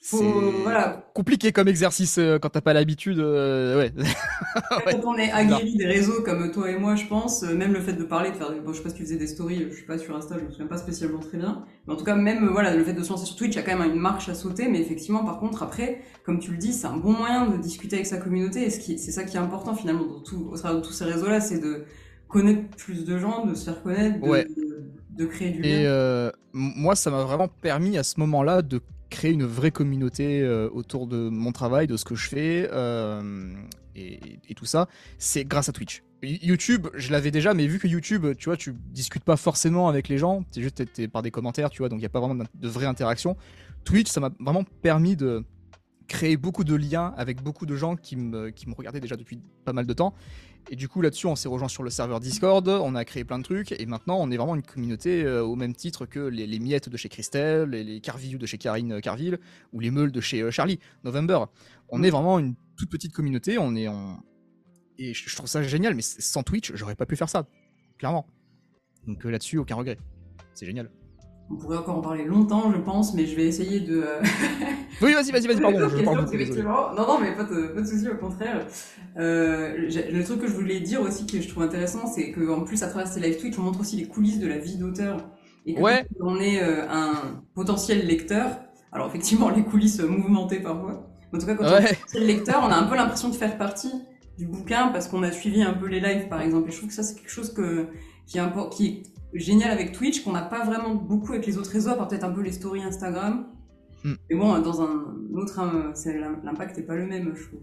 C'est 0.00 0.24
voilà. 0.62 1.10
compliqué 1.12 1.50
comme 1.50 1.66
exercice 1.66 2.18
euh, 2.18 2.38
quand 2.38 2.50
t'as 2.50 2.60
pas 2.60 2.72
l'habitude. 2.72 3.18
Euh, 3.18 3.78
ouais. 3.78 3.92
Quand 4.90 5.04
on 5.04 5.16
est 5.16 5.30
aguerri 5.30 5.76
des 5.76 5.86
réseaux 5.86 6.22
comme 6.22 6.50
toi 6.52 6.70
et 6.70 6.78
moi, 6.78 6.94
je 6.94 7.06
pense, 7.06 7.42
euh, 7.42 7.54
même 7.54 7.72
le 7.72 7.80
fait 7.80 7.94
de 7.94 8.04
parler, 8.04 8.30
de 8.30 8.36
faire, 8.36 8.52
bon, 8.64 8.72
je 8.72 8.78
sais 8.78 8.82
pas 8.84 8.90
si 8.90 8.94
tu 8.94 9.02
faisais 9.02 9.16
des 9.16 9.26
stories, 9.26 9.66
je 9.70 9.74
suis 9.74 9.86
pas 9.86 9.98
sur 9.98 10.16
Insta, 10.16 10.36
je 10.38 10.44
me 10.44 10.50
souviens 10.50 10.66
pas 10.66 10.78
spécialement 10.78 11.18
très 11.18 11.36
bien. 11.36 11.64
Mais 11.86 11.94
en 11.94 11.96
tout 11.96 12.04
cas, 12.04 12.14
même 12.14 12.48
voilà, 12.48 12.74
le 12.74 12.84
fait 12.84 12.92
de 12.92 13.02
se 13.02 13.10
lancer 13.10 13.26
sur 13.26 13.36
Twitch, 13.36 13.54
il 13.54 13.56
y 13.56 13.58
a 13.58 13.62
quand 13.62 13.76
même 13.76 13.90
une 13.90 14.00
marche 14.00 14.28
à 14.28 14.34
sauter. 14.34 14.68
Mais 14.68 14.80
effectivement, 14.80 15.24
par 15.24 15.40
contre, 15.40 15.62
après, 15.64 16.00
comme 16.24 16.38
tu 16.38 16.52
le 16.52 16.58
dis, 16.58 16.72
c'est 16.72 16.86
un 16.86 16.96
bon 16.96 17.12
moyen 17.12 17.46
de 17.46 17.56
discuter 17.56 17.96
avec 17.96 18.06
sa 18.06 18.18
communauté. 18.18 18.64
Et 18.66 18.70
c'est 18.70 18.98
ça 18.98 19.24
qui 19.24 19.36
est 19.36 19.40
important 19.40 19.74
finalement 19.74 20.06
dans 20.06 20.20
tout, 20.20 20.48
au 20.50 20.56
travers 20.56 20.80
de 20.80 20.86
tous 20.86 20.92
ces 20.92 21.04
réseaux-là, 21.04 21.40
c'est 21.40 21.58
de 21.58 21.84
connaître 22.28 22.68
plus 22.76 23.04
de 23.04 23.18
gens, 23.18 23.46
de 23.46 23.54
se 23.54 23.64
faire 23.64 23.82
connaître, 23.82 24.20
de, 24.20 24.46
de, 25.10 25.26
créer 25.26 25.50
du 25.50 25.62
lien. 25.62 25.68
Et 25.68 26.30
moi, 26.52 26.96
ça 26.96 27.10
m'a 27.10 27.22
vraiment 27.22 27.48
permis 27.48 27.98
à 27.98 28.02
ce 28.02 28.20
moment-là 28.20 28.62
de 28.62 28.80
créer 29.10 29.32
une 29.32 29.44
vraie 29.44 29.70
communauté 29.70 30.42
euh, 30.42 30.68
autour 30.70 31.06
de 31.06 31.28
mon 31.28 31.52
travail, 31.52 31.86
de 31.86 31.96
ce 31.96 32.04
que 32.04 32.14
je 32.14 32.28
fais 32.28 32.68
euh, 32.72 33.52
et, 33.94 34.54
tout 34.54 34.64
ça, 34.64 34.88
c'est 35.18 35.44
grâce 35.44 35.68
à 35.68 35.72
Twitch. 35.72 36.02
YouTube, 36.22 36.88
je 36.94 37.12
l'avais 37.12 37.30
déjà, 37.30 37.54
mais 37.54 37.66
vu 37.66 37.78
que 37.78 37.86
YouTube, 37.86 38.26
tu 38.36 38.46
vois, 38.46 38.56
tu 38.56 38.74
discutes 38.90 39.24
pas 39.24 39.36
forcément 39.36 39.88
avec 39.88 40.08
les 40.08 40.18
gens, 40.18 40.44
c'est 40.50 40.62
juste 40.62 41.06
par 41.08 41.22
des 41.22 41.30
commentaires, 41.30 41.70
tu 41.70 41.78
vois, 41.78 41.88
donc 41.88 41.98
il 41.98 42.02
n'y 42.02 42.06
a 42.06 42.10
pas 42.10 42.20
vraiment 42.20 42.44
de 42.54 42.68
vraie 42.68 42.86
interaction. 42.86 43.36
Twitch, 43.84 44.08
ça 44.08 44.20
m'a 44.20 44.30
vraiment 44.40 44.64
permis 44.82 45.16
de 45.16 45.44
créer 46.08 46.36
beaucoup 46.36 46.64
de 46.64 46.74
liens 46.74 47.12
avec 47.16 47.42
beaucoup 47.42 47.66
de 47.66 47.76
gens 47.76 47.94
qui 47.94 48.16
me, 48.16 48.50
qui 48.50 48.68
me 48.68 48.74
regardaient 48.74 49.00
déjà 49.00 49.16
depuis 49.16 49.40
pas 49.64 49.72
mal 49.72 49.86
de 49.86 49.92
temps 49.92 50.14
et 50.70 50.76
du 50.76 50.88
coup, 50.88 51.00
là-dessus, 51.00 51.26
on 51.26 51.36
s'est 51.36 51.48
rejoint 51.48 51.68
sur 51.68 51.82
le 51.82 51.90
serveur 51.90 52.20
Discord, 52.20 52.68
on 52.68 52.94
a 52.94 53.04
créé 53.04 53.24
plein 53.24 53.38
de 53.38 53.44
trucs, 53.44 53.72
et 53.72 53.86
maintenant, 53.86 54.18
on 54.20 54.30
est 54.30 54.36
vraiment 54.36 54.54
une 54.54 54.62
communauté 54.62 55.24
euh, 55.24 55.42
au 55.42 55.56
même 55.56 55.74
titre 55.74 56.04
que 56.04 56.20
les, 56.20 56.58
miettes 56.58 56.88
de 56.88 56.96
chez 56.96 57.08
Christelle, 57.08 57.70
les, 57.70 57.84
les 57.84 58.00
de 58.00 58.46
chez 58.46 58.58
Karine 58.58 59.00
Carville, 59.00 59.38
ou 59.72 59.80
les 59.80 59.90
meules 59.90 60.12
de 60.12 60.20
chez 60.20 60.42
euh, 60.42 60.50
Charlie, 60.50 60.78
November. 61.04 61.46
On 61.88 62.02
est 62.02 62.10
vraiment 62.10 62.38
une 62.38 62.54
toute 62.76 62.90
petite 62.90 63.12
communauté, 63.12 63.58
on 63.58 63.74
est 63.74 63.88
en... 63.88 64.22
Et 64.98 65.14
je 65.14 65.34
trouve 65.36 65.48
ça 65.48 65.62
génial, 65.62 65.94
mais 65.94 66.02
sans 66.02 66.42
Twitch, 66.42 66.72
j'aurais 66.74 66.96
pas 66.96 67.06
pu 67.06 67.16
faire 67.16 67.28
ça, 67.28 67.46
clairement. 67.96 68.26
Donc 69.06 69.24
euh, 69.24 69.30
là-dessus, 69.30 69.58
aucun 69.58 69.76
regret. 69.76 69.96
C'est 70.54 70.66
génial. 70.66 70.90
On 71.50 71.56
pourrait 71.56 71.78
encore 71.78 71.96
en 71.96 72.00
parler 72.02 72.24
longtemps, 72.24 72.70
je 72.72 72.78
pense, 72.78 73.14
mais 73.14 73.24
je 73.26 73.34
vais 73.34 73.46
essayer 73.46 73.80
de. 73.80 74.02
Euh, 74.02 74.22
oui, 75.02 75.14
vas-y, 75.14 75.32
vas-y, 75.32 75.46
vas-y, 75.46 75.60
pardon, 75.60 75.88
je 75.88 75.96
parle 76.04 76.24
beaucoup. 76.24 76.36
Non, 76.36 77.06
non, 77.06 77.18
mais 77.20 77.34
pas 77.34 77.44
de, 77.44 77.68
pas 77.68 77.80
de 77.80 77.86
souci, 77.86 78.06
au 78.08 78.16
contraire. 78.16 78.66
Euh, 79.16 79.74
le 79.78 80.22
truc 80.24 80.40
que 80.42 80.46
je 80.46 80.52
voulais 80.52 80.80
dire 80.80 81.00
aussi, 81.00 81.26
que 81.26 81.40
je 81.40 81.48
trouve 81.48 81.62
intéressant, 81.62 82.06
c'est 82.06 82.32
qu'en 82.32 82.60
plus, 82.64 82.82
à 82.82 82.88
travers 82.88 83.08
ces 83.08 83.20
live 83.20 83.38
Twitch, 83.38 83.58
on 83.58 83.62
montre 83.62 83.80
aussi 83.80 83.96
les 83.96 84.06
coulisses 84.06 84.40
de 84.40 84.46
la 84.46 84.58
vie 84.58 84.76
d'auteur. 84.76 85.24
Et 85.64 85.74
que 85.74 85.80
ouais. 85.80 86.06
on 86.20 86.38
est 86.38 86.62
euh, 86.62 86.86
un 86.88 87.42
potentiel 87.54 88.06
lecteur, 88.06 88.58
alors 88.92 89.08
effectivement, 89.08 89.48
les 89.56 89.64
coulisses 89.64 90.00
mouvmentées 90.00 90.60
parfois. 90.60 91.08
En 91.32 91.38
tout 91.38 91.46
cas, 91.46 91.54
quand 91.54 91.64
on 91.64 91.76
est 91.78 91.94
potentiel 91.94 92.26
lecteur, 92.26 92.62
on 92.62 92.70
a 92.70 92.76
un 92.76 92.84
peu 92.84 92.94
l'impression 92.94 93.30
de 93.30 93.34
faire 93.34 93.56
partie 93.56 93.92
du 94.36 94.46
bouquin 94.46 94.88
parce 94.88 95.08
qu'on 95.08 95.22
a 95.22 95.32
suivi 95.32 95.62
un 95.62 95.72
peu 95.72 95.86
les 95.86 96.00
lives, 96.00 96.28
par 96.28 96.42
exemple. 96.42 96.68
Et 96.68 96.72
je 96.72 96.76
trouve 96.76 96.90
que 96.90 96.94
ça, 96.94 97.02
c'est 97.02 97.14
quelque 97.14 97.30
chose 97.30 97.54
que, 97.54 97.88
qui, 98.26 98.38
est, 98.38 98.42
qui 98.70 98.86
est 98.86 99.02
génial 99.32 99.70
avec 99.70 99.92
Twitch 99.92 100.22
qu'on 100.22 100.32
n'a 100.32 100.42
pas 100.42 100.64
vraiment 100.64 100.94
beaucoup 100.94 101.32
avec 101.32 101.46
les 101.46 101.58
autres 101.58 101.70
réseaux, 101.70 101.90
à 101.90 101.94
part 101.94 102.08
peut-être 102.08 102.24
un 102.24 102.32
peu 102.32 102.42
les 102.42 102.52
stories 102.52 102.82
Instagram. 102.82 103.46
Hmm. 104.04 104.14
Mais 104.30 104.36
bon, 104.36 104.58
dans 104.60 104.82
un 104.82 105.04
autre, 105.34 105.60
l'impact 106.44 106.76
n'est 106.76 106.84
pas 106.84 106.94
le 106.94 107.06
même, 107.06 107.34
je 107.34 107.48
trouve. 107.48 107.60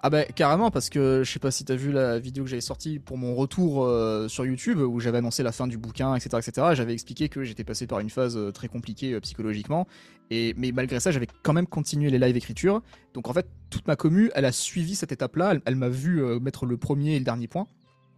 Ah 0.00 0.10
bah 0.10 0.24
carrément 0.24 0.70
parce 0.70 0.90
que 0.90 1.22
je 1.24 1.32
sais 1.32 1.38
pas 1.38 1.50
si 1.50 1.64
t'as 1.64 1.74
vu 1.74 1.90
la 1.90 2.18
vidéo 2.18 2.44
que 2.44 2.50
j'avais 2.50 2.60
sortie 2.60 2.98
pour 2.98 3.16
mon 3.16 3.34
retour 3.34 3.84
euh, 3.84 4.28
sur 4.28 4.44
YouTube 4.44 4.78
où 4.78 5.00
j'avais 5.00 5.18
annoncé 5.18 5.42
la 5.42 5.52
fin 5.52 5.66
du 5.66 5.78
bouquin 5.78 6.14
etc 6.14 6.36
etc 6.38 6.68
j'avais 6.74 6.92
expliqué 6.92 7.28
que 7.30 7.42
j'étais 7.44 7.64
passé 7.64 7.86
par 7.86 8.00
une 8.00 8.10
phase 8.10 8.36
euh, 8.36 8.52
très 8.52 8.68
compliquée 8.68 9.14
euh, 9.14 9.20
psychologiquement 9.20 9.88
et 10.30 10.54
mais 10.58 10.70
malgré 10.70 11.00
ça 11.00 11.12
j'avais 11.12 11.26
quand 11.42 11.54
même 11.54 11.66
continué 11.66 12.10
les 12.10 12.18
live 12.18 12.36
écriture 12.36 12.82
donc 13.14 13.28
en 13.28 13.32
fait 13.32 13.48
toute 13.70 13.88
ma 13.88 13.96
commu 13.96 14.30
elle 14.34 14.44
a 14.44 14.52
suivi 14.52 14.94
cette 14.94 15.12
étape 15.12 15.34
là 15.34 15.54
elle, 15.64 15.76
m'a 15.76 15.88
vu 15.88 16.22
mettre 16.40 16.66
le 16.66 16.76
premier 16.76 17.16
et 17.16 17.18
le 17.18 17.24
dernier 17.24 17.48
point 17.48 17.66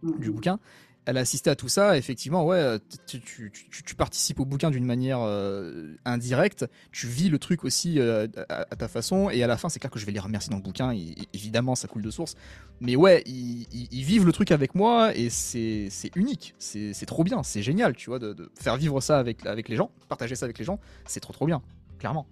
hmm. 0.03 0.19
du 0.19 0.31
bouquin 0.31 0.59
elle 1.05 1.17
a 1.17 1.21
assisté 1.21 1.49
à 1.49 1.55
tout 1.55 1.69
ça. 1.69 1.97
Effectivement, 1.97 2.45
ouais, 2.45 2.77
tu, 3.07 3.95
participes 3.97 4.39
au 4.39 4.45
bouquin 4.45 4.69
d'une 4.69 4.85
manière 4.85 5.19
euh, 5.21 5.95
indirecte. 6.05 6.65
Tu 6.91 7.07
vis 7.07 7.29
le 7.29 7.39
truc 7.39 7.63
aussi 7.63 7.99
euh, 7.99 8.27
à, 8.49 8.65
ta 8.75 8.87
façon. 8.87 9.29
Et 9.29 9.43
à 9.43 9.47
la 9.47 9.57
fin, 9.57 9.69
c'est 9.69 9.79
clair 9.79 9.91
que 9.91 9.99
je 9.99 10.05
vais 10.05 10.11
les 10.11 10.19
remercier 10.19 10.51
dans 10.51 10.57
le 10.57 10.63
bouquin. 10.63 10.95
évidemment, 11.33 11.75
ça 11.75 11.87
coule 11.87 12.01
de 12.01 12.11
source. 12.11 12.35
Mais 12.79 12.95
ouais, 12.95 13.23
ils, 13.25 14.03
vivent 14.03 14.25
le 14.25 14.31
truc 14.31 14.51
avec 14.51 14.75
moi 14.75 15.15
et 15.15 15.29
c'est 15.29 15.89
unique. 16.15 16.55
C'est 16.59 17.05
trop 17.05 17.23
bien. 17.23 17.43
C'est 17.43 17.61
génial, 17.61 17.95
tu 17.95 18.09
vois, 18.09 18.19
de, 18.19 18.51
faire 18.59 18.77
vivre 18.77 19.01
ça 19.01 19.19
avec, 19.19 19.45
avec 19.45 19.69
les 19.69 19.75
gens, 19.75 19.91
partager 20.07 20.35
ça 20.35 20.45
avec 20.45 20.59
les 20.59 20.65
gens. 20.65 20.79
C'est 21.05 21.19
trop 21.19 21.33
trop 21.33 21.45
bien, 21.45 21.61
clairement. 21.97 22.27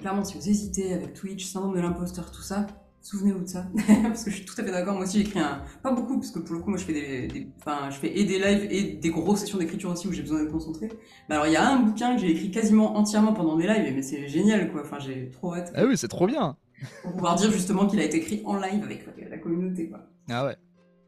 Clairement, 0.00 0.24
si 0.24 0.36
vous 0.36 0.48
hésitez 0.48 0.92
avec 0.92 1.14
Twitch, 1.14 1.46
syndrome 1.46 1.74
de 1.74 1.80
l'imposteur, 1.80 2.30
tout 2.30 2.42
ça, 2.42 2.66
souvenez-vous 3.00 3.40
de 3.40 3.48
ça. 3.48 3.66
parce 4.02 4.24
que 4.24 4.30
je 4.30 4.36
suis 4.36 4.44
tout 4.44 4.54
à 4.58 4.64
fait 4.64 4.70
d'accord. 4.70 4.94
Moi 4.94 5.04
aussi, 5.04 5.18
j'écris 5.18 5.40
un. 5.40 5.62
Pas 5.82 5.92
beaucoup, 5.92 6.18
parce 6.18 6.30
que 6.30 6.38
pour 6.38 6.54
le 6.54 6.60
coup, 6.60 6.70
moi, 6.70 6.78
je 6.78 6.84
fais 6.84 6.92
des. 6.92 7.48
Enfin, 7.58 7.90
je 7.90 7.96
fais 7.96 8.18
et 8.18 8.24
des 8.24 8.38
lives 8.38 8.66
et 8.70 8.94
des 8.94 9.10
grosses 9.10 9.40
sessions 9.40 9.58
d'écriture 9.58 9.90
aussi 9.90 10.08
où 10.08 10.12
j'ai 10.12 10.22
besoin 10.22 10.40
d'être 10.40 10.52
concentré. 10.52 10.88
Mais 11.28 11.34
alors, 11.34 11.46
il 11.46 11.52
y 11.52 11.56
a 11.56 11.68
un 11.68 11.80
bouquin 11.80 12.14
que 12.14 12.20
j'ai 12.20 12.30
écrit 12.30 12.50
quasiment 12.50 12.96
entièrement 12.96 13.32
pendant 13.32 13.56
des 13.56 13.66
lives, 13.66 13.94
mais 13.94 14.02
c'est 14.02 14.28
génial, 14.28 14.70
quoi. 14.72 14.82
Enfin, 14.82 14.98
j'ai 14.98 15.30
trop 15.30 15.54
hâte. 15.54 15.72
Ah 15.74 15.84
oui, 15.86 15.96
c'est 15.96 16.08
trop 16.08 16.26
bien. 16.26 16.56
Pour 17.02 17.12
pouvoir 17.12 17.34
dire 17.34 17.50
justement 17.50 17.86
qu'il 17.86 17.98
a 18.00 18.04
été 18.04 18.18
écrit 18.18 18.42
en 18.44 18.56
live 18.56 18.84
avec 18.84 19.04
la 19.30 19.38
communauté, 19.38 19.88
quoi. 19.88 20.00
Ah 20.30 20.46
ouais. 20.46 20.56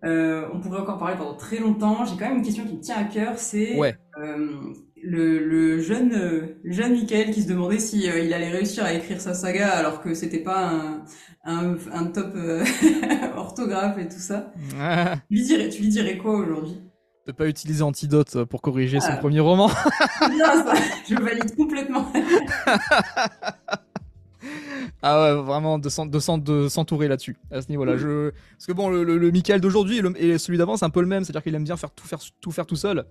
Euh, 0.05 0.49
on 0.55 0.61
pourrait 0.61 0.81
encore 0.81 0.99
parler 0.99 1.17
pendant 1.17 1.35
très 1.35 1.59
longtemps. 1.59 2.05
J'ai 2.05 2.17
quand 2.17 2.27
même 2.27 2.39
une 2.39 2.43
question 2.43 2.65
qui 2.65 2.75
me 2.75 2.81
tient 2.81 2.97
à 2.97 3.05
cœur, 3.05 3.39
c'est 3.39 3.79
euh, 4.19 4.73
le, 5.03 5.81
jeune 5.81 6.13
euh, 6.15 6.61
jeune 6.65 6.93
Michael 6.93 7.31
qui 7.31 7.43
se 7.43 7.49
demandait 7.49 7.79
si 7.79 8.01
il 8.01 8.33
allait 8.35 8.51
réussir 8.51 8.85
à 8.85 8.93
écrire 8.93 9.21
sa 9.21 9.35
saga 9.35 9.71
alors 9.71 10.01
que 10.03 10.15
c'était 10.15 10.43
pas 10.43 10.73
un, 11.45 11.77
un, 11.93 12.05
top 12.07 12.35
orthographe 13.37 13.99
et 13.99 14.09
tout 14.09 14.19
ça. 14.19 14.53
tu, 14.57 15.35
lui 15.35 15.43
dirais, 15.43 15.69
tu 15.69 15.83
lui 15.83 15.89
dirais 15.89 16.19
quoi 16.19 16.37
aujourd'hui? 16.37 16.81
De 17.27 17.33
pas 17.33 17.47
utiliser 17.47 17.83
Antidote 17.83 18.45
pour 18.45 18.63
corriger 18.63 19.01
son 19.01 19.11
ah. 19.13 19.17
premier 19.17 19.41
roman. 19.41 19.69
bien 20.21 20.65
ça, 20.65 20.75
je 21.09 21.15
valide 21.15 21.55
complètement. 21.57 22.07
Ah 25.03 25.23
ouais, 25.23 25.43
vraiment 25.43 25.79
de, 25.79 25.89
s'entourer 25.89 27.09
là-dessus, 27.09 27.37
à 27.51 27.63
ce 27.63 27.69
niveau-là. 27.71 27.97
Je... 27.97 28.31
Parce 28.53 28.67
que 28.67 28.73
bon, 28.73 28.91
le, 28.91 29.03
le, 29.03 29.31
Michael 29.31 29.61
d'aujourd'hui 29.61 30.03
et, 30.17 30.37
celui 30.37 30.59
d'avant, 30.59 30.77
c'est 30.77 30.85
un 30.85 30.91
peu 30.91 31.01
le 31.01 31.07
même, 31.07 31.25
c'est-à-dire 31.25 31.43
qu'il 31.43 31.55
aime 31.55 31.65
bien 31.65 31.77
faire 31.77 31.91
tout, 31.91 32.07
faire 32.07 32.19
tout 32.41 32.51
faire 32.51 32.67
tout 32.67 32.77
seul. 32.77 33.07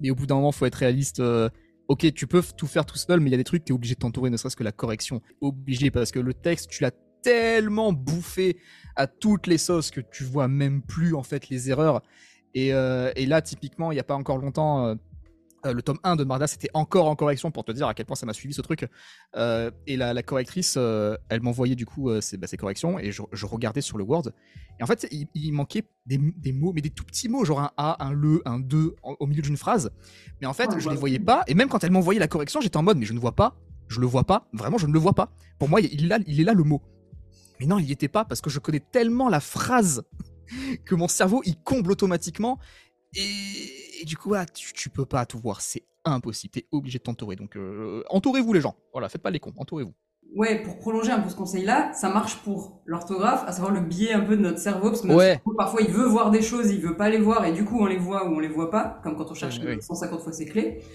Mais 0.00 0.10
au 0.10 0.14
bout 0.14 0.26
d'un 0.26 0.36
moment, 0.36 0.52
faut 0.52 0.66
être 0.66 0.76
réaliste. 0.76 1.20
Euh, 1.20 1.48
ok, 1.88 2.12
tu 2.14 2.26
peux 2.26 2.42
tout 2.56 2.66
faire 2.66 2.84
tout 2.86 2.96
seul, 2.96 3.20
mais 3.20 3.30
il 3.30 3.32
y 3.32 3.34
a 3.34 3.38
des 3.38 3.44
trucs, 3.44 3.64
tu 3.64 3.72
es 3.72 3.74
obligé 3.74 3.94
de 3.94 4.00
t'entourer, 4.00 4.30
ne 4.30 4.36
serait-ce 4.36 4.56
que 4.56 4.64
la 4.64 4.72
correction. 4.72 5.22
Obligé, 5.40 5.90
parce 5.90 6.10
que 6.10 6.18
le 6.18 6.34
texte, 6.34 6.70
tu 6.70 6.82
l'as 6.82 6.92
tellement 7.22 7.92
bouffé 7.92 8.58
à 8.94 9.06
toutes 9.06 9.46
les 9.46 9.58
sauces 9.58 9.90
que 9.90 10.00
tu 10.00 10.24
vois 10.24 10.48
même 10.48 10.82
plus 10.82 11.14
en 11.14 11.22
fait 11.22 11.48
les 11.48 11.70
erreurs. 11.70 12.02
Et, 12.54 12.72
euh, 12.72 13.10
et 13.16 13.26
là, 13.26 13.42
typiquement, 13.42 13.92
il 13.92 13.96
n'y 13.96 14.00
a 14.00 14.04
pas 14.04 14.14
encore 14.14 14.38
longtemps, 14.38 14.86
euh, 14.86 14.94
le 15.72 15.82
tome 15.82 15.98
1 16.02 16.16
de 16.16 16.24
Marda, 16.24 16.46
c'était 16.46 16.68
encore 16.74 17.06
en 17.06 17.16
correction 17.16 17.50
pour 17.50 17.64
te 17.64 17.72
dire 17.72 17.86
à 17.86 17.94
quel 17.94 18.06
point 18.06 18.16
ça 18.16 18.26
m'a 18.26 18.32
suivi 18.32 18.54
ce 18.54 18.62
truc. 18.62 18.86
Euh, 19.36 19.70
et 19.86 19.96
la, 19.96 20.22
correctrice, 20.22 20.74
euh, 20.76 21.16
elle 21.28 21.40
m'envoyait 21.40 21.74
du 21.74 21.86
coup 21.86 22.10
ces, 22.20 22.36
bah, 22.36 22.46
corrections 22.58 22.98
et 22.98 23.12
je, 23.12 23.46
regardais 23.46 23.80
sur 23.80 23.98
le 23.98 24.04
Word. 24.04 24.30
Et 24.78 24.82
en 24.82 24.86
fait, 24.86 25.08
il, 25.10 25.52
manquait 25.52 25.84
des, 26.06 26.18
mots, 26.52 26.72
mais 26.72 26.80
des 26.80 26.90
tout 26.90 27.04
petits 27.04 27.28
mots, 27.28 27.44
genre 27.44 27.60
un 27.60 27.70
A, 27.76 28.04
un 28.04 28.12
le, 28.12 28.42
un 28.44 28.58
de 28.58 28.94
au 29.02 29.26
milieu 29.26 29.42
d'une 29.42 29.56
phrase. 29.56 29.90
Mais 30.40 30.46
en 30.46 30.52
fait, 30.52 30.70
je 30.78 30.88
les 30.88 30.96
voyais 30.96 31.18
pas. 31.18 31.42
Et 31.46 31.54
même 31.54 31.68
quand 31.68 31.84
elle 31.84 31.92
m'envoyait 31.92 32.20
la 32.20 32.28
correction, 32.28 32.60
j'étais 32.60 32.76
en 32.76 32.82
mode, 32.82 32.98
mais 32.98 33.06
je 33.06 33.12
ne 33.12 33.18
vois 33.18 33.34
pas, 33.34 33.56
je 33.88 34.00
le 34.00 34.06
vois 34.06 34.24
pas, 34.24 34.48
vraiment, 34.52 34.78
je 34.78 34.86
ne 34.86 34.92
le 34.92 34.98
vois 34.98 35.14
pas. 35.14 35.32
Pour 35.58 35.68
moi, 35.68 35.80
il 35.80 36.04
est 36.04 36.08
là, 36.08 36.18
il 36.26 36.40
est 36.40 36.44
là 36.44 36.54
le 36.54 36.64
mot. 36.64 36.82
Mais 37.60 37.66
non, 37.66 37.78
il 37.78 37.86
n'y 37.86 37.92
était 37.92 38.08
pas 38.08 38.24
parce 38.24 38.40
que 38.40 38.50
je 38.50 38.58
connais 38.58 38.80
tellement 38.80 39.28
la 39.28 39.40
phrase 39.40 40.02
que 40.84 40.94
mon 40.94 41.08
cerveau 41.08 41.42
il 41.44 41.56
comble 41.56 41.92
automatiquement. 41.92 42.58
Et 43.16 43.86
et 44.00 44.04
du 44.04 44.16
coup, 44.16 44.34
tu, 44.54 44.72
tu, 44.72 44.90
peux 44.90 45.06
pas 45.06 45.26
tout 45.26 45.38
voir, 45.38 45.60
c'est 45.60 45.84
impossible, 46.04 46.52
t'es 46.52 46.66
obligé 46.72 46.98
de 46.98 47.04
t'entourer. 47.04 47.36
Donc, 47.36 47.56
euh, 47.56 48.02
entourez-vous 48.10 48.52
les 48.52 48.60
gens. 48.60 48.76
Voilà, 48.92 49.08
faites 49.08 49.22
pas 49.22 49.30
les 49.30 49.40
cons, 49.40 49.52
entourez-vous. 49.56 49.94
Ouais, 50.34 50.62
pour 50.62 50.76
prolonger 50.78 51.12
un 51.12 51.20
peu 51.20 51.30
ce 51.30 51.36
conseil-là, 51.36 51.92
ça 51.94 52.10
marche 52.10 52.36
pour 52.42 52.82
l'orthographe, 52.84 53.44
à 53.46 53.52
savoir 53.52 53.72
le 53.72 53.80
biais 53.80 54.12
un 54.12 54.20
peu 54.20 54.36
de 54.36 54.42
notre 54.42 54.58
cerveau, 54.58 54.90
parce 54.90 55.00
que 55.00 55.06
notre 55.06 55.22
cerveau, 55.22 55.54
parfois 55.54 55.80
il 55.80 55.88
veut 55.88 56.04
voir 56.04 56.30
des 56.30 56.42
choses, 56.42 56.70
il 56.70 56.80
veut 56.80 56.96
pas 56.96 57.08
les 57.08 57.18
voir, 57.18 57.44
et 57.46 57.52
du 57.52 57.64
coup 57.64 57.78
on 57.80 57.86
les 57.86 57.96
voit 57.96 58.28
ou 58.28 58.34
on 58.34 58.38
les 58.40 58.48
voit 58.48 58.70
pas, 58.70 59.00
comme 59.02 59.16
quand 59.16 59.30
on 59.30 59.34
cherche 59.34 59.60
150 59.80 60.20
fois 60.20 60.32
ses 60.32 60.46
clés. 60.46 60.80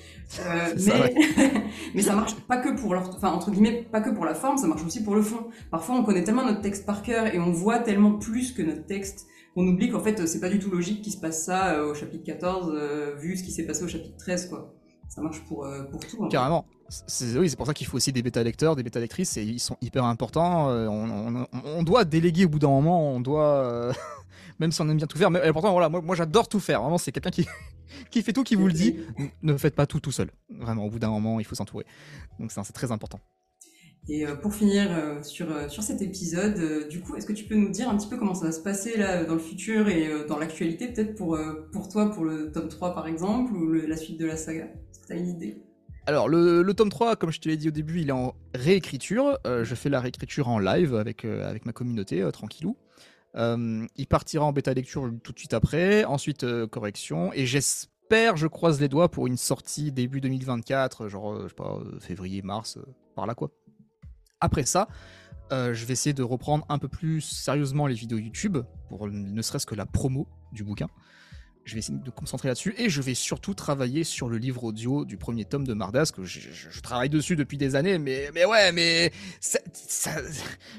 Euh, 0.46 0.74
mais, 0.88 1.14
mais 1.94 2.02
ça 2.02 2.16
marche 2.16 2.36
pas 2.36 2.56
que 2.56 2.70
pour 2.80 2.94
enfin 2.94 3.32
entre 3.32 3.52
guillemets, 3.52 3.86
pas 3.92 4.00
que 4.00 4.12
pour 4.12 4.24
la 4.24 4.34
forme, 4.34 4.58
ça 4.58 4.66
marche 4.66 4.86
aussi 4.86 5.04
pour 5.04 5.14
le 5.14 5.22
fond. 5.22 5.48
Parfois 5.72 5.96
on 5.96 6.04
connaît 6.06 6.24
tellement 6.24 6.46
notre 6.46 6.62
texte 6.62 6.86
par 6.86 7.02
cœur 7.02 7.26
et 7.26 7.38
on 7.38 7.52
voit 7.52 7.80
tellement 7.80 8.14
plus 8.14 8.54
que 8.54 8.62
notre 8.62 8.86
texte 8.86 9.28
on 9.56 9.68
oublie 9.68 9.90
qu'en 9.90 10.00
fait, 10.00 10.26
c'est 10.28 10.40
pas 10.40 10.50
du 10.50 10.60
tout 10.60 10.70
logique 10.70 11.02
qu'il 11.02 11.12
se 11.12 11.18
passe 11.18 11.44
ça 11.44 11.76
euh, 11.76 11.92
au 11.92 11.94
chapitre 11.94 12.24
14, 12.24 12.72
euh, 12.74 13.16
vu 13.16 13.38
ce 13.38 13.44
qui 13.44 13.52
s'est 13.52 13.66
passé 13.66 13.84
au 13.84 13.88
chapitre 13.88 14.18
13, 14.18 14.50
quoi. 14.50 14.74
Ça 15.10 15.22
marche 15.22 15.42
pour, 15.46 15.66
euh, 15.66 15.84
tout. 16.10 16.24
Hein. 16.24 16.30
Carrément. 16.30 16.66
C'est, 17.08 17.38
oui, 17.38 17.50
c'est 17.50 17.58
pour 17.58 17.66
ça 17.66 17.74
qu'il 17.74 17.88
faut 17.88 17.98
aussi 17.98 18.14
des 18.14 18.22
bêta 18.22 18.44
lecteurs, 18.44 18.76
des 18.76 18.84
bêta 18.84 19.00
lectrices, 19.00 19.36
et 19.38 19.44
ils 19.44 19.60
sont 19.60 19.78
hyper 19.82 20.06
importants. 20.06 20.68
On, 20.70 21.84
doit 21.84 22.06
déléguer 22.06 22.46
au 22.46 22.50
bout 22.50 22.60
d'un 22.60 22.70
moment, 22.70 23.14
on 23.14 23.22
doit, 23.22 23.94
même 24.60 24.72
si 24.72 24.82
on 24.82 24.90
aime 24.90 24.98
bien 24.98 25.08
tout 25.08 25.18
faire. 25.18 25.32
Mais 25.32 25.54
pourtant, 25.54 25.72
voilà, 25.72 25.88
moi, 25.88 26.02
moi 26.02 26.16
j'adore 26.16 26.50
tout 26.50 26.60
faire. 26.60 26.82
Vraiment, 26.82 26.98
c'est 26.98 27.14
quelqu'un 27.14 27.30
qui, 27.30 27.48
qui 28.12 28.22
fait 28.22 28.34
tout, 28.34 28.44
qui 28.44 28.56
vous 28.56 28.68
le 28.68 28.74
dit. 28.74 29.00
Ne 29.42 29.56
faites 29.58 29.76
pas 29.76 29.86
tout 29.86 30.02
tout 30.02 30.12
seul. 30.12 30.32
Vraiment, 30.50 30.86
au 30.86 30.90
bout 30.90 31.00
d'un 31.00 31.10
moment, 31.10 31.40
il 31.40 31.46
faut 31.46 31.56
s'entourer. 31.56 31.86
Donc 32.40 32.52
c'est 32.52 32.74
très 32.74 32.92
important. 32.92 33.20
Et 34.10 34.26
euh, 34.26 34.36
pour 34.36 34.54
finir 34.54 34.88
euh, 34.92 35.22
sur, 35.22 35.52
euh, 35.52 35.70
sur 35.70 35.84
cet 35.84 36.02
épisode, 36.02 36.88
du 36.90 37.02
coup, 37.02 37.16
est-ce 37.16 37.26
que 37.26 37.34
tu 37.34 37.46
peux 37.46 37.56
nous 37.56 37.70
dire 37.70 37.90
un 37.90 37.98
petit 37.98 38.08
peu 38.08 38.18
comment 38.18 38.34
ça 38.34 38.46
va 38.46 38.52
se 38.52 38.60
passer 38.60 38.98
là 38.98 39.24
dans 39.24 39.36
le 39.36 39.40
futur 39.40 39.88
et 39.90 40.26
dans 40.28 40.40
l'actualité, 40.40 40.88
peut-être 40.88 41.16
pour, 41.16 41.38
pour 41.72 41.90
toi, 41.90 42.10
pour 42.12 42.26
le 42.26 42.52
tome 42.52 42.68
3 42.68 42.94
par 42.94 43.08
exemple, 43.08 43.54
ou 43.54 43.74
la 43.74 43.98
suite 43.98 44.20
de 44.20 44.26
la 44.26 44.38
saga? 44.38 44.66
Est-ce 44.66 45.00
que 45.00 45.08
tu 45.08 45.14
as 45.14 45.16
une 45.18 45.30
idée? 45.30 45.62
Alors 46.08 46.28
le, 46.28 46.64
le, 46.64 46.74
tome 46.74 46.90
3, 46.90 47.16
comme 47.16 47.32
je 47.32 47.40
te 47.40 47.48
l'ai 47.48 47.58
dit 47.58 47.68
au 47.68 47.72
début, 47.72 48.02
il 48.02 48.10
est 48.10 48.14
en 48.14 48.34
réécriture. 48.56 49.38
je 49.46 49.76
fais 49.76 49.90
la 49.90 50.00
réécriture 50.00 50.50
en 50.50 50.58
live 50.58 50.96
avec, 50.96 51.26
avec 51.26 51.66
ma 51.68 51.74
communauté, 51.74 52.28
tranquillou. 52.34 52.76
il 53.36 54.08
partira 54.10 54.46
en 54.46 54.52
bêta 54.52 54.74
lecture 54.74 55.12
tout 55.24 55.32
de 55.32 55.38
suite 55.38 55.54
après, 55.54 56.06
ensuite 56.06 56.44
correction, 56.68 57.32
et 57.34 57.46
j'espère, 57.46 58.36
je 58.36 58.48
croise 58.48 58.82
les 58.82 58.90
doigts 58.90 59.12
pour 59.12 59.28
une 59.28 59.38
sortie 59.38 59.92
début 59.92 60.22
2024, 60.22 61.08
genre, 61.08 61.44
je 61.44 61.50
sais 61.50 61.54
pas, 61.54 61.80
février, 62.00 62.42
mars, 62.42 62.80
par 63.16 63.28
là 63.28 63.36
quoi. 63.36 63.52
Après 64.42 64.66
ça, 64.66 64.88
euh, 65.52 65.74
je 65.74 65.86
vais 65.86 65.94
essayer 65.94 66.14
de 66.14 66.24
reprendre 66.24 66.66
un 66.70 66.80
peu 66.80 66.88
plus 66.88 67.22
sérieusement 67.22 67.86
les 67.86 67.94
vidéos 67.94 68.18
YouTube, 68.18 68.58
pour 68.90 69.08
ne 69.08 69.42
serait-ce 69.42 69.66
que 69.66 69.76
la 69.76 69.86
promo 69.86 70.28
du 70.52 70.64
bouquin. 70.64 70.88
Je 71.64 71.74
vais 71.74 71.80
essayer 71.80 71.98
de 71.98 72.04
me 72.04 72.10
concentrer 72.10 72.48
là-dessus 72.48 72.74
et 72.78 72.90
je 72.90 73.02
vais 73.04 73.14
surtout 73.14 73.54
travailler 73.54 74.04
sur 74.04 74.30
le 74.30 74.38
livre 74.38 74.64
audio 74.64 75.06
du 75.06 75.18
premier 75.18 75.46
tome 75.46 75.68
de 75.68 75.74
Mardas, 75.74 76.12
que 76.16 76.24
je, 76.24 76.82
travaille 76.82 77.10
dessus 77.10 77.36
depuis 77.36 77.58
des 77.58 77.76
années, 77.76 78.00
mais, 78.00 78.32
mais 78.34 78.46
ouais, 78.46 78.72
mais 78.72 79.12
ça, 79.40 79.60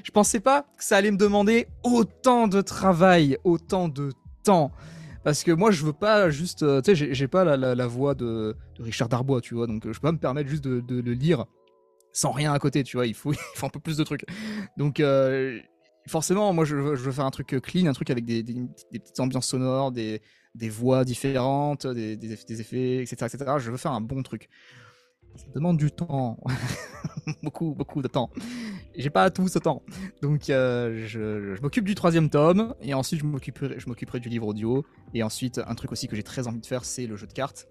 je 0.03 0.11
pensais 0.11 0.41
pas 0.41 0.63
que 0.77 0.83
ça 0.83 0.97
allait 0.97 1.11
me 1.11 1.17
demander 1.17 1.67
autant 1.83 2.49
de 2.49 2.59
travail, 2.61 3.37
autant 3.45 3.87
de 3.87 4.11
temps. 4.43 4.71
Parce 5.23 5.43
que 5.45 5.53
moi, 5.53 5.71
je 5.71 5.85
veux 5.85 5.93
pas 5.93 6.29
juste. 6.29 6.63
Euh, 6.63 6.81
tu 6.81 6.93
sais, 6.97 7.13
j'ai 7.13 7.27
pas 7.29 7.45
la, 7.55 7.87
voix 7.87 8.13
de, 8.13 8.57
Richard 8.77 9.07
Darbois, 9.07 9.39
tu 9.39 9.55
vois, 9.55 9.67
donc 9.67 9.83
je 9.85 9.93
peux 9.93 10.07
pas 10.07 10.11
me 10.11 10.17
permettre 10.17 10.49
juste 10.49 10.65
de 10.65 10.83
le 10.89 11.13
lire 11.13 11.45
sans 12.13 12.31
rien 12.31 12.53
à 12.53 12.59
côté, 12.59 12.83
tu 12.83 12.95
vois, 12.95 13.07
il 13.07 13.15
faut, 13.15 13.33
un 13.61 13.69
peu 13.69 13.79
plus 13.79 13.97
de 13.97 14.03
trucs. 14.03 14.25
Donc 14.77 14.99
euh, 14.99 15.59
forcément, 16.07 16.53
moi 16.53 16.63
je, 16.63 16.75
veux 16.75 17.11
faire 17.11 17.25
un 17.25 17.31
truc 17.31 17.59
clean, 17.61 17.87
un 17.87 17.93
truc 17.93 18.09
avec 18.09 18.23
des, 18.23 18.43
petites 18.43 19.19
ambiances 19.19 19.47
sonores, 19.47 19.91
des, 19.91 20.21
voix 20.69 21.03
différentes, 21.03 21.87
des, 21.87 22.31
effets, 22.61 23.01
etc., 23.01 23.15
etc. 23.33 23.51
Je 23.57 23.71
veux 23.71 23.77
faire 23.77 23.91
un 23.91 24.01
bon 24.01 24.23
truc. 24.23 24.49
Ça 25.35 25.47
demande 25.55 25.77
du 25.77 25.89
temps, 25.89 26.37
beaucoup, 27.43 27.73
beaucoup 27.73 28.03
de 28.03 28.07
temps. 28.07 28.29
J'ai 28.95 29.09
pas 29.09 29.31
tout 29.31 29.47
ce 29.47 29.57
temps, 29.57 29.81
donc 30.21 30.51
euh, 30.51 31.07
je, 31.07 31.59
m'occupe 31.59 31.85
du 31.85 31.95
troisième 31.95 32.29
tome 32.29 32.75
et 32.81 32.93
ensuite 32.93 33.21
je 33.21 33.79
je 33.79 33.87
m'occuperai 33.87 34.19
du 34.19 34.29
livre 34.29 34.45
audio 34.45 34.85
et 35.15 35.23
ensuite 35.23 35.59
un 35.65 35.73
truc 35.73 35.91
aussi 35.91 36.07
que 36.07 36.15
j'ai 36.15 36.21
très 36.21 36.47
envie 36.47 36.61
de 36.61 36.65
faire, 36.67 36.85
c'est 36.85 37.07
le 37.07 37.15
jeu 37.15 37.25
de 37.25 37.33
cartes 37.33 37.67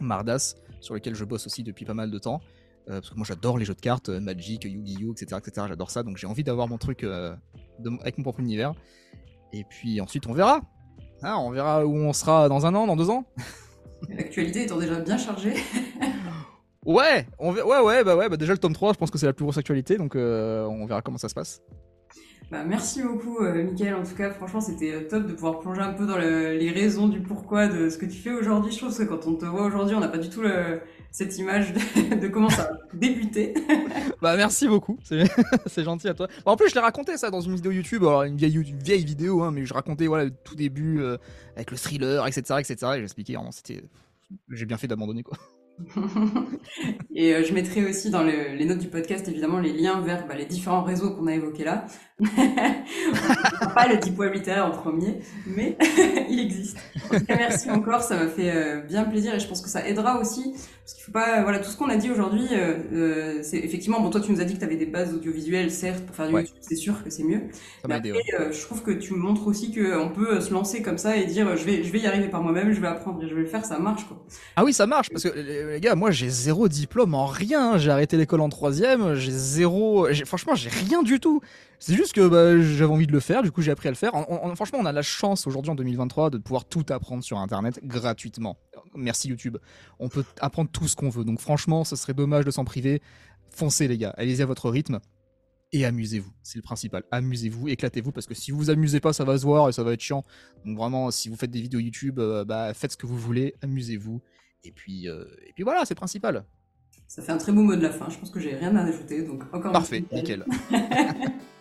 Mardas, 0.00 0.54
sur 0.80 0.94
lequel 0.94 1.14
je 1.14 1.24
bosse 1.24 1.46
aussi 1.46 1.62
depuis 1.62 1.84
pas 1.84 1.92
mal 1.92 2.10
de 2.10 2.18
temps. 2.18 2.40
Euh, 2.88 3.00
parce 3.00 3.10
que 3.10 3.16
moi 3.16 3.26
j'adore 3.26 3.58
les 3.58 3.64
jeux 3.64 3.74
de 3.74 3.80
cartes, 3.80 4.10
euh, 4.10 4.20
Magic, 4.20 4.64
Yu-Gi-Oh, 4.64 5.12
etc., 5.12 5.40
etc. 5.44 5.66
J'adore 5.68 5.90
ça, 5.90 6.04
donc 6.04 6.18
j'ai 6.18 6.28
envie 6.28 6.44
d'avoir 6.44 6.68
mon 6.68 6.78
truc 6.78 7.02
euh, 7.02 7.34
avec 8.00 8.16
mon 8.18 8.22
propre 8.22 8.40
univers. 8.40 8.74
Et 9.52 9.64
puis 9.64 10.00
ensuite 10.00 10.26
on 10.26 10.32
verra. 10.32 10.60
Hein, 11.22 11.36
on 11.38 11.50
verra 11.50 11.84
où 11.84 11.96
on 11.96 12.12
sera 12.12 12.48
dans 12.48 12.64
un 12.64 12.74
an, 12.74 12.86
dans 12.86 12.96
deux 12.96 13.10
ans. 13.10 13.24
L'actualité 14.08 14.64
étant 14.64 14.78
déjà 14.78 15.00
bien 15.00 15.18
chargée. 15.18 15.54
ouais, 16.86 17.26
on 17.38 17.52
ouais, 17.52 17.62
ouais, 17.62 18.04
bah 18.04 18.14
ouais, 18.14 18.28
bah 18.28 18.36
déjà 18.36 18.52
le 18.52 18.58
tome 18.58 18.74
3, 18.74 18.92
je 18.92 18.98
pense 18.98 19.10
que 19.10 19.18
c'est 19.18 19.26
la 19.26 19.32
plus 19.32 19.44
grosse 19.44 19.58
actualité, 19.58 19.96
donc 19.96 20.14
on 20.14 20.86
verra 20.86 21.02
comment 21.02 21.18
ça 21.18 21.28
se 21.28 21.34
passe. 21.34 21.62
Bah, 22.50 22.62
merci 22.64 23.02
beaucoup, 23.02 23.38
euh, 23.40 23.66
En 23.68 24.04
tout 24.04 24.14
cas, 24.14 24.30
franchement, 24.30 24.60
c'était 24.60 25.08
top 25.08 25.26
de 25.26 25.32
pouvoir 25.32 25.58
plonger 25.58 25.80
un 25.80 25.92
peu 25.92 26.06
dans 26.06 26.16
les 26.16 26.70
raisons 26.70 27.08
du 27.08 27.20
pourquoi 27.20 27.66
de 27.66 27.88
ce 27.88 27.98
que 27.98 28.06
tu 28.06 28.18
fais 28.18 28.32
aujourd'hui. 28.32 28.70
Je 28.70 28.78
trouve 28.78 28.96
que 28.96 29.02
quand 29.02 29.26
on 29.26 29.34
te 29.34 29.44
voit 29.44 29.64
aujourd'hui, 29.64 29.96
on 29.96 30.00
n'a 30.00 30.08
pas 30.08 30.18
du 30.18 30.28
tout 30.28 30.42
le, 30.42 30.80
cette 31.16 31.38
image 31.38 31.72
de, 32.20 32.28
comment 32.28 32.50
ça 32.50 32.64
a 32.64 32.94
débuté. 32.94 33.54
bah 34.20 34.36
merci 34.36 34.68
beaucoup, 34.68 34.98
c'est 35.02 35.24
gentil 35.82 36.08
à 36.08 36.14
toi. 36.14 36.28
en 36.44 36.56
plus 36.56 36.68
je 36.68 36.74
l'ai 36.74 36.80
raconté 36.82 37.16
ça 37.16 37.30
dans 37.30 37.40
une 37.40 37.54
vidéo 37.54 37.72
YouTube, 37.72 38.02
alors 38.02 38.24
une 38.24 38.36
vieille, 38.36 38.62
vieille 38.84 39.04
vidéo, 39.04 39.42
hein, 39.42 39.50
mais 39.50 39.64
je 39.64 39.72
racontais 39.72 40.08
voilà 40.08 40.24
le 40.24 40.30
tout 40.30 40.54
début 40.54 41.00
euh, 41.00 41.16
avec 41.54 41.70
le 41.70 41.78
thriller, 41.78 42.26
etc., 42.26 42.60
etc. 42.60 42.92
Et 42.96 43.00
j'expliquais, 43.00 43.36
c'était, 43.50 43.82
j'ai 44.50 44.66
bien 44.66 44.76
fait 44.76 44.88
d'abandonner 44.88 45.22
quoi. 45.22 45.38
et 47.14 47.34
euh, 47.34 47.44
je 47.44 47.54
mettrai 47.54 47.88
aussi 47.88 48.10
dans 48.10 48.22
les 48.22 48.64
notes 48.66 48.78
du 48.78 48.88
podcast 48.88 49.26
évidemment 49.26 49.58
les 49.58 49.72
liens 49.72 50.02
vers 50.02 50.26
bah, 50.26 50.34
les 50.34 50.44
différents 50.44 50.82
réseaux 50.82 51.14
qu'on 51.14 51.28
a 51.28 51.34
évoqués 51.34 51.64
là. 51.64 51.86
Pas 52.18 53.88
le 53.88 53.98
diplôme 53.98 54.32
littéraire 54.32 54.64
en 54.64 54.70
premier, 54.70 55.20
mais 55.46 55.76
il 56.30 56.40
existe. 56.40 56.78
En 57.04 57.18
tout 57.18 57.26
cas, 57.26 57.36
merci 57.36 57.70
encore, 57.70 58.02
ça 58.02 58.16
m'a 58.16 58.28
fait 58.28 58.50
euh, 58.56 58.80
bien 58.80 59.04
plaisir 59.04 59.34
et 59.34 59.40
je 59.40 59.46
pense 59.46 59.60
que 59.60 59.68
ça 59.68 59.86
aidera 59.86 60.18
aussi, 60.18 60.54
parce 60.82 60.94
qu'il 60.94 61.04
faut 61.04 61.12
pas, 61.12 61.42
voilà, 61.42 61.58
tout 61.58 61.68
ce 61.70 61.76
qu'on 61.76 61.90
a 61.90 61.96
dit 61.96 62.10
aujourd'hui, 62.10 62.46
euh, 62.52 62.78
euh, 62.94 63.38
c'est 63.42 63.58
effectivement, 63.58 64.00
bon, 64.00 64.08
toi 64.08 64.22
tu 64.22 64.32
nous 64.32 64.40
as 64.40 64.44
dit 64.44 64.54
que 64.54 64.60
tu 64.60 64.64
avais 64.64 64.76
des 64.76 64.86
bases 64.86 65.12
audiovisuelles, 65.12 65.70
certes, 65.70 66.06
pour 66.06 66.16
faire 66.16 66.28
du 66.28 66.32
YouTube, 66.32 66.54
c'est 66.60 66.76
sûr 66.76 67.04
que 67.04 67.10
c'est 67.10 67.22
mieux. 67.22 67.42
mais 67.86 67.96
après, 67.96 68.50
je 68.50 68.62
trouve 68.62 68.82
que 68.82 68.92
tu 68.92 69.12
montres 69.12 69.46
aussi 69.46 69.74
qu'on 69.74 70.08
peut 70.08 70.40
se 70.40 70.54
lancer 70.54 70.80
comme 70.80 70.96
ça 70.96 71.18
et 71.18 71.26
dire, 71.26 71.54
je 71.54 71.64
vais, 71.64 71.84
je 71.84 71.92
vais 71.92 72.00
y 72.00 72.06
arriver 72.06 72.28
par 72.28 72.42
moi-même, 72.42 72.72
je 72.72 72.80
vais 72.80 72.88
apprendre 72.88 73.22
et 73.22 73.28
je 73.28 73.34
vais 73.34 73.42
le 73.42 73.46
faire, 73.46 73.66
ça 73.66 73.78
marche, 73.78 74.06
quoi. 74.08 74.24
Ah 74.56 74.64
oui, 74.64 74.72
ça 74.72 74.86
marche, 74.86 75.10
parce 75.10 75.24
que 75.24 75.38
les 75.38 75.80
gars, 75.80 75.94
moi 75.94 76.12
j'ai 76.12 76.30
zéro 76.30 76.66
diplôme 76.68 77.12
en 77.12 77.26
rien, 77.26 77.76
j'ai 77.76 77.90
arrêté 77.90 78.16
l'école 78.16 78.40
en 78.40 78.48
troisième, 78.48 79.16
j'ai 79.16 79.32
zéro, 79.32 80.08
franchement, 80.24 80.54
j'ai 80.54 80.70
rien 80.70 81.02
du 81.02 81.20
tout. 81.20 81.42
C'est 81.78 81.94
juste 81.94 82.12
que 82.12 82.26
bah, 82.26 82.60
j'avais 82.60 82.92
envie 82.92 83.06
de 83.06 83.12
le 83.12 83.20
faire, 83.20 83.42
du 83.42 83.52
coup 83.52 83.62
j'ai 83.62 83.70
appris 83.70 83.88
à 83.88 83.90
le 83.90 83.96
faire. 83.96 84.12
franchement, 84.54 84.78
on 84.80 84.86
a 84.86 84.92
la 84.92 85.02
chance 85.02 85.46
aujourd'hui 85.46 85.70
en 85.70 85.74
2023 85.74 86.30
de 86.30 86.38
pouvoir 86.38 86.64
tout 86.64 86.84
apprendre 86.90 87.22
sur 87.22 87.38
Internet 87.38 87.80
gratuitement. 87.82 88.56
Merci 88.94 89.28
YouTube. 89.28 89.58
On 89.98 90.08
peut 90.08 90.24
apprendre 90.40 90.70
tout 90.70 90.88
ce 90.88 90.96
qu'on 90.96 91.10
veut. 91.10 91.24
Donc 91.24 91.40
franchement, 91.40 91.84
ce 91.84 91.96
serait 91.96 92.14
dommage 92.14 92.44
de 92.44 92.50
s'en 92.50 92.64
priver. 92.64 93.02
Foncez 93.50 93.88
les 93.88 93.98
gars, 93.98 94.14
allez-y 94.16 94.42
à 94.42 94.46
votre 94.46 94.70
rythme 94.70 95.00
et 95.72 95.84
amusez-vous. 95.84 96.32
C'est 96.42 96.56
le 96.56 96.62
principal. 96.62 97.04
Amusez-vous, 97.10 97.68
éclatez-vous 97.68 98.12
parce 98.12 98.26
que 98.26 98.34
si 98.34 98.50
vous 98.50 98.58
vous 98.58 98.70
amusez 98.70 99.00
pas, 99.00 99.12
ça 99.12 99.24
va 99.24 99.38
se 99.38 99.44
voir 99.44 99.68
et 99.68 99.72
ça 99.72 99.82
va 99.82 99.92
être 99.92 100.00
chiant. 100.00 100.24
Donc 100.64 100.76
vraiment, 100.76 101.10
si 101.10 101.28
vous 101.28 101.36
faites 101.36 101.50
des 101.50 101.60
vidéos 101.60 101.80
YouTube, 101.80 102.18
euh, 102.18 102.44
bah, 102.44 102.72
faites 102.74 102.92
ce 102.92 102.96
que 102.96 103.06
vous 103.06 103.18
voulez, 103.18 103.54
amusez-vous. 103.62 104.20
Et 104.64 104.72
puis, 104.72 105.08
euh, 105.08 105.24
et 105.46 105.52
puis 105.52 105.64
voilà, 105.64 105.84
c'est 105.84 105.94
le 105.94 105.98
principal. 105.98 106.44
Ça 107.08 107.22
fait 107.22 107.32
un 107.32 107.38
très 107.38 107.52
beau 107.52 107.62
mot 107.62 107.76
de 107.76 107.82
la 107.82 107.90
fin. 107.90 108.08
Je 108.08 108.18
pense 108.18 108.30
que 108.30 108.40
j'ai 108.40 108.54
rien 108.54 108.74
à 108.76 108.82
ajouter. 108.84 109.22
Donc 109.22 109.42
encore 109.52 109.72
Parfait, 109.72 110.04
nickel. 110.12 110.44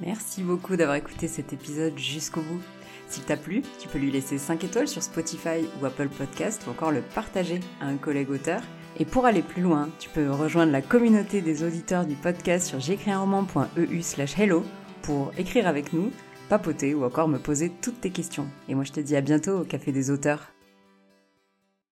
Merci 0.00 0.42
beaucoup 0.42 0.76
d'avoir 0.76 0.96
écouté 0.96 1.26
cet 1.26 1.52
épisode 1.52 1.98
jusqu'au 1.98 2.40
bout. 2.40 2.60
S'il 3.08 3.24
t'a 3.24 3.36
plu, 3.36 3.62
tu 3.80 3.88
peux 3.88 3.98
lui 3.98 4.10
laisser 4.10 4.38
5 4.38 4.62
étoiles 4.64 4.88
sur 4.88 5.02
Spotify 5.02 5.66
ou 5.80 5.86
Apple 5.86 6.08
Podcast 6.08 6.62
ou 6.66 6.70
encore 6.70 6.92
le 6.92 7.00
partager 7.00 7.60
à 7.80 7.86
un 7.86 7.96
collègue 7.96 8.30
auteur. 8.30 8.60
Et 8.98 9.04
pour 9.04 9.26
aller 9.26 9.42
plus 9.42 9.62
loin, 9.62 9.88
tu 9.98 10.08
peux 10.08 10.30
rejoindre 10.30 10.72
la 10.72 10.82
communauté 10.82 11.40
des 11.40 11.64
auditeurs 11.64 12.04
du 12.04 12.14
podcast 12.14 12.66
sur 12.66 12.80
j'écrisunroman.eu 12.80 14.02
slash 14.02 14.38
hello 14.38 14.64
pour 15.02 15.32
écrire 15.38 15.66
avec 15.66 15.92
nous, 15.92 16.10
papoter 16.48 16.94
ou 16.94 17.04
encore 17.04 17.28
me 17.28 17.38
poser 17.38 17.70
toutes 17.82 18.00
tes 18.00 18.10
questions. 18.10 18.46
Et 18.68 18.74
moi 18.74 18.84
je 18.84 18.92
te 18.92 19.00
dis 19.00 19.16
à 19.16 19.20
bientôt 19.20 19.60
au 19.60 19.64
Café 19.64 19.92
des 19.92 20.10
auteurs. 20.10 20.52